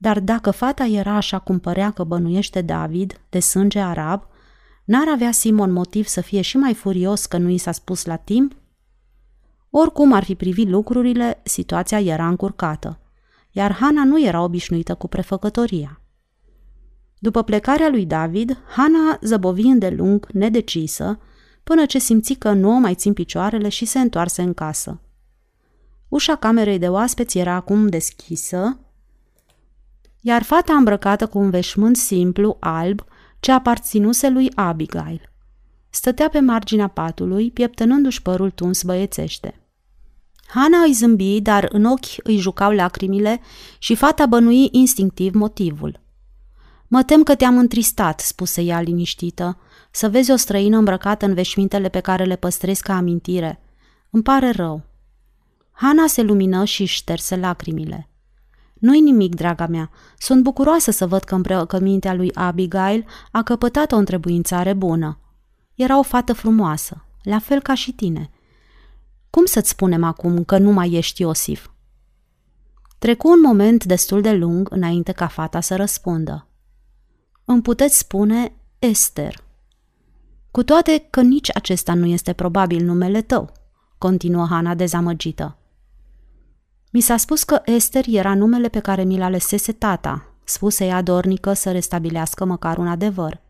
Dar 0.04 0.20
dacă 0.20 0.52
fata 0.52 0.86
era 0.86 1.16
așa 1.16 1.40
cum 1.40 1.60
părea 1.60 1.92
că 1.92 2.04
bănuiește 2.04 2.62
David, 2.62 3.22
de 3.30 3.40
sânge 3.40 3.80
arab, 3.80 4.28
n-ar 4.86 5.08
avea 5.08 5.32
Simon 5.32 5.72
motiv 5.72 6.06
să 6.06 6.22
fie 6.22 6.42
și 6.42 6.58
mai 6.58 6.74
furios 6.74 7.26
că 7.26 7.38
nu 7.38 7.50
i 7.50 7.58
s-a 7.58 7.72
spus 7.72 8.06
la 8.06 8.16
timp? 8.16 8.56
Oricum 9.70 10.14
ar 10.14 10.24
fi 10.24 10.36
privit 10.36 10.68
lucrurile, 10.68 11.42
situația 11.44 12.00
era 12.00 12.28
încurcată, 12.28 13.00
iar 13.52 13.74
Hana 13.74 14.04
nu 14.04 14.24
era 14.24 14.42
obișnuită 14.42 14.96
cu 14.96 15.08
prefăcătoria. 15.08 16.02
După 17.20 17.44
plecarea 17.44 17.90
lui 17.90 18.06
David, 18.06 18.58
Hana 18.76 19.20
zăbovi 19.22 19.68
îndelung, 19.68 20.28
nedecisă, 20.32 21.20
până 21.64 21.86
ce 21.86 22.00
simți 22.00 22.34
că 22.34 22.52
nu 22.52 22.70
o 22.76 22.78
mai 22.78 22.96
țin 22.96 23.14
picioarele 23.14 23.70
și 23.70 23.86
se 23.86 24.00
întoarse 24.00 24.42
în 24.42 24.54
casă. 24.54 25.02
Ușa 26.08 26.36
camerei 26.36 26.80
de 26.80 26.90
oaspeți 26.90 27.38
era 27.38 27.54
acum 27.54 27.88
deschisă, 27.88 28.78
iar 30.26 30.44
fata 30.44 30.74
îmbrăcată 30.74 31.28
cu 31.28 31.38
un 31.38 31.50
veșmânt 31.50 31.98
simplu, 31.98 32.58
alb, 32.60 33.02
ce 33.40 33.52
aparținuse 33.52 34.30
lui 34.30 34.52
Abigail. 34.56 35.32
Stătea 35.90 36.30
pe 36.30 36.40
marginea 36.40 36.88
patului, 36.88 37.52
pieptănându-și 37.52 38.22
părul 38.22 38.52
tuns 38.52 38.84
băiețește. 38.84 39.62
Hana 40.46 40.84
îi 40.84 40.94
zâmbi, 40.94 41.42
dar 41.42 41.70
în 41.72 41.86
ochi 41.86 42.24
îi 42.24 42.38
jucau 42.38 42.72
lacrimile 42.72 43.42
și 43.78 43.96
fata 43.96 44.26
bănui 44.26 44.70
instinctiv 44.72 45.34
motivul. 45.34 46.00
Mă 46.88 47.04
tem 47.04 47.24
că 47.24 47.36
te-am 47.36 47.58
întristat, 47.58 48.20
spuse 48.20 48.62
ea 48.62 48.82
liniștită, 48.82 49.58
să 49.92 50.10
vezi 50.10 50.32
o 50.32 50.36
străină 50.36 50.78
îmbrăcată 50.78 51.26
în 51.26 51.34
veșmintele 51.34 51.90
pe 51.90 52.00
care 52.00 52.24
le 52.24 52.36
păstrezi 52.36 52.82
ca 52.82 52.96
amintire. 52.96 53.62
Îmi 54.10 54.24
pare 54.24 54.50
rău. 54.50 54.84
Hana 55.72 56.08
se 56.08 56.22
lumină 56.22 56.64
și 56.64 56.86
șterse 56.86 57.36
lacrimile. 57.36 58.08
Nu-i 58.84 59.02
nimic, 59.02 59.36
draga 59.36 59.68
mea. 59.68 59.90
Sunt 60.18 60.44
bucuroasă 60.44 60.92
să 60.92 61.08
văd 61.08 61.24
că 61.24 61.36
îmbrăcămintea 61.36 62.14
lui 62.14 62.34
Abigail 62.34 63.06
a 63.32 63.44
căpătat 63.44 63.92
o 63.92 63.96
întrebuințare 63.96 64.74
bună. 64.74 65.20
Era 65.76 65.98
o 65.98 66.02
fată 66.02 66.34
frumoasă, 66.34 67.06
la 67.22 67.40
fel 67.40 67.62
ca 67.62 67.74
și 67.74 67.94
tine. 67.94 68.30
Cum 69.30 69.46
să-ți 69.46 69.70
spunem 69.70 70.04
acum 70.04 70.44
că 70.44 70.58
nu 70.58 70.72
mai 70.72 70.92
ești 70.92 71.22
Iosif? 71.22 71.68
Trecu 73.00 73.28
un 73.28 73.42
moment 73.42 73.86
destul 73.86 74.22
de 74.22 74.32
lung 74.32 74.68
înainte 74.72 75.12
ca 75.12 75.28
fata 75.28 75.60
să 75.60 75.76
răspundă. 75.76 76.48
Îmi 77.46 77.62
puteți 77.62 77.98
spune 77.98 78.54
Esther. 78.80 79.44
Cu 80.52 80.64
toate 80.64 81.08
că 81.10 81.22
nici 81.22 81.56
acesta 81.56 81.94
nu 81.94 82.06
este 82.06 82.34
probabil 82.34 82.86
numele 82.86 83.22
tău, 83.22 83.52
continuă 83.98 84.46
Hana 84.50 84.76
dezamăgită. 84.76 85.58
Mi 86.94 87.02
s-a 87.02 87.18
spus 87.18 87.44
că 87.44 87.62
Esther 87.66 88.06
era 88.08 88.36
numele 88.36 88.70
pe 88.70 88.80
care 88.80 89.04
mi 89.04 89.18
l 89.18 89.22
alesese 89.22 89.72
tata, 89.72 90.26
spuse 90.44 90.86
ea 90.86 91.02
dornică 91.02 91.54
să 91.54 91.72
restabilească 91.72 92.46
măcar 92.46 92.78
un 92.78 92.88
adevăr. 92.88 93.42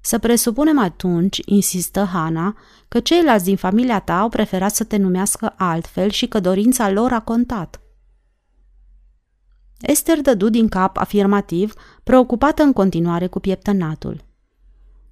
Să 0.00 0.18
presupunem 0.18 0.78
atunci, 0.78 1.40
insistă 1.44 2.04
Hana, 2.04 2.56
că 2.88 3.00
ceilalți 3.00 3.44
din 3.44 3.56
familia 3.56 4.00
ta 4.00 4.18
au 4.18 4.28
preferat 4.28 4.74
să 4.74 4.84
te 4.84 4.96
numească 4.96 5.54
altfel 5.56 6.10
și 6.10 6.26
că 6.26 6.40
dorința 6.40 6.90
lor 6.90 7.12
a 7.12 7.20
contat. 7.20 7.80
Esther 9.80 10.20
dădu 10.20 10.48
din 10.48 10.68
cap 10.68 10.96
afirmativ, 10.96 11.74
preocupată 12.04 12.62
în 12.62 12.72
continuare 12.72 13.26
cu 13.26 13.40
pieptănatul. 13.40 14.24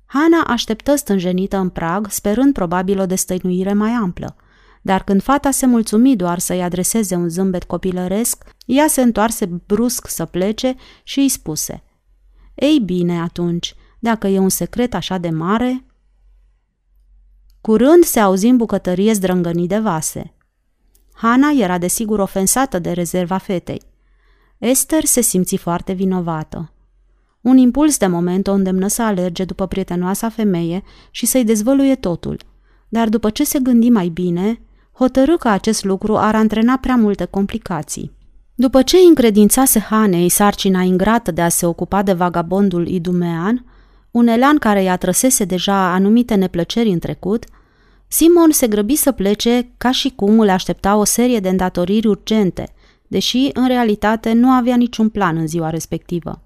Hana 0.07 0.43
așteptă 0.47 0.95
stânjenită 0.95 1.57
în 1.57 1.69
prag, 1.69 2.11
sperând 2.11 2.53
probabil 2.53 3.01
o 3.01 3.07
destăinuire 3.07 3.73
mai 3.73 3.91
amplă– 3.91 4.37
dar 4.87 5.05
când 5.05 5.23
fata 5.23 5.51
se 5.51 5.67
mulțumi 5.67 6.17
doar 6.17 6.39
să-i 6.39 6.63
adreseze 6.63 7.15
un 7.15 7.29
zâmbet 7.29 7.65
copilăresc, 7.65 8.45
ea 8.67 8.87
se 8.87 9.03
întoarse 9.03 9.47
brusc 9.67 10.09
să 10.09 10.25
plece 10.25 10.75
și 11.03 11.19
îi 11.19 11.29
spuse 11.29 11.83
Ei 12.55 12.79
bine 12.79 13.21
atunci, 13.21 13.75
dacă 13.99 14.27
e 14.27 14.39
un 14.39 14.49
secret 14.49 14.95
așa 14.95 15.19
de 15.19 15.31
mare... 15.31 15.85
Curând 17.61 18.05
se 18.05 18.21
auzi 18.21 18.47
în 18.47 18.57
bucătărie 18.57 19.13
zdrângănii 19.13 19.67
de 19.67 19.79
vase. 19.79 20.35
Hana 21.13 21.51
era 21.51 21.79
desigur 21.79 22.19
ofensată 22.19 22.79
de 22.79 22.93
rezerva 22.93 23.37
fetei. 23.37 23.83
Esther 24.59 25.05
se 25.05 25.21
simți 25.21 25.57
foarte 25.57 25.93
vinovată. 25.93 26.73
Un 27.41 27.57
impuls 27.57 27.99
de 27.99 28.07
moment 28.07 28.47
o 28.47 28.53
îndemnă 28.53 28.87
să 28.87 29.03
alerge 29.03 29.45
după 29.45 29.67
prietenoasa 29.67 30.29
femeie 30.29 30.83
și 31.11 31.27
să-i 31.27 31.45
dezvăluie 31.45 31.95
totul. 31.95 32.41
Dar 32.89 33.09
după 33.09 33.31
ce 33.31 33.45
se 33.45 33.59
gândi 33.59 33.91
mai 33.91 34.09
bine, 34.09 34.61
hotărâ 34.99 35.37
că 35.37 35.49
acest 35.49 35.85
lucru 35.85 36.17
ar 36.17 36.35
antrena 36.35 36.77
prea 36.77 36.97
multe 36.97 37.25
complicații. 37.25 38.13
După 38.55 38.83
ce 38.83 38.97
încredințase 38.97 39.79
Hanei 39.79 40.29
sarcina 40.29 40.83
ingrată 40.83 41.31
de 41.31 41.43
a 41.43 41.49
se 41.49 41.67
ocupa 41.67 42.03
de 42.03 42.13
vagabondul 42.13 42.89
idumean, 42.89 43.65
un 44.11 44.27
elan 44.27 44.59
care 44.59 44.83
i-a 44.83 44.97
trăsese 44.97 45.45
deja 45.45 45.93
anumite 45.93 46.35
neplăceri 46.35 46.89
în 46.89 46.99
trecut, 46.99 47.45
Simon 48.09 48.51
se 48.51 48.67
grăbi 48.67 48.95
să 48.95 49.13
plece 49.13 49.69
ca 49.77 49.91
și 49.91 50.13
cum 50.17 50.41
îl 50.41 50.49
aștepta 50.49 50.97
o 50.97 51.05
serie 51.05 51.41
de 51.41 51.49
îndatoriri 51.49 52.07
urgente, 52.07 52.73
deși 53.07 53.51
în 53.53 53.67
realitate 53.67 54.33
nu 54.33 54.49
avea 54.49 54.77
niciun 54.77 55.09
plan 55.09 55.37
în 55.37 55.47
ziua 55.47 55.71
respectivă. 55.71 56.43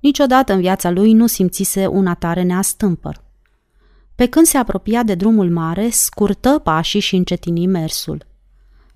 Niciodată 0.00 0.52
în 0.52 0.60
viața 0.60 0.90
lui 0.90 1.12
nu 1.12 1.26
simțise 1.26 1.86
un 1.86 2.06
atare 2.06 2.42
neastâmpăr. 2.42 3.23
Pe 4.14 4.26
când 4.26 4.46
se 4.46 4.56
apropia 4.56 5.02
de 5.02 5.14
drumul 5.14 5.50
mare, 5.50 5.88
scurtă 5.90 6.60
pașii 6.62 7.00
și 7.00 7.16
încetini 7.16 7.66
mersul. 7.66 8.26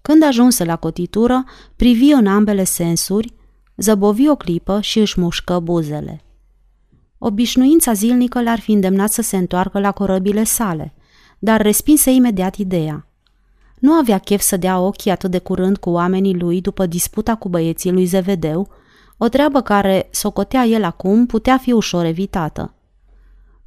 Când 0.02 0.22
ajunse 0.22 0.64
la 0.64 0.76
cotitură, 0.76 1.44
privi 1.76 2.10
în 2.10 2.26
ambele 2.26 2.64
sensuri, 2.64 3.34
zăbovi 3.76 4.28
o 4.28 4.36
clipă 4.36 4.80
și 4.80 4.98
își 4.98 5.20
mușcă 5.20 5.58
buzele. 5.58 6.22
Obișnuința 7.18 7.92
zilnică 7.92 8.42
l-ar 8.42 8.60
fi 8.60 8.72
îndemnat 8.72 9.12
să 9.12 9.22
se 9.22 9.36
întoarcă 9.36 9.78
la 9.78 9.92
corăbile 9.92 10.44
sale, 10.44 10.94
dar 11.38 11.62
respinse 11.62 12.10
imediat 12.10 12.56
ideea. 12.56 13.06
Nu 13.78 13.92
avea 13.92 14.18
chef 14.18 14.40
să 14.40 14.56
dea 14.56 14.78
ochii 14.78 15.10
atât 15.10 15.30
de 15.30 15.38
curând 15.38 15.76
cu 15.76 15.90
oamenii 15.90 16.38
lui 16.38 16.60
după 16.60 16.86
disputa 16.86 17.34
cu 17.34 17.48
băieții 17.48 17.92
lui 17.92 18.04
Zevedeu, 18.04 18.68
o 19.16 19.28
treabă 19.28 19.60
care, 19.60 20.08
socotea 20.10 20.64
el 20.64 20.84
acum, 20.84 21.26
putea 21.26 21.58
fi 21.58 21.72
ușor 21.72 22.04
evitată. 22.04 22.74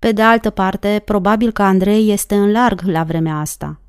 Pe 0.02 0.12
de 0.12 0.22
altă 0.22 0.50
parte, 0.50 1.02
probabil 1.06 1.52
că 1.52 1.62
Andrei 1.62 2.12
este 2.12 2.36
în 2.36 2.52
larg 2.52 2.82
la 2.82 3.04
vremea 3.04 3.40
asta. 3.40 3.82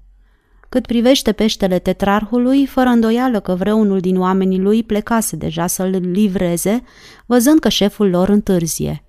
Cât 0.68 0.86
privește 0.86 1.32
peștele 1.32 1.78
tetrarhului, 1.78 2.66
fără 2.66 2.88
îndoială 2.88 3.40
că 3.40 3.54
vreunul 3.54 4.00
din 4.00 4.18
oamenii 4.18 4.58
lui 4.58 4.82
plecase 4.82 5.36
deja 5.36 5.66
să-l 5.66 5.88
livreze, 5.88 6.82
văzând 7.26 7.58
că 7.58 7.68
șeful 7.68 8.08
lor 8.10 8.28
întârzie. 8.28 9.04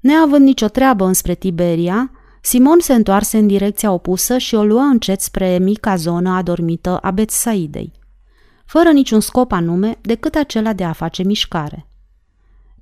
Neavând 0.00 0.44
nicio 0.44 0.66
treabă 0.66 1.04
înspre 1.04 1.34
Tiberia, 1.34 2.10
Simon 2.40 2.80
se 2.80 2.94
întoarse 2.94 3.38
în 3.38 3.46
direcția 3.46 3.92
opusă 3.92 4.38
și 4.38 4.54
o 4.54 4.64
luă 4.64 4.80
încet 4.80 5.20
spre 5.20 5.58
mica 5.58 5.96
zonă 5.96 6.30
adormită 6.30 6.96
a 6.96 7.10
Betsaidei, 7.10 7.92
fără 8.64 8.90
niciun 8.90 9.20
scop 9.20 9.52
anume 9.52 9.98
decât 10.00 10.34
acela 10.34 10.72
de 10.72 10.84
a 10.84 10.92
face 10.92 11.22
mișcare. 11.22 11.85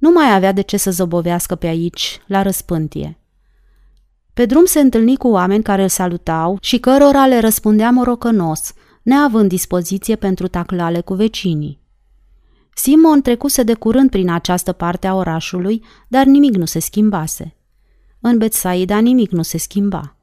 Nu 0.05 0.11
mai 0.11 0.35
avea 0.35 0.53
de 0.53 0.61
ce 0.61 0.77
să 0.77 0.91
zăbovească 0.91 1.55
pe 1.55 1.67
aici, 1.67 2.21
la 2.27 2.43
răspântie. 2.43 3.19
Pe 4.35 4.47
drum 4.47 4.65
se 4.65 4.81
întâlni 4.81 5.17
cu 5.17 5.29
oameni 5.29 5.63
care 5.63 5.83
îl 5.83 5.89
salutau 5.89 6.59
și 6.61 6.79
cărora 6.79 7.27
le 7.27 7.41
răspundea 7.41 7.91
morocănos, 7.91 8.73
neavând 9.03 9.49
dispoziție 9.49 10.17
pentru 10.17 10.49
taclale 10.49 11.01
cu 11.01 11.15
vecinii. 11.15 11.81
Simon 12.75 13.23
trecuse 13.23 13.63
de 13.63 13.75
curând 13.75 14.11
prin 14.11 14.31
această 14.31 14.73
parte 14.73 15.07
a 15.07 15.15
orașului, 15.15 15.85
dar 16.09 16.25
nimic 16.25 16.55
nu 16.55 16.65
se 16.65 16.79
schimbase. 16.79 17.57
În 18.21 18.39
Betsaida 18.39 18.99
nimic 18.99 19.31
nu 19.31 19.43
se 19.43 19.59
schimba. 19.59 20.17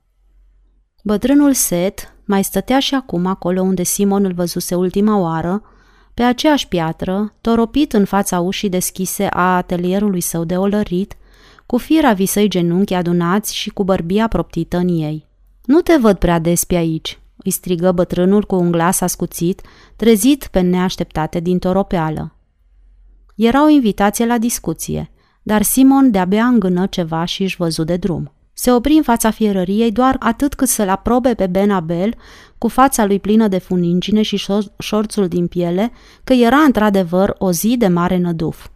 Bătrânul 1.03 1.53
Set 1.53 2.15
mai 2.25 2.43
stătea 2.43 2.79
și 2.79 2.95
acum 2.95 3.25
acolo 3.25 3.61
unde 3.61 3.83
Simon 3.83 4.25
îl 4.25 4.33
văzuse 4.33 4.75
ultima 4.75 5.17
oară, 5.17 5.61
pe 6.13 6.23
aceeași 6.23 6.67
piatră, 6.67 7.33
toropit 7.41 7.93
în 7.93 8.05
fața 8.05 8.39
ușii 8.39 8.69
deschise 8.69 9.27
a 9.29 9.55
atelierului 9.55 10.21
său 10.21 10.43
de 10.43 10.57
olărit, 10.57 11.15
cu 11.65 11.77
fira 11.77 12.13
visăi 12.13 12.49
genunchi 12.49 12.93
adunați 12.93 13.55
și 13.55 13.69
cu 13.69 13.83
bărbia 13.83 14.27
proptită 14.27 14.77
în 14.77 14.87
ei. 14.87 15.27
Nu 15.65 15.81
te 15.81 15.95
văd 15.95 16.17
prea 16.17 16.39
des 16.39 16.63
pe 16.63 16.75
aici, 16.75 17.19
îi 17.37 17.51
strigă 17.51 17.91
bătrânul 17.91 18.43
cu 18.43 18.55
un 18.55 18.71
glas 18.71 19.01
ascuțit, 19.01 19.61
trezit 19.95 20.47
pe 20.47 20.59
neașteptate 20.59 21.39
din 21.39 21.59
toropeală. 21.59 22.35
Era 23.35 23.63
o 23.63 23.67
invitație 23.67 24.25
la 24.25 24.37
discuție, 24.37 25.11
dar 25.43 25.61
Simon 25.61 26.11
de-abia 26.11 26.45
îngână 26.45 26.85
ceva 26.85 27.25
și 27.25 27.43
își 27.43 27.55
văzu 27.55 27.83
de 27.83 27.97
drum. 27.97 28.31
Se 28.61 28.71
opri 28.71 28.93
în 28.93 29.03
fața 29.03 29.31
fierăriei 29.31 29.91
doar 29.91 30.15
atât 30.19 30.53
cât 30.53 30.67
să-l 30.67 30.89
aprobe 30.89 31.33
pe 31.33 31.47
Ben 31.47 31.71
Abel, 31.71 32.15
cu 32.57 32.67
fața 32.67 33.05
lui 33.05 33.19
plină 33.19 33.47
de 33.47 33.57
funingine 33.57 34.21
și 34.21 34.47
șorțul 34.77 35.27
din 35.27 35.47
piele, 35.47 35.91
că 36.23 36.33
era 36.33 36.57
într-adevăr 36.57 37.35
o 37.37 37.51
zi 37.51 37.77
de 37.77 37.87
mare 37.87 38.17
năduf. 38.17 38.67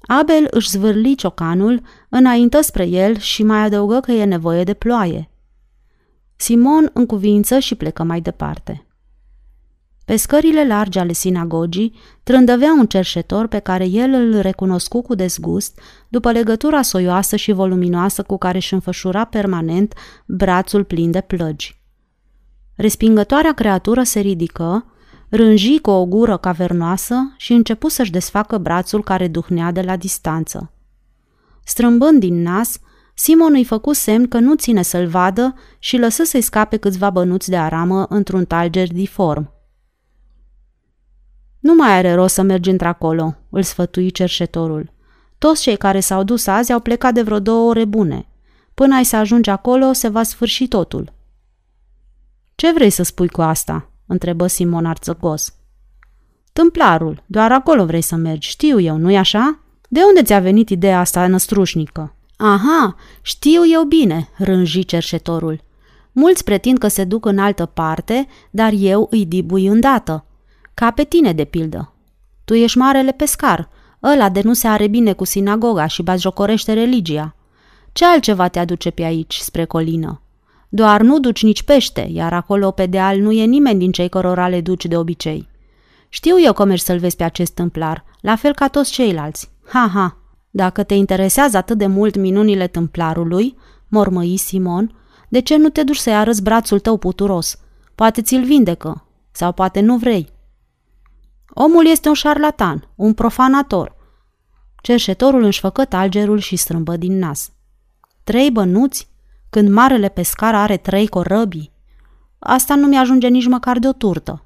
Abel 0.00 0.46
își 0.50 0.70
zvârli 0.70 1.14
ciocanul, 1.14 1.82
înaintă 2.08 2.60
spre 2.60 2.86
el 2.86 3.18
și 3.18 3.42
mai 3.42 3.58
adăugă 3.58 4.00
că 4.00 4.12
e 4.12 4.24
nevoie 4.24 4.64
de 4.64 4.74
ploaie. 4.74 5.30
Simon 6.36 6.90
încuvință 6.92 7.58
și 7.58 7.74
plecă 7.74 8.02
mai 8.02 8.20
departe. 8.20 8.86
Pe 10.10 10.16
scările 10.16 10.66
largi 10.66 10.98
ale 10.98 11.12
sinagogii 11.12 11.94
trândăvea 12.22 12.72
un 12.78 12.86
cerșetor 12.86 13.46
pe 13.46 13.58
care 13.58 13.84
el 13.84 14.12
îl 14.12 14.40
recunoscu 14.40 15.02
cu 15.02 15.14
dezgust 15.14 15.80
după 16.08 16.30
legătura 16.30 16.82
soioasă 16.82 17.36
și 17.36 17.52
voluminoasă 17.52 18.22
cu 18.22 18.38
care 18.38 18.56
își 18.56 18.74
înfășura 18.74 19.24
permanent 19.24 19.94
brațul 20.26 20.84
plin 20.84 21.10
de 21.10 21.20
plăgi. 21.20 21.80
Respingătoarea 22.74 23.52
creatură 23.52 24.02
se 24.02 24.20
ridică, 24.20 24.84
rânji 25.28 25.78
cu 25.78 25.90
o 25.90 26.06
gură 26.06 26.36
cavernoasă 26.36 27.34
și 27.36 27.52
începu 27.52 27.88
să-și 27.88 28.10
desfacă 28.10 28.58
brațul 28.58 29.02
care 29.02 29.28
duhnea 29.28 29.72
de 29.72 29.80
la 29.80 29.96
distanță. 29.96 30.72
Strâmbând 31.64 32.20
din 32.20 32.42
nas, 32.42 32.78
Simon 33.14 33.52
îi 33.52 33.64
făcu 33.64 33.92
semn 33.92 34.28
că 34.28 34.38
nu 34.38 34.54
ține 34.54 34.82
să-l 34.82 35.06
vadă 35.06 35.54
și 35.78 35.96
lăsă 35.96 36.24
să-i 36.24 36.40
scape 36.40 36.76
câțiva 36.76 37.10
bănuți 37.10 37.50
de 37.50 37.56
aramă 37.56 38.06
într-un 38.08 38.44
talger 38.44 38.88
diform. 38.92 39.58
Nu 41.60 41.74
mai 41.74 41.90
are 41.90 42.14
rost 42.14 42.34
să 42.34 42.42
mergi 42.42 42.70
într-acolo, 42.70 43.36
îl 43.50 43.62
sfătui 43.62 44.10
cerșetorul. 44.10 44.92
Toți 45.38 45.62
cei 45.62 45.76
care 45.76 46.00
s-au 46.00 46.22
dus 46.22 46.46
azi 46.46 46.72
au 46.72 46.80
plecat 46.80 47.14
de 47.14 47.22
vreo 47.22 47.40
două 47.40 47.68
ore 47.68 47.84
bune. 47.84 48.26
Până 48.74 48.94
ai 48.94 49.04
să 49.04 49.16
ajungi 49.16 49.50
acolo, 49.50 49.92
se 49.92 50.08
va 50.08 50.22
sfârși 50.22 50.68
totul. 50.68 51.12
Ce 52.54 52.72
vrei 52.72 52.90
să 52.90 53.02
spui 53.02 53.28
cu 53.28 53.42
asta?" 53.42 53.90
întrebă 54.06 54.46
Simon 54.46 54.86
arțăgos. 54.86 55.54
Tâmplarul, 56.52 57.22
doar 57.26 57.52
acolo 57.52 57.84
vrei 57.84 58.00
să 58.00 58.16
mergi, 58.16 58.48
știu 58.48 58.80
eu, 58.80 58.96
nu-i 58.96 59.16
așa? 59.16 59.58
De 59.88 60.00
unde 60.08 60.22
ți-a 60.22 60.40
venit 60.40 60.68
ideea 60.68 61.00
asta 61.00 61.26
năstrușnică? 61.26 62.14
Aha, 62.36 62.96
știu 63.22 63.60
eu 63.72 63.82
bine, 63.84 64.28
rânji 64.36 64.84
cerșetorul. 64.84 65.60
Mulți 66.12 66.44
pretind 66.44 66.78
că 66.78 66.88
se 66.88 67.04
duc 67.04 67.24
în 67.24 67.38
altă 67.38 67.66
parte, 67.66 68.26
dar 68.50 68.72
eu 68.76 69.06
îi 69.10 69.26
dibui 69.26 69.66
îndată. 69.66 70.24
Ca 70.80 70.90
pe 70.90 71.04
tine, 71.04 71.32
de 71.32 71.44
pildă. 71.44 71.92
Tu 72.44 72.54
ești 72.54 72.78
marele 72.78 73.12
pescar, 73.12 73.68
ăla 74.02 74.28
de 74.28 74.40
nu 74.44 74.52
se 74.52 74.66
are 74.66 74.86
bine 74.86 75.12
cu 75.12 75.24
sinagoga 75.24 75.86
și 75.86 76.04
jocorește 76.16 76.72
religia. 76.72 77.34
Ce 77.92 78.04
altceva 78.04 78.48
te 78.48 78.58
aduce 78.58 78.90
pe 78.90 79.02
aici, 79.02 79.36
spre 79.36 79.64
colină? 79.64 80.22
Doar 80.68 81.00
nu 81.00 81.20
duci 81.20 81.42
nici 81.42 81.62
pește, 81.62 82.08
iar 82.12 82.32
acolo 82.32 82.70
pe 82.70 82.86
deal 82.86 83.18
nu 83.18 83.32
e 83.32 83.44
nimeni 83.44 83.78
din 83.78 83.92
cei 83.92 84.08
cărora 84.08 84.48
le 84.48 84.60
duci 84.60 84.86
de 84.86 84.96
obicei. 84.96 85.48
Știu 86.08 86.40
eu 86.40 86.52
că 86.52 86.64
mergi 86.64 86.82
să-l 86.82 86.98
vezi 86.98 87.16
pe 87.16 87.24
acest 87.24 87.54
tâmplar, 87.54 88.04
la 88.20 88.36
fel 88.36 88.54
ca 88.54 88.68
toți 88.68 88.92
ceilalți. 88.92 89.50
Ha, 89.66 89.90
ha! 89.94 90.16
Dacă 90.50 90.82
te 90.82 90.94
interesează 90.94 91.56
atât 91.56 91.78
de 91.78 91.86
mult 91.86 92.16
minunile 92.16 92.66
tâmplarului, 92.66 93.56
mormăi 93.88 94.36
Simon, 94.36 94.94
de 95.28 95.40
ce 95.40 95.56
nu 95.56 95.68
te 95.68 95.82
duci 95.82 95.96
să-i 95.96 96.14
arăți 96.14 96.42
brațul 96.42 96.78
tău 96.78 96.96
puturos? 96.96 97.58
Poate 97.94 98.22
ți-l 98.22 98.44
vindecă, 98.44 99.06
sau 99.30 99.52
poate 99.52 99.80
nu 99.80 99.96
vrei. 99.96 100.38
Omul 101.54 101.86
este 101.86 102.08
un 102.08 102.14
șarlatan, 102.14 102.88
un 102.94 103.14
profanator. 103.14 103.96
Cerșetorul 104.82 105.42
își 105.42 105.60
făcă 105.60 105.84
talgerul 105.84 106.38
și 106.38 106.56
strâmbă 106.56 106.96
din 106.96 107.18
nas. 107.18 107.50
Trei 108.24 108.50
bănuți? 108.50 109.08
Când 109.50 109.68
marele 109.68 110.08
pescar 110.08 110.54
are 110.54 110.76
trei 110.76 111.08
corăbii? 111.08 111.72
Asta 112.38 112.74
nu 112.74 112.86
mi-ajunge 112.86 113.28
nici 113.28 113.46
măcar 113.46 113.78
de 113.78 113.88
o 113.88 113.92
turtă. 113.92 114.44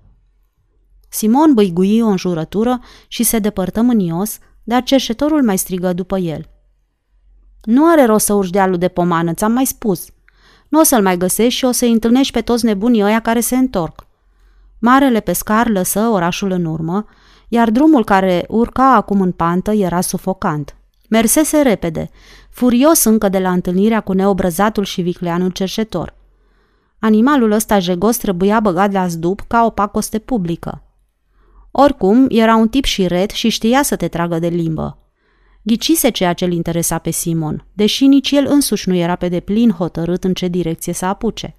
Simon 1.08 1.54
băigui 1.54 2.00
o 2.00 2.06
înjurătură 2.06 2.80
și 3.08 3.22
se 3.22 3.38
depărtă 3.38 3.82
mânios, 3.82 4.38
dar 4.62 4.82
cerșetorul 4.82 5.42
mai 5.42 5.58
strigă 5.58 5.92
după 5.92 6.18
el. 6.18 6.48
Nu 7.62 7.90
are 7.90 8.04
rost 8.04 8.24
să 8.24 8.32
urci 8.32 8.50
dealul 8.50 8.78
de 8.78 8.88
pomană, 8.88 9.34
ți-am 9.34 9.52
mai 9.52 9.64
spus. 9.64 10.06
Nu 10.68 10.80
o 10.80 10.82
să-l 10.82 11.02
mai 11.02 11.16
găsești 11.16 11.58
și 11.58 11.64
o 11.64 11.70
să-i 11.70 11.92
întâlnești 11.92 12.32
pe 12.32 12.40
toți 12.40 12.64
nebunii 12.64 13.02
ăia 13.02 13.20
care 13.20 13.40
se 13.40 13.56
întorc. 13.56 14.06
Marele 14.86 15.20
pescar 15.20 15.68
lăsă 15.68 16.00
orașul 16.00 16.50
în 16.50 16.64
urmă, 16.64 17.06
iar 17.48 17.70
drumul 17.70 18.04
care 18.04 18.44
urca 18.48 18.94
acum 18.94 19.20
în 19.20 19.32
pantă 19.32 19.72
era 19.72 20.00
sufocant. 20.00 20.76
Mersese 21.08 21.62
repede, 21.62 22.10
furios 22.50 23.04
încă 23.04 23.28
de 23.28 23.38
la 23.38 23.50
întâlnirea 23.50 24.00
cu 24.00 24.12
neobrăzatul 24.12 24.84
și 24.84 25.02
vicleanul 25.02 25.50
cerșetor. 25.50 26.14
Animalul 26.98 27.50
ăsta 27.50 27.78
jegos 27.78 28.16
trebuia 28.16 28.60
băgat 28.60 28.92
la 28.92 29.06
zdup 29.06 29.40
ca 29.40 29.64
o 29.64 29.70
pacoste 29.70 30.18
publică. 30.18 30.82
Oricum, 31.70 32.26
era 32.28 32.56
un 32.56 32.68
tip 32.68 32.84
șiret 32.84 33.30
și 33.30 33.48
știa 33.48 33.82
să 33.82 33.96
te 33.96 34.08
tragă 34.08 34.38
de 34.38 34.48
limbă. 34.48 34.98
Ghicise 35.62 36.10
ceea 36.10 36.32
ce 36.32 36.44
îl 36.44 36.52
interesa 36.52 36.98
pe 36.98 37.10
Simon, 37.10 37.66
deși 37.72 38.06
nici 38.06 38.30
el 38.30 38.46
însuși 38.48 38.88
nu 38.88 38.94
era 38.94 39.14
pe 39.14 39.28
deplin 39.28 39.70
hotărât 39.70 40.24
în 40.24 40.34
ce 40.34 40.48
direcție 40.48 40.92
să 40.92 41.04
apuce. 41.04 41.56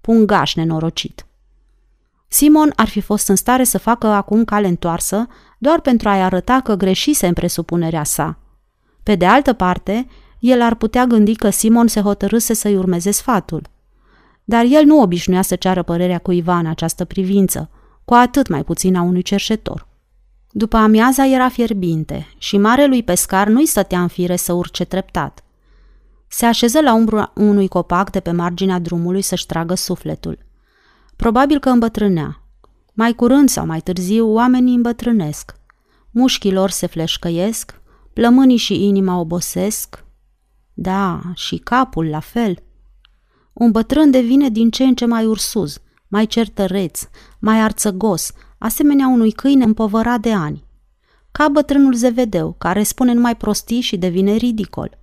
Pungaș 0.00 0.54
nenorocit. 0.54 1.24
Simon 2.32 2.72
ar 2.76 2.88
fi 2.88 3.00
fost 3.00 3.28
în 3.28 3.36
stare 3.36 3.64
să 3.64 3.78
facă 3.78 4.06
acum 4.06 4.44
cale 4.44 4.66
întoarsă 4.66 5.26
doar 5.58 5.80
pentru 5.80 6.08
a-i 6.08 6.22
arăta 6.22 6.60
că 6.64 6.74
greșise 6.74 7.26
în 7.26 7.32
presupunerea 7.32 8.04
sa. 8.04 8.38
Pe 9.02 9.14
de 9.14 9.26
altă 9.26 9.52
parte, 9.52 10.06
el 10.38 10.62
ar 10.62 10.74
putea 10.74 11.06
gândi 11.06 11.36
că 11.36 11.50
Simon 11.50 11.86
se 11.86 12.00
hotărâse 12.00 12.54
să-i 12.54 12.76
urmeze 12.76 13.10
sfatul. 13.10 13.62
Dar 14.44 14.64
el 14.64 14.84
nu 14.84 15.00
obișnuia 15.00 15.42
să 15.42 15.56
ceară 15.56 15.82
părerea 15.82 16.18
cuiva 16.18 16.58
în 16.58 16.66
această 16.66 17.04
privință, 17.04 17.70
cu 18.04 18.14
atât 18.14 18.48
mai 18.48 18.64
puțin 18.64 18.96
a 18.96 19.02
unui 19.02 19.22
cerșetor. 19.22 19.86
După 20.50 20.76
amiaza 20.76 21.26
era 21.26 21.48
fierbinte 21.48 22.34
și 22.38 22.58
marelui 22.58 23.02
pescar 23.02 23.48
nu-i 23.48 23.66
stătea 23.66 24.02
în 24.02 24.08
fire 24.08 24.36
să 24.36 24.52
urce 24.52 24.84
treptat. 24.84 25.44
Se 26.28 26.46
așeză 26.46 26.80
la 26.80 26.94
umbra 26.94 27.32
unui 27.34 27.68
copac 27.68 28.10
de 28.10 28.20
pe 28.20 28.30
marginea 28.30 28.78
drumului 28.78 29.22
să-și 29.22 29.46
tragă 29.46 29.74
sufletul– 29.74 30.38
Probabil 31.20 31.58
că 31.58 31.68
îmbătrânea. 31.68 32.42
Mai 32.92 33.12
curând 33.14 33.48
sau 33.48 33.66
mai 33.66 33.80
târziu, 33.80 34.32
oamenii 34.32 34.74
îmbătrânesc. 34.74 35.54
Mușchii 36.10 36.52
lor 36.52 36.70
se 36.70 36.86
fleșcăiesc, 36.86 37.80
plămânii 38.12 38.56
și 38.56 38.84
inima 38.84 39.18
obosesc. 39.18 40.04
Da, 40.74 41.20
și 41.34 41.56
capul 41.56 42.06
la 42.06 42.20
fel. 42.20 42.62
Un 43.52 43.70
bătrân 43.70 44.10
devine 44.10 44.48
din 44.48 44.70
ce 44.70 44.84
în 44.84 44.94
ce 44.94 45.06
mai 45.06 45.26
ursuz, 45.26 45.78
mai 46.08 46.26
certăreț, 46.26 47.00
mai 47.38 47.60
arțăgos, 47.60 48.32
asemenea 48.58 49.08
unui 49.08 49.30
câine 49.30 49.64
împovărat 49.64 50.20
de 50.20 50.32
ani. 50.32 50.64
ca 51.32 51.48
bătrânul 51.48 51.94
Zevedeu, 51.94 52.54
care 52.58 52.82
spune 52.82 53.12
numai 53.12 53.36
prostii 53.36 53.80
și 53.80 53.96
devine 53.96 54.32
ridicol. 54.32 54.98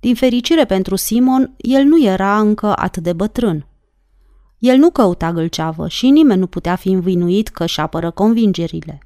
Din 0.00 0.14
fericire 0.14 0.64
pentru 0.64 0.96
Simon, 0.96 1.54
el 1.56 1.84
nu 1.84 2.02
era 2.02 2.40
încă 2.40 2.72
atât 2.76 3.02
de 3.02 3.12
bătrân. 3.12 3.66
El 4.58 4.76
nu 4.76 4.90
căuta 4.90 5.32
gâlceavă 5.32 5.88
și 5.88 6.10
nimeni 6.10 6.40
nu 6.40 6.46
putea 6.46 6.76
fi 6.76 6.88
învinuit 6.88 7.48
că 7.48 7.62
își 7.62 7.80
apără 7.80 8.10
convingerile. 8.10 8.98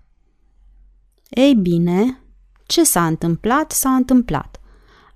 Ei 1.29 1.55
bine, 1.55 2.21
ce 2.67 2.85
s-a 2.85 3.07
întâmplat, 3.07 3.71
s-a 3.71 3.91
întâmplat. 3.91 4.61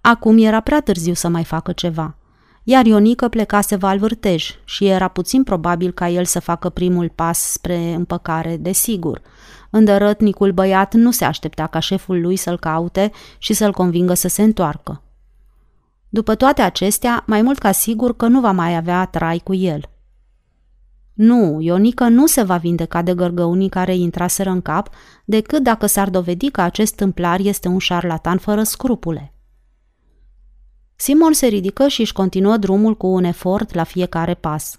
Acum 0.01 0.39
era 0.39 0.61
prea 0.61 0.81
târziu 0.81 1.15
să 1.15 1.29
mai 1.29 1.45
facă 1.45 1.73
ceva. 1.73 2.17
Iar 2.63 2.87
Ionică 2.87 3.29
plecase 3.29 3.77
valvârtej 3.77 4.51
și 4.65 4.87
era 4.87 5.09
puțin 5.09 5.43
probabil 5.43 5.93
ca 5.93 6.09
el 6.09 6.25
să 6.25 6.41
facă 6.41 6.69
primul 6.69 7.09
pas 7.09 7.39
spre 7.39 7.95
împăcare, 7.95 8.57
desigur. 8.57 9.23
Îndărătnicul 9.71 10.53
băiat 10.53 10.95
nu 10.95 11.11
se 11.11 11.25
aștepta 11.25 11.67
ca 11.67 11.79
șeful 11.79 12.21
lui 12.21 12.37
să-l 12.37 12.59
caute 12.59 13.11
și 13.39 13.53
să-l 13.53 13.73
convingă 13.73 14.15
să 14.15 14.29
se 14.29 14.43
întoarcă. 14.43 15.03
După 16.09 16.35
toate 16.35 16.63
acestea, 16.63 17.25
mai 17.27 17.43
mult 17.43 17.59
ca 17.59 17.73
sigur 17.73 18.17
că 18.17 18.27
nu 18.27 18.41
va 18.41 18.53
mai 18.53 18.77
avea 18.77 19.05
trai 19.05 19.41
cu 19.45 19.55
el. 19.55 19.89
Nu, 21.15 21.61
Ionică 21.61 22.09
nu 22.09 22.27
se 22.27 22.43
va 22.43 22.57
vindeca 22.57 23.03
de 23.03 23.15
gărgăunii 23.15 23.69
care 23.69 23.97
intraseră 23.97 24.51
în 24.51 24.61
cap, 24.61 24.89
decât 25.25 25.63
dacă 25.63 25.87
s-ar 25.87 26.11
dovedi 26.11 26.51
că 26.51 26.61
acest 26.61 26.95
tâmplar 26.95 27.41
este 27.41 27.69
un 27.69 27.79
șarlatan 27.79 28.39
fără 28.39 28.63
scrupule. 28.63 29.35
Simon 30.97 31.33
se 31.33 31.47
ridică 31.47 31.89
și 31.89 32.01
își 32.01 32.13
continuă 32.13 32.57
drumul 32.57 32.97
cu 32.97 33.07
un 33.07 33.25
efort 33.25 33.75
la 33.75 33.85
fiecare 33.85 34.35
pas. 34.35 34.79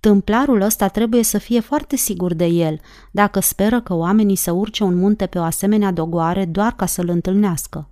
Tâmplarul 0.00 0.60
ăsta 0.60 0.88
trebuie 0.88 1.22
să 1.22 1.38
fie 1.38 1.60
foarte 1.60 1.96
sigur 1.96 2.34
de 2.34 2.44
el, 2.44 2.80
dacă 3.12 3.40
speră 3.40 3.80
că 3.80 3.94
oamenii 3.94 4.36
să 4.36 4.52
urce 4.52 4.84
un 4.84 4.94
munte 4.94 5.26
pe 5.26 5.38
o 5.38 5.42
asemenea 5.42 5.90
dogoare 5.90 6.44
doar 6.44 6.72
ca 6.76 6.86
să-l 6.86 7.08
întâlnească. 7.08 7.90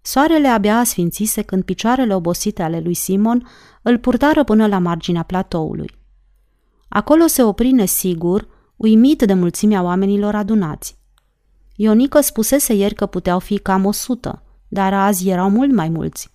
Soarele 0.00 0.48
abia 0.48 0.78
asfințise 0.78 1.42
când 1.42 1.62
picioarele 1.62 2.14
obosite 2.14 2.62
ale 2.62 2.80
lui 2.80 2.94
Simon 2.94 3.48
îl 3.82 3.98
purtară 3.98 4.44
până 4.44 4.66
la 4.66 4.78
marginea 4.78 5.22
platoului. 5.22 5.97
Acolo 6.88 7.26
se 7.26 7.42
opri 7.42 7.70
nesigur, 7.70 8.48
uimit 8.76 9.22
de 9.22 9.34
mulțimea 9.34 9.82
oamenilor 9.82 10.34
adunați. 10.34 10.96
Ionică 11.76 12.20
spusese 12.20 12.74
ieri 12.74 12.94
că 12.94 13.06
puteau 13.06 13.38
fi 13.38 13.58
cam 13.58 13.84
o 13.84 13.92
sută, 13.92 14.42
dar 14.68 14.94
azi 14.94 15.28
erau 15.28 15.50
mult 15.50 15.72
mai 15.72 15.88
mulți. 15.88 16.30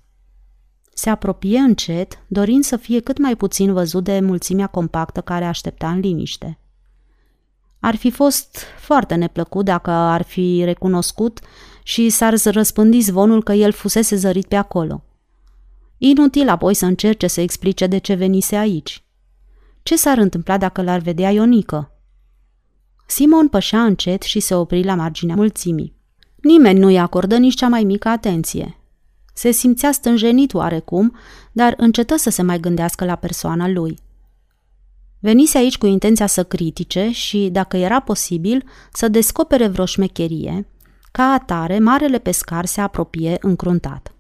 Se 0.93 1.09
apropie 1.09 1.59
încet, 1.59 2.19
dorind 2.27 2.63
să 2.63 2.77
fie 2.77 2.99
cât 2.99 3.17
mai 3.17 3.35
puțin 3.35 3.73
văzut 3.73 4.03
de 4.03 4.19
mulțimea 4.19 4.67
compactă 4.67 5.21
care 5.21 5.45
aștepta 5.45 5.89
în 5.89 5.99
liniște. 5.99 6.57
Ar 7.79 7.95
fi 7.95 8.11
fost 8.11 8.57
foarte 8.79 9.15
neplăcut 9.15 9.65
dacă 9.65 9.91
ar 9.91 10.21
fi 10.21 10.61
recunoscut 10.63 11.39
și 11.83 12.09
s-ar 12.09 12.33
răspândi 12.43 12.99
zvonul 12.99 13.43
că 13.43 13.53
el 13.53 13.71
fusese 13.71 14.15
zărit 14.15 14.45
pe 14.45 14.55
acolo. 14.55 15.03
Inutil 15.97 16.49
apoi 16.49 16.73
să 16.73 16.85
încerce 16.85 17.27
să 17.27 17.41
explice 17.41 17.87
de 17.87 17.97
ce 17.97 18.13
venise 18.13 18.55
aici. 18.55 19.02
Ce 19.83 19.95
s-ar 19.95 20.17
întâmpla 20.17 20.57
dacă 20.57 20.81
l-ar 20.81 20.99
vedea 20.99 21.29
Ionică? 21.29 21.91
Simon 23.05 23.47
pășea 23.47 23.83
încet 23.83 24.21
și 24.21 24.39
se 24.39 24.55
opri 24.55 24.83
la 24.83 24.95
marginea 24.95 25.35
mulțimii. 25.35 25.95
Nimeni 26.35 26.79
nu-i 26.79 26.97
acordă 26.97 27.37
nici 27.37 27.55
cea 27.55 27.67
mai 27.67 27.83
mică 27.83 28.07
atenție. 28.07 28.77
Se 29.33 29.51
simțea 29.51 29.91
stânjenit 29.91 30.53
oarecum, 30.53 31.15
dar 31.51 31.73
încetă 31.77 32.15
să 32.15 32.29
se 32.29 32.41
mai 32.41 32.59
gândească 32.59 33.05
la 33.05 33.15
persoana 33.15 33.67
lui. 33.67 33.97
Venise 35.19 35.57
aici 35.57 35.77
cu 35.77 35.85
intenția 35.85 36.27
să 36.27 36.43
critique 36.43 37.11
și, 37.11 37.49
dacă 37.51 37.77
era 37.77 37.99
posibil, 37.99 38.63
să 38.93 39.07
descopere 39.07 39.67
vreo 39.67 39.85
șmecherie. 39.85 40.67
Ca 41.11 41.23
atare, 41.23 41.79
marele 41.79 42.19
pescar 42.19 42.65
se 42.65 42.81
apropie 42.81 43.37
încruntat. 43.41 44.12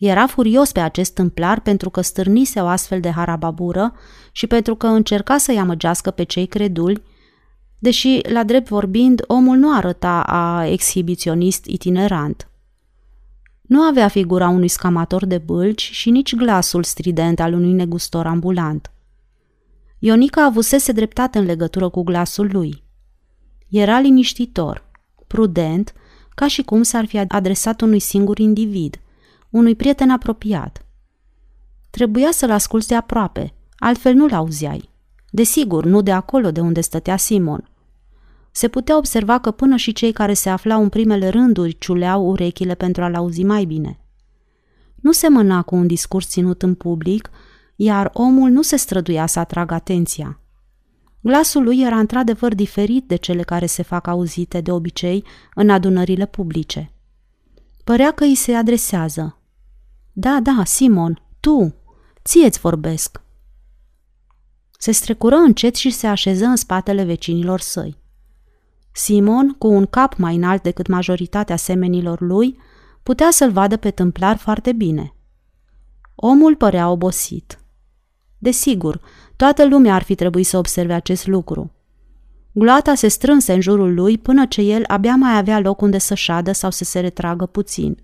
Era 0.00 0.26
furios 0.26 0.72
pe 0.72 0.80
acest 0.80 1.14
tâmplar 1.14 1.60
pentru 1.60 1.90
că 1.90 2.00
stârnise 2.00 2.60
o 2.60 2.66
astfel 2.66 3.00
de 3.00 3.10
harababură 3.10 3.92
și 4.32 4.46
pentru 4.46 4.74
că 4.74 4.86
încerca 4.86 5.38
să-i 5.38 5.58
amăgească 5.58 6.10
pe 6.10 6.22
cei 6.22 6.46
creduli, 6.46 7.02
deși, 7.78 8.20
la 8.28 8.44
drept 8.44 8.68
vorbind, 8.68 9.24
omul 9.26 9.56
nu 9.56 9.74
arăta 9.76 10.20
a 10.20 10.66
exhibiționist 10.66 11.64
itinerant. 11.64 12.48
Nu 13.62 13.80
avea 13.80 14.08
figura 14.08 14.48
unui 14.48 14.68
scamator 14.68 15.26
de 15.26 15.38
bâlci 15.38 15.90
și 15.92 16.10
nici 16.10 16.34
glasul 16.34 16.82
strident 16.82 17.40
al 17.40 17.52
unui 17.52 17.72
negustor 17.72 18.26
ambulant. 18.26 18.92
Ionica 19.98 20.44
avusese 20.44 20.92
dreptate 20.92 21.38
în 21.38 21.44
legătură 21.44 21.88
cu 21.88 22.02
glasul 22.02 22.48
lui. 22.52 22.82
Era 23.68 24.00
liniștitor, 24.00 24.84
prudent, 25.26 25.92
ca 26.34 26.48
și 26.48 26.62
cum 26.62 26.82
s-ar 26.82 27.06
fi 27.06 27.18
adresat 27.18 27.80
unui 27.80 27.98
singur 27.98 28.38
individ, 28.38 29.00
unui 29.50 29.74
prieten 29.74 30.10
apropiat. 30.10 30.84
Trebuia 31.90 32.30
să-l 32.30 32.50
asculți 32.50 32.88
de 32.88 32.94
aproape, 32.94 33.54
altfel 33.78 34.14
nu-l 34.14 34.32
auzeai. 34.32 34.90
Desigur, 35.30 35.84
nu 35.84 36.02
de 36.02 36.12
acolo 36.12 36.50
de 36.50 36.60
unde 36.60 36.80
stătea 36.80 37.16
Simon. 37.16 37.70
Se 38.50 38.68
putea 38.68 38.96
observa 38.96 39.38
că 39.38 39.50
până 39.50 39.76
și 39.76 39.92
cei 39.92 40.12
care 40.12 40.32
se 40.32 40.48
aflau 40.48 40.82
în 40.82 40.88
primele 40.88 41.28
rânduri 41.28 41.78
ciuleau 41.78 42.26
urechile 42.28 42.74
pentru 42.74 43.02
a-l 43.02 43.14
auzi 43.14 43.42
mai 43.42 43.64
bine. 43.64 44.00
Nu 44.94 45.12
se 45.12 45.28
mâna 45.28 45.62
cu 45.62 45.74
un 45.74 45.86
discurs 45.86 46.28
ținut 46.28 46.62
în 46.62 46.74
public, 46.74 47.30
iar 47.76 48.10
omul 48.12 48.50
nu 48.50 48.62
se 48.62 48.76
străduia 48.76 49.26
să 49.26 49.38
atragă 49.38 49.74
atenția. 49.74 50.40
Glasul 51.20 51.62
lui 51.62 51.80
era 51.80 51.98
într-adevăr 51.98 52.54
diferit 52.54 53.06
de 53.06 53.16
cele 53.16 53.42
care 53.42 53.66
se 53.66 53.82
fac 53.82 54.06
auzite 54.06 54.60
de 54.60 54.70
obicei 54.70 55.24
în 55.54 55.70
adunările 55.70 56.26
publice. 56.26 56.92
Părea 57.84 58.10
că 58.10 58.24
îi 58.24 58.34
se 58.34 58.54
adresează. 58.54 59.39
Da, 60.12 60.40
da, 60.42 60.64
Simon, 60.64 61.22
tu, 61.40 61.74
ție-ți 62.24 62.60
vorbesc. 62.60 63.22
Se 64.78 64.92
strecură 64.92 65.36
încet 65.36 65.74
și 65.74 65.90
se 65.90 66.06
așeză 66.06 66.44
în 66.44 66.56
spatele 66.56 67.04
vecinilor 67.04 67.60
săi. 67.60 67.98
Simon, 68.92 69.48
cu 69.58 69.68
un 69.68 69.86
cap 69.86 70.14
mai 70.14 70.36
înalt 70.36 70.62
decât 70.62 70.86
majoritatea 70.86 71.56
semenilor 71.56 72.20
lui, 72.20 72.58
putea 73.02 73.30
să-l 73.30 73.50
vadă 73.52 73.76
pe 73.76 73.90
tâmplar 73.90 74.36
foarte 74.36 74.72
bine. 74.72 75.14
Omul 76.14 76.56
părea 76.56 76.88
obosit. 76.88 77.60
Desigur, 78.38 79.00
toată 79.36 79.66
lumea 79.66 79.94
ar 79.94 80.02
fi 80.02 80.14
trebuit 80.14 80.46
să 80.46 80.58
observe 80.58 80.92
acest 80.92 81.26
lucru. 81.26 81.72
Gloata 82.52 82.94
se 82.94 83.08
strânse 83.08 83.52
în 83.52 83.60
jurul 83.60 83.94
lui 83.94 84.18
până 84.18 84.46
ce 84.46 84.60
el 84.60 84.84
abia 84.86 85.14
mai 85.14 85.36
avea 85.36 85.60
loc 85.60 85.80
unde 85.80 85.98
să 85.98 86.14
șadă 86.14 86.52
sau 86.52 86.70
să 86.70 86.84
se 86.84 87.00
retragă 87.00 87.46
puțin. 87.46 88.02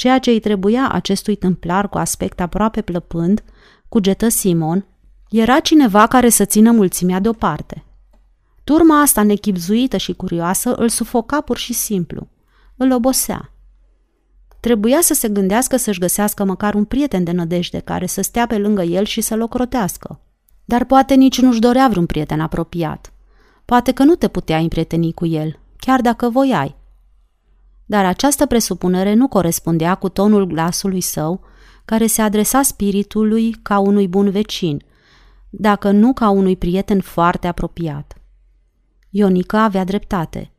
Ceea 0.00 0.18
ce 0.18 0.30
îi 0.30 0.40
trebuia 0.40 0.88
acestui 0.92 1.36
tâmplar 1.36 1.88
cu 1.88 1.98
aspect 1.98 2.40
aproape 2.40 2.80
plăpând, 2.80 3.42
cugetă 3.88 4.28
Simon, 4.28 4.86
era 5.30 5.58
cineva 5.58 6.06
care 6.06 6.28
să 6.28 6.44
țină 6.44 6.70
mulțimea 6.70 7.20
deoparte. 7.20 7.84
Turma 8.64 9.00
asta 9.00 9.22
nechipzuită 9.22 9.96
și 9.96 10.12
curioasă 10.12 10.74
îl 10.74 10.88
sufoca 10.88 11.40
pur 11.40 11.56
și 11.56 11.72
simplu. 11.72 12.28
Îl 12.76 12.92
obosea. 12.92 13.52
Trebuia 14.60 14.98
să 15.00 15.14
se 15.14 15.28
gândească 15.28 15.76
să-și 15.76 16.00
găsească 16.00 16.44
măcar 16.44 16.74
un 16.74 16.84
prieten 16.84 17.24
de 17.24 17.30
nădejde 17.30 17.78
care 17.78 18.06
să 18.06 18.22
stea 18.22 18.46
pe 18.46 18.58
lângă 18.58 18.82
el 18.82 19.04
și 19.04 19.20
să-l 19.20 19.40
ocrotească. 19.40 20.20
Dar 20.64 20.84
poate 20.84 21.14
nici 21.14 21.40
nu-și 21.40 21.60
dorea 21.60 21.88
vreun 21.88 22.06
prieten 22.06 22.40
apropiat. 22.40 23.12
Poate 23.64 23.92
că 23.92 24.04
nu 24.04 24.14
te 24.14 24.28
putea 24.28 24.58
împrieteni 24.58 25.12
cu 25.12 25.26
el, 25.26 25.58
chiar 25.76 26.00
dacă 26.00 26.28
voiai. 26.28 26.78
Dar 27.90 28.04
această 28.04 28.46
presupunere 28.46 29.14
nu 29.14 29.28
corespundea 29.28 29.94
cu 29.94 30.08
tonul 30.08 30.44
glasului 30.44 31.00
său, 31.00 31.40
care 31.84 32.06
se 32.06 32.22
adresa 32.22 32.62
spiritului 32.62 33.52
ca 33.52 33.78
unui 33.78 34.08
bun 34.08 34.30
vecin, 34.30 34.82
dacă 35.48 35.90
nu 35.90 36.12
ca 36.12 36.28
unui 36.28 36.56
prieten 36.56 37.00
foarte 37.00 37.46
apropiat. 37.46 38.14
Ionica 39.08 39.62
avea 39.62 39.84
dreptate. 39.84 40.52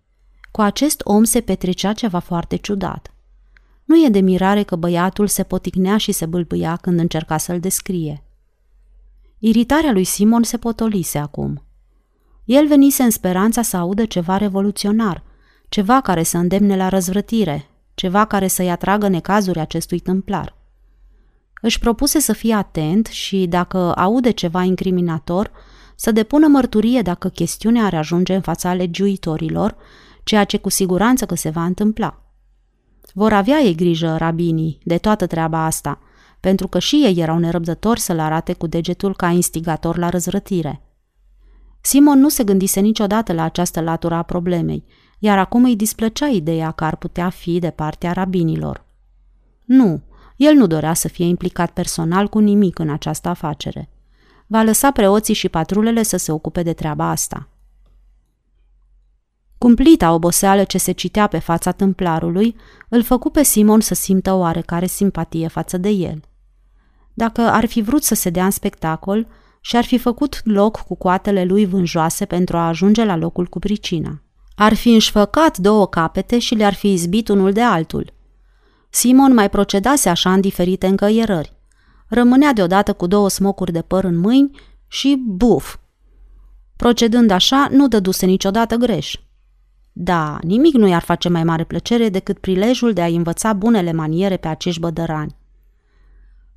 Cu 0.51 0.61
acest 0.61 1.01
om 1.03 1.23
se 1.23 1.41
petrecea 1.41 1.93
ceva 1.93 2.19
foarte 2.19 2.55
ciudat. 2.55 3.13
Nu 3.83 4.05
e 4.05 4.09
de 4.09 4.19
mirare 4.19 4.63
că 4.63 4.75
băiatul 4.75 5.27
se 5.27 5.43
poticnea 5.43 5.97
și 5.97 6.11
se 6.11 6.25
bâlbâia 6.25 6.75
când 6.75 6.99
încerca 6.99 7.37
să-l 7.37 7.59
descrie. 7.59 8.23
Iritarea 9.37 9.91
lui 9.91 10.03
Simon 10.03 10.43
se 10.43 10.57
potolise 10.57 11.17
acum. 11.17 11.63
El 12.45 12.67
venise 12.67 13.03
în 13.03 13.09
speranța 13.09 13.61
să 13.61 13.77
audă 13.77 14.05
ceva 14.05 14.37
revoluționar, 14.37 15.29
ceva 15.71 16.01
care 16.01 16.23
să 16.23 16.37
îndemne 16.37 16.75
la 16.75 16.89
răzvrătire, 16.89 17.69
ceva 17.93 18.25
care 18.25 18.47
să-i 18.47 18.69
atragă 18.69 19.07
necazuri 19.07 19.59
acestui 19.59 19.99
tâmplar. 19.99 20.55
Își 21.61 21.79
propuse 21.79 22.19
să 22.19 22.33
fie 22.33 22.53
atent 22.53 23.05
și, 23.05 23.45
dacă 23.47 23.77
aude 23.95 24.31
ceva 24.31 24.63
incriminator, 24.63 25.51
să 25.95 26.11
depună 26.11 26.47
mărturie 26.47 27.01
dacă 27.01 27.29
chestiunea 27.29 27.85
ar 27.85 27.93
ajunge 27.93 28.35
în 28.35 28.41
fața 28.41 28.73
legiuitorilor, 28.73 29.75
ceea 30.23 30.43
ce 30.43 30.57
cu 30.57 30.69
siguranță 30.69 31.25
că 31.25 31.35
se 31.35 31.49
va 31.49 31.63
întâmpla. 31.65 32.23
Vor 33.13 33.33
avea 33.33 33.59
ei 33.59 33.75
grijă, 33.75 34.15
rabinii, 34.17 34.79
de 34.83 34.97
toată 34.97 35.27
treaba 35.27 35.65
asta, 35.65 35.99
pentru 36.39 36.67
că 36.67 36.79
și 36.79 36.95
ei 36.95 37.21
erau 37.21 37.37
nerăbdători 37.37 37.99
să-l 37.99 38.19
arate 38.19 38.53
cu 38.53 38.67
degetul 38.67 39.15
ca 39.15 39.27
instigator 39.27 39.97
la 39.97 40.09
răzrătire. 40.09 40.81
Simon 41.81 42.19
nu 42.19 42.29
se 42.29 42.43
gândise 42.43 42.79
niciodată 42.79 43.33
la 43.33 43.43
această 43.43 43.81
latură 43.81 44.15
a 44.15 44.21
problemei, 44.21 44.85
iar 45.23 45.37
acum 45.37 45.63
îi 45.63 45.75
displăcea 45.75 46.27
ideea 46.27 46.71
că 46.71 46.83
ar 46.83 46.95
putea 46.95 47.29
fi 47.29 47.59
de 47.59 47.69
partea 47.69 48.11
rabinilor. 48.11 48.83
Nu, 49.65 50.01
el 50.35 50.53
nu 50.53 50.67
dorea 50.67 50.93
să 50.93 51.07
fie 51.07 51.25
implicat 51.25 51.71
personal 51.71 52.27
cu 52.27 52.39
nimic 52.39 52.79
în 52.79 52.89
această 52.89 53.29
afacere. 53.29 53.89
Va 54.47 54.63
lăsa 54.63 54.91
preoții 54.91 55.33
și 55.33 55.49
patrulele 55.49 56.03
să 56.03 56.17
se 56.17 56.31
ocupe 56.31 56.63
de 56.63 56.73
treaba 56.73 57.09
asta. 57.09 57.47
Cumplita 59.57 60.13
oboseală 60.13 60.63
ce 60.63 60.77
se 60.77 60.91
citea 60.91 61.27
pe 61.27 61.39
fața 61.39 61.71
tâmplarului 61.71 62.55
îl 62.89 63.03
făcu 63.03 63.29
pe 63.29 63.43
Simon 63.43 63.79
să 63.79 63.93
simtă 63.93 64.33
oarecare 64.33 64.85
simpatie 64.85 65.47
față 65.47 65.77
de 65.77 65.89
el. 65.89 66.23
Dacă 67.13 67.41
ar 67.41 67.65
fi 67.65 67.81
vrut 67.81 68.03
să 68.03 68.15
se 68.15 68.29
dea 68.29 68.45
în 68.45 68.51
spectacol, 68.51 69.27
și-ar 69.59 69.83
fi 69.83 69.97
făcut 69.97 70.41
loc 70.43 70.77
cu 70.77 70.95
coatele 70.95 71.43
lui 71.43 71.65
vânjoase 71.65 72.25
pentru 72.25 72.57
a 72.57 72.67
ajunge 72.67 73.03
la 73.03 73.15
locul 73.15 73.45
cu 73.47 73.59
pricina. 73.59 74.21
Ar 74.61 74.73
fi 74.73 74.93
înșfăcat 74.93 75.57
două 75.57 75.87
capete 75.87 76.39
și 76.39 76.55
le-ar 76.55 76.73
fi 76.73 76.93
izbit 76.93 77.27
unul 77.27 77.51
de 77.51 77.61
altul. 77.61 78.13
Simon 78.89 79.33
mai 79.33 79.49
procedase 79.49 80.09
așa 80.09 80.33
în 80.33 80.41
diferite 80.41 80.87
încăierări. 80.87 81.53
Rămânea 82.07 82.53
deodată 82.53 82.93
cu 82.93 83.07
două 83.07 83.29
smocuri 83.29 83.71
de 83.71 83.81
păr 83.81 84.03
în 84.03 84.17
mâini 84.17 84.59
și 84.87 85.23
buf! 85.27 85.75
Procedând 86.75 87.31
așa, 87.31 87.67
nu 87.71 87.87
dăduse 87.87 88.25
niciodată 88.25 88.75
greș. 88.75 89.15
Da, 89.91 90.39
nimic 90.41 90.73
nu 90.73 90.87
i-ar 90.87 91.01
face 91.01 91.29
mai 91.29 91.43
mare 91.43 91.63
plăcere 91.63 92.09
decât 92.09 92.37
prilejul 92.37 92.93
de 92.93 93.01
a 93.01 93.05
învăța 93.05 93.53
bunele 93.53 93.91
maniere 93.91 94.37
pe 94.37 94.47
acești 94.47 94.79
bădărani. 94.79 95.35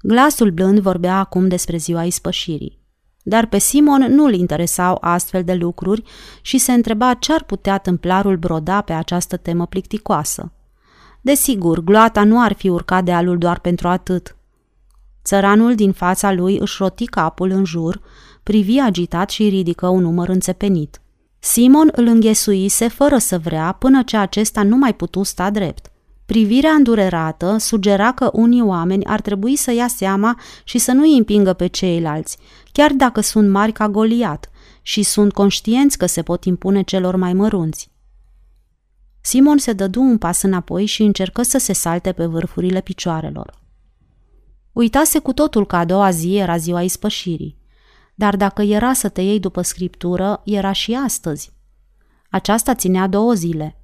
Glasul 0.00 0.50
blând 0.50 0.78
vorbea 0.78 1.18
acum 1.18 1.48
despre 1.48 1.76
ziua 1.76 2.04
ispășirii. 2.04 2.83
Dar 3.26 3.46
pe 3.46 3.58
Simon 3.58 4.14
nu-l 4.14 4.34
interesau 4.34 4.98
astfel 5.00 5.44
de 5.44 5.54
lucruri 5.54 6.02
și 6.40 6.58
se 6.58 6.72
întreba 6.72 7.14
ce 7.14 7.32
ar 7.32 7.42
putea 7.42 7.78
tâmplarul 7.78 8.36
broda 8.36 8.80
pe 8.80 8.92
această 8.92 9.36
temă 9.36 9.66
plicticoasă. 9.66 10.52
Desigur, 11.20 11.80
gloata 11.80 12.24
nu 12.24 12.40
ar 12.40 12.52
fi 12.52 12.68
urcat 12.68 13.04
de 13.04 13.12
alul 13.12 13.38
doar 13.38 13.58
pentru 13.58 13.88
atât. 13.88 14.36
Țăranul 15.24 15.74
din 15.74 15.92
fața 15.92 16.32
lui 16.32 16.58
își 16.58 16.76
roti 16.78 17.06
capul 17.06 17.50
în 17.50 17.64
jur, 17.64 18.00
privi 18.42 18.78
agitat 18.78 19.30
și 19.30 19.48
ridică 19.48 19.88
un 19.88 20.02
număr 20.02 20.28
înțepenit. 20.28 21.00
Simon 21.38 21.88
îl 21.92 22.06
înghesuise 22.06 22.88
fără 22.88 23.18
să 23.18 23.38
vrea 23.38 23.72
până 23.72 24.02
ce 24.02 24.16
acesta 24.16 24.62
nu 24.62 24.76
mai 24.76 24.94
putu 24.94 25.22
sta 25.22 25.50
drept. 25.50 25.90
Privirea 26.26 26.70
îndurerată 26.70 27.56
sugera 27.56 28.12
că 28.12 28.30
unii 28.32 28.62
oameni 28.62 29.04
ar 29.04 29.20
trebui 29.20 29.56
să 29.56 29.72
ia 29.72 29.86
seama 29.86 30.40
și 30.64 30.78
să 30.78 30.92
nu 30.92 31.02
îi 31.02 31.16
împingă 31.16 31.52
pe 31.52 31.66
ceilalți, 31.66 32.38
chiar 32.72 32.92
dacă 32.92 33.20
sunt 33.20 33.50
mari 33.50 33.72
ca 33.72 33.88
Goliat 33.88 34.50
și 34.82 35.02
sunt 35.02 35.32
conștienți 35.32 35.98
că 35.98 36.06
se 36.06 36.22
pot 36.22 36.44
impune 36.44 36.82
celor 36.82 37.16
mai 37.16 37.32
mărunți. 37.32 37.92
Simon 39.20 39.58
se 39.58 39.72
dădu 39.72 40.00
un 40.00 40.18
pas 40.18 40.42
înapoi 40.42 40.86
și 40.86 41.02
încercă 41.02 41.42
să 41.42 41.58
se 41.58 41.72
salte 41.72 42.12
pe 42.12 42.26
vârfurile 42.26 42.80
picioarelor. 42.80 43.62
Uitase 44.72 45.18
cu 45.18 45.32
totul 45.32 45.66
că 45.66 45.76
a 45.76 45.84
doua 45.84 46.10
zi 46.10 46.36
era 46.36 46.56
ziua 46.56 46.82
ispășirii, 46.82 47.58
dar 48.14 48.36
dacă 48.36 48.62
era 48.62 48.92
să 48.92 49.08
te 49.08 49.20
iei 49.20 49.40
după 49.40 49.62
scriptură, 49.62 50.42
era 50.44 50.72
și 50.72 50.94
astăzi. 51.04 51.52
Aceasta 52.30 52.74
ținea 52.74 53.06
două 53.06 53.32
zile– 53.32 53.78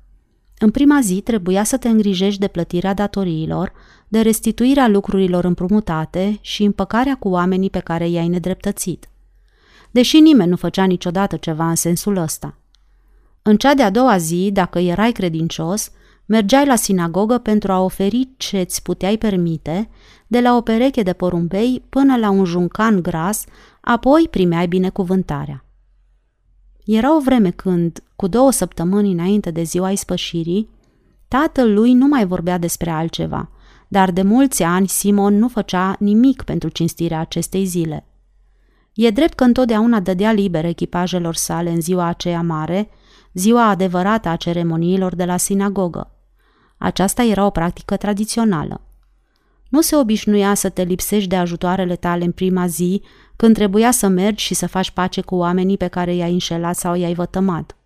în 0.63 0.71
prima 0.71 1.01
zi 1.01 1.21
trebuia 1.21 1.65
să 1.65 1.77
te 1.77 1.89
îngrijești 1.89 2.41
de 2.41 2.49
plătirea 2.49 2.95
datoriilor, 2.95 3.73
de 4.09 4.21
restituirea 4.21 4.89
lucrurilor 4.89 5.45
împrumutate 5.45 6.39
și 6.41 6.63
împăcarea 6.63 7.17
cu 7.17 7.29
oamenii 7.29 7.71
pe 7.71 7.79
care 7.79 8.09
i-ai 8.09 8.29
nedreptățit. 8.29 9.09
Deși 9.91 10.21
nimeni 10.21 10.51
nu 10.51 10.57
făcea 10.57 10.85
niciodată 10.85 11.37
ceva 11.37 11.69
în 11.69 11.75
sensul 11.75 12.17
ăsta. 12.17 12.59
În 13.43 13.57
cea 13.57 13.75
de-a 13.75 13.91
doua 13.91 14.17
zi, 14.17 14.51
dacă 14.53 14.79
erai 14.79 15.13
credincios, 15.13 15.91
mergeai 16.27 16.67
la 16.67 16.77
sinagogă 16.77 17.39
pentru 17.39 17.73
a 17.73 17.81
oferi 17.81 18.29
ce 18.37 18.59
îți 18.59 18.83
puteai 18.83 19.17
permite, 19.17 19.89
de 20.27 20.41
la 20.41 20.57
o 20.57 20.61
pereche 20.61 21.03
de 21.03 21.13
porumbei 21.13 21.83
până 21.89 22.17
la 22.17 22.31
un 22.31 22.45
juncan 22.45 23.03
gras, 23.03 23.45
apoi 23.81 24.27
primeai 24.31 24.67
binecuvântarea. 24.67 25.65
Era 26.85 27.17
o 27.17 27.21
vreme 27.21 27.51
când, 27.51 28.03
cu 28.17 28.27
două 28.27 28.51
săptămâni 28.51 29.13
înainte 29.13 29.51
de 29.51 29.63
ziua 29.63 29.91
ispășirii, 29.91 30.69
tatăl 31.29 31.73
lui 31.73 31.93
nu 31.93 32.07
mai 32.07 32.27
vorbea 32.27 32.59
despre 32.59 32.91
altceva, 32.91 33.51
dar 33.89 34.11
de 34.11 34.23
mulți 34.23 34.63
ani 34.63 34.89
Simon 34.89 35.39
nu 35.39 35.49
făcea 35.49 35.97
nimic 35.99 36.43
pentru 36.43 36.69
cinstirea 36.69 37.21
acestei 37.21 37.65
zile. 37.65 38.05
E 38.95 39.11
drept 39.11 39.35
că 39.35 39.45
întotdeauna 39.45 40.01
dădea 40.01 40.33
liber 40.33 40.65
echipajelor 40.65 41.35
sale 41.35 41.71
în 41.71 41.81
ziua 41.81 42.05
aceea 42.05 42.43
mare, 42.43 42.91
ziua 43.33 43.69
adevărată 43.69 44.29
a 44.29 44.37
ceremoniilor 44.37 45.15
de 45.15 45.25
la 45.25 45.37
sinagogă. 45.37 46.15
Aceasta 46.79 47.23
era 47.23 47.47
o 47.47 47.51
practică 47.51 47.97
tradițională. 47.97 48.81
Nu 49.69 49.81
se 49.81 49.97
obișnuia 49.97 50.55
să 50.55 50.69
te 50.69 50.83
lipsești 50.83 51.29
de 51.29 51.37
ajutoarele 51.37 51.97
tale 51.97 52.25
în 52.25 52.33
prima 52.33 52.67
zi, 52.67 53.03
când 53.41 53.55
trebuia 53.55 53.91
să 53.91 54.09
mergi 54.09 54.45
și 54.45 54.55
să 54.55 54.67
faci 54.67 54.91
pace 54.91 55.21
cu 55.21 55.35
oamenii 55.35 55.77
pe 55.77 55.87
care 55.87 56.15
i-ai 56.15 56.33
înșelat 56.33 56.77
sau 56.77 56.95
i-ai 56.95 57.15
vătămat. 57.15 57.77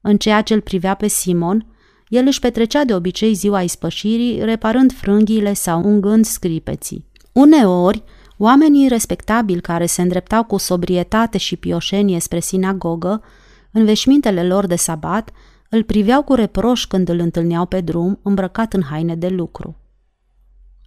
În 0.00 0.16
ceea 0.16 0.42
ce 0.42 0.54
îl 0.54 0.60
privea 0.60 0.94
pe 0.94 1.06
Simon, 1.06 1.66
el 2.08 2.26
își 2.26 2.40
petrecea 2.40 2.84
de 2.84 2.94
obicei 2.94 3.34
ziua 3.34 3.62
ispășirii, 3.62 4.44
reparând 4.44 4.92
frânghiile 4.92 5.52
sau 5.52 5.82
ungând 5.84 6.24
scripeții. 6.24 7.06
Uneori, 7.32 8.02
oamenii 8.36 8.88
respectabili 8.88 9.60
care 9.60 9.86
se 9.86 10.02
îndreptau 10.02 10.44
cu 10.44 10.56
sobrietate 10.56 11.38
și 11.38 11.56
pioșenie 11.56 12.20
spre 12.20 12.40
sinagogă, 12.40 13.22
în 13.72 13.84
veșmintele 13.84 14.46
lor 14.46 14.66
de 14.66 14.76
sabat, 14.76 15.30
îl 15.70 15.82
priveau 15.82 16.22
cu 16.22 16.34
reproș 16.34 16.84
când 16.84 17.08
îl 17.08 17.18
întâlneau 17.18 17.66
pe 17.66 17.80
drum, 17.80 18.18
îmbrăcat 18.22 18.72
în 18.72 18.82
haine 18.82 19.14
de 19.14 19.28
lucru. 19.28 19.79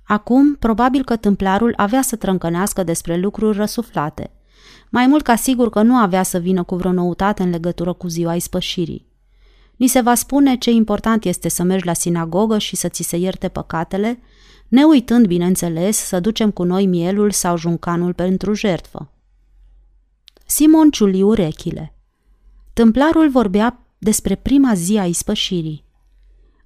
Acum, 0.04 0.56
probabil 0.56 1.04
că 1.04 1.16
tâmplarul 1.16 1.74
avea 1.76 2.02
să 2.02 2.16
trâncănească 2.16 2.84
despre 2.84 3.18
lucruri 3.18 3.58
răsuflate. 3.58 4.32
Mai 4.90 5.08
mult 5.08 5.24
ca 5.24 5.36
sigur 5.36 5.70
că 5.70 5.82
nu 5.82 5.96
avea 5.96 6.24
să 6.24 6.38
vină 6.38 6.64
cu 6.64 6.76
vreo 6.76 6.92
noutate 6.92 7.44
în 7.44 7.50
legătură 7.50 7.94
cu 7.94 8.08
ziua 8.08 8.36
ispășirii. 8.36 9.08
Ni 9.76 9.88
se 9.88 10.02
va 10.02 10.16
spune 10.16 10.58
ce 10.58 10.72
important 10.72 11.24
este 11.24 11.50
să 11.50 11.64
mergi 11.64 11.86
la 11.86 11.94
sinagogă 11.94 12.58
și 12.58 12.76
să 12.76 12.88
ți 12.88 13.04
se 13.04 13.18
ierte 13.18 13.48
păcatele, 13.48 14.20
ne 14.68 14.84
uitând, 14.84 15.26
bineînțeles, 15.28 15.98
să 15.98 16.20
ducem 16.20 16.52
cu 16.52 16.64
noi 16.64 16.86
mielul 16.86 17.32
sau 17.32 17.58
juncanul 17.58 18.14
pentru 18.14 18.54
jertfă. 18.54 19.12
Simon 20.46 20.90
ciuli 20.90 21.22
urechile. 21.22 21.96
Tâmplarul 22.74 23.30
vorbea 23.30 23.80
despre 23.98 24.36
prima 24.36 24.74
zi 24.74 24.98
a 24.98 25.06
ispășirii. 25.06 25.86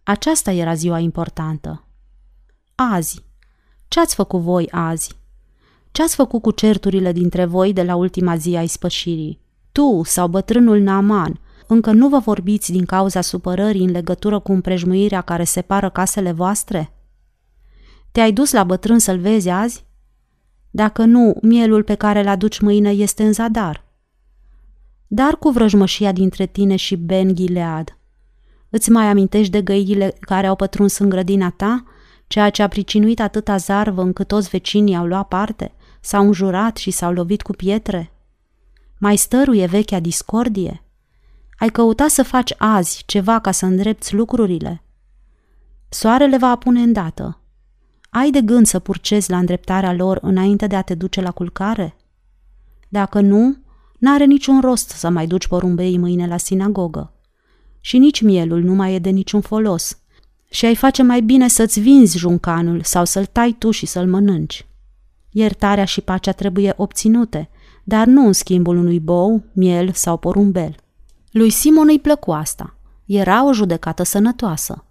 Aceasta 0.03 0.51
era 0.51 0.73
ziua 0.73 0.99
importantă. 0.99 1.87
Azi, 2.75 3.23
ce 3.87 3.99
ați 3.99 4.15
făcut 4.15 4.39
voi 4.39 4.67
azi? 4.71 5.15
Ce 5.91 6.01
ați 6.01 6.15
făcut 6.15 6.41
cu 6.41 6.51
certurile 6.51 7.11
dintre 7.11 7.45
voi 7.45 7.73
de 7.73 7.83
la 7.83 7.95
ultima 7.95 8.35
zi 8.35 8.55
a 8.55 8.61
ispășirii? 8.61 9.39
Tu 9.71 10.01
sau 10.03 10.27
bătrânul 10.27 10.79
Naaman, 10.79 11.39
încă 11.67 11.91
nu 11.91 12.09
vă 12.09 12.17
vorbiți 12.17 12.71
din 12.71 12.85
cauza 12.85 13.21
supărării 13.21 13.83
în 13.83 13.91
legătură 13.91 14.39
cu 14.39 14.51
împrejmuirea 14.51 15.21
care 15.21 15.43
separă 15.43 15.89
casele 15.89 16.31
voastre? 16.31 16.91
Te-ai 18.11 18.31
dus 18.31 18.51
la 18.51 18.63
bătrân 18.63 18.99
să-l 18.99 19.19
vezi 19.19 19.49
azi? 19.49 19.85
Dacă 20.71 21.03
nu, 21.03 21.37
mielul 21.41 21.83
pe 21.83 21.95
care 21.95 22.19
îl 22.19 22.27
aduci 22.27 22.59
mâine 22.59 22.89
este 22.89 23.23
în 23.23 23.33
zadar. 23.33 23.85
Dar 25.07 25.35
cu 25.35 25.49
vrăjmășia 25.49 26.11
dintre 26.11 26.45
tine 26.45 26.75
și 26.75 26.95
Ben 26.95 27.35
Gilead. 27.35 27.97
Îți 28.69 28.89
mai 28.89 29.05
amintești 29.05 29.51
de 29.51 29.61
găile 29.61 30.15
care 30.19 30.47
au 30.47 30.55
pătruns 30.55 30.97
în 30.97 31.09
grădina 31.09 31.49
ta 31.49 31.83
ceea 32.27 32.49
ce 32.49 32.63
a 32.63 32.67
pricinuit 32.67 33.19
atâta 33.19 33.57
zarvă 33.57 34.01
încât 34.01 34.27
toți 34.27 34.49
vecinii 34.49 34.95
au 34.95 35.05
luat 35.05 35.27
parte, 35.27 35.73
s-au 36.01 36.25
înjurat 36.25 36.77
și 36.77 36.91
s-au 36.91 37.13
lovit 37.13 37.41
cu 37.41 37.51
pietre? 37.51 38.11
Mai 38.97 39.15
stăruie 39.15 39.65
vechea 39.65 39.99
discordie? 39.99 40.83
Ai 41.59 41.69
căutat 41.69 42.09
să 42.09 42.23
faci 42.23 42.53
azi 42.57 43.03
ceva 43.05 43.39
ca 43.39 43.51
să 43.51 43.65
îndrepți 43.65 44.13
lucrurile? 44.13 44.83
Soarele 45.89 46.37
va 46.37 46.47
apune 46.47 46.81
îndată. 46.81 47.39
Ai 48.09 48.31
de 48.31 48.41
gând 48.41 48.65
să 48.65 48.79
purcezi 48.79 49.29
la 49.29 49.37
îndreptarea 49.37 49.93
lor 49.93 50.19
înainte 50.21 50.67
de 50.67 50.75
a 50.75 50.81
te 50.81 50.95
duce 50.95 51.21
la 51.21 51.31
culcare? 51.31 51.95
Dacă 52.89 53.19
nu, 53.19 53.57
n-are 53.97 54.25
niciun 54.25 54.61
rost 54.61 54.89
să 54.89 55.09
mai 55.09 55.27
duci 55.27 55.47
porumbeii 55.47 55.97
mâine 55.97 56.27
la 56.27 56.37
sinagogă. 56.37 57.13
Și 57.79 57.97
nici 57.97 58.21
mielul 58.21 58.61
nu 58.61 58.73
mai 58.73 58.93
e 58.93 58.99
de 58.99 59.09
niciun 59.09 59.41
folos– 59.41 59.97
și 60.49 60.65
ai 60.65 60.75
face 60.75 61.03
mai 61.03 61.21
bine 61.21 61.47
să-ți 61.47 61.79
vinzi 61.79 62.17
juncanul 62.17 62.81
sau 62.83 63.05
să-l 63.05 63.25
tai 63.25 63.55
tu 63.59 63.71
și 63.71 63.85
să-l 63.85 64.07
mănânci. 64.07 64.65
Iertarea 65.29 65.85
și 65.85 66.01
pacea 66.01 66.31
trebuie 66.31 66.73
obținute, 66.77 67.49
dar 67.83 68.05
nu 68.05 68.25
în 68.25 68.33
schimbul 68.33 68.77
unui 68.77 68.99
bou, 68.99 69.43
miel 69.53 69.91
sau 69.93 70.17
porumbel. 70.17 70.75
Lui 71.31 71.49
Simon 71.49 71.87
îi 71.87 71.99
plăcu 71.99 72.31
asta. 72.31 72.75
Era 73.05 73.45
o 73.45 73.53
judecată 73.53 74.03
sănătoasă. 74.03 74.85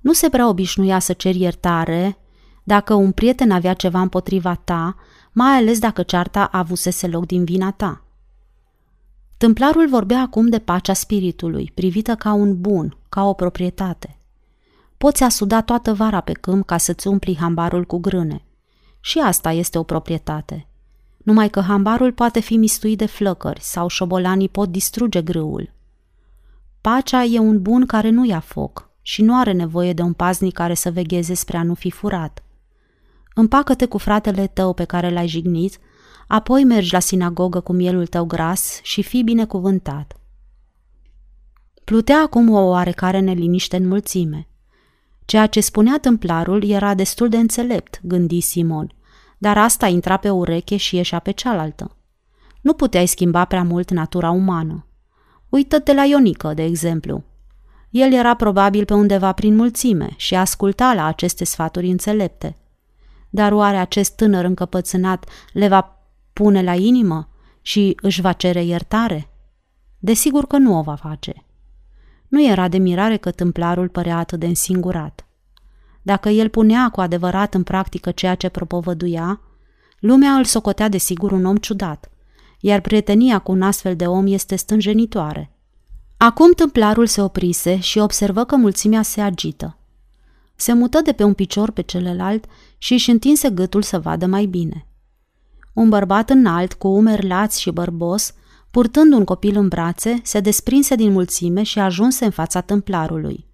Nu 0.00 0.12
se 0.12 0.28
prea 0.28 0.48
obișnuia 0.48 0.98
să 0.98 1.12
ceri 1.12 1.40
iertare 1.40 2.18
dacă 2.64 2.94
un 2.94 3.12
prieten 3.12 3.50
avea 3.50 3.74
ceva 3.74 4.00
împotriva 4.00 4.54
ta, 4.54 4.96
mai 5.32 5.56
ales 5.56 5.78
dacă 5.78 6.02
cearta 6.02 6.44
avusese 6.44 7.06
loc 7.06 7.26
din 7.26 7.44
vina 7.44 7.70
ta. 7.70 8.04
Tâmplarul 9.36 9.88
vorbea 9.88 10.20
acum 10.20 10.48
de 10.48 10.58
pacea 10.58 10.92
spiritului, 10.92 11.72
privită 11.74 12.14
ca 12.14 12.32
un 12.32 12.60
bun, 12.60 12.96
ca 13.08 13.24
o 13.24 13.32
proprietate. 13.32 14.18
Poți 15.04 15.22
asuda 15.22 15.62
toată 15.62 15.94
vara 15.94 16.20
pe 16.20 16.32
câmp 16.32 16.66
ca 16.66 16.76
să-ți 16.76 17.06
umpli 17.06 17.36
hambarul 17.36 17.84
cu 17.84 17.98
grâne. 17.98 18.44
Și 19.00 19.18
asta 19.18 19.50
este 19.52 19.78
o 19.78 19.82
proprietate. 19.82 20.66
Numai 21.16 21.48
că 21.48 21.60
hambarul 21.60 22.12
poate 22.12 22.40
fi 22.40 22.56
mistuit 22.56 22.98
de 22.98 23.06
flăcări 23.06 23.60
sau 23.60 23.88
șobolanii 23.88 24.48
pot 24.48 24.68
distruge 24.68 25.22
grâul. 25.22 25.72
Pacea 26.80 27.22
e 27.22 27.38
un 27.38 27.62
bun 27.62 27.86
care 27.86 28.10
nu 28.10 28.24
ia 28.24 28.40
foc 28.40 28.90
și 29.02 29.22
nu 29.22 29.38
are 29.38 29.52
nevoie 29.52 29.92
de 29.92 30.02
un 30.02 30.12
paznic 30.12 30.52
care 30.52 30.74
să 30.74 30.90
vegheze 30.90 31.34
spre 31.34 31.56
a 31.56 31.62
nu 31.62 31.74
fi 31.74 31.90
furat. 31.90 32.42
Împacă-te 33.34 33.86
cu 33.86 33.98
fratele 33.98 34.46
tău 34.46 34.72
pe 34.72 34.84
care 34.84 35.10
l-ai 35.10 35.26
jignit, 35.26 35.78
apoi 36.28 36.64
mergi 36.64 36.92
la 36.92 36.98
sinagogă 36.98 37.60
cu 37.60 37.72
mielul 37.72 38.06
tău 38.06 38.24
gras 38.24 38.80
și 38.82 39.02
fii 39.02 39.22
binecuvântat. 39.22 40.16
Plutea 41.84 42.20
acum 42.20 42.50
o 42.50 42.60
oarecare 42.60 43.18
neliniște 43.18 43.76
în 43.76 43.88
mulțime. 43.88 44.48
Ceea 45.24 45.46
ce 45.46 45.60
spunea 45.60 45.98
tâmplarul 45.98 46.64
era 46.70 46.94
destul 46.94 47.28
de 47.28 47.36
înțelept, 47.36 48.00
gândi 48.02 48.40
Simon, 48.40 48.92
dar 49.38 49.58
asta 49.58 49.86
intra 49.86 50.16
pe 50.16 50.30
ureche 50.30 50.76
și 50.76 50.96
ieșea 50.96 51.18
pe 51.18 51.30
cealaltă. 51.30 51.96
Nu 52.60 52.72
puteai 52.72 53.06
schimba 53.06 53.44
prea 53.44 53.62
mult 53.62 53.90
natura 53.90 54.30
umană. 54.30 54.86
Uită-te 55.48 55.94
la 55.94 56.04
Ionică, 56.04 56.54
de 56.54 56.62
exemplu. 56.62 57.24
El 57.90 58.12
era 58.12 58.34
probabil 58.34 58.84
pe 58.84 58.94
undeva 58.94 59.32
prin 59.32 59.56
mulțime 59.56 60.08
și 60.16 60.34
asculta 60.34 60.94
la 60.94 61.04
aceste 61.04 61.44
sfaturi 61.44 61.90
înțelepte. 61.90 62.56
Dar 63.30 63.52
oare 63.52 63.76
acest 63.76 64.16
tânăr 64.16 64.44
încăpățânat 64.44 65.28
le 65.52 65.68
va 65.68 66.06
pune 66.32 66.62
la 66.62 66.74
inimă 66.74 67.28
și 67.62 67.96
își 68.02 68.20
va 68.20 68.32
cere 68.32 68.62
iertare? 68.64 69.30
Desigur 69.98 70.46
că 70.46 70.56
nu 70.56 70.78
o 70.78 70.82
va 70.82 70.94
face. 70.94 71.43
Nu 72.34 72.42
era 72.42 72.68
de 72.68 72.78
mirare 72.78 73.16
că 73.16 73.30
tâmplarul 73.30 73.88
părea 73.88 74.18
atât 74.18 74.38
de 74.40 74.46
însingurat. 74.46 75.26
Dacă 76.02 76.28
el 76.28 76.48
punea 76.48 76.88
cu 76.88 77.00
adevărat 77.00 77.54
în 77.54 77.62
practică 77.62 78.10
ceea 78.10 78.34
ce 78.34 78.48
propovăduia, 78.48 79.40
lumea 79.98 80.32
îl 80.32 80.44
socotea 80.44 80.88
de 80.88 80.98
sigur 80.98 81.32
un 81.32 81.44
om 81.44 81.56
ciudat, 81.56 82.10
iar 82.60 82.80
prietenia 82.80 83.38
cu 83.38 83.52
un 83.52 83.62
astfel 83.62 83.96
de 83.96 84.06
om 84.06 84.26
este 84.26 84.56
stânjenitoare. 84.56 85.50
Acum 86.16 86.52
tâmplarul 86.52 87.06
se 87.06 87.22
oprise 87.22 87.78
și 87.78 87.98
observă 87.98 88.44
că 88.44 88.56
mulțimea 88.56 89.02
se 89.02 89.20
agită. 89.20 89.78
Se 90.56 90.72
mută 90.72 91.00
de 91.00 91.12
pe 91.12 91.24
un 91.24 91.34
picior 91.34 91.70
pe 91.70 91.82
celălalt 91.82 92.44
și 92.78 92.92
își 92.92 93.10
întinse 93.10 93.50
gâtul 93.50 93.82
să 93.82 93.98
vadă 93.98 94.26
mai 94.26 94.46
bine. 94.46 94.86
Un 95.72 95.88
bărbat 95.88 96.30
înalt, 96.30 96.72
cu 96.72 96.88
umeri 96.88 97.26
lați 97.26 97.60
și 97.60 97.70
bărbos, 97.70 98.34
purtând 98.74 99.12
un 99.12 99.24
copil 99.24 99.56
în 99.56 99.68
brațe, 99.68 100.20
se 100.22 100.40
desprinse 100.40 100.94
din 100.94 101.12
mulțime 101.12 101.62
și 101.62 101.78
ajunse 101.78 102.24
în 102.24 102.30
fața 102.30 102.60
tâmplarului. 102.60 103.46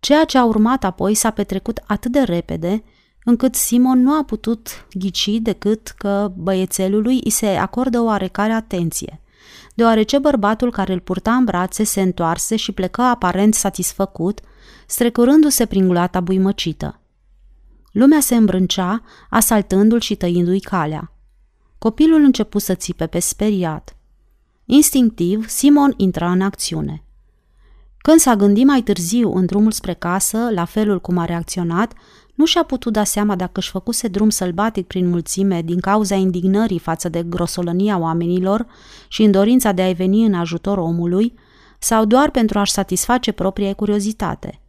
Ceea 0.00 0.24
ce 0.24 0.38
a 0.38 0.44
urmat 0.44 0.84
apoi 0.84 1.14
s-a 1.14 1.30
petrecut 1.30 1.82
atât 1.86 2.12
de 2.12 2.20
repede, 2.20 2.82
încât 3.24 3.54
Simon 3.54 4.02
nu 4.02 4.12
a 4.12 4.24
putut 4.24 4.86
ghici 4.92 5.38
decât 5.38 5.88
că 5.88 6.32
băiețelului 6.36 7.20
îi 7.24 7.30
se 7.30 7.46
acordă 7.46 8.00
oarecare 8.00 8.52
atenție, 8.52 9.20
deoarece 9.74 10.18
bărbatul 10.18 10.70
care 10.70 10.92
îl 10.92 11.00
purta 11.00 11.34
în 11.34 11.44
brațe 11.44 11.84
se 11.84 12.00
întoarse 12.00 12.56
și 12.56 12.72
plecă 12.72 13.02
aparent 13.02 13.54
satisfăcut, 13.54 14.40
strecurându-se 14.86 15.66
prin 15.66 15.86
gulata 15.86 16.20
buimăcită. 16.20 17.00
Lumea 17.92 18.20
se 18.20 18.34
îmbrâncea, 18.34 19.02
asaltându-l 19.30 20.00
și 20.00 20.14
tăindu-i 20.14 20.60
calea. 20.60 21.12
Copilul 21.78 22.22
începu 22.22 22.58
să 22.58 22.74
țipe 22.74 23.06
pe 23.06 23.18
speriat. 23.18 23.94
Instinctiv, 24.72 25.48
Simon 25.48 25.94
intra 25.96 26.30
în 26.30 26.40
acțiune. 26.40 27.04
Când 27.98 28.18
s-a 28.18 28.36
gândit 28.36 28.66
mai 28.66 28.82
târziu 28.82 29.32
în 29.32 29.46
drumul 29.46 29.70
spre 29.70 29.94
casă, 29.94 30.48
la 30.50 30.64
felul 30.64 31.00
cum 31.00 31.18
a 31.18 31.24
reacționat, 31.24 31.92
nu 32.34 32.44
și-a 32.44 32.62
putut 32.62 32.92
da 32.92 33.04
seama 33.04 33.36
dacă 33.36 33.52
își 33.54 33.70
făcuse 33.70 34.08
drum 34.08 34.28
sălbatic 34.28 34.86
prin 34.86 35.08
mulțime 35.08 35.62
din 35.62 35.80
cauza 35.80 36.14
indignării 36.14 36.78
față 36.78 37.08
de 37.08 37.22
grosolănia 37.22 37.98
oamenilor 37.98 38.66
și 39.08 39.22
în 39.22 39.30
dorința 39.30 39.72
de 39.72 39.82
a-i 39.82 39.94
veni 39.94 40.24
în 40.24 40.34
ajutor 40.34 40.78
omului, 40.78 41.34
sau 41.78 42.04
doar 42.04 42.30
pentru 42.30 42.58
a-și 42.58 42.72
satisface 42.72 43.32
propria 43.32 43.74
curiozitate. 43.74 44.62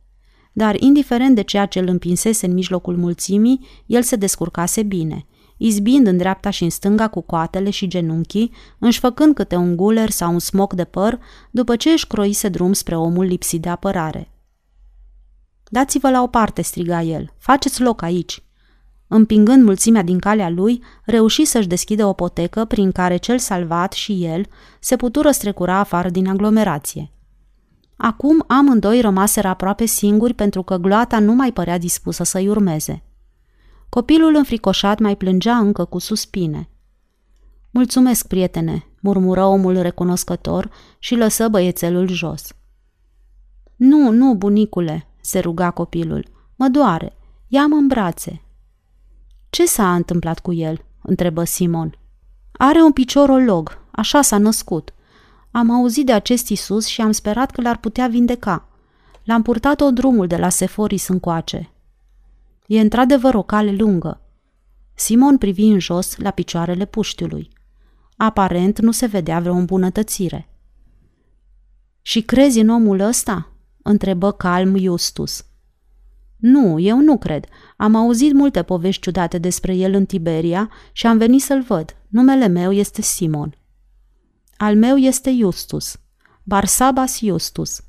Dar, 0.53 0.76
indiferent 0.80 1.36
de 1.36 1.41
ceea 1.41 1.65
ce 1.65 1.80
îl 1.80 1.88
împinsese 1.88 2.45
în 2.45 2.53
mijlocul 2.53 2.98
mulțimii, 2.98 3.68
el 3.86 4.02
se 4.02 4.15
descurcase 4.15 4.84
bine– 4.84 5.26
izbind 5.63 6.07
în 6.07 6.17
dreapta 6.17 6.49
și 6.49 6.63
în 6.63 6.69
stânga 6.69 7.07
cu 7.07 7.21
coatele 7.21 7.69
și 7.69 7.88
genunchii, 7.88 8.51
înșfăcând 8.79 9.35
câte 9.35 9.55
un 9.55 9.75
guler 9.75 10.09
sau 10.09 10.33
un 10.33 10.39
smoc 10.39 10.73
de 10.73 10.83
păr, 10.83 11.19
după 11.51 11.75
ce 11.75 11.89
își 11.89 12.07
croise 12.07 12.49
drum 12.49 12.73
spre 12.73 12.95
omul 12.95 13.25
lipsit 13.25 13.61
de 13.61 13.69
apărare. 13.69 14.31
Dați-vă 15.69 16.09
la 16.09 16.21
o 16.21 16.27
parte, 16.27 16.61
striga 16.61 17.01
el, 17.01 17.33
faceți 17.38 17.81
loc 17.81 18.01
aici. 18.01 18.43
Împingând 19.07 19.63
mulțimea 19.63 20.01
din 20.01 20.19
calea 20.19 20.49
lui, 20.49 20.83
reuși 21.05 21.45
să-și 21.45 21.67
deschidă 21.67 22.05
o 22.05 22.13
potecă 22.13 22.65
prin 22.65 22.91
care 22.91 23.17
cel 23.17 23.38
salvat 23.38 23.93
și 23.93 24.25
el 24.25 24.45
se 24.79 24.95
putură 24.95 25.31
strecura 25.31 25.77
afară 25.77 26.09
din 26.09 26.27
aglomerație. 26.27 27.11
Acum 27.95 28.43
amândoi 28.47 29.01
rămaseră 29.01 29.47
aproape 29.47 29.85
singuri 29.85 30.33
pentru 30.33 30.63
că 30.63 30.77
gloata 30.77 31.19
nu 31.19 31.33
mai 31.33 31.51
părea 31.51 31.77
dispusă 31.77 32.23
să-i 32.23 32.47
urmeze. 32.47 33.03
Copilul 33.91 34.35
înfricoșat 34.35 34.99
mai 34.99 35.15
plângea 35.15 35.57
încă 35.57 35.85
cu 35.85 35.99
suspine. 35.99 36.69
Mulțumesc, 37.72 38.27
prietene, 38.27 38.85
murmură 39.01 39.43
omul 39.43 39.81
recunoscător 39.81 40.72
și 40.99 41.15
lăsă 41.15 41.47
băiețelul 41.47 42.07
jos. 42.07 42.53
Nu, 43.76 44.11
nu, 44.11 44.35
bunicule, 44.35 45.07
se 45.22 45.39
ruga 45.39 45.72
copilul. 45.72 46.27
Mă 46.55 46.68
doare. 46.68 47.18
Ia-mă 47.47 47.76
în 47.76 47.88
brațe. 47.88 48.41
Ce 49.49 49.65
s-a 49.65 49.95
întâmplat 49.95 50.39
cu 50.39 50.53
el? 50.53 50.85
întrebă 51.01 51.43
Simon. 51.43 51.97
Are 52.51 52.81
un 52.81 52.91
picior 52.91 53.30
olog, 53.30 53.81
așa 53.91 54.22
s-a 54.22 54.38
născut. 54.38 54.93
Am 55.51 55.72
auzit 55.72 56.05
de 56.05 56.13
acest 56.13 56.49
Isus 56.49 56.85
și 56.85 57.01
am 57.01 57.11
sperat 57.11 57.51
că 57.51 57.61
l-ar 57.61 57.77
putea 57.77 58.07
vindeca. 58.07 58.68
L-am 59.23 59.41
purtat-o 59.41 59.91
drumul 59.91 60.27
de 60.27 60.38
la 60.38 60.49
Seforis 60.49 61.07
încoace. 61.07 61.72
E 62.72 62.80
într-adevăr 62.80 63.34
o 63.34 63.43
cale 63.43 63.72
lungă. 63.72 64.22
Simon 64.93 65.38
privi 65.38 65.64
în 65.64 65.80
jos 65.80 66.18
la 66.18 66.31
picioarele 66.31 66.85
puștiului. 66.85 67.49
Aparent 68.18 68.80
nu 68.80 68.91
se 68.91 69.06
vedea 69.06 69.39
vreo 69.39 69.53
îmbunătățire. 69.53 70.49
Și 72.02 72.22
crezi 72.22 72.60
în 72.60 72.69
omul 72.69 72.99
ăsta?" 72.99 73.52
întrebă 73.81 74.31
calm 74.31 74.77
Justus. 74.77 75.45
Nu, 76.38 76.80
eu 76.80 76.99
nu 76.99 77.18
cred. 77.18 77.45
Am 77.77 77.95
auzit 77.95 78.34
multe 78.34 78.64
povești 78.64 79.02
ciudate 79.02 79.38
despre 79.38 79.76
el 79.76 79.93
în 79.93 80.06
Tiberia 80.06 80.69
și 80.91 81.07
am 81.07 81.18
venit 81.18 81.41
să-l 81.41 81.61
văd. 81.61 81.95
Numele 82.07 82.48
meu 82.48 82.72
este 82.72 83.02
Simon. 83.02 83.56
Al 84.57 84.76
meu 84.76 84.98
este 84.98 85.31
Justus. 85.31 85.99
Barsabas 86.43 87.19
Justus. 87.19 87.81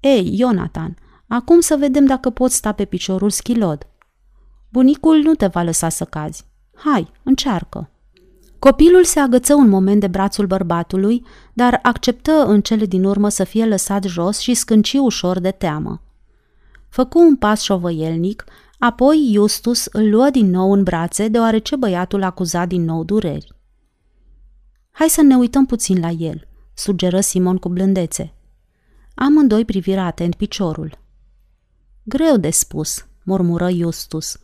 Ei, 0.00 0.38
Ionatan, 0.38 0.96
acum 1.26 1.60
să 1.60 1.76
vedem 1.76 2.06
dacă 2.06 2.30
poți 2.30 2.54
sta 2.54 2.72
pe 2.72 2.84
piciorul 2.84 3.30
schilod. 3.30 3.89
Bunicul 4.72 5.16
nu 5.16 5.34
te 5.34 5.46
va 5.46 5.62
lăsa 5.62 5.88
să 5.88 6.04
cazi. 6.04 6.44
Hai, 6.74 7.12
încearcă. 7.22 7.90
Copilul 8.58 9.04
se 9.04 9.20
agăță 9.20 9.54
un 9.54 9.68
moment 9.68 10.00
de 10.00 10.06
brațul 10.06 10.46
bărbatului, 10.46 11.24
dar 11.52 11.78
acceptă 11.82 12.32
în 12.46 12.60
cele 12.60 12.86
din 12.86 13.04
urmă 13.04 13.28
să 13.28 13.44
fie 13.44 13.66
lăsat 13.66 14.04
jos 14.04 14.38
și 14.38 14.54
scânci 14.54 14.92
ușor 14.92 15.38
de 15.38 15.50
teamă. 15.50 16.02
Făcu 16.88 17.18
un 17.18 17.36
pas 17.36 17.60
șovăielnic, 17.60 18.44
apoi 18.78 19.30
Justus 19.32 19.86
îl 19.86 20.10
luă 20.10 20.30
din 20.30 20.50
nou 20.50 20.72
în 20.72 20.82
brațe, 20.82 21.28
deoarece 21.28 21.76
băiatul 21.76 22.22
acuza 22.22 22.64
din 22.64 22.84
nou 22.84 23.04
dureri. 23.04 23.52
Hai 24.90 25.08
să 25.08 25.22
ne 25.22 25.36
uităm 25.36 25.66
puțin 25.66 26.00
la 26.00 26.08
el, 26.08 26.48
sugeră 26.74 27.20
Simon 27.20 27.56
cu 27.56 27.68
blândețe. 27.68 28.34
Amândoi 29.14 29.64
priviră 29.64 30.00
atent 30.00 30.34
piciorul. 30.34 30.98
Greu 32.02 32.36
de 32.36 32.50
spus, 32.50 33.06
murmură 33.24 33.70
Justus. 33.70 34.38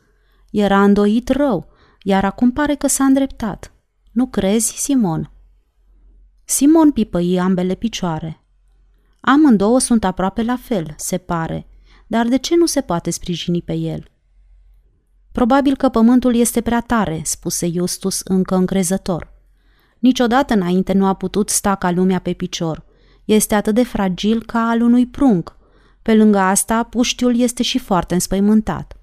Era 0.59 0.83
îndoit 0.83 1.29
rău, 1.29 1.69
iar 2.03 2.25
acum 2.25 2.53
pare 2.53 2.75
că 2.75 2.87
s-a 2.87 3.05
îndreptat. 3.05 3.73
Nu 4.13 4.27
crezi, 4.27 4.73
Simon? 4.77 5.31
Simon 6.45 6.93
pipăi 6.93 7.39
ambele 7.41 7.75
picioare. 7.75 8.45
Amândouă 9.21 9.79
sunt 9.79 10.05
aproape 10.05 10.43
la 10.43 10.57
fel, 10.57 10.95
se 10.97 11.19
pare, 11.19 11.67
dar 12.07 12.27
de 12.27 12.37
ce 12.37 12.57
nu 12.57 12.67
se 12.67 12.81
poate 12.81 13.11
sprijini 13.11 13.63
pe 13.63 13.73
el? 13.73 14.11
Probabil 15.33 15.77
că 15.77 15.89
pământul 15.89 16.35
este 16.35 16.61
prea 16.61 16.81
tare, 16.81 17.21
spuse 17.25 17.71
Justus 17.71 18.21
încă 18.25 18.55
încrezător. 18.55 19.33
Niciodată 19.99 20.55
înainte 20.55 20.93
nu 20.93 21.07
a 21.07 21.15
putut 21.15 21.49
sta 21.49 21.75
ca 21.75 21.91
lumea 21.91 22.19
pe 22.19 22.33
picior. 22.33 22.85
Este 23.25 23.55
atât 23.55 23.75
de 23.75 23.83
fragil 23.83 24.43
ca 24.43 24.69
al 24.69 24.81
unui 24.81 25.07
prunc. 25.07 25.57
Pe 26.03 26.15
lângă 26.15 26.39
asta, 26.39 26.83
puștiul 26.83 27.39
este 27.39 27.63
și 27.63 27.79
foarte 27.79 28.15
înspăimântat. 28.15 28.97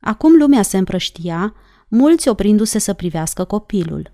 Acum 0.00 0.36
lumea 0.36 0.62
se 0.62 0.78
împrăștia, 0.78 1.54
mulți 1.88 2.28
oprindu-se 2.28 2.78
să 2.78 2.92
privească 2.92 3.44
copilul. 3.44 4.12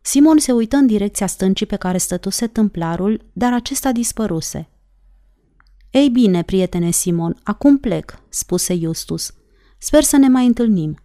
Simon 0.00 0.38
se 0.38 0.52
uită 0.52 0.76
în 0.76 0.86
direcția 0.86 1.26
stâncii 1.26 1.66
pe 1.66 1.76
care 1.76 1.98
stătuse 1.98 2.46
tâmplarul, 2.46 3.24
dar 3.32 3.52
acesta 3.52 3.92
dispăruse. 3.92 4.68
Ei 5.90 6.08
bine, 6.08 6.42
prietene 6.42 6.90
Simon, 6.90 7.36
acum 7.42 7.78
plec, 7.78 8.18
spuse 8.28 8.78
Justus. 8.78 9.34
Sper 9.78 10.02
să 10.02 10.16
ne 10.16 10.28
mai 10.28 10.46
întâlnim. 10.46 10.98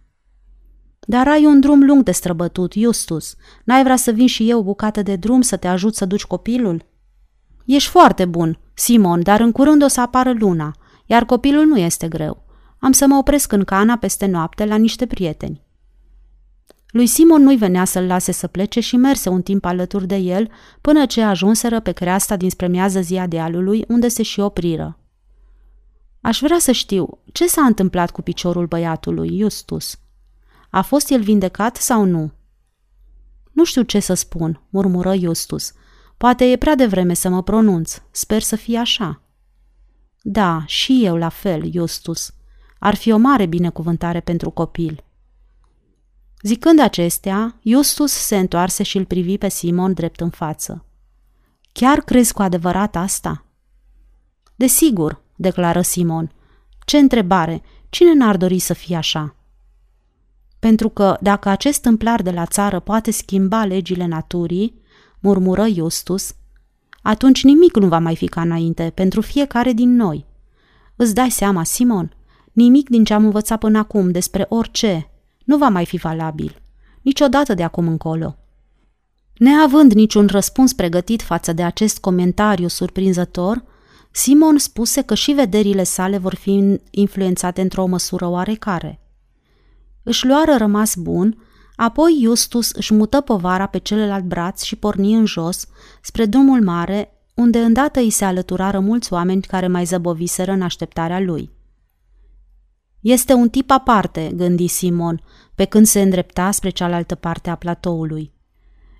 Dar 1.00 1.28
ai 1.28 1.46
un 1.46 1.60
drum 1.60 1.84
lung 1.84 2.02
de 2.02 2.12
străbătut, 2.12 2.72
Justus. 2.72 3.34
N-ai 3.64 3.82
vrea 3.82 3.96
să 3.96 4.10
vin 4.10 4.26
și 4.26 4.50
eu 4.50 4.62
bucată 4.62 5.02
de 5.02 5.16
drum 5.16 5.40
să 5.40 5.56
te 5.56 5.68
ajut 5.68 5.94
să 5.94 6.04
duci 6.04 6.24
copilul? 6.24 6.84
Ești 7.64 7.90
foarte 7.90 8.24
bun, 8.24 8.58
Simon, 8.74 9.22
dar 9.22 9.40
în 9.40 9.52
curând 9.52 9.82
o 9.82 9.88
să 9.88 10.00
apară 10.00 10.32
luna, 10.32 10.76
iar 11.06 11.24
copilul 11.24 11.64
nu 11.66 11.78
este 11.78 12.08
greu. 12.08 12.44
Am 12.84 12.92
să 12.92 13.06
mă 13.06 13.16
opresc 13.16 13.52
în 13.52 13.64
cana 13.64 13.96
peste 13.96 14.26
noapte 14.26 14.64
la 14.64 14.76
niște 14.76 15.06
prieteni. 15.06 15.62
Lui 16.86 17.06
Simon 17.06 17.42
nu-i 17.42 17.56
venea 17.56 17.84
să-l 17.84 18.06
lase 18.06 18.32
să 18.32 18.46
plece 18.46 18.80
și 18.80 18.96
merse 18.96 19.28
un 19.28 19.42
timp 19.42 19.64
alături 19.64 20.06
de 20.06 20.16
el 20.16 20.50
până 20.80 21.06
ce 21.06 21.22
ajunseră 21.22 21.80
pe 21.80 21.92
creasta 21.92 22.36
dinspre 22.36 22.68
miază 22.68 23.00
zia 23.00 23.26
dealului 23.26 23.84
unde 23.88 24.08
se 24.08 24.22
și 24.22 24.40
opriră. 24.40 24.98
Aș 26.20 26.40
vrea 26.40 26.58
să 26.58 26.72
știu 26.72 27.18
ce 27.32 27.46
s-a 27.46 27.62
întâmplat 27.62 28.10
cu 28.10 28.22
piciorul 28.22 28.66
băiatului, 28.66 29.38
Justus. 29.38 29.98
A 30.70 30.82
fost 30.82 31.10
el 31.10 31.22
vindecat 31.22 31.76
sau 31.76 32.04
nu? 32.04 32.32
Nu 33.52 33.64
știu 33.64 33.82
ce 33.82 34.00
să 34.00 34.14
spun, 34.14 34.62
murmură 34.68 35.16
Justus. 35.16 35.72
Poate 36.16 36.44
e 36.44 36.56
prea 36.56 36.74
devreme 36.74 37.14
să 37.14 37.28
mă 37.28 37.42
pronunț. 37.42 38.02
Sper 38.10 38.42
să 38.42 38.56
fie 38.56 38.78
așa. 38.78 39.22
Da, 40.22 40.62
și 40.66 41.04
eu 41.04 41.16
la 41.16 41.28
fel, 41.28 41.70
Justus. 41.72 42.34
Ar 42.84 42.94
fi 42.94 43.12
o 43.12 43.16
mare 43.16 43.46
binecuvântare 43.46 44.20
pentru 44.20 44.50
copil. 44.50 45.04
Zicând 46.42 46.80
acestea, 46.80 47.58
Justus 47.64 48.12
se 48.12 48.38
întoarse 48.38 48.82
și 48.82 48.96
îl 48.96 49.04
privi 49.04 49.38
pe 49.38 49.48
Simon 49.48 49.92
drept 49.92 50.20
în 50.20 50.30
față. 50.30 50.84
Chiar 51.72 51.98
crezi 52.00 52.32
cu 52.32 52.42
adevărat 52.42 52.96
asta? 52.96 53.44
Desigur, 54.54 55.22
declară 55.36 55.80
Simon. 55.80 56.32
Ce 56.84 56.98
întrebare! 56.98 57.62
Cine 57.88 58.14
n-ar 58.14 58.36
dori 58.36 58.58
să 58.58 58.72
fie 58.72 58.96
așa? 58.96 59.34
Pentru 60.58 60.88
că 60.88 61.16
dacă 61.20 61.48
acest 61.48 61.82
tâmplar 61.82 62.22
de 62.22 62.30
la 62.30 62.46
țară 62.46 62.80
poate 62.80 63.10
schimba 63.10 63.64
legile 63.64 64.06
naturii, 64.06 64.80
murmură 65.20 65.68
Justus, 65.68 66.34
atunci 67.02 67.44
nimic 67.44 67.76
nu 67.76 67.88
va 67.88 67.98
mai 67.98 68.16
fi 68.16 68.26
ca 68.26 68.40
înainte 68.40 68.92
pentru 68.94 69.20
fiecare 69.20 69.72
din 69.72 69.94
noi. 69.94 70.26
Îți 70.96 71.14
dai 71.14 71.30
seama, 71.30 71.64
Simon, 71.64 72.16
nimic 72.52 72.88
din 72.88 73.04
ce 73.04 73.14
am 73.14 73.24
învățat 73.24 73.58
până 73.58 73.78
acum 73.78 74.10
despre 74.10 74.46
orice 74.48 75.10
nu 75.44 75.56
va 75.56 75.68
mai 75.68 75.86
fi 75.86 75.96
valabil, 75.96 76.62
niciodată 77.02 77.54
de 77.54 77.62
acum 77.62 77.88
încolo. 77.88 78.36
Neavând 79.36 79.92
niciun 79.92 80.26
răspuns 80.26 80.72
pregătit 80.72 81.22
față 81.22 81.52
de 81.52 81.62
acest 81.62 81.98
comentariu 81.98 82.68
surprinzător, 82.68 83.64
Simon 84.10 84.58
spuse 84.58 85.02
că 85.02 85.14
și 85.14 85.32
vederile 85.32 85.82
sale 85.82 86.18
vor 86.18 86.34
fi 86.34 86.78
influențate 86.90 87.60
într-o 87.60 87.86
măsură 87.86 88.26
oarecare. 88.26 89.00
Își 90.02 90.26
luară 90.26 90.54
rămas 90.56 90.94
bun, 90.94 91.36
apoi 91.76 92.18
Justus 92.22 92.70
își 92.70 92.94
mută 92.94 93.20
povara 93.20 93.66
pe 93.66 93.78
celălalt 93.78 94.24
braț 94.24 94.62
și 94.62 94.76
porni 94.76 95.14
în 95.14 95.26
jos, 95.26 95.66
spre 96.02 96.24
drumul 96.24 96.62
mare, 96.62 97.12
unde 97.34 97.58
îndată 97.58 98.00
îi 98.00 98.10
se 98.10 98.24
alăturară 98.24 98.80
mulți 98.80 99.12
oameni 99.12 99.42
care 99.42 99.66
mai 99.66 99.84
zăboviseră 99.84 100.52
în 100.52 100.62
așteptarea 100.62 101.20
lui. 101.20 101.50
Este 103.02 103.32
un 103.32 103.48
tip 103.48 103.70
aparte, 103.70 104.32
gândi 104.34 104.66
Simon, 104.66 105.22
pe 105.54 105.64
când 105.64 105.86
se 105.86 106.00
îndrepta 106.00 106.50
spre 106.50 106.70
cealaltă 106.70 107.14
parte 107.14 107.50
a 107.50 107.54
platoului. 107.54 108.32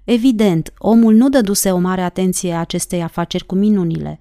Evident, 0.05 0.73
omul 0.79 1.15
nu 1.15 1.29
dăduse 1.29 1.71
o 1.71 1.79
mare 1.79 2.01
atenție 2.01 2.55
acestei 2.55 3.03
afaceri 3.03 3.47
cu 3.47 3.55
minunile. 3.55 4.21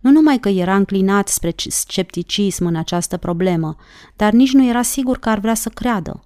Nu 0.00 0.10
numai 0.10 0.38
că 0.38 0.48
era 0.48 0.76
înclinat 0.76 1.28
spre 1.28 1.54
scepticism 1.56 2.66
în 2.66 2.76
această 2.76 3.16
problemă, 3.16 3.76
dar 4.16 4.32
nici 4.32 4.52
nu 4.52 4.68
era 4.68 4.82
sigur 4.82 5.18
că 5.18 5.28
ar 5.28 5.38
vrea 5.38 5.54
să 5.54 5.68
creadă. 5.68 6.24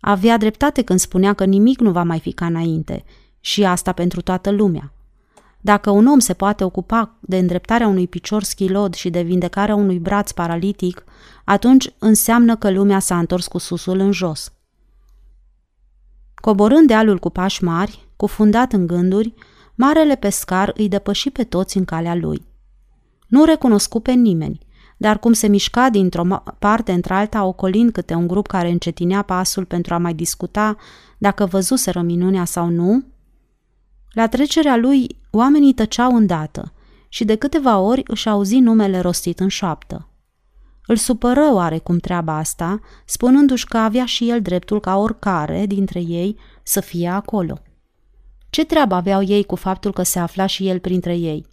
Avea 0.00 0.36
dreptate 0.36 0.82
când 0.82 0.98
spunea 0.98 1.32
că 1.32 1.44
nimic 1.44 1.80
nu 1.80 1.90
va 1.90 2.02
mai 2.02 2.20
fi 2.20 2.32
ca 2.32 2.46
înainte, 2.46 3.04
și 3.40 3.64
asta 3.64 3.92
pentru 3.92 4.20
toată 4.20 4.50
lumea. 4.50 4.93
Dacă 5.64 5.90
un 5.90 6.06
om 6.06 6.18
se 6.18 6.32
poate 6.32 6.64
ocupa 6.64 7.16
de 7.20 7.38
îndreptarea 7.38 7.86
unui 7.86 8.08
picior 8.08 8.42
schilod 8.42 8.94
și 8.94 9.10
de 9.10 9.22
vindecarea 9.22 9.74
unui 9.74 9.98
braț 9.98 10.30
paralitic, 10.30 11.04
atunci 11.44 11.94
înseamnă 11.98 12.56
că 12.56 12.70
lumea 12.70 12.98
s-a 12.98 13.18
întors 13.18 13.46
cu 13.46 13.58
susul 13.58 13.98
în 13.98 14.12
jos. 14.12 14.52
Coborând 16.34 16.86
dealul 16.86 17.18
cu 17.18 17.30
pași 17.30 17.64
mari, 17.64 18.08
cufundat 18.16 18.72
în 18.72 18.86
gânduri, 18.86 19.34
marele 19.74 20.14
pescar 20.14 20.72
îi 20.76 20.88
depăși 20.88 21.30
pe 21.30 21.44
toți 21.44 21.76
în 21.76 21.84
calea 21.84 22.14
lui. 22.14 22.46
Nu 23.26 23.44
recunoscu 23.44 24.00
pe 24.00 24.12
nimeni, 24.12 24.58
dar 24.96 25.18
cum 25.18 25.32
se 25.32 25.46
mișca 25.46 25.90
dintr-o 25.90 26.42
parte 26.58 26.92
într-alta, 26.92 27.44
ocolind 27.44 27.92
câte 27.92 28.14
un 28.14 28.26
grup 28.26 28.46
care 28.46 28.70
încetinea 28.70 29.22
pasul 29.22 29.64
pentru 29.64 29.94
a 29.94 29.98
mai 29.98 30.14
discuta 30.14 30.76
dacă 31.18 31.46
văzuseră 31.46 32.00
minunea 32.00 32.44
sau 32.44 32.68
nu, 32.68 33.04
la 34.14 34.28
trecerea 34.28 34.76
lui, 34.76 35.18
oamenii 35.30 35.74
tăceau 35.74 36.16
îndată 36.16 36.72
și 37.08 37.24
de 37.24 37.34
câteva 37.34 37.78
ori 37.78 38.02
își 38.06 38.28
auzi 38.28 38.58
numele 38.58 39.00
rostit 39.00 39.40
în 39.40 39.48
șoaptă. 39.48 40.08
Îl 40.86 40.96
supără 40.96 41.52
oarecum 41.52 41.98
treaba 41.98 42.36
asta, 42.36 42.80
spunându-și 43.04 43.66
că 43.66 43.76
avea 43.76 44.04
și 44.04 44.30
el 44.30 44.42
dreptul 44.42 44.80
ca 44.80 44.96
oricare 44.96 45.66
dintre 45.66 46.00
ei 46.00 46.38
să 46.62 46.80
fie 46.80 47.08
acolo. 47.08 47.58
Ce 48.50 48.64
treabă 48.64 48.94
aveau 48.94 49.22
ei 49.22 49.44
cu 49.44 49.56
faptul 49.56 49.92
că 49.92 50.02
se 50.02 50.18
afla 50.18 50.46
și 50.46 50.68
el 50.68 50.78
printre 50.78 51.16
ei? 51.16 51.46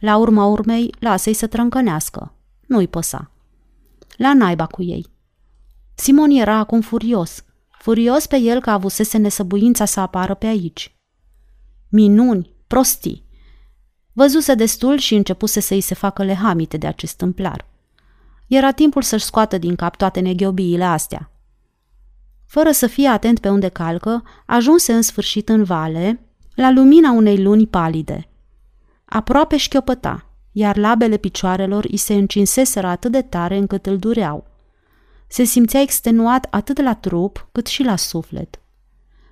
La 0.00 0.16
urma 0.16 0.44
urmei, 0.44 0.94
lasă-i 0.98 1.32
să 1.32 1.46
trâncănească. 1.46 2.34
Nu-i 2.66 2.88
păsa. 2.88 3.30
La 4.16 4.34
naiba 4.34 4.66
cu 4.66 4.82
ei. 4.82 5.06
Simon 5.94 6.30
era 6.30 6.56
acum 6.56 6.80
furios. 6.80 7.44
Furios 7.70 8.26
pe 8.26 8.36
el 8.36 8.60
că 8.60 8.70
avusese 8.70 9.18
nesăbuința 9.18 9.84
să 9.84 10.00
apară 10.00 10.34
pe 10.34 10.46
aici. 10.46 10.97
Minuni, 11.88 12.54
prostii. 12.66 13.24
Văzuse 14.12 14.54
destul 14.54 14.98
și 14.98 15.14
începuse 15.14 15.60
să-i 15.60 15.80
se 15.80 15.94
facă 15.94 16.24
lehamite 16.24 16.76
de 16.76 16.86
acest 16.86 17.16
tâmplar. 17.16 17.66
Era 18.46 18.72
timpul 18.72 19.02
să-și 19.02 19.24
scoată 19.24 19.58
din 19.58 19.76
cap 19.76 19.96
toate 19.96 20.20
neghiobiile 20.20 20.84
astea. 20.84 21.30
Fără 22.46 22.70
să 22.70 22.86
fie 22.86 23.08
atent 23.08 23.38
pe 23.38 23.48
unde 23.48 23.68
calcă, 23.68 24.22
ajunse 24.46 24.92
în 24.92 25.02
sfârșit 25.02 25.48
în 25.48 25.64
vale, 25.64 26.20
la 26.54 26.70
lumina 26.70 27.10
unei 27.10 27.42
luni 27.42 27.66
palide. 27.66 28.28
Aproape 29.04 29.56
șchiopăta, 29.56 30.26
iar 30.52 30.76
labele 30.76 31.16
picioarelor 31.16 31.84
îi 31.90 31.96
se 31.96 32.14
încinseseră 32.14 32.86
atât 32.86 33.12
de 33.12 33.22
tare 33.22 33.56
încât 33.56 33.86
îl 33.86 33.98
dureau. 33.98 34.46
Se 35.26 35.44
simțea 35.44 35.80
extenuat 35.80 36.46
atât 36.50 36.82
la 36.82 36.94
trup 36.94 37.48
cât 37.52 37.66
și 37.66 37.82
la 37.82 37.96
suflet. 37.96 38.60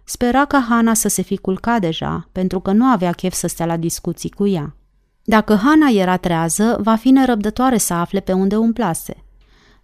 Spera 0.08 0.44
ca 0.44 0.66
Hana 0.68 0.94
să 0.94 1.08
se 1.08 1.22
fi 1.22 1.36
culcat 1.36 1.80
deja, 1.80 2.28
pentru 2.32 2.60
că 2.60 2.72
nu 2.72 2.84
avea 2.84 3.12
chef 3.12 3.32
să 3.32 3.46
stea 3.46 3.66
la 3.66 3.76
discuții 3.76 4.30
cu 4.30 4.46
ea. 4.46 4.76
Dacă 5.24 5.54
Hana 5.54 5.88
era 5.88 6.16
trează, 6.16 6.78
va 6.80 6.96
fi 6.96 7.10
nerăbdătoare 7.10 7.78
să 7.78 7.94
afle 7.94 8.20
pe 8.20 8.32
unde 8.32 8.56
umplase. 8.56 9.24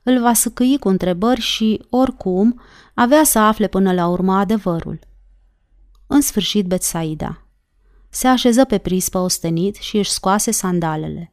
Îl 0.03 0.21
va 0.21 0.33
săcăi 0.33 0.77
cu 0.81 0.89
întrebări 0.89 1.41
și, 1.41 1.85
oricum, 1.91 2.61
avea 2.95 3.25
să 3.25 3.39
afle 3.39 3.67
până 3.67 3.93
la 3.93 4.07
urmă 4.07 4.35
adevărul. 4.35 4.99
În 6.07 6.21
sfârșit, 6.21 6.67
Betsaida. 6.67 7.47
Se 8.09 8.27
așeză 8.27 8.65
pe 8.65 8.79
prispă 8.79 9.19
ostenit 9.19 9.75
și 9.75 9.97
își 9.97 10.11
scoase 10.11 10.51
sandalele. 10.51 11.33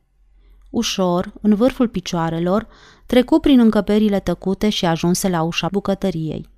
Ușor, 0.70 1.34
în 1.42 1.56
vârful 1.56 1.88
picioarelor, 1.88 2.68
trecu 3.06 3.40
prin 3.40 3.60
încăperile 3.60 4.20
tăcute 4.20 4.70
și 4.70 4.86
ajunse 4.86 5.30
la 5.30 5.42
ușa 5.42 5.68
bucătăriei. 5.72 6.50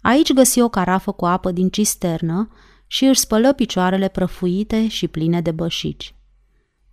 Aici 0.00 0.32
găsi 0.32 0.60
o 0.60 0.68
carafă 0.68 1.12
cu 1.12 1.26
apă 1.26 1.50
din 1.50 1.68
cisternă 1.68 2.48
și 2.86 3.04
își 3.04 3.20
spălă 3.20 3.52
picioarele 3.52 4.08
prăfuite 4.08 4.88
și 4.88 5.08
pline 5.08 5.40
de 5.40 5.50
bășici. 5.50 6.14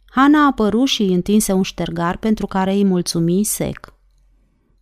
Hana 0.05 0.45
apăru 0.45 0.85
și 0.85 1.01
îi 1.01 1.13
întinse 1.13 1.53
un 1.53 1.61
ștergar 1.61 2.17
pentru 2.17 2.47
care 2.47 2.73
îi 2.73 2.83
mulțumi 2.83 3.43
sec. 3.43 3.93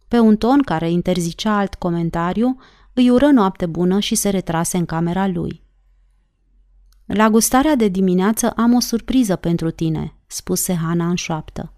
Pe 0.08 0.20
un 0.20 0.38
ton 0.38 0.62
care 0.62 0.92
interzicea 0.92 1.58
alt 1.58 1.76
comentariu, 1.76 2.58
îi 2.94 3.10
ură 3.10 3.28
noapte 3.28 3.66
bună 3.66 4.00
și 4.00 4.16
se 4.16 4.30
retrase 4.30 4.78
în 4.78 4.86
camera 4.86 5.28
lui. 5.28 5.64
La 7.06 7.30
gustarea 7.30 7.76
de 7.76 7.88
dimineață 7.88 8.50
am 8.50 8.74
o 8.74 8.80
surpriză 8.80 9.36
pentru 9.36 9.72
tine, 9.72 10.16
spuse 10.28 10.74
Hana 10.74 11.08
în 11.08 11.16
șoaptă. 11.16 11.74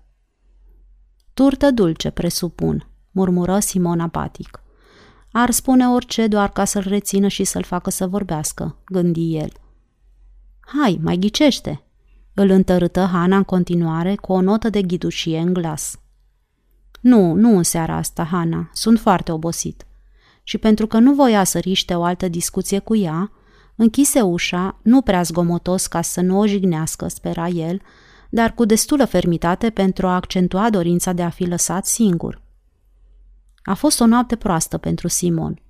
Turtă 1.34 1.72
dulce, 1.72 2.10
presupun, 2.10 2.90
murmură 3.12 3.60
Simon 3.60 4.00
apatic. 4.00 4.62
Ar 5.32 5.52
spune 5.52 5.88
orice 5.88 6.28
doar 6.28 6.50
ca 6.50 6.66
să-l 6.66 6.86
rețină 6.88 7.28
și 7.28 7.44
să-l 7.44 7.64
facă 7.64 7.90
să 7.90 8.08
vorbească, 8.08 8.78
gândi 8.86 9.36
el. 9.36 9.52
Hai, 10.60 11.00
mai 11.02 11.18
ghicește, 11.18 11.84
îl 12.34 12.50
întărâtă 12.50 13.10
Hana 13.12 13.38
în 13.38 13.44
continuare 13.44 14.16
cu 14.16 14.34
o 14.34 14.42
notă 14.42 14.70
de 14.70 14.82
ghidușie 14.82 15.40
în 15.40 15.54
glas. 15.54 16.00
Nu, 17.02 17.34
nu 17.34 17.58
în 17.58 17.64
seara 17.64 17.96
asta, 17.96 18.24
Hana, 18.24 18.70
sunt 18.74 19.00
foarte 19.00 19.32
obosit. 19.32 19.86
Și 20.44 20.58
pentru 20.58 20.88
că 20.88 21.00
nu 21.00 21.14
voia 21.14 21.44
să 21.44 21.60
riște 21.60 21.96
o 21.96 22.04
altă 22.04 22.28
discuție 22.28 22.80
cu 22.80 22.96
ea, 22.96 23.32
Închise 23.80 24.22
ușa, 24.22 24.80
nu 24.84 25.02
prea 25.02 25.22
zgomotos 25.22 25.88
ca 25.88 26.02
să 26.02 26.22
nu 26.22 26.40
o 26.40 26.48
jignească, 26.48 27.08
spera 27.08 27.48
el, 27.48 27.82
dar 28.30 28.54
cu 28.54 28.66
destulă 28.66 29.06
fermitate 29.06 29.70
pentru 29.70 30.08
a 30.08 30.16
accentua 30.16 30.70
dorința 30.70 31.14
de 31.14 31.22
a 31.22 31.30
fi 31.30 31.46
lăsat 31.46 31.86
singur. 31.86 32.42
A 33.68 33.74
fost 33.74 34.00
o 34.00 34.06
noapte 34.06 34.36
proastă 34.36 34.78
pentru 34.78 35.08
Simon. 35.08 35.62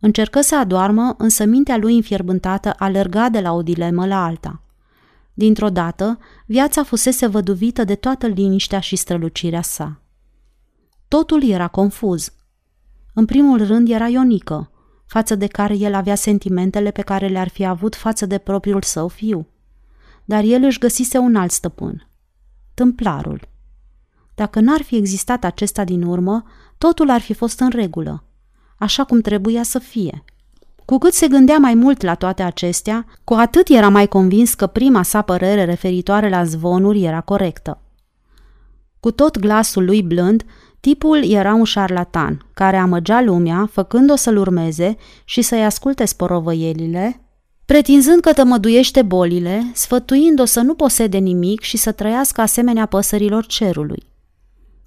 Încercă 0.00 0.40
să 0.40 0.56
adoarmă, 0.58 1.14
însă 1.18 1.44
mintea 1.44 1.76
lui 1.76 1.94
înfierbântată 1.94 2.74
alerga 2.78 3.28
de 3.28 3.40
la 3.40 3.52
o 3.52 3.62
dilemă 3.62 4.06
la 4.06 4.24
alta. 4.24 4.62
Dintr-o 5.34 5.70
dată, 5.70 6.18
viața 6.46 6.82
fusese 6.82 7.26
văduvită 7.26 7.84
de 7.84 7.94
toată 7.94 8.26
liniștea 8.26 8.80
și 8.80 8.96
strălucirea 8.96 9.62
sa. 9.62 10.00
Totul 11.08 11.48
era 11.48 11.68
confuz. 11.68 12.32
În 13.14 13.24
primul 13.24 13.66
rând 13.66 13.88
era 13.88 14.08
Ionică, 14.08 14.70
față 15.06 15.34
de 15.34 15.46
care 15.46 15.74
el 15.74 15.94
avea 15.94 16.14
sentimentele 16.14 16.90
pe 16.90 17.02
care 17.02 17.28
le-ar 17.28 17.48
fi 17.48 17.64
avut 17.64 17.94
față 17.94 18.26
de 18.26 18.38
propriul 18.38 18.82
său 18.82 19.08
fiu. 19.08 19.46
Dar 20.24 20.44
el 20.44 20.62
își 20.62 20.78
găsise 20.78 21.18
un 21.18 21.36
alt 21.36 21.50
stăpân. 21.50 22.08
Tâmplarul. 22.74 23.48
Dacă 24.34 24.60
n-ar 24.60 24.82
fi 24.82 24.96
existat 24.96 25.44
acesta 25.44 25.84
din 25.84 26.02
urmă, 26.02 26.44
totul 26.78 27.10
ar 27.10 27.20
fi 27.20 27.32
fost 27.32 27.60
în 27.60 27.70
regulă, 27.70 28.24
așa 28.78 29.04
cum 29.04 29.20
trebuia 29.20 29.62
să 29.62 29.78
fie. 29.78 30.24
Cu 30.84 30.98
cât 30.98 31.12
se 31.12 31.28
gândea 31.28 31.58
mai 31.58 31.74
mult 31.74 32.02
la 32.02 32.14
toate 32.14 32.42
acestea, 32.42 33.06
cu 33.24 33.34
atât 33.34 33.68
era 33.68 33.88
mai 33.88 34.06
convins 34.06 34.54
că 34.54 34.66
prima 34.66 35.02
sa 35.02 35.22
părere 35.22 35.64
referitoare 35.64 36.28
la 36.28 36.44
zvonuri 36.44 37.04
era 37.04 37.20
corectă. 37.20 37.80
Cu 39.00 39.10
tot 39.10 39.38
glasul 39.38 39.84
lui 39.84 40.02
blând, 40.02 40.44
tipul 40.80 41.30
era 41.30 41.54
un 41.54 41.64
șarlatan, 41.64 42.46
care 42.54 42.76
amăgea 42.76 43.20
lumea, 43.20 43.68
făcând-o 43.72 44.16
să-l 44.16 44.36
urmeze 44.36 44.96
și 45.24 45.42
să-i 45.42 45.64
asculte 45.64 46.04
sporovăielile, 46.04 47.20
pretinzând 47.64 48.20
că 48.20 48.32
tămăduiește 48.32 49.02
bolile, 49.02 49.70
sfătuind-o 49.74 50.44
să 50.44 50.60
nu 50.60 50.74
posede 50.74 51.18
nimic 51.18 51.60
și 51.60 51.76
să 51.76 51.92
trăiască 51.92 52.40
asemenea 52.40 52.86
păsărilor 52.86 53.46
cerului. 53.46 54.02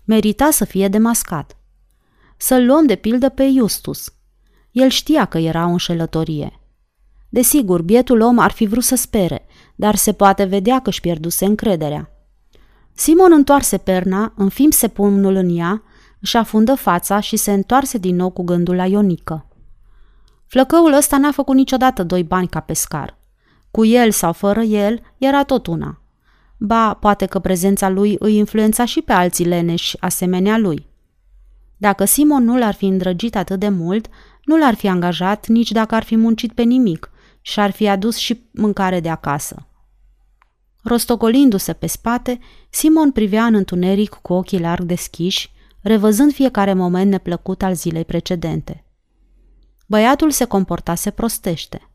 Merita 0.05 0.49
să 0.51 0.65
fie 0.65 0.87
demascat. 0.87 1.55
Să-l 2.41 2.65
luăm 2.65 2.85
de 2.85 2.95
pildă 2.95 3.29
pe 3.29 3.49
Justus. 3.49 4.13
El 4.71 4.89
știa 4.89 5.25
că 5.25 5.37
era 5.37 5.65
o 5.65 5.69
înșelătorie. 5.69 6.59
Desigur, 7.29 7.81
bietul 7.81 8.21
om 8.21 8.39
ar 8.39 8.51
fi 8.51 8.65
vrut 8.65 8.83
să 8.83 8.95
spere, 8.95 9.45
dar 9.75 9.95
se 9.95 10.13
poate 10.13 10.43
vedea 10.43 10.79
că 10.79 10.89
își 10.89 11.01
pierduse 11.01 11.45
încrederea. 11.45 12.09
Simon 12.93 13.31
întoarse 13.31 13.77
perna, 13.77 14.33
înfimse 14.35 14.87
pumnul 14.87 15.35
în 15.35 15.57
ea, 15.57 15.83
își 16.19 16.37
afundă 16.37 16.75
fața 16.75 17.19
și 17.19 17.35
se 17.35 17.51
întoarse 17.51 17.97
din 17.97 18.15
nou 18.15 18.29
cu 18.29 18.43
gândul 18.43 18.75
la 18.75 18.85
Ionică. 18.85 19.47
Flăcăul 20.47 20.93
ăsta 20.93 21.17
n-a 21.17 21.31
făcut 21.31 21.55
niciodată 21.55 22.03
doi 22.03 22.23
bani 22.23 22.47
ca 22.47 22.59
pescar. 22.59 23.17
Cu 23.71 23.85
el 23.85 24.11
sau 24.11 24.33
fără 24.33 24.61
el, 24.61 25.01
era 25.17 25.43
tot 25.43 25.67
una. 25.67 26.01
Ba, 26.57 26.93
poate 26.93 27.25
că 27.25 27.39
prezența 27.39 27.89
lui 27.89 28.15
îi 28.19 28.35
influența 28.37 28.85
și 28.85 29.01
pe 29.01 29.13
alții 29.13 29.45
leneși 29.45 29.97
asemenea 29.99 30.57
lui. 30.57 30.89
Dacă 31.81 32.05
Simon 32.05 32.43
nu 32.43 32.57
l-ar 32.57 32.73
fi 32.73 32.85
îndrăgit 32.85 33.35
atât 33.35 33.59
de 33.59 33.69
mult, 33.69 34.07
nu 34.45 34.57
l-ar 34.57 34.73
fi 34.73 34.87
angajat 34.87 35.47
nici 35.47 35.71
dacă 35.71 35.95
ar 35.95 36.03
fi 36.03 36.15
muncit 36.15 36.53
pe 36.53 36.61
nimic 36.61 37.11
și 37.41 37.59
ar 37.59 37.71
fi 37.71 37.87
adus 37.87 38.15
și 38.17 38.41
mâncare 38.51 38.99
de 38.99 39.09
acasă. 39.09 39.67
Rostogolindu-se 40.83 41.73
pe 41.73 41.87
spate, 41.87 42.39
Simon 42.69 43.11
privea 43.11 43.45
în 43.45 43.53
întuneric 43.53 44.09
cu 44.09 44.33
ochii 44.33 44.59
larg 44.59 44.83
deschiși, 44.83 45.51
revăzând 45.81 46.33
fiecare 46.33 46.73
moment 46.73 47.09
neplăcut 47.09 47.63
al 47.63 47.73
zilei 47.73 48.05
precedente. 48.05 48.85
Băiatul 49.87 50.31
se 50.31 50.45
comportase 50.45 51.09
prostește. 51.09 51.89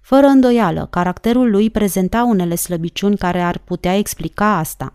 Fără 0.00 0.26
îndoială, 0.26 0.86
caracterul 0.90 1.50
lui 1.50 1.70
prezenta 1.70 2.24
unele 2.24 2.54
slăbiciuni 2.54 3.16
care 3.16 3.40
ar 3.40 3.58
putea 3.58 3.96
explica 3.96 4.56
asta. 4.56 4.94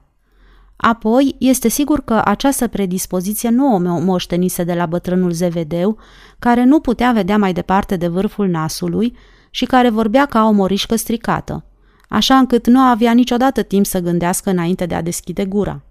Apoi, 0.81 1.35
este 1.39 1.67
sigur 1.67 2.03
că 2.03 2.21
această 2.25 2.67
predispoziție 2.67 3.49
nu 3.49 3.73
o 3.73 3.99
moștenise 3.99 4.63
de 4.63 4.73
la 4.73 4.85
bătrânul 4.85 5.31
Zevedeu, 5.31 5.97
care 6.39 6.63
nu 6.63 6.79
putea 6.79 7.11
vedea 7.11 7.37
mai 7.37 7.53
departe 7.53 7.95
de 7.95 8.07
vârful 8.07 8.47
nasului 8.47 9.15
și 9.49 9.65
care 9.65 9.89
vorbea 9.89 10.25
ca 10.25 10.45
o 10.45 10.51
morișcă 10.51 10.95
stricată, 10.95 11.63
așa 12.09 12.35
încât 12.37 12.67
nu 12.67 12.79
avea 12.79 13.11
niciodată 13.11 13.61
timp 13.61 13.85
să 13.85 13.99
gândească 13.99 14.49
înainte 14.49 14.85
de 14.85 14.95
a 14.95 15.01
deschide 15.01 15.45
gura. 15.45 15.81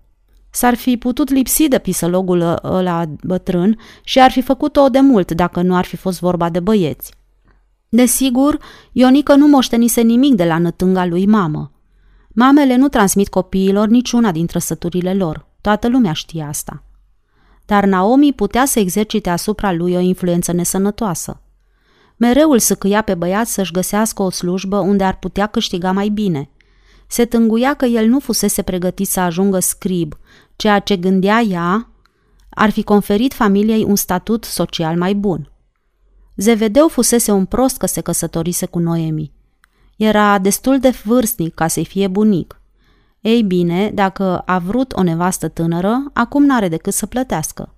S-ar 0.50 0.74
fi 0.74 0.96
putut 0.96 1.30
lipsi 1.30 1.68
de 1.68 1.78
pisălogul 1.78 2.60
ăla 2.64 3.04
bătrân 3.22 3.78
și 4.04 4.20
ar 4.20 4.30
fi 4.30 4.42
făcut-o 4.42 4.88
de 4.88 5.00
mult 5.00 5.32
dacă 5.32 5.62
nu 5.62 5.76
ar 5.76 5.84
fi 5.84 5.96
fost 5.96 6.20
vorba 6.20 6.48
de 6.48 6.60
băieți. 6.60 7.12
Desigur, 7.88 8.58
Ionică 8.92 9.34
nu 9.34 9.46
moștenise 9.46 10.00
nimic 10.00 10.34
de 10.34 10.44
la 10.44 10.58
nătânga 10.58 11.06
lui 11.06 11.26
mamă. 11.26 11.72
Mamele 12.40 12.76
nu 12.76 12.88
transmit 12.88 13.28
copiilor 13.28 13.88
niciuna 13.88 14.32
din 14.32 14.46
trăsăturile 14.46 15.14
lor. 15.14 15.46
Toată 15.60 15.88
lumea 15.88 16.12
știe 16.12 16.42
asta. 16.42 16.82
Dar 17.66 17.84
Naomi 17.84 18.32
putea 18.32 18.64
să 18.64 18.78
exercite 18.78 19.30
asupra 19.30 19.72
lui 19.72 19.94
o 19.94 19.98
influență 19.98 20.52
nesănătoasă. 20.52 21.40
Mereu 22.16 22.50
îl 22.50 22.58
săcâia 22.58 23.02
pe 23.02 23.14
băiat 23.14 23.46
să-și 23.46 23.72
găsească 23.72 24.22
o 24.22 24.30
slujbă 24.30 24.78
unde 24.78 25.04
ar 25.04 25.18
putea 25.18 25.46
câștiga 25.46 25.92
mai 25.92 26.08
bine. 26.08 26.50
Se 27.06 27.24
tânguia 27.24 27.74
că 27.74 27.84
el 27.84 28.06
nu 28.06 28.18
fusese 28.18 28.62
pregătit 28.62 29.08
să 29.08 29.20
ajungă 29.20 29.58
scrib, 29.58 30.18
ceea 30.56 30.78
ce 30.78 30.96
gândea 30.96 31.40
ea 31.40 31.90
ar 32.50 32.70
fi 32.70 32.82
conferit 32.82 33.34
familiei 33.34 33.84
un 33.84 33.96
statut 33.96 34.44
social 34.44 34.96
mai 34.96 35.14
bun. 35.14 35.52
Zevedeu 36.36 36.88
fusese 36.88 37.30
un 37.30 37.44
prost 37.44 37.76
că 37.76 37.86
se 37.86 38.00
căsătorise 38.00 38.66
cu 38.66 38.78
Noemi. 38.78 39.36
Era 39.98 40.38
destul 40.38 40.78
de 40.78 40.90
vârstnic 41.04 41.54
ca 41.54 41.66
să-i 41.66 41.84
fie 41.84 42.08
bunic. 42.08 42.60
Ei 43.20 43.42
bine, 43.42 43.90
dacă 43.90 44.38
a 44.38 44.58
vrut 44.58 44.92
o 44.92 45.02
nevastă 45.02 45.48
tânără, 45.48 46.10
acum 46.12 46.44
n-are 46.44 46.68
decât 46.68 46.92
să 46.92 47.06
plătească. 47.06 47.74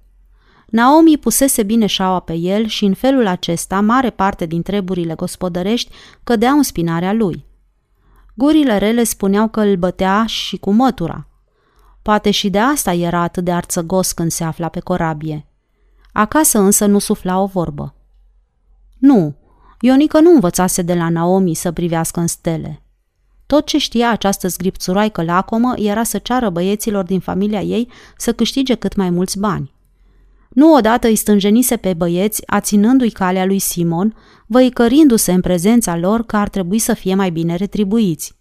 Naomi 0.67 1.19
pusese 1.19 1.63
bine 1.63 1.87
șaua 1.87 2.21
pe 2.21 2.35
el 2.35 2.67
și 2.67 2.85
în 2.85 2.95
felul 2.95 3.27
acesta 3.27 3.81
mare 3.81 4.11
parte 4.11 4.47
din 4.47 4.63
treburile 4.63 5.15
gospodărești 5.15 5.91
cădeau 6.25 6.57
în 6.57 6.63
spinarea 6.63 7.13
lui. 7.13 7.45
Gurile 8.35 8.79
rele 8.79 9.05
spuneau 9.05 9.49
că 9.49 9.61
îl 9.61 9.77
bătea 9.77 10.25
și 10.27 10.57
cu 10.57 10.71
mătura. 10.71 11.27
Poate 12.03 12.31
și 12.31 12.51
de 12.51 12.59
asta 12.59 12.93
era 12.93 13.21
atât 13.21 13.45
de 13.45 13.53
arțăgos 13.53 14.13
când 14.13 14.31
se 14.31 14.45
afla 14.45 14.69
pe 14.69 14.81
corabie. 14.81 15.47
Acasă 16.13 16.59
însă 16.59 16.87
nu 16.87 16.99
sufla 16.99 17.41
o 17.41 17.47
vorbă. 17.47 17.95
Nu, 18.99 19.35
Ionică 19.81 20.21
nu 20.21 20.31
învățase 20.31 20.83
de 20.83 20.95
la 20.95 21.09
Naomi 21.09 21.55
să 21.55 21.73
privească 21.73 22.21
în 22.21 22.27
stele. 22.27 22.83
Tot 23.47 23.67
ce 23.67 23.79
știa 23.79 24.11
această 24.11 24.49
zgripțuroaică 24.49 25.23
lacomă 25.23 25.75
era 25.77 26.03
să 26.03 26.19
ceară 26.19 26.51
băieților 26.51 27.05
din 27.05 27.21
familia 27.21 27.61
ei 27.61 27.89
să 28.17 28.33
câștige 28.33 28.75
cât 28.75 28.97
mai 28.97 29.11
mulți 29.11 29.39
bani. 29.39 29.75
Nu 30.49 30.75
odată 30.75 31.07
îi 31.07 31.17
stânjenise 31.17 31.77
pe 31.77 31.95
băieți, 31.95 32.43
aținându-i 32.47 33.11
calea 33.11 33.45
lui 33.45 33.59
Simon, 33.59 34.17
văicărindu-se 34.47 35.33
în 35.33 35.41
prezența 35.41 35.97
lor 35.97 36.25
că 36.25 36.37
ar 36.37 36.49
trebui 36.49 36.79
să 36.79 36.95
fie 36.95 37.15
mai 37.15 37.31
bine 37.31 37.55
retribuiți. 37.55 38.35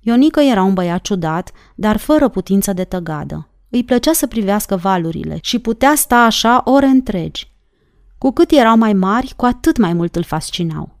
Ionică 0.00 0.40
era 0.40 0.62
un 0.62 0.74
băiat 0.74 1.02
ciudat, 1.02 1.50
dar 1.74 1.96
fără 1.96 2.28
putință 2.28 2.72
de 2.72 2.84
tăgadă. 2.84 3.48
Îi 3.70 3.84
plăcea 3.84 4.12
să 4.12 4.26
privească 4.26 4.76
valurile 4.76 5.38
și 5.42 5.58
putea 5.58 5.92
sta 5.96 6.16
așa 6.16 6.60
ore 6.64 6.86
întregi. 6.86 7.53
Cu 8.24 8.32
cât 8.32 8.50
erau 8.50 8.76
mai 8.76 8.92
mari, 8.92 9.32
cu 9.36 9.44
atât 9.44 9.76
mai 9.76 9.92
mult 9.92 10.16
îl 10.16 10.22
fascinau. 10.22 10.96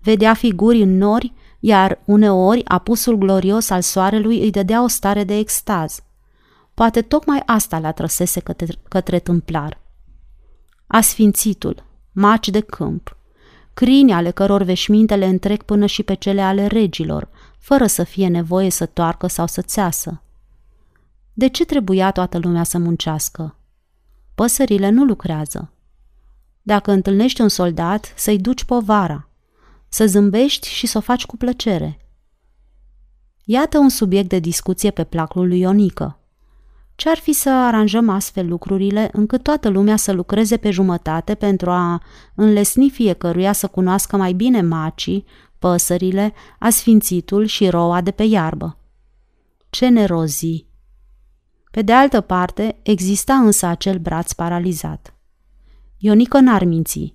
Vedea 0.00 0.34
figuri 0.34 0.82
în 0.82 0.96
nori, 0.96 1.32
iar 1.60 1.98
uneori 2.04 2.64
apusul 2.64 3.16
glorios 3.16 3.70
al 3.70 3.80
soarelui 3.80 4.40
îi 4.40 4.50
dădea 4.50 4.82
o 4.82 4.86
stare 4.86 5.24
de 5.24 5.36
extaz. 5.36 6.00
Poate 6.74 7.02
tocmai 7.02 7.42
asta 7.46 7.78
le 7.78 7.86
atrăsese 7.86 8.40
către, 8.40 8.74
către 8.88 9.18
tâmplar. 9.18 9.80
Asfințitul, 10.86 11.84
maci 12.12 12.48
de 12.48 12.60
câmp, 12.60 13.16
crini 13.74 14.12
ale 14.12 14.30
căror 14.30 14.62
veșmintele 14.62 15.26
întrec 15.26 15.62
până 15.62 15.86
și 15.86 16.02
pe 16.02 16.14
cele 16.14 16.42
ale 16.42 16.66
regilor, 16.66 17.28
fără 17.58 17.86
să 17.86 18.04
fie 18.04 18.28
nevoie 18.28 18.70
să 18.70 18.86
toarcă 18.86 19.26
sau 19.26 19.46
să 19.46 19.62
țeasă. 19.62 20.22
De 21.32 21.48
ce 21.48 21.64
trebuia 21.64 22.10
toată 22.10 22.38
lumea 22.38 22.62
să 22.62 22.78
muncească? 22.78 23.56
Păsările 24.34 24.90
nu 24.90 25.04
lucrează. 25.04 25.68
Dacă 26.66 26.90
întâlnești 26.90 27.40
un 27.40 27.48
soldat, 27.48 28.12
să-i 28.16 28.38
duci 28.38 28.64
povara, 28.64 29.28
să 29.88 30.06
zâmbești 30.06 30.68
și 30.68 30.86
să 30.86 30.98
o 30.98 31.00
faci 31.00 31.26
cu 31.26 31.36
plăcere. 31.36 31.98
Iată 33.44 33.78
un 33.78 33.88
subiect 33.88 34.28
de 34.28 34.38
discuție 34.38 34.90
pe 34.90 35.04
placul 35.04 35.48
lui 35.48 35.60
Ionică. 35.60 36.18
Ce-ar 36.94 37.16
fi 37.16 37.32
să 37.32 37.50
aranjăm 37.50 38.08
astfel 38.08 38.48
lucrurile 38.48 39.08
încât 39.12 39.42
toată 39.42 39.68
lumea 39.68 39.96
să 39.96 40.12
lucreze 40.12 40.56
pe 40.56 40.70
jumătate 40.70 41.34
pentru 41.34 41.70
a 41.70 42.02
înlesni 42.34 42.90
fiecăruia 42.90 43.52
să 43.52 43.66
cunoască 43.66 44.16
mai 44.16 44.32
bine 44.32 44.60
macii, 44.62 45.24
păsările, 45.58 46.32
asfințitul 46.58 47.44
și 47.44 47.68
roa 47.68 48.00
de 48.00 48.10
pe 48.10 48.22
iarbă? 48.22 48.78
Ce 49.70 49.88
nerozii! 49.88 50.68
Pe 51.70 51.82
de 51.82 51.92
altă 51.92 52.20
parte, 52.20 52.78
exista 52.82 53.34
însă 53.34 53.66
acel 53.66 53.98
braț 53.98 54.32
paralizat. 54.32 55.13
Ionică 56.06 56.38
n-ar 56.40 56.64
minți. 56.64 57.14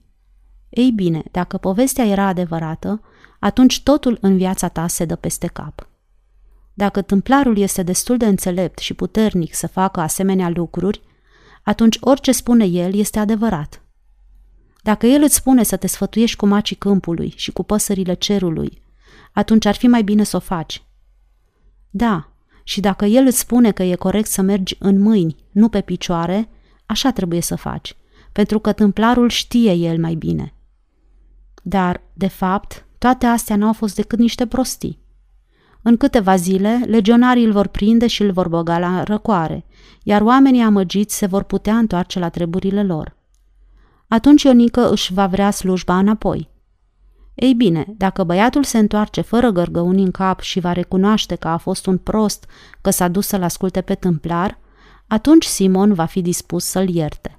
Ei 0.70 0.92
bine, 0.92 1.24
dacă 1.32 1.58
povestea 1.58 2.06
era 2.06 2.26
adevărată, 2.26 3.02
atunci 3.40 3.84
totul 3.84 4.18
în 4.22 4.38
viața 4.38 4.68
ta 4.68 4.88
se 4.88 5.06
dă 5.06 5.16
peste 5.16 5.48
cap. 5.48 5.90
Dacă 6.74 7.02
tâmplarul 7.02 7.58
este 7.58 7.84
destul 7.84 8.18
de 8.18 8.26
înțelept 8.26 8.80
și 8.80 8.94
puternic 8.94 9.54
să 9.54 9.68
facă 9.68 10.00
asemenea 10.00 10.50
lucruri, 10.50 11.02
atunci 11.64 11.98
orice 12.02 12.32
spune 12.32 12.66
el 12.66 12.96
este 12.96 13.20
adevărat. 13.20 13.82
Dacă 14.82 15.06
el 15.06 15.22
îți 15.22 15.36
spune 15.36 15.64
să 15.64 15.76
te 15.78 15.88
sfătuiești 15.88 16.38
cu 16.38 16.46
macii 16.46 16.76
câmpului 16.76 17.34
și 17.36 17.52
cu 17.52 17.64
păsările 17.64 18.14
cerului, 18.14 18.82
atunci 19.34 19.66
ar 19.66 19.76
fi 19.76 19.88
mai 19.88 20.04
bine 20.04 20.24
să 20.24 20.36
o 20.36 20.40
faci. 20.40 20.84
Da, 21.90 22.32
și 22.64 22.80
dacă 22.80 23.06
el 23.06 23.26
îți 23.26 23.40
spune 23.40 23.72
că 23.72 23.84
e 23.84 23.96
corect 23.96 24.30
să 24.30 24.42
mergi 24.42 24.76
în 24.80 25.00
mâini, 25.00 25.36
nu 25.52 25.70
pe 25.70 25.82
picioare, 25.82 26.50
așa 26.86 27.12
trebuie 27.12 27.42
să 27.42 27.56
faci, 27.56 27.98
pentru 28.40 28.60
că 28.60 28.72
tâmplarul 28.72 29.30
știe 29.30 29.74
el 29.74 30.00
mai 30.00 30.14
bine. 30.14 30.54
Dar, 31.64 32.02
de 32.14 32.28
fapt, 32.28 32.86
toate 32.98 33.26
astea 33.26 33.56
n-au 33.56 33.74
fost 33.74 33.96
decât 33.96 34.20
niște 34.20 34.48
prostii. 34.48 35.00
În 35.82 35.98
câteva 35.98 36.36
zile, 36.36 36.82
legionarii 36.86 37.46
îl 37.46 37.52
vor 37.52 37.68
prinde 37.68 38.08
și 38.08 38.22
îl 38.22 38.32
vor 38.32 38.48
băga 38.48 38.80
la 38.80 39.04
răcoare, 39.04 39.66
iar 40.04 40.22
oamenii 40.22 40.62
amăgiți 40.62 41.16
se 41.16 41.26
vor 41.26 41.44
putea 41.44 41.78
întoarce 41.78 42.20
la 42.20 42.30
treburile 42.30 42.84
lor. 42.84 43.16
Atunci 44.08 44.44
Ionică 44.44 44.92
își 44.92 45.14
va 45.14 45.28
vrea 45.28 45.52
slujba 45.52 45.98
înapoi. 45.98 46.50
Ei 47.34 47.54
bine, 47.54 47.86
dacă 47.98 48.24
băiatul 48.24 48.64
se 48.64 48.78
întoarce 48.78 49.22
fără 49.22 49.50
gărgăuni 49.50 50.04
în 50.04 50.12
cap 50.12 50.40
și 50.40 50.60
va 50.60 50.72
recunoaște 50.72 51.36
că 51.36 51.48
a 51.48 51.58
fost 51.58 51.86
un 51.86 51.98
prost 51.98 52.46
că 52.82 52.90
s-a 52.90 53.08
dus 53.08 53.28
să-l 53.28 53.44
asculte 53.44 53.82
pe 53.82 53.96
tâmplar, 53.96 54.58
atunci 55.08 55.46
Simon 55.46 55.94
va 55.94 56.06
fi 56.06 56.22
dispus 56.22 56.66
să-l 56.66 56.90
ierte. 56.90 57.39